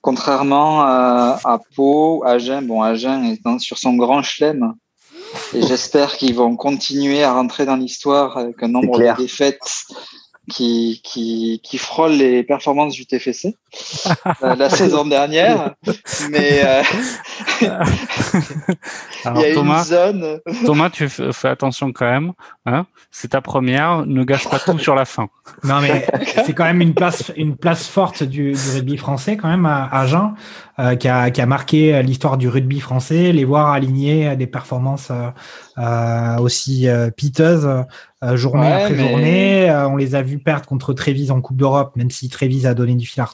Contrairement 0.00 0.82
à, 0.82 1.38
à 1.44 1.60
Pau, 1.76 2.24
Agen, 2.24 2.66
bon, 2.66 2.82
Agen 2.82 3.24
est 3.24 3.58
sur 3.58 3.78
son 3.78 3.94
grand 3.94 4.22
chelem, 4.22 4.74
et 5.54 5.62
j'espère 5.62 6.16
qu'ils 6.16 6.34
vont 6.34 6.56
continuer 6.56 7.22
à 7.22 7.34
rentrer 7.34 7.66
dans 7.66 7.76
l'histoire 7.76 8.38
avec 8.38 8.62
un 8.62 8.68
nombre 8.68 8.98
de 8.98 9.16
défaites 9.16 9.84
qui, 10.50 11.00
qui, 11.02 11.60
qui 11.62 11.78
frôle 11.78 12.12
les 12.12 12.42
performances 12.42 12.94
du 12.94 13.06
TFC 13.06 13.56
euh, 14.42 14.54
la 14.54 14.70
saison 14.70 15.04
dernière. 15.06 15.74
Mais 16.30 16.62
euh, 16.64 16.82
il 17.62 19.40
y 19.40 19.44
a 19.44 19.54
Thomas, 19.54 19.78
une 19.78 19.84
zone. 19.84 20.40
Thomas, 20.64 20.90
tu 20.90 21.08
fais 21.08 21.48
attention 21.48 21.92
quand 21.92 22.10
même. 22.10 22.32
Hein 22.64 22.86
c'est 23.10 23.28
ta 23.28 23.40
première. 23.40 24.06
Ne 24.06 24.24
gâche 24.24 24.48
pas 24.48 24.58
tout 24.58 24.78
sur 24.78 24.94
la 24.94 25.04
fin. 25.04 25.28
Non, 25.64 25.80
mais 25.80 26.06
c'est 26.44 26.52
quand 26.52 26.64
même 26.64 26.80
une 26.80 26.94
place, 26.94 27.32
une 27.36 27.56
place 27.56 27.88
forte 27.88 28.22
du, 28.22 28.52
du 28.52 28.70
rugby 28.74 28.96
français 28.96 29.36
quand 29.36 29.48
même 29.48 29.64
à 29.64 29.88
Agen, 29.90 30.34
euh, 30.78 30.94
qui, 30.96 31.08
a, 31.08 31.30
qui 31.30 31.40
a 31.40 31.46
marqué 31.46 32.02
l'histoire 32.02 32.36
du 32.36 32.48
rugby 32.48 32.78
français. 32.78 33.32
Les 33.32 33.44
voir 33.44 33.72
aligner 33.72 34.36
des 34.36 34.46
performances 34.46 35.10
euh, 35.78 36.38
aussi 36.38 36.88
piteuses 37.16 37.68
euh, 38.24 38.36
journée 38.36 38.72
après 38.72 38.94
journée. 38.94 39.70
Euh, 39.70 39.88
on 39.88 39.96
les 39.96 40.14
a 40.14 40.22
vus 40.22 40.38
perdre 40.38 40.66
contre 40.66 40.92
Trévise 40.94 41.30
en 41.30 41.40
Coupe 41.40 41.58
d'Europe, 41.58 41.94
même 41.96 42.10
si 42.10 42.28
Trévise 42.28 42.66
a 42.66 42.74
donné 42.74 42.94
du 42.94 43.06
fil 43.06 43.22
à 43.22 43.28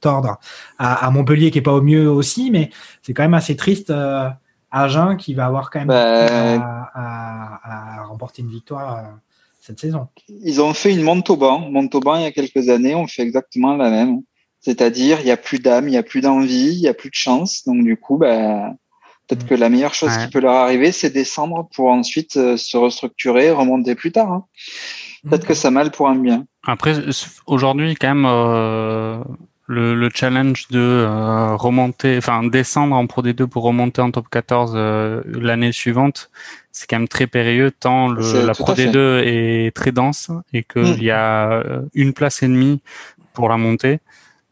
tordre 0.00 0.38
à, 0.78 1.10
Montpellier, 1.10 1.50
qui 1.50 1.58
est 1.58 1.62
pas 1.62 1.72
au 1.72 1.82
mieux 1.82 2.10
aussi, 2.10 2.50
mais 2.50 2.70
c'est 3.02 3.14
quand 3.14 3.22
même 3.22 3.34
assez 3.34 3.56
triste. 3.56 3.90
Euh, 3.90 4.28
Agen 4.72 5.16
qui 5.16 5.32
va 5.32 5.46
avoir 5.46 5.70
quand 5.70 5.78
même 5.78 5.88
bah, 5.88 6.90
à, 6.92 8.02
remporter 8.08 8.42
une 8.42 8.50
victoire 8.50 9.04
cette 9.60 9.80
saison. 9.80 10.08
Ils 10.28 10.60
ont 10.60 10.74
fait 10.74 10.92
une 10.92 11.02
Montauban. 11.02 11.70
Montauban, 11.70 12.16
il 12.16 12.22
y 12.22 12.26
a 12.26 12.32
quelques 12.32 12.68
années, 12.68 12.94
on 12.94 13.06
fait 13.06 13.22
exactement 13.22 13.76
la 13.76 13.90
même. 13.90 14.22
C'est-à-dire, 14.60 15.20
il 15.20 15.26
n'y 15.26 15.30
a 15.30 15.36
plus 15.36 15.60
d'âme, 15.60 15.86
il 15.88 15.92
n'y 15.92 15.96
a 15.96 16.02
plus 16.02 16.20
d'envie, 16.20 16.74
il 16.74 16.80
n'y 16.80 16.88
a 16.88 16.94
plus 16.94 17.10
de 17.10 17.14
chance. 17.14 17.64
Donc, 17.64 17.84
du 17.84 17.96
coup, 17.96 18.18
bah, 18.18 18.74
Peut-être 19.26 19.44
mm. 19.44 19.48
que 19.48 19.54
la 19.54 19.68
meilleure 19.68 19.94
chose 19.94 20.16
qui 20.16 20.28
peut 20.28 20.40
leur 20.40 20.54
arriver, 20.54 20.92
c'est 20.92 21.10
descendre 21.10 21.68
pour 21.74 21.90
ensuite 21.90 22.36
euh, 22.36 22.56
se 22.56 22.76
restructurer, 22.76 23.50
remonter 23.50 23.94
plus 23.94 24.12
tard. 24.12 24.30
Hein. 24.30 24.44
Peut-être 25.28 25.44
mm. 25.44 25.48
que 25.48 25.54
ça 25.54 25.70
mal 25.70 25.90
pour 25.90 26.08
un 26.08 26.16
bien. 26.16 26.44
Après, 26.64 26.94
aujourd'hui, 27.46 27.94
quand 27.96 28.08
même, 28.08 28.26
euh, 28.26 29.18
le, 29.66 30.08
challenge 30.14 30.68
de 30.68 30.78
euh, 30.78 31.56
remonter, 31.56 32.18
enfin 32.18 32.44
descendre 32.44 32.94
en 32.94 33.06
Pro 33.06 33.22
D2 33.22 33.46
pour 33.46 33.64
remonter 33.64 34.00
en 34.00 34.10
top 34.12 34.28
14 34.30 34.76
l'année 35.26 35.72
suivante, 35.72 36.30
c'est 36.70 36.88
quand 36.88 36.98
même 36.98 37.08
très 37.08 37.26
périlleux 37.26 37.72
tant 37.72 38.08
la 38.12 38.52
Pro 38.54 38.74
D2 38.74 39.22
est 39.24 39.74
très 39.74 39.90
dense 39.90 40.30
et 40.52 40.62
qu'il 40.62 40.82
mm. 40.82 41.02
y 41.02 41.10
a 41.10 41.62
une 41.94 42.12
place 42.12 42.42
et 42.44 42.48
demie 42.48 42.80
pour 43.32 43.48
la 43.48 43.56
montée. 43.56 43.98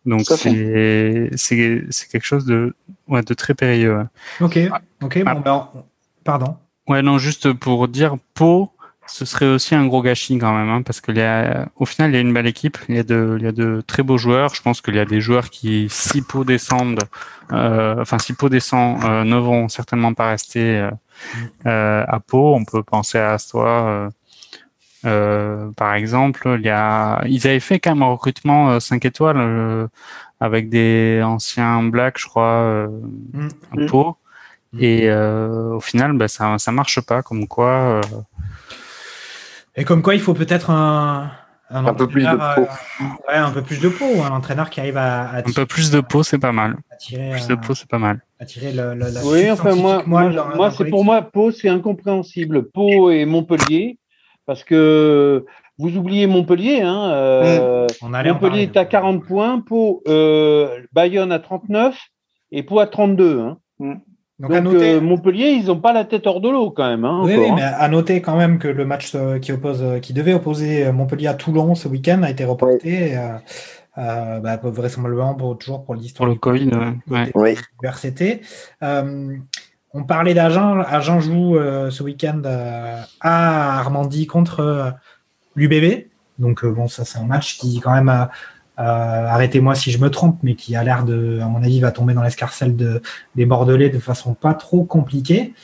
Donc 0.07 0.23
c'est 0.23 1.31
c'est 1.37 2.09
quelque 2.11 2.25
chose 2.25 2.45
de 2.45 2.75
ouais, 3.09 3.23
de 3.23 3.35
très 3.35 3.55
périlleux. 3.55 4.07
Ok 4.41 4.59
ok 5.03 5.25
bon 5.25 5.31
ah. 5.31 5.35
ben, 5.35 5.69
pardon. 6.25 6.57
Ouais 6.87 7.03
non 7.03 7.19
juste 7.19 7.53
pour 7.53 7.89
dire 7.89 8.17
Pau 8.35 8.71
ce 9.07 9.25
serait 9.25 9.47
aussi 9.47 9.75
un 9.75 9.87
gros 9.87 10.03
gâchis 10.03 10.39
quand 10.39 10.57
même 10.57 10.69
hein, 10.69 10.83
parce 10.83 11.01
que 11.01 11.13
au 11.77 11.85
final 11.85 12.11
il 12.11 12.15
y 12.15 12.17
a 12.17 12.21
une 12.21 12.33
belle 12.33 12.47
équipe 12.47 12.79
il 12.89 12.97
y 12.97 12.99
a 12.99 13.03
de 13.03 13.37
il 13.39 13.45
y 13.45 13.47
a 13.47 13.53
de 13.53 13.83
très 13.87 14.03
beaux 14.03 14.17
joueurs 14.17 14.55
je 14.55 14.63
pense 14.63 14.81
qu'il 14.81 14.95
y 14.95 14.99
a 14.99 15.05
des 15.05 15.21
joueurs 15.21 15.51
qui 15.51 15.89
si 15.91 16.23
Pau 16.23 16.45
descendent 16.45 17.03
euh, 17.53 17.97
enfin 18.01 18.19
si 18.19 18.33
Pau 18.33 18.49
descend 18.49 19.05
euh, 19.05 19.25
ne 19.25 19.37
vont 19.37 19.69
certainement 19.69 20.15
pas 20.15 20.31
rester 20.31 20.79
euh, 20.79 20.91
mm. 20.91 21.39
euh 21.67 22.05
à 22.09 22.21
Pau 22.21 22.55
on 22.55 22.65
peut 22.65 22.83
penser 22.83 23.19
à 23.19 23.33
Astois 23.33 24.11
euh, 25.05 25.45
euh, 25.65 25.71
par 25.73 25.95
exemple, 25.95 26.57
il 26.59 26.65
y 26.65 26.71
a, 26.71 27.23
ils 27.27 27.47
avaient 27.47 27.61
fait 27.61 27.79
quand 27.79 27.95
même 27.95 28.03
un 28.03 28.13
recrutement 28.13 28.79
5 28.81 29.05
euh, 29.05 29.09
étoiles 29.09 29.37
euh, 29.39 29.87
avec 30.41 30.69
des 30.69 31.23
anciens 31.25 31.83
blacks, 31.83 32.19
je 32.19 32.27
crois, 32.27 32.89
mm. 33.33 33.49
un 33.77 33.87
pot. 33.87 34.17
Mm. 34.73 34.79
Et 34.83 35.13
au 35.13 35.81
final, 35.81 36.13
bah, 36.15 36.29
ça 36.29 36.59
ça 36.59 36.73
marche 36.73 37.01
pas. 37.01 37.23
Comme 37.23 37.47
quoi. 37.47 38.01
Et 39.77 39.85
comme 39.85 40.03
quoi, 40.03 40.15
il 40.15 40.21
faut 40.21 40.35
peut-être 40.35 40.71
un, 40.71 41.31
un, 41.71 41.95
peu 41.95 42.07
plus 42.07 42.25
de 42.25 42.37
peau. 42.55 42.63
ouais, 43.29 43.35
un 43.35 43.51
peu 43.51 43.63
plus 43.63 43.81
de 43.81 43.89
peau. 43.89 44.23
Un 44.23 44.31
entraîneur 44.31 44.71
qui 44.71 44.81
arrive 44.81 44.97
à, 44.97 45.37
un 45.37 45.43
peu 45.43 45.67
plus 45.67 45.91
de 45.91 46.01
peau, 46.01 46.23
c'est 46.23 46.39
pas 46.39 46.53
mal. 46.53 46.77
plus 47.09 47.49
de 47.49 47.55
peau, 47.55 47.75
c'est 47.75 47.89
pas 47.89 47.99
mal. 47.99 48.21
Attirer 48.41 48.73
le, 48.73 48.95
le, 48.95 49.07
oui, 49.25 49.51
enfin 49.51 49.75
moi, 49.75 50.03
moi, 50.07 50.31
moi 50.55 50.71
c'est 50.71 50.87
pour 50.87 51.05
moi 51.05 51.23
peau, 51.23 51.51
c'est 51.51 51.69
incompréhensible. 51.69 52.71
Pau 52.71 53.11
et 53.11 53.25
Montpellier 53.25 53.99
parce 54.47 54.65
que 54.65 55.45
vous 55.79 55.97
oubliez 55.97 56.27
Montpellier. 56.27 56.83
Hein, 56.83 57.11
euh, 57.11 57.87
Montpellier 58.03 58.63
est 58.63 58.77
à 58.77 58.85
40 58.85 59.25
points, 59.25 59.61
Pau, 59.61 60.03
euh, 60.09 60.81
Bayonne 60.93 61.33
à 61.33 61.39
39 61.39 61.97
et 62.53 62.63
Pau 62.63 62.79
à 62.79 62.87
32. 62.87 63.41
Hein. 63.41 63.59
Mm. 63.79 63.95
Donc, 64.41 64.51
euh, 64.51 65.01
Montpellier, 65.01 65.51
ils 65.51 65.67
n'ont 65.67 65.79
pas 65.79 65.93
la 65.93 66.05
tête 66.05 66.27
hors 66.27 66.41
de 66.41 66.49
l'eau 66.49 66.71
quand 66.71 66.89
même. 66.89 67.05
Hein, 67.05 67.21
oui, 67.23 67.35
encore, 67.35 67.45
oui, 67.45 67.51
hein. 67.51 67.55
mais 67.57 67.63
à 67.63 67.89
noter 67.89 68.21
quand 68.21 68.37
même 68.37 68.59
que 68.59 68.67
le 68.67 68.85
match 68.85 69.15
qui, 69.41 69.53
oppose, 69.53 70.01
qui 70.03 70.13
devait 70.13 70.35
opposer 70.35 70.91
Montpellier 70.91 71.29
à 71.29 71.35
Toulon 71.35 71.77
ce 71.77 71.87
week-end 71.87 72.23
a 72.25 72.31
été 72.31 72.45
reporté. 72.45 73.17
euh, 73.17 73.39
euh, 73.97 74.41
bah, 74.41 74.59
vraisemblablement 74.63 75.35
pour, 75.35 75.57
toujours 75.57 75.85
pour 75.85 75.95
l'histoire 75.95 76.27
Pour 76.27 76.27
le 76.27 76.33
du 76.35 76.41
Covid, 76.41 76.71
ouais. 76.77 76.95
Ouais. 77.09 77.31
Oui. 77.35 77.57
On 79.95 80.03
parlait 80.03 80.35
d'Agen. 80.35 80.81
Agen 80.81 81.21
joue 81.21 81.57
euh, 81.57 81.91
ce 81.91 82.03
week-end 82.03 82.43
euh, 82.45 83.01
à 83.21 83.79
Armandie 83.79 84.27
contre 84.27 84.61
euh, 84.61 84.91
l'UBB. 85.55 86.09
Donc 86.39 86.67
bon, 86.67 86.89
ça 86.89 87.05
c'est 87.05 87.19
un 87.19 87.27
match 87.27 87.59
qui 87.59 87.79
quand 87.79 87.95
même, 87.95 88.29
arrêtez-moi 88.77 89.77
si 89.77 89.93
je 89.93 89.99
me 89.99 90.11
trompe, 90.11 90.41
mais 90.43 90.57
qui 90.57 90.75
a 90.75 90.83
l'air 90.83 91.05
de, 91.05 91.39
à 91.41 91.47
mon 91.47 91.63
avis, 91.63 91.79
va 91.79 91.93
tomber 91.93 92.13
dans 92.13 92.25
l'escarcelle 92.25 92.75
de, 92.75 93.01
des 93.37 93.47
Bordelais 93.47 93.89
de 93.89 94.01
façon 94.01 94.35
pas 94.35 94.53
trop 94.55 94.83
compliquée. 94.83 95.55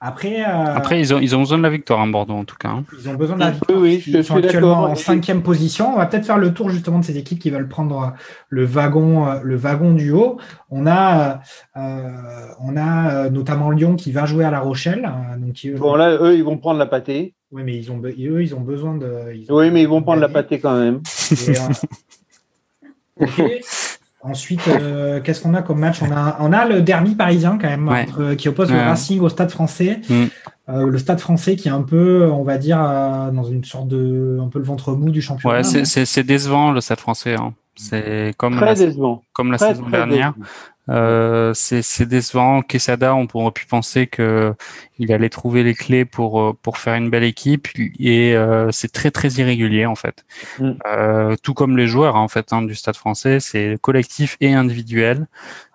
Après, 0.00 0.42
euh, 0.46 0.74
Après, 0.76 1.00
ils 1.00 1.12
ont, 1.12 1.18
ils 1.18 1.34
ont 1.34 1.40
besoin 1.40 1.58
de 1.58 1.62
la 1.64 1.70
victoire 1.70 1.98
en 1.98 2.06
Bordeaux, 2.06 2.34
en 2.34 2.44
tout 2.44 2.54
cas. 2.56 2.68
hein. 2.68 2.84
ils 3.00 3.08
ont 3.08 3.14
besoin 3.14 3.34
de 3.36 3.40
la 3.40 3.50
victoire. 3.50 3.80
oui, 3.80 4.00
je 4.00 4.10
Ils 4.18 4.24
sont 4.24 4.36
suis 4.36 4.44
actuellement 4.44 4.84
en 4.84 4.94
cinquième 4.94 5.42
position. 5.42 5.92
On 5.92 5.96
va 5.98 6.06
peut-être 6.06 6.24
faire 6.24 6.38
le 6.38 6.54
tour 6.54 6.70
justement 6.70 7.00
de 7.00 7.04
ces 7.04 7.18
équipes 7.18 7.40
qui 7.40 7.50
veulent 7.50 7.66
prendre 7.68 8.00
euh, 8.00 8.06
le 8.48 8.64
wagon, 8.64 9.26
euh, 9.28 9.40
le 9.42 9.56
wagon 9.56 9.94
du 9.94 10.12
haut. 10.12 10.38
On 10.70 10.86
a, 10.86 11.40
euh, 11.76 12.46
on 12.60 12.76
a 12.76 13.28
notamment 13.30 13.70
Lyon 13.70 13.96
qui 13.96 14.12
va 14.12 14.24
jouer 14.24 14.44
à 14.44 14.52
La 14.52 14.60
Rochelle. 14.60 15.04
euh, 15.04 15.36
donc 15.36 15.54
qui- 15.54 15.70
Bon, 15.72 15.96
là, 15.96 16.16
eux, 16.20 16.36
ils 16.36 16.44
vont 16.44 16.58
prendre 16.58 16.78
la 16.78 16.86
pâtée. 16.86 17.34
oui, 17.50 17.62
mais 17.64 17.76
ils 17.76 17.90
ont, 17.90 18.00
eux, 18.04 18.42
ils 18.42 18.54
ont 18.54 18.60
besoin 18.60 18.94
de. 18.96 19.32
ils 19.34 19.50
ont 19.50 19.56
Oui, 19.56 19.70
mais 19.72 19.82
ils 19.82 19.88
vont 19.88 20.02
prendre 20.02 20.20
la 20.20 20.28
pâtée 20.28 20.60
quand 20.60 20.78
même. 20.78 21.00
Et, 21.32 21.58
euh. 21.58 23.26
Ensuite, 24.20 24.66
euh, 24.66 25.20
qu'est-ce 25.20 25.40
qu'on 25.42 25.54
a 25.54 25.62
comme 25.62 25.78
match? 25.78 26.02
On 26.02 26.10
a, 26.10 26.36
on 26.40 26.52
a 26.52 26.66
le 26.66 26.82
derby 26.82 27.14
parisien 27.14 27.56
quand 27.60 27.68
même, 27.68 27.86
Ouais. 27.88 28.06
entre- 28.08 28.34
qui 28.34 28.48
oppose 28.48 28.70
le. 28.70 28.76
Racing 28.78 29.20
au 29.20 29.28
Stade 29.28 29.50
français. 29.50 30.00
Mm. 30.10 30.24
Euh, 30.70 30.86
le 30.86 30.98
Stade 30.98 31.20
français 31.20 31.54
qui 31.56 31.68
est 31.68 31.70
un 31.70 31.82
peu, 31.82 32.28
on 32.30 32.42
va 32.42 32.58
dire, 32.58 32.78
euh, 32.82 33.30
dans 33.30 33.44
une 33.44 33.62
sorte 33.64 33.86
de. 33.88 34.38
un 34.42 34.48
peu 34.48 34.58
le 34.58 34.64
ventre 34.64 34.92
mou 34.92 35.10
du 35.10 35.22
championnat. 35.22 35.58
Ouais, 35.58 35.62
c'est- 35.62 35.78
non 35.78 35.84
c'est 35.84 36.04
c'est 36.04 36.24
décevant 36.24 36.72
le 36.72 36.80
Stade 36.80 36.98
français. 37.00 37.36
hein. 37.36 37.54
C'est 37.76 38.34
comme 38.36 38.56
Très 38.56 38.66
la, 38.66 38.74
décevant. 38.74 39.22
comme 39.32 39.52
la 39.52 39.58
Très, 39.58 39.68
saison 39.68 39.82
très 39.84 39.92
dernière. 39.92 40.32
décevant. 40.32 40.46
Euh, 40.88 41.52
c'est 41.54 42.08
décevant. 42.08 42.62
Quesada, 42.62 43.14
on 43.14 43.26
pourrait 43.26 43.52
pu 43.52 43.66
penser 43.66 44.06
que 44.06 44.54
il 44.98 45.12
allait 45.12 45.28
trouver 45.28 45.62
les 45.62 45.74
clés 45.74 46.04
pour 46.04 46.40
euh, 46.40 46.52
pour 46.62 46.78
faire 46.78 46.94
une 46.94 47.10
belle 47.10 47.24
équipe 47.24 47.68
et 47.98 48.34
euh, 48.34 48.70
c'est 48.72 48.92
très 48.92 49.10
très 49.10 49.28
irrégulier 49.28 49.86
en 49.86 49.94
fait. 49.94 50.24
Mm. 50.58 50.70
Euh, 50.86 51.36
tout 51.42 51.54
comme 51.54 51.76
les 51.76 51.86
joueurs 51.86 52.16
en 52.16 52.28
fait 52.28 52.52
hein, 52.52 52.62
du 52.62 52.74
Stade 52.74 52.96
Français, 52.96 53.40
c'est 53.40 53.76
collectif 53.80 54.36
et 54.40 54.54
individuel. 54.54 55.26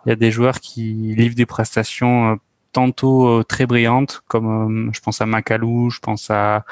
Il 0.06 0.10
y 0.10 0.12
a 0.12 0.16
des 0.16 0.32
joueurs 0.32 0.60
qui 0.60 0.94
livrent 1.16 1.36
des 1.36 1.46
prestations 1.46 2.34
euh, 2.34 2.36
tantôt 2.72 3.28
euh, 3.28 3.44
très 3.44 3.68
brillantes, 3.68 4.24
comme 4.28 4.90
je 4.94 5.00
pense 5.00 5.22
à 5.22 5.26
Macalou, 5.26 5.90
je 5.92 6.00
pense 6.00 6.30
à 6.32 6.66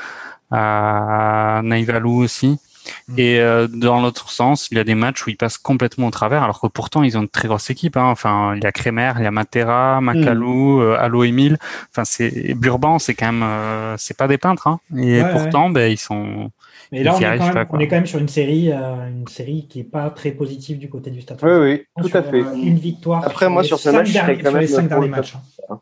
à 0.52 1.62
Naivalou 1.64 2.24
aussi. 2.24 2.60
Mm. 3.08 3.14
Et 3.20 3.40
euh, 3.40 3.68
dans 3.68 4.02
l'autre 4.02 4.30
sens, 4.32 4.70
il 4.72 4.78
y 4.78 4.80
a 4.80 4.84
des 4.84 4.96
matchs 4.96 5.26
où 5.26 5.30
ils 5.30 5.38
passent 5.38 5.58
complètement 5.58 6.08
au 6.08 6.12
travers, 6.12 6.44
alors 6.44 6.60
que 6.62 6.68
pourtant 6.68 7.04
ils 7.04 7.18
ont 7.18 7.22
une 7.22 7.30
très 7.30 7.48
grosse 7.48 7.70
équipe. 7.70 7.98
Hein. 7.98 8.06
Enfin, 8.06 8.56
il 8.56 8.64
y 8.64 8.66
a 8.68 8.72
Kremer, 8.72 9.14
il 9.18 9.24
y 9.24 9.28
a 9.28 9.32
Matera, 9.32 10.02
Macalou, 10.02 10.82
euh, 10.82 10.98
Allo 11.00 11.24
Emile. 11.24 11.58
Enfin, 11.92 12.06
c'est 12.06 12.54
Burban, 12.56 13.00
c'est 13.00 13.14
quand 13.14 13.32
même, 13.32 13.44
euh, 13.44 13.96
c'est 13.98 14.18
pas 14.18 14.28
des 14.28 14.38
peintres. 14.38 14.68
Hein. 14.68 14.80
Et 14.98 15.22
Ouais, 15.22 15.32
pourtant, 15.32 15.70
ben 15.70 15.92
ils 15.92 15.98
sont. 15.98 16.50
Mais 16.92 17.04
là, 17.04 17.12
Ils 17.20 17.26
on 17.26 17.32
est, 17.32 17.38
quand 17.38 17.46
même, 17.46 17.54
pas, 17.54 17.66
quoi. 17.66 17.78
on 17.78 17.82
est 17.82 17.88
quand 17.88 17.96
même 17.96 18.06
sur 18.06 18.20
une 18.20 18.28
série, 18.28 18.72
euh, 18.72 19.08
une 19.08 19.28
série 19.28 19.66
qui 19.70 19.80
est 19.80 19.84
pas 19.86 20.10
très 20.10 20.32
positive 20.32 20.78
du 20.78 20.90
côté 20.90 21.10
du 21.10 21.22
Stade 21.22 21.38
Oui, 21.42 21.50
français. 21.50 21.86
oui, 21.98 22.10
tout 22.10 22.18
à 22.18 22.24
fait. 22.24 22.42
euh, 22.42 22.54
Une 22.56 22.78
victoire. 22.80 23.24
Après, 23.26 23.48
moi, 23.50 23.64
sur 23.64 23.80
ce 23.80 23.90
match, 23.90 24.08
je 24.08 24.14
serais 24.14 24.26
derniers- 24.36 24.44
quand 24.44 24.50
sur 24.50 24.60
les 24.60 24.68
cinq 24.68 24.88
derniers 24.90 25.08
matchs. 25.08 25.36
hein. 25.70 25.80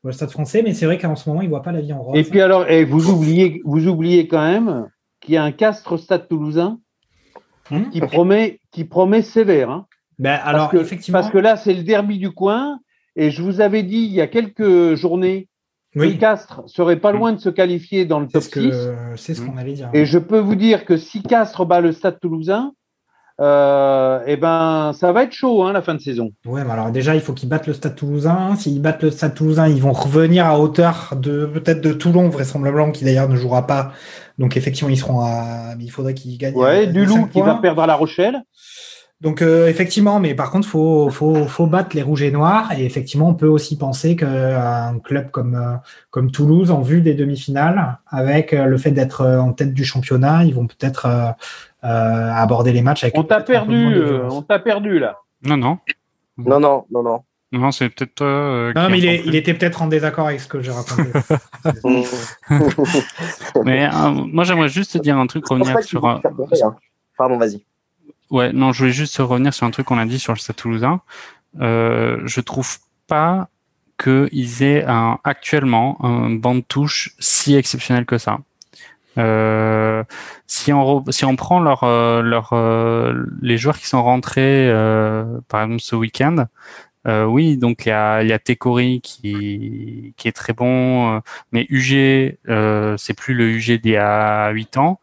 Pour 0.00 0.08
le 0.08 0.12
Stade 0.12 0.30
français, 0.30 0.62
mais 0.62 0.74
c'est 0.74 0.86
vrai 0.86 0.98
qu'en 0.98 1.14
ce 1.16 1.28
moment, 1.28 1.40
il 1.40 1.48
voit 1.48 1.62
pas 1.62 1.72
la 1.72 1.80
vie 1.80 1.92
en 1.92 2.02
rose. 2.02 2.18
Et 2.18 2.24
puis 2.24 2.40
alors, 2.40 2.68
et 2.68 2.84
vous 2.84 3.08
oubliez, 3.10 3.62
vous 3.64 3.86
oubliez 3.86 4.26
quand 4.28 4.42
même 4.44 4.88
qu'il 5.24 5.34
y 5.34 5.36
a 5.36 5.42
un 5.42 5.52
Castres 5.52 5.98
Stade 5.98 6.28
Toulousain 6.28 6.78
Hmm 7.70 7.88
qui 7.90 8.00
promet, 8.00 8.60
qui 8.72 8.84
promet 8.84 9.22
sévère. 9.22 9.70
hein. 9.70 9.86
Ben, 10.18 10.38
alors, 10.44 10.68
parce, 10.68 10.72
que, 10.72 10.76
effectivement, 10.76 11.18
parce 11.20 11.32
que 11.32 11.38
là, 11.38 11.56
c'est 11.56 11.72
le 11.72 11.82
derby 11.82 12.18
du 12.18 12.30
coin. 12.30 12.78
Et 13.16 13.30
je 13.30 13.42
vous 13.42 13.60
avais 13.60 13.82
dit 13.82 13.96
il 13.98 14.12
y 14.12 14.20
a 14.20 14.26
quelques 14.26 14.94
journées 14.96 15.48
que 15.94 16.00
oui, 16.00 16.18
Castres 16.18 16.62
serait 16.66 16.98
pas 16.98 17.12
loin 17.12 17.32
de 17.32 17.38
se 17.38 17.48
qualifier 17.48 18.04
dans 18.04 18.20
le 18.20 18.26
top 18.26 18.42
ce 18.42 18.50
6. 18.50 18.54
que 18.70 18.94
c'est 19.16 19.34
ce 19.34 19.40
qu'on 19.40 19.56
allait 19.56 19.72
dire. 19.72 19.90
Et 19.94 20.04
je 20.04 20.18
peux 20.18 20.40
vous 20.40 20.56
dire 20.56 20.84
que 20.84 20.96
si 20.96 21.22
Castres 21.22 21.64
bat 21.64 21.80
le 21.80 21.92
Stade 21.92 22.18
Toulousain, 22.20 22.72
euh, 23.40 24.20
eh 24.26 24.36
ben, 24.36 24.92
ça 24.92 25.12
va 25.12 25.24
être 25.24 25.32
chaud 25.32 25.62
hein, 25.64 25.72
la 25.72 25.82
fin 25.82 25.94
de 25.94 26.00
saison. 26.00 26.32
Ouais, 26.46 26.64
mais 26.64 26.70
alors 26.70 26.90
déjà, 26.90 27.14
il 27.14 27.20
faut 27.20 27.32
qu'ils 27.32 27.48
battent 27.48 27.66
le 27.66 27.72
Stade 27.72 27.96
Toulousain. 27.96 28.54
S'ils 28.56 28.80
battent 28.80 29.02
le 29.02 29.10
Stade 29.10 29.34
Toulousain, 29.34 29.68
ils 29.68 29.80
vont 29.80 29.92
revenir 29.92 30.46
à 30.46 30.60
hauteur 30.60 31.14
de 31.16 31.46
peut-être 31.46 31.80
de 31.80 31.92
Toulon, 31.92 32.28
vraisemblablement, 32.28 32.92
qui 32.92 33.04
d'ailleurs 33.04 33.28
ne 33.28 33.36
jouera 33.36 33.66
pas. 33.66 33.92
Donc 34.38 34.56
effectivement, 34.56 34.90
ils 34.90 34.98
seront 34.98 35.20
à. 35.20 35.74
Mais 35.76 35.84
il 35.84 35.90
faudrait 35.90 36.14
qu'ils 36.14 36.38
gagnent. 36.38 36.54
Ouais, 36.54 36.86
euh, 36.86 36.92
du 36.92 37.04
loup 37.04 37.26
qui 37.26 37.40
va 37.40 37.54
perdre 37.56 37.82
à 37.82 37.86
La 37.86 37.94
Rochelle. 37.94 38.42
Donc 39.20 39.40
euh, 39.42 39.68
effectivement, 39.68 40.20
mais 40.20 40.34
par 40.34 40.50
contre, 40.50 40.68
faut 40.68 41.08
faut 41.08 41.46
faut 41.46 41.66
battre 41.66 41.96
les 41.96 42.02
rouges 42.02 42.22
et 42.22 42.30
noirs. 42.30 42.72
Et 42.76 42.84
effectivement, 42.84 43.28
on 43.28 43.34
peut 43.34 43.46
aussi 43.46 43.78
penser 43.78 44.16
qu'un 44.16 44.98
club 44.98 45.30
comme 45.30 45.54
euh, 45.54 45.76
comme 46.10 46.30
Toulouse, 46.30 46.70
en 46.70 46.82
vue 46.82 47.00
des 47.00 47.14
demi-finales, 47.14 47.98
avec 48.08 48.52
euh, 48.52 48.66
le 48.66 48.76
fait 48.76 48.90
d'être 48.90 49.22
euh, 49.22 49.38
en 49.38 49.52
tête 49.52 49.72
du 49.72 49.84
championnat, 49.84 50.44
ils 50.44 50.54
vont 50.54 50.66
peut-être 50.66 51.06
euh, 51.06 51.30
euh, 51.84 52.32
aborder 52.32 52.72
les 52.72 52.82
matchs 52.82 53.04
avec. 53.04 53.16
On 53.16 53.22
t'a 53.22 53.40
perdu, 53.40 53.94
euh, 53.94 54.28
on 54.30 54.42
t'a 54.42 54.58
perdu 54.58 54.98
là. 54.98 55.18
Non, 55.42 55.56
non, 55.56 55.78
Non, 56.36 56.60
non, 56.60 56.84
non, 56.90 57.02
non. 57.02 57.20
Non, 57.58 57.70
c'est 57.72 57.88
peut-être 57.88 58.14
toi. 58.16 58.26
euh, 58.26 58.72
Non, 58.74 58.88
mais 58.90 58.98
il, 58.98 59.06
est- 59.06 59.18
entends 59.20 59.28
il 59.28 59.34
était 59.36 59.54
peut-être 59.54 59.82
en 59.82 59.86
désaccord 59.86 60.26
avec 60.28 60.40
ce 60.40 60.48
que 60.48 60.60
j'ai 60.62 60.70
raconté. 60.72 61.02
Mais 63.64 63.86
euh, 63.86 64.10
moi, 64.10 64.44
j'aimerais 64.44 64.68
juste 64.68 64.96
dire 64.98 65.18
un 65.18 65.26
truc, 65.26 65.46
revenir 65.46 65.82
sur. 65.82 66.06
un- 66.06 66.20
pleurer, 66.20 66.62
hein? 66.62 66.76
Pardon, 67.16 67.38
vas-y. 67.38 67.62
Ouais, 68.30 68.52
non, 68.52 68.72
je 68.72 68.80
voulais 68.80 68.92
juste 68.92 69.16
revenir 69.18 69.54
sur 69.54 69.66
un 69.66 69.70
truc 69.70 69.86
qu'on 69.86 69.98
a 69.98 70.06
dit 70.06 70.18
sur 70.18 70.32
le 70.32 70.38
Stade 70.38 70.56
Toulousain. 70.56 71.00
Euh, 71.60 72.20
je 72.24 72.40
trouve 72.40 72.78
pas 73.06 73.48
qu'ils 74.02 74.62
aient 74.62 74.84
un, 74.84 75.18
actuellement 75.22 76.04
un 76.04 76.30
banc 76.30 76.56
de 76.56 76.60
touche 76.60 77.14
si 77.20 77.54
exceptionnel 77.54 78.06
que 78.06 78.18
ça. 78.18 78.38
Euh, 79.16 80.02
si 80.48 80.72
on 80.72 81.04
si 81.10 81.24
on 81.24 81.36
prend 81.36 81.60
leur 81.60 81.84
euh, 81.84 82.20
leur 82.20 82.48
euh, 82.52 83.14
les 83.40 83.56
joueurs 83.58 83.78
qui 83.78 83.86
sont 83.86 84.02
rentrés 84.02 84.68
euh, 84.68 85.38
par 85.46 85.62
exemple 85.62 85.82
ce 85.82 85.94
week-end, 85.94 86.46
euh, 87.06 87.24
oui 87.24 87.56
donc 87.56 87.86
il 87.86 87.90
y 87.90 87.92
a 87.92 88.22
il 88.22 88.28
y 88.28 88.32
a 88.32 88.38
Tekori 88.38 89.00
qui 89.02 90.14
qui 90.16 90.28
est 90.28 90.32
très 90.32 90.52
bon, 90.52 91.16
euh, 91.16 91.20
mais 91.52 91.66
UG 91.68 92.36
euh, 92.48 92.96
c'est 92.96 93.14
plus 93.14 93.34
le 93.34 93.48
UG 93.50 93.80
d'il 93.82 93.92
y 93.92 93.96
a 93.96 94.50
huit 94.50 94.76
ans. 94.76 95.00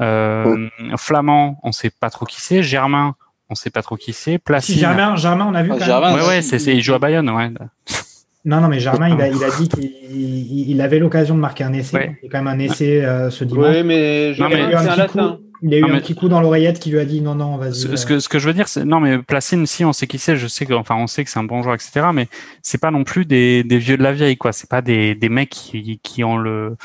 Euh, 0.00 0.68
Flamand, 0.96 1.58
on 1.62 1.72
sait 1.72 1.90
pas 1.90 2.08
trop 2.10 2.24
qui 2.24 2.40
c'est. 2.40 2.62
Germain, 2.62 3.16
on 3.50 3.54
sait 3.54 3.70
pas 3.70 3.82
trop 3.82 3.96
qui 3.96 4.12
c'est. 4.12 4.32
si 4.32 4.38
Placine. 4.38 4.78
Germain, 4.78 5.16
Germain, 5.16 5.46
on 5.50 5.54
a 5.54 5.62
vu. 5.62 5.70
Ah, 5.72 5.76
quand 5.78 5.84
Germain, 5.84 6.12
même. 6.14 6.20
Ouais, 6.22 6.28
ouais, 6.28 6.42
c'est, 6.42 6.58
c'est, 6.58 6.74
il 6.74 6.82
joue 6.82 6.94
à 6.94 6.98
Bayonne, 6.98 7.28
ouais. 7.30 7.50
Non, 8.46 8.62
non, 8.62 8.68
mais 8.68 8.80
Germain, 8.80 9.10
il 9.10 9.20
a, 9.20 9.28
il 9.28 9.44
a 9.44 9.50
dit 9.50 9.68
qu'il 9.68 9.84
il- 9.84 10.70
il 10.70 10.80
avait 10.80 10.98
l'occasion 10.98 11.34
de 11.34 11.40
marquer 11.40 11.64
un 11.64 11.74
essai. 11.74 11.94
Ouais. 11.96 12.18
Il 12.22 12.26
y 12.26 12.28
a 12.28 12.30
quand 12.32 12.42
même 12.42 12.46
un 12.46 12.58
essai 12.58 13.04
euh, 13.04 13.28
ce 13.30 13.44
dimanche. 13.44 13.66
Oui, 13.76 13.82
mais 13.82 14.32
je 14.32 14.42
Non, 14.42 14.48
il 14.48 14.54
a 14.54 14.56
mais- 14.56 14.64
eu 14.72 14.76
c'est 14.78 14.88
un 14.88 14.96
latin. 14.96 15.38
coup, 15.38 15.49
il 15.62 15.74
a 15.74 15.78
eu 15.78 15.80
Non, 15.82 15.88
un 15.88 15.92
mais- 15.94 16.00
petit 16.00 16.14
coup 16.14 16.28
dans 16.28 16.40
l'oreillette 16.40 16.78
qui 16.78 16.90
lui 16.90 16.98
a 16.98 17.04
dit 17.04 17.20
non, 17.20 17.34
non, 17.34 17.56
vas-y. 17.56 17.74
Ce, 17.74 17.88
euh, 17.88 17.96
ce 17.96 18.06
que, 18.06 18.18
ce 18.20 18.28
que 18.28 18.38
je 18.38 18.46
veux 18.46 18.54
dire, 18.54 18.68
c'est, 18.68 18.84
non, 18.84 19.00
mais 19.00 19.18
Placine, 19.18 19.66
si 19.66 19.84
on 19.84 19.92
sait 19.92 20.06
qui 20.06 20.18
c'est, 20.18 20.36
je 20.36 20.46
sais 20.46 20.66
que, 20.66 20.72
enfin, 20.74 20.96
on 20.96 21.06
sait 21.06 21.24
que 21.24 21.30
c'est 21.30 21.38
un 21.38 21.44
bon 21.44 21.62
joueur, 21.62 21.74
etc., 21.74 22.06
mais 22.12 22.28
c'est 22.62 22.80
pas 22.80 22.90
non 22.90 23.04
plus 23.04 23.24
des, 23.26 23.62
des 23.64 23.78
vieux 23.78 23.96
de 23.96 24.02
la 24.02 24.12
vieille, 24.12 24.36
quoi. 24.36 24.52
C'est 24.52 24.68
pas 24.70 24.82
des, 24.82 25.14
des 25.14 25.28
mecs 25.28 25.50
qui, 25.50 26.00
qui 26.02 26.24
ont 26.24 26.36
le, 26.38 26.76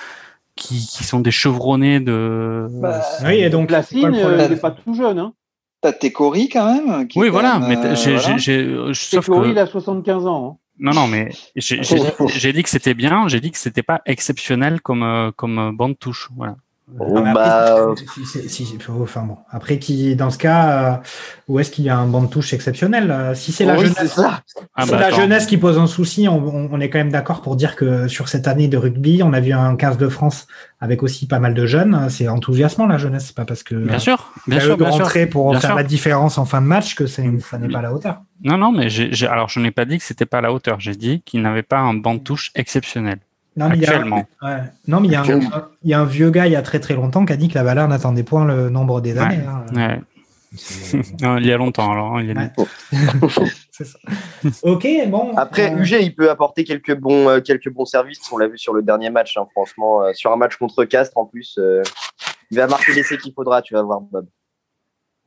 qui, 0.55 0.75
qui 0.87 1.03
sont 1.03 1.19
des 1.19 1.31
chevronnés 1.31 1.99
de. 1.99 2.67
Bah, 2.81 3.01
Oui, 3.25 3.35
et 3.35 3.49
donc, 3.49 3.67
Placine, 3.67 4.07
le 4.07 4.15
euh, 4.17 4.19
problème 4.21 4.45
il 4.49 4.53
n'est 4.55 4.59
pas 4.59 4.71
tout 4.71 4.93
jeune. 4.93 5.19
Hein. 5.19 5.33
T'as 5.81 5.91
Tekori 5.93 6.49
quand 6.49 6.73
même. 6.73 7.07
qui 7.07 7.19
oui, 7.19 7.29
voilà, 7.29 7.59
même, 7.59 7.69
mais 7.69 7.77
euh, 7.89 7.95
j'ai, 7.95 8.15
voilà. 8.15 8.37
j'ai, 8.37 8.63
j'ai- 8.87 8.93
sauf 8.93 9.25
Tekori, 9.25 9.49
que, 9.49 9.53
il 9.53 9.59
a 9.59 9.67
75 9.67 10.25
ans. 10.25 10.57
hein. 10.57 10.57
non, 10.79 10.93
non, 10.93 11.07
mais 11.07 11.29
j'ai, 11.55 12.53
dit 12.53 12.63
que 12.63 12.69
c'était 12.69 12.93
bien, 12.95 13.27
j'ai 13.27 13.39
dit 13.39 13.51
que 13.51 13.57
c'était 13.57 13.83
pas 13.83 14.01
exceptionnel 14.05 14.81
comme, 14.81 15.31
comme 15.35 15.75
bande 15.77 15.99
touche, 15.99 16.29
voilà. 16.35 16.55
Bah, 16.87 17.75
après, 17.81 17.95
si- 18.13 18.25
si- 18.25 18.49
si- 18.49 18.65
si- 18.65 18.77
enfin 19.01 19.23
bon. 19.23 19.37
Après, 19.49 19.79
qui, 19.79 20.15
dans 20.15 20.29
ce 20.29 20.37
cas, 20.37 20.69
euh, 20.69 20.97
où 21.47 21.59
est-ce 21.59 21.71
qu'il 21.71 21.83
y 21.83 21.89
a 21.89 21.97
un 21.97 22.05
banc 22.05 22.21
de 22.21 22.27
touche 22.27 22.53
exceptionnel 22.53 23.09
Euh, 23.11 23.33
Si 23.33 23.51
c'est 23.51 23.65
la 23.65 23.73
oui, 23.73 23.81
jeunesse, 23.85 23.97
c'est 23.99 24.07
ça. 24.07 24.41
Ah, 24.75 24.85
c'est 24.85 24.91
bah, 24.91 24.99
la 24.99 25.09
jeunesse 25.11 25.45
qui 25.47 25.57
pose 25.57 25.77
un 25.79 25.87
souci. 25.87 26.27
On, 26.27 26.79
est 26.79 26.89
quand 26.89 26.99
même 26.99 27.11
d'accord 27.11 27.41
pour 27.41 27.55
dire 27.55 27.75
que 27.75 28.07
sur 28.07 28.27
cette 28.27 28.47
année 28.47 28.67
de 28.67 28.77
rugby, 28.77 29.21
on 29.23 29.33
a 29.33 29.39
vu 29.39 29.51
un 29.53 29.75
15 29.75 29.97
de 29.97 30.07
France 30.09 30.47
avec 30.79 31.01
aussi 31.01 31.27
pas 31.27 31.39
mal 31.39 31.53
de 31.55 31.65
jeunes. 31.65 32.07
C'est 32.09 32.27
enthousiasmant 32.27 32.85
la 32.85 32.97
jeunesse, 32.97 33.25
c'est 33.27 33.35
pas 33.35 33.45
parce 33.45 33.63
que 33.63 33.75
Bien 33.75 33.99
sûr, 33.99 34.31
bien 34.47 34.57
il 34.57 34.59
y 34.59 34.63
a 34.63 34.65
sûr, 34.65 34.77
bien 34.77 34.91
sûr. 34.91 35.03
rentrer 35.03 35.25
pour 35.25 35.49
Bien 35.51 35.59
faire 35.59 35.71
sûr. 35.71 35.77
la 35.77 35.83
différence 35.83 36.37
en 36.37 36.45
fin 36.45 36.61
de 36.61 36.67
match 36.67 36.95
que 36.95 37.07
c'est, 37.07 37.23
ça 37.39 37.57
n'est 37.57 37.69
pas 37.69 37.79
à 37.79 37.83
la 37.83 37.93
hauteur. 37.93 38.21
Non, 38.43 38.57
non, 38.57 38.71
mais 38.71 38.89
j'ai, 38.89 39.11
j'ai- 39.11 39.27
alors 39.27 39.49
je 39.49 39.59
n'ai 39.59 39.71
pas 39.71 39.85
dit 39.85 39.97
que 39.97 40.03
c'était 40.03 40.25
pas 40.25 40.37
à 40.37 40.41
la 40.41 40.53
hauteur. 40.53 40.79
J'ai 40.79 40.95
dit 40.95 41.21
qu'il 41.25 41.41
n'avait 41.41 41.63
pas 41.63 41.79
un 41.79 41.93
banc 41.95 42.13
de 42.15 42.19
touche 42.19 42.51
exceptionnel. 42.53 43.19
Non, 43.57 43.69
mais 43.69 43.75
il 43.77 43.81
y 43.81 43.85
a- 43.85 43.89
Actuellement. 43.91 44.25
ouais. 44.41 44.57
Non, 44.87 44.99
mais 44.99 45.07
il 45.07 45.11
y, 45.11 45.15
a 45.15 45.19
un, 45.19 45.21
Actuellement. 45.23 45.49
il 45.83 45.89
y 45.89 45.93
a 45.93 45.99
un 46.01 46.05
vieux 46.05 46.29
gars 46.29 46.45
il 46.47 46.51
y 46.51 46.55
a 46.57 46.61
très 46.61 46.79
très 46.79 46.93
longtemps 46.93 47.25
qui 47.25 47.33
a 47.33 47.37
dit 47.37 47.47
que 47.47 47.55
la 47.55 47.63
valeur 47.63 47.87
n'attendait 47.87 48.23
point 48.23 48.45
le 48.45 48.69
nombre 48.69 48.99
des 49.01 49.17
années. 49.17 49.39
hein. 49.47 49.65
Ouais. 49.73 50.01
il 51.39 51.45
y 51.45 51.51
a 51.51 51.57
longtemps 51.57 51.91
alors. 51.91 52.15
Hein, 52.17 52.21
il 52.21 52.27
y 52.27 52.31
a 52.31 52.51
ça. 53.83 53.99
Ok, 54.63 54.87
bon. 55.07 55.35
Après, 55.35 55.73
euh... 55.73 55.79
UG, 55.79 55.97
il 56.01 56.15
peut 56.15 56.29
apporter 56.29 56.63
quelques 56.63 56.95
bons, 56.95 57.27
euh, 57.29 57.39
quelques 57.41 57.69
bons 57.69 57.85
services. 57.85 58.21
On 58.31 58.37
l'a 58.37 58.47
vu 58.47 58.57
sur 58.57 58.73
le 58.73 58.81
dernier 58.81 59.09
match, 59.09 59.35
hein, 59.37 59.47
franchement. 59.51 60.01
Euh, 60.03 60.13
sur 60.13 60.31
un 60.31 60.37
match 60.37 60.55
contre 60.57 60.85
Castres, 60.85 61.17
en 61.17 61.25
plus, 61.25 61.57
euh, 61.57 61.81
il 62.51 62.57
va 62.57 62.67
marquer 62.67 62.93
l'essai 62.93 63.17
qu'il 63.17 63.33
faudra, 63.33 63.61
tu 63.61 63.73
vas 63.73 63.81
voir, 63.83 63.99
Bob. 64.01 64.27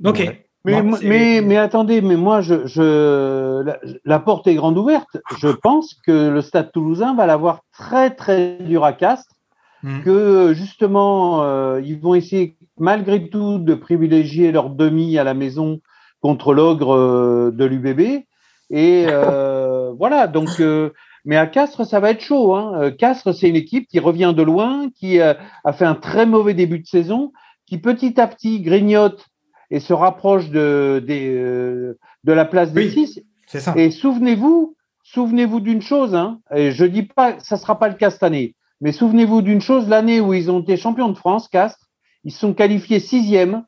Ok. 0.05 0.48
Mais, 0.69 0.83
bon, 0.83 0.99
mais, 1.03 1.41
mais, 1.41 1.57
attendez, 1.57 2.01
mais 2.01 2.17
moi, 2.17 2.41
je, 2.41 2.67
je 2.67 3.63
la, 3.63 3.79
la, 4.05 4.19
porte 4.19 4.47
est 4.47 4.55
grande 4.55 4.79
ouverte. 4.79 5.17
Je 5.39 5.49
pense 5.49 5.95
que 6.07 6.29
le 6.29 6.41
Stade 6.41 6.73
toulousain 6.73 7.15
va 7.15 7.27
l'avoir 7.27 7.61
très, 7.73 8.11
très 8.11 8.59
dur 8.61 8.85
à 8.85 8.93
Castres. 8.93 9.35
Mmh. 9.83 10.03
Que 10.03 10.55
justement, 10.55 11.45
euh, 11.45 11.81
ils 11.85 12.01
vont 12.01 12.15
essayer 12.15 12.57
malgré 12.79 13.29
tout 13.29 13.59
de 13.59 13.75
privilégier 13.75 14.51
leur 14.51 14.71
demi 14.71 15.19
à 15.19 15.25
la 15.25 15.35
maison 15.35 15.81
contre 16.21 16.53
l'ogre 16.53 16.95
euh, 16.95 17.51
de 17.53 17.65
l'UBB. 17.65 18.25
Et 18.71 19.07
euh, 19.09 19.93
voilà, 19.99 20.27
donc, 20.27 20.61
euh, 20.61 20.91
mais 21.25 21.37
à 21.37 21.47
Castres, 21.47 21.87
ça 21.87 22.01
va 22.01 22.11
être 22.11 22.21
chaud. 22.21 22.55
Hein. 22.55 22.91
Castres, 22.99 23.35
c'est 23.35 23.49
une 23.49 23.57
équipe 23.57 23.89
qui 23.89 23.99
revient 23.99 24.35
de 24.37 24.43
loin, 24.43 24.89
qui 24.91 25.21
a 25.21 25.37
fait 25.73 25.85
un 25.85 25.95
très 25.95 26.27
mauvais 26.27 26.55
début 26.55 26.81
de 26.81 26.87
saison, 26.87 27.33
qui 27.67 27.79
petit 27.79 28.21
à 28.21 28.27
petit 28.27 28.61
grignote 28.61 29.27
et 29.71 29.81
se 29.81 29.93
rapproche 29.93 30.51
de, 30.51 31.03
de, 31.07 31.99
de 32.25 32.33
la 32.33 32.45
place 32.45 32.73
des 32.73 32.87
oui, 32.87 32.91
six. 32.91 33.23
Ça. 33.47 33.75
Et 33.77 33.91
souvenez-vous, 33.91 34.77
souvenez-vous 35.03 35.61
d'une 35.61 35.83
chose, 35.83 36.15
hein, 36.15 36.41
et 36.55 36.71
je 36.71 36.85
dis 36.85 37.03
pas, 37.03 37.39
ça 37.41 37.57
sera 37.57 37.79
pas 37.79 37.89
le 37.89 37.95
cas 37.95 38.11
cette 38.11 38.23
année, 38.23 38.55
mais 38.81 38.93
souvenez-vous 38.93 39.43
d'une 39.43 39.61
chose, 39.61 39.89
l'année 39.89 40.21
où 40.21 40.35
ils 40.35 40.51
ont 40.51 40.61
été 40.61 40.77
champions 40.77 41.09
de 41.09 41.17
France, 41.17 41.49
Castres, 41.49 41.89
ils 42.25 42.33
se 42.33 42.41
sont 42.41 42.55
qualifiés 42.55 43.01
sixième. 43.01 43.65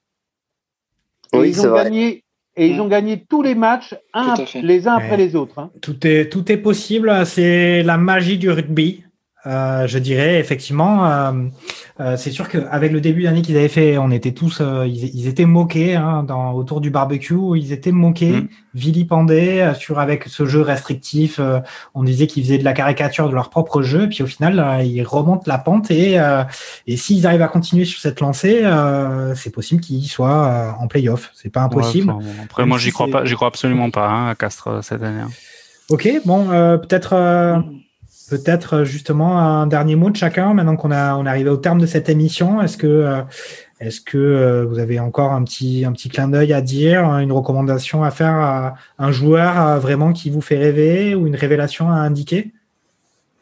Oui, 1.33 1.47
et 1.47 1.49
ils 1.51 1.61
ont 1.61 1.71
vrai. 1.71 1.85
gagné 1.85 2.25
et 2.57 2.67
ils 2.67 2.81
ont 2.81 2.89
gagné 2.89 3.25
tous 3.25 3.43
les 3.43 3.55
matchs 3.55 3.95
un, 4.13 4.35
les 4.61 4.89
uns 4.89 4.95
après 4.95 5.13
ouais. 5.13 5.17
les 5.17 5.37
autres. 5.37 5.59
Hein. 5.59 5.71
Tout 5.81 6.05
est 6.07 6.29
tout 6.31 6.51
est 6.51 6.57
possible. 6.57 7.25
C'est 7.25 7.83
la 7.85 7.97
magie 7.97 8.39
du 8.39 8.51
rugby. 8.51 9.05
Euh, 9.47 9.87
je 9.87 9.99
dirais 9.99 10.39
effectivement, 10.39 11.07
euh, 11.07 11.33
euh, 12.01 12.17
c'est 12.19 12.31
sûr 12.31 12.47
qu'avec 12.51 12.93
le 12.93 13.01
début 13.01 13.23
d'année 13.23 13.41
qu'ils 13.41 13.57
avaient 13.57 13.69
fait, 13.69 13.97
on 13.97 14.11
était 14.11 14.33
tous, 14.33 14.61
euh, 14.61 14.87
ils, 14.87 15.07
ils, 15.17 15.29
étaient 15.29 15.47
moqués 15.47 15.97
hein, 15.97 16.23
dans, 16.25 16.53
autour 16.53 16.83
du 16.83 16.91
barbecue, 16.91 17.39
ils 17.57 17.73
étaient 17.73 17.91
moqués, 17.91 18.33
Mm. 18.43 18.49
vilipendés 18.75 19.61
euh, 19.61 19.75
sur 19.75 19.99
avec 19.99 20.25
ce 20.25 20.45
jeu 20.45 20.61
restrictif. 20.61 21.39
euh, 21.41 21.61
on 21.95 22.03
disait 22.05 22.27
qu'ils 22.27 22.43
faisaient 22.45 22.59
de 22.59 22.65
la 22.65 22.75
caricature 22.75 23.31
de 23.31 23.35
leur 23.35 23.49
propre 23.49 23.81
jeu, 23.81 24.11
puis 24.11 24.23
au 24.23 24.27
final 24.27 24.85
ils 24.85 25.03
remontent 25.03 25.45
la 25.47 25.57
pente 25.57 25.91
et 25.91 26.19
euh, 26.19 26.45
et 26.87 26.99
s'ils 26.99 27.27
arrivent 27.27 27.41
à 27.41 27.49
continuer 27.49 27.87
sur 27.87 27.99
cette 27.99 28.21
lancée, 28.21 28.61
euh, 28.63 29.35
c'est 29.35 29.51
possible 29.51 29.81
qu'ils 29.81 30.07
soient 30.07 30.47
euh, 30.47 30.71
en 30.83 30.87
playoff. 30.87 31.31
C'est 31.35 31.51
pas 31.51 31.63
impossible. 31.63 32.11
Ouais, 32.11 32.17
enfin, 32.19 32.43
après, 32.45 32.67
moi 32.67 32.77
j'y 32.77 32.91
crois 32.91 33.09
pas, 33.09 33.25
j'y 33.25 33.35
crois 33.35 33.49
absolument 33.49 33.91
pas 33.91 34.07
hein, 34.07 34.29
à 34.29 34.35
Castres 34.35 34.85
cette 34.85 35.03
année. 35.03 35.23
Hein. 35.23 35.31
Ok, 35.89 36.09
bon, 36.27 36.51
euh, 36.51 36.77
peut-être. 36.77 37.15
Peut-être 38.31 38.85
justement 38.85 39.41
un 39.41 39.67
dernier 39.67 39.97
mot 39.97 40.09
de 40.09 40.17
chacun 40.17 40.55
maintenant 40.55 40.77
qu'on 40.77 40.93
on 40.93 41.27
est 41.27 41.29
arrivé 41.29 41.51
au 41.51 41.57
terme 41.57 41.81
de 41.81 41.87
cette 41.87 42.09
émission. 42.09 42.63
Est-ce 42.63 42.77
que 42.77 42.87
euh, 42.87 43.23
est-ce 43.81 44.01
que 44.01 44.19
euh, 44.19 44.65
vous 44.65 44.79
avez 44.79 45.01
encore 45.01 45.33
un 45.33 45.43
petit 45.43 45.85
un 45.85 45.93
petit 45.93 46.09
clin 46.09 46.29
d'œil 46.29 46.53
à 46.53 46.61
dire, 46.61 47.05
une 47.19 47.33
recommandation 47.33 48.05
à 48.05 48.11
faire 48.11 48.35
à 48.35 48.75
un 48.99 49.11
joueur 49.11 49.61
euh, 49.61 49.79
vraiment 49.79 50.13
qui 50.13 50.31
vous 50.31 50.41
fait 50.41 50.59
rêver 50.59 51.15
ou 51.15 51.27
une 51.27 51.37
révélation 51.37 51.91
à 51.91 51.95
indiquer? 51.95 52.53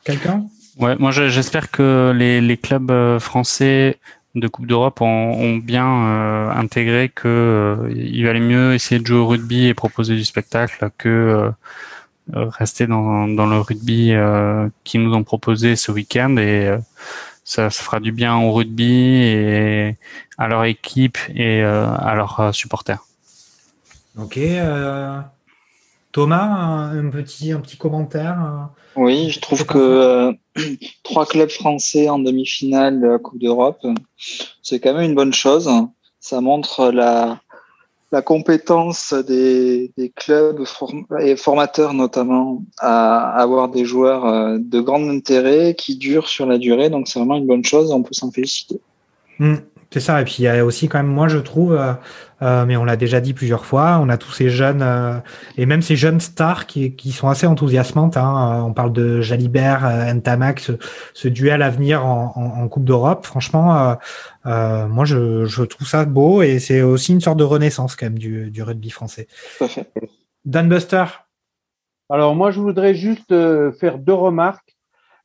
Quelqu'un? 0.05 0.45
Ouais, 0.79 0.95
moi 0.99 1.11
j'espère 1.11 1.71
que 1.71 2.13
les, 2.15 2.57
clubs 2.57 2.91
euh, 2.91 3.19
français 3.19 3.99
de 4.35 4.47
Coupe 4.47 4.67
d'Europe 4.67 5.01
ont, 5.01 5.57
bien 5.57 5.87
euh, 5.87 6.51
intégré 6.51 7.09
que 7.09 7.29
euh, 7.29 7.93
il 7.95 8.25
valait 8.25 8.41
mieux 8.41 8.75
essayer 8.75 9.01
de 9.01 9.07
jouer 9.07 9.19
au 9.19 9.27
rugby 9.27 9.67
et 9.67 9.75
proposer 9.75 10.15
du 10.15 10.25
spectacle 10.25 10.91
que 10.99 11.09
euh, 11.09 11.51
rester 12.33 12.87
dans, 12.87 13.29
dans 13.29 13.47
le 13.47 13.59
rugby 13.59 14.13
euh, 14.13 14.69
qu'ils 14.85 15.03
nous 15.03 15.15
ont 15.15 15.25
proposé 15.25 15.77
ce 15.77 15.91
week-end 15.93 16.37
et 16.37 16.69
euh, 16.69 16.79
ça, 17.45 17.71
ça, 17.71 17.83
fera 17.83 18.01
du 18.01 18.13
bien 18.13 18.37
au 18.37 18.53
rugby 18.53 19.23
et 19.23 19.97
à 20.37 20.49
leur 20.49 20.65
équipe 20.65 21.19
et 21.35 21.63
euh, 21.63 21.87
à 21.87 22.15
leurs 22.15 22.55
supporters. 22.55 23.03
Ok. 24.19 24.37
euh, 24.37 25.21
Thomas, 26.13 26.45
un, 26.45 27.07
un, 27.07 27.11
petit, 27.11 27.53
un 27.53 27.61
petit 27.61 27.77
commentaire 27.77 28.71
Oui, 28.97 29.31
je 29.31 29.41
trouve 29.41 29.65
que 29.65 29.79
euh, 29.79 30.33
trois 31.05 31.27
clubs 31.27 31.51
français 31.51 32.09
en 32.09 32.19
demi-finale 32.19 33.01
de 33.01 33.07
la 33.07 33.19
Coupe 33.19 33.39
d'Europe, 33.39 33.87
c'est 34.63 34.81
quand 34.81 34.95
même 34.95 35.11
une 35.11 35.15
bonne 35.15 35.33
chose. 35.35 35.71
Ça 36.21 36.41
montre 36.41 36.91
la, 36.91 37.41
la 38.11 38.23
compétence 38.23 39.13
des, 39.13 39.93
clubs 40.17 40.65
et 41.21 41.37
formateurs 41.37 41.93
notamment 41.93 42.65
à 42.79 43.41
avoir 43.41 43.69
des 43.69 43.85
joueurs 43.85 44.25
euh, 44.27 44.59
de 44.59 44.81
grand 44.81 45.07
intérêt 45.09 45.75
qui 45.75 45.97
durent 45.97 46.29
sur 46.29 46.47
la 46.47 46.59
durée. 46.59 46.89
Donc 46.89 47.09
c'est 47.09 47.19
vraiment 47.19 47.37
une 47.37 47.47
bonne 47.47 47.65
chose, 47.65 47.93
on 47.93 48.03
peut 48.03 48.15
s'en 48.15 48.31
féliciter. 48.31 48.81
Mmh, 49.39 49.57
c'est 49.91 50.01
ça. 50.01 50.21
Et 50.21 50.25
puis 50.25 50.37
il 50.41 50.43
y 50.43 50.49
a 50.49 50.65
aussi 50.65 50.89
quand 50.89 50.99
même, 50.99 51.07
moi 51.07 51.29
je 51.29 51.39
trouve, 51.39 51.73
euh, 51.75 51.93
euh, 52.43 52.67
mais 52.67 52.77
on 52.77 52.85
l'a 52.85 52.97
déjà 52.97 53.21
dit 53.21 53.33
plusieurs 53.35 53.65
fois, 53.65 53.99
on 54.03 54.09
a 54.09 54.17
tous 54.17 54.33
ces 54.33 54.51
jeunes 54.51 54.83
euh, 54.83 55.19
et 55.57 55.67
même 55.67 55.83
ces 55.83 55.97
jeunes 55.97 56.21
stars 56.21 56.67
qui, 56.67 56.95
qui 56.95 57.13
sont 57.13 57.29
assez 57.29 57.47
enthousiasmantes. 57.47 58.17
Hein. 58.17 58.65
On 58.67 58.73
parle 58.73 58.93
de 58.93 59.21
Jalibert, 59.21 60.15
Ntamak, 60.15 60.61
ce, 60.61 60.73
ce, 61.15 61.29
duel 61.29 61.63
à 61.63 61.71
venir 61.71 62.05
en, 62.05 62.33
en, 62.37 62.63
en 62.63 62.69
Coupe 62.69 62.85
d'Europe. 62.85 63.27
Franchement, 63.27 63.97
euh, 64.47 64.87
moi 64.89 65.05
je, 65.05 65.45
je, 65.47 65.63
trouve 65.63 65.87
ça 65.87 66.05
beau 66.05 66.43
et 66.43 66.59
c'est 66.59 66.81
aussi 66.81 67.13
une 67.13 67.21
sorte 67.21 67.39
de 67.39 67.45
renaissance 67.45 67.97
quand 67.97 68.07
même 68.07 68.19
du, 68.19 68.51
du 68.51 68.63
rugby 68.63 68.91
français. 68.91 69.27
Tout 69.59 69.65
à 69.65 69.69
fait. 69.69 69.93
Dan 70.45 70.69
Buster. 70.69 71.05
Alors 72.11 72.35
moi 72.35 72.51
je 72.51 72.61
voudrais 72.61 72.95
juste 72.95 73.33
euh, 73.33 73.73
faire 73.73 73.99
deux 73.99 74.15
remarques. 74.15 74.68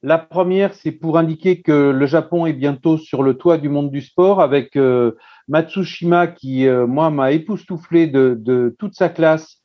La 0.06 0.18
première, 0.18 0.74
c'est 0.74 0.92
pour 0.92 1.18
indiquer 1.18 1.62
que 1.62 1.92
le 1.92 2.06
Japon 2.06 2.46
est 2.46 2.54
bientôt 2.54 2.98
sur 2.98 3.24
le 3.24 3.36
toit 3.36 3.58
du 3.58 3.70
monde 3.70 3.90
du 3.90 4.02
sport 4.02 4.42
avec 4.42 4.76
euh, 4.76 5.14
Matsushima 5.48 6.28
qui, 6.28 6.68
euh, 6.68 6.86
moi, 6.86 7.10
m'a 7.10 7.32
époustouflé 7.32 8.08
de, 8.08 8.36
de, 8.38 8.76
toute 8.78 8.96
sa 8.96 9.08
classe 9.08 9.60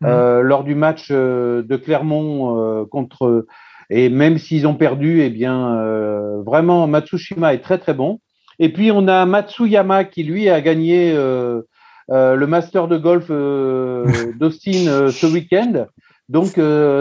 mmh. 0.00 0.06
euh, 0.06 0.40
lors 0.40 0.64
du 0.64 0.74
match 0.74 1.08
euh, 1.10 1.62
de 1.62 1.76
Clermont 1.76 2.58
euh, 2.58 2.86
contre. 2.86 3.44
Et 3.90 4.08
même 4.08 4.38
s'ils 4.38 4.66
ont 4.66 4.76
perdu, 4.76 5.20
eh 5.20 5.28
bien, 5.28 5.76
euh, 5.76 6.42
vraiment, 6.42 6.86
Matsushima 6.86 7.52
est 7.52 7.62
très 7.62 7.76
très 7.76 7.92
bon. 7.92 8.18
Et 8.58 8.72
puis 8.72 8.90
on 8.92 9.06
a 9.08 9.26
Matsuyama 9.26 10.04
qui 10.04 10.22
lui 10.22 10.48
a 10.48 10.62
gagné 10.62 11.12
le 11.14 12.46
Master 12.46 12.88
de 12.88 12.96
golf 12.96 13.28
d'Austin 14.38 15.10
ce 15.10 15.26
week-end. 15.26 15.86
Donc 16.30 16.52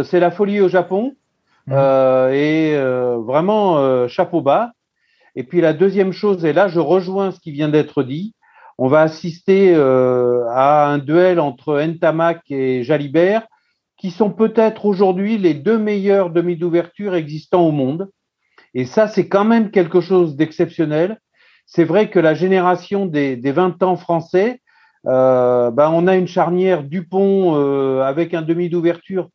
c'est 0.05 0.19
la 0.19 0.31
folie 0.31 0.59
au 0.59 0.67
Japon. 0.67 1.13
Euh, 1.69 2.31
et 2.31 2.75
euh, 2.75 3.17
vraiment 3.17 3.77
euh, 3.77 4.07
chapeau 4.07 4.41
bas. 4.41 4.71
Et 5.35 5.43
puis 5.43 5.61
la 5.61 5.73
deuxième 5.73 6.11
chose, 6.11 6.43
et 6.43 6.53
là 6.53 6.67
je 6.67 6.79
rejoins 6.79 7.31
ce 7.31 7.39
qui 7.39 7.51
vient 7.51 7.69
d'être 7.69 8.03
dit, 8.03 8.33
on 8.77 8.87
va 8.87 9.01
assister 9.01 9.75
à 9.75 10.87
un 10.87 10.97
duel 10.97 11.39
entre 11.39 11.79
Ntamak 11.81 12.41
et 12.49 12.83
Jalibert, 12.83 13.45
qui 13.97 14.09
sont 14.09 14.31
peut-être 14.31 14.85
aujourd'hui 14.85 15.37
les 15.37 15.53
deux 15.53 15.77
meilleurs 15.77 16.31
demi 16.31 16.57
d'ouverture 16.57 17.13
existants 17.13 17.61
au 17.61 17.71
monde. 17.71 18.09
Et 18.73 18.85
ça, 18.85 19.07
c'est 19.07 19.27
quand 19.27 19.45
même 19.45 19.69
quelque 19.69 20.01
chose 20.01 20.35
d'exceptionnel. 20.35 21.19
C'est 21.67 21.83
vrai 21.83 22.09
que 22.09 22.17
la 22.17 22.33
génération 22.33 23.05
des, 23.05 23.35
des 23.35 23.51
20 23.51 23.83
ans 23.83 23.97
français, 23.97 24.61
ben, 25.03 25.91
on 25.93 26.07
a 26.07 26.15
une 26.15 26.27
charnière 26.27 26.83
Dupont 26.83 28.01
avec 28.01 28.33
un 28.33 28.41
demi 28.41 28.69
d'ouverture 28.69 29.29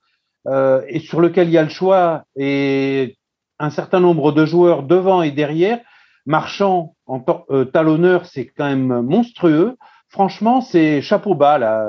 euh, 0.47 0.83
et 0.89 1.01
sur 1.01 1.21
lequel 1.21 1.49
il 1.49 1.53
y 1.53 1.59
a 1.59 1.63
le 1.63 1.69
choix 1.69 2.25
et 2.37 3.17
un 3.59 3.71
certain 3.71 4.01
nombre 4.01 4.33
de 4.33 4.45
joueurs 4.45 4.83
devant 4.83 5.23
et 5.23 5.31
derrière. 5.31 5.81
Marchand 6.25 6.95
en 7.07 7.25
euh, 7.51 7.65
talonneur, 7.65 8.27
c'est 8.27 8.47
quand 8.47 8.67
même 8.67 9.01
monstrueux. 9.03 9.77
Franchement, 10.09 10.61
c'est 10.61 11.01
chapeau 11.01 11.35
bas 11.35 11.59
là. 11.59 11.85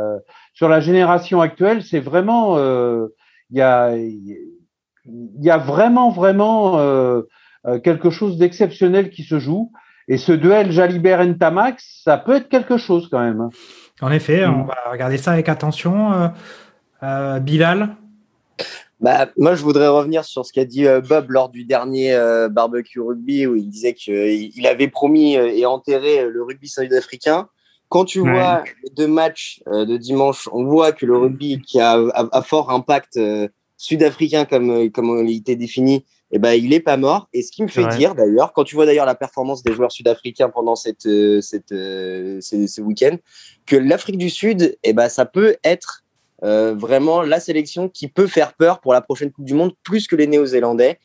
Sur 0.54 0.70
la 0.70 0.80
génération 0.80 1.42
actuelle, 1.42 1.84
c'est 1.84 2.00
vraiment 2.00 2.58
il 2.58 3.58
y 3.58 3.62
a 3.62 3.96
il 3.96 4.48
y 5.40 5.50
a 5.50 5.58
vraiment 5.58 6.10
vraiment 6.10 6.78
euh, 7.68 7.80
quelque 7.80 8.10
chose 8.10 8.38
d'exceptionnel 8.38 9.10
qui 9.10 9.24
se 9.24 9.40
joue. 9.40 9.72
Et 10.08 10.18
ce 10.18 10.32
duel 10.32 10.72
Jalibert 10.72 11.26
Ntamak, 11.26 11.80
ça 11.80 12.18
peut 12.18 12.36
être 12.36 12.48
quelque 12.48 12.78
chose 12.78 13.10
quand 13.10 13.20
même. 13.20 13.50
En 14.02 14.12
effet, 14.12 14.46
on 14.46 14.64
va 14.64 14.78
regarder 14.90 15.18
ça 15.18 15.32
avec 15.34 15.50
attention. 15.50 16.32
Euh, 17.04 17.40
Bilal, 17.40 17.90
bah, 19.00 19.30
moi, 19.38 19.54
je 19.56 19.64
voudrais 19.64 19.88
revenir 19.88 20.26
sur 20.26 20.46
ce 20.46 20.52
qu'a 20.52 20.66
dit 20.66 20.88
euh, 20.88 21.02
Bob 21.02 21.30
lors 21.30 21.50
du 21.50 21.66
dernier 21.66 22.14
euh, 22.14 22.50
barbecue 22.50 23.00
rugby 23.00 23.46
où 23.46 23.56
il 23.56 23.70
disait 23.70 23.94
qu'il 23.94 24.66
avait 24.66 24.88
promis 24.88 25.36
et 25.36 25.66
enterré 25.66 26.28
le 26.28 26.44
rugby 26.44 26.68
sud-africain. 26.68 27.48
Quand 27.90 28.06
tu 28.06 28.22
ouais. 28.22 28.32
vois 28.32 28.64
les 28.84 28.90
deux 28.90 29.08
matchs 29.08 29.62
euh, 29.68 29.86
de 29.86 29.98
dimanche, 29.98 30.50
on 30.52 30.66
voit 30.66 30.92
que 30.92 31.06
le 31.06 31.16
rugby 31.16 31.62
qui 31.62 31.80
a, 31.80 31.94
a, 31.94 32.28
a 32.32 32.42
fort 32.42 32.72
impact 32.72 33.20
sud-africain 33.78 34.46
comme, 34.46 34.90
comme 34.92 35.28
il 35.28 35.38
était 35.38 35.56
défini 35.56 36.04
eh 36.32 36.40
ben, 36.40 36.52
il 36.52 36.72
n'est 36.72 36.82
pas 36.82 36.98
mort. 36.98 37.30
Et 37.32 37.42
ce 37.42 37.54
qui 37.54 37.64
me 37.64 37.70
fait 37.70 37.88
dire 37.96 38.14
d'ailleurs, 38.14 38.52
quand 38.52 38.66
tu 38.66 38.76
vois 38.76 38.86
d'ailleurs 38.86 39.06
la 39.06 39.16
performance 39.16 39.64
des 39.64 39.72
joueurs 39.72 39.94
sud-africains 39.94 40.50
pendant 40.50 40.76
cette, 40.76 41.08
cette, 41.42 41.70
ce, 41.70 42.82
week-end, 42.82 43.16
que 43.66 43.78
l'Afrique 43.78 44.18
du 44.18 44.30
Sud, 44.30 44.78
eh 44.84 44.92
ben, 44.92 45.08
ça 45.08 45.26
peut 45.26 45.56
être 45.64 46.04
vraiment 46.42 47.22
la 47.22 47.40
sélection 47.40 47.90
qui 47.90 48.08
peut 48.08 48.28
faire 48.28 48.54
peur 48.54 48.80
pour 48.80 48.94
la 48.94 49.02
prochaine 49.02 49.32
Coupe 49.32 49.46
du 49.46 49.54
Monde, 49.54 49.74
plus 49.84 50.08
que 50.08 50.16
les 50.16 50.28
Néo-Zélandais. 50.28 51.00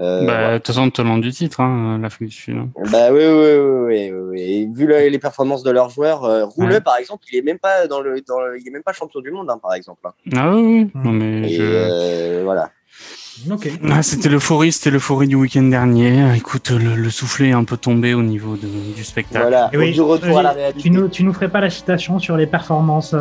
Euh, 0.00 0.26
bah, 0.26 0.52
de 0.52 0.58
toute 0.58 0.68
façon, 0.68 0.90
tenant 0.90 1.18
du 1.18 1.32
titre, 1.32 1.60
hein, 1.60 1.98
l'Afrique 2.00 2.28
du 2.28 2.34
Sud. 2.34 2.56
Hein. 2.56 2.68
Bah 2.92 3.12
oui, 3.12 3.24
oui, 3.24 4.10
oui, 4.10 4.12
oui, 4.12 4.68
vu 4.72 4.86
les 4.86 5.18
performances 5.18 5.62
de 5.62 5.70
leurs 5.70 5.90
joueurs, 5.90 6.24
euh, 6.24 6.44
Rouleux, 6.44 6.80
par 6.80 6.96
exemple, 6.96 7.24
il 7.32 7.38
est 7.38 7.42
même 7.42 7.58
pas 7.58 7.86
dans 7.86 8.00
le, 8.00 8.18
il 8.18 8.68
est 8.68 8.70
même 8.70 8.82
pas 8.82 8.92
champion 8.92 9.20
du 9.20 9.30
monde, 9.30 9.50
hein, 9.50 9.58
par 9.60 9.74
exemple. 9.74 10.00
Hein. 10.04 10.12
Ah 10.36 10.54
oui, 10.54 10.90
non, 10.94 11.12
mais 11.12 11.48
euh, 11.58 12.42
voilà. 12.44 12.70
Ah, 13.90 14.02
c'était 14.02 14.28
l'euphorie, 14.28 14.70
c'était 14.70 14.90
l'euphorie 14.90 15.26
du 15.26 15.34
week-end 15.34 15.64
dernier. 15.64 16.36
Écoute, 16.36 16.70
le, 16.70 17.10
soufflet 17.10 17.48
est 17.48 17.52
un 17.52 17.64
peu 17.64 17.76
tombé 17.76 18.14
au 18.14 18.22
niveau 18.22 18.56
du 18.56 19.02
spectacle. 19.02 19.42
Voilà, 19.42 19.70
oui, 19.74 19.92
du 19.92 20.00
retour 20.00 20.38
à 20.38 20.42
la 20.42 20.52
réalité. 20.52 20.80
Tu 20.80 20.90
nous, 20.90 21.08
tu 21.08 21.24
nous 21.24 21.32
ferais 21.32 21.50
pas 21.50 21.60
la 21.60 21.70
citation 21.70 22.20
sur 22.20 22.36
les 22.36 22.46
performances 22.46 23.14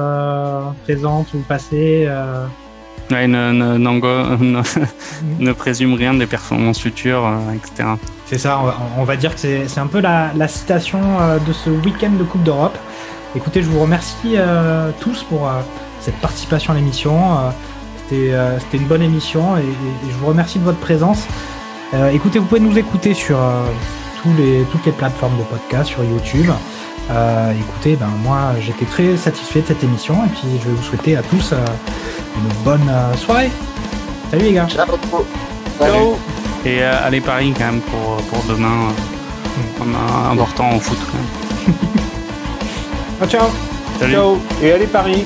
présentes 0.86 1.34
ou 1.34 1.40
passées 1.40 2.08
Ouais, 3.12 3.28
ne, 3.28 3.52
ne, 3.52 3.78
ne, 5.40 5.52
présume 5.52 5.94
rien 5.94 6.14
des 6.14 6.26
performances 6.26 6.80
futures, 6.80 7.26
euh, 7.26 7.54
etc. 7.54 7.90
C'est 8.26 8.38
ça, 8.38 8.62
on 8.98 9.04
va, 9.04 9.16
dire 9.18 9.36
que 9.36 9.40
c'est 9.40 9.80
un 9.80 9.88
peu 9.88 10.00
la, 10.00 10.48
citation 10.48 11.00
euh, 11.20 11.38
de 11.40 11.54
ce 11.54 11.70
week-end 11.70 12.12
de 12.12 12.24
Coupe 12.24 12.44
d'Europe. 12.44 12.78
Écoutez, 13.36 13.62
je 13.62 13.68
vous 13.68 13.80
remercie 13.80 14.36
euh, 14.36 14.92
tous 15.00 15.24
pour 15.24 15.52
cette 16.00 16.16
participation 16.16 16.74
à 16.74 16.76
l'émission. 16.76 17.14
C'était 18.60 18.78
une 18.78 18.88
bonne 18.88 19.02
émission 19.02 19.58
et, 19.58 19.64
je 20.10 20.16
vous 20.18 20.28
remercie 20.28 20.60
de 20.60 20.64
votre 20.64 20.80
présence. 20.80 21.26
écoutez, 22.12 22.40
vous 22.40 22.46
pouvez 22.46 22.62
nous 22.62 22.78
écouter 22.78 23.14
sur 23.14 23.40
tous 24.22 24.34
les, 24.38 24.64
toutes 24.72 24.86
les 24.86 24.92
plateformes 24.92 25.38
de 25.38 25.44
podcast, 25.44 25.90
sur 25.90 26.04
YouTube. 26.04 26.50
écoutez, 27.60 27.96
ben, 27.96 28.10
moi 28.24 28.54
j'étais 28.60 28.86
très 28.86 29.18
satisfait 29.18 29.62
de 29.62 29.68
cette 29.68 29.84
émission 29.84 30.16
et 30.26 30.30
puis 30.30 30.60
je 30.62 30.70
vais 30.70 30.76
vous 30.76 30.84
souhaiter 30.84 31.18
à 31.18 31.24
tous 31.24 31.54
une 32.36 32.64
bonne 32.64 32.88
euh, 32.90 33.14
soirée. 33.16 33.52
Salut 34.32 34.44
les 34.44 34.54
gars. 34.54 34.68
Ciao. 34.68 34.88
Ciao. 35.80 36.18
Et 36.66 36.82
euh, 36.82 37.06
allez 37.06 37.22
Paris 37.22 37.54
quand 37.58 37.66
même 37.66 37.82
pour, 37.82 38.18
pour 38.28 38.44
demain. 38.44 38.90
Euh, 38.90 39.86
mm. 39.86 40.32
important 40.32 40.76
au 40.76 40.80
foot 40.80 40.98
quand 41.12 41.18
même. 41.18 43.28
ciao. 43.30 43.48
Salut. 44.00 44.14
Ciao. 44.14 44.38
Et 44.62 44.72
allez 44.72 44.88
Paris. 44.88 45.26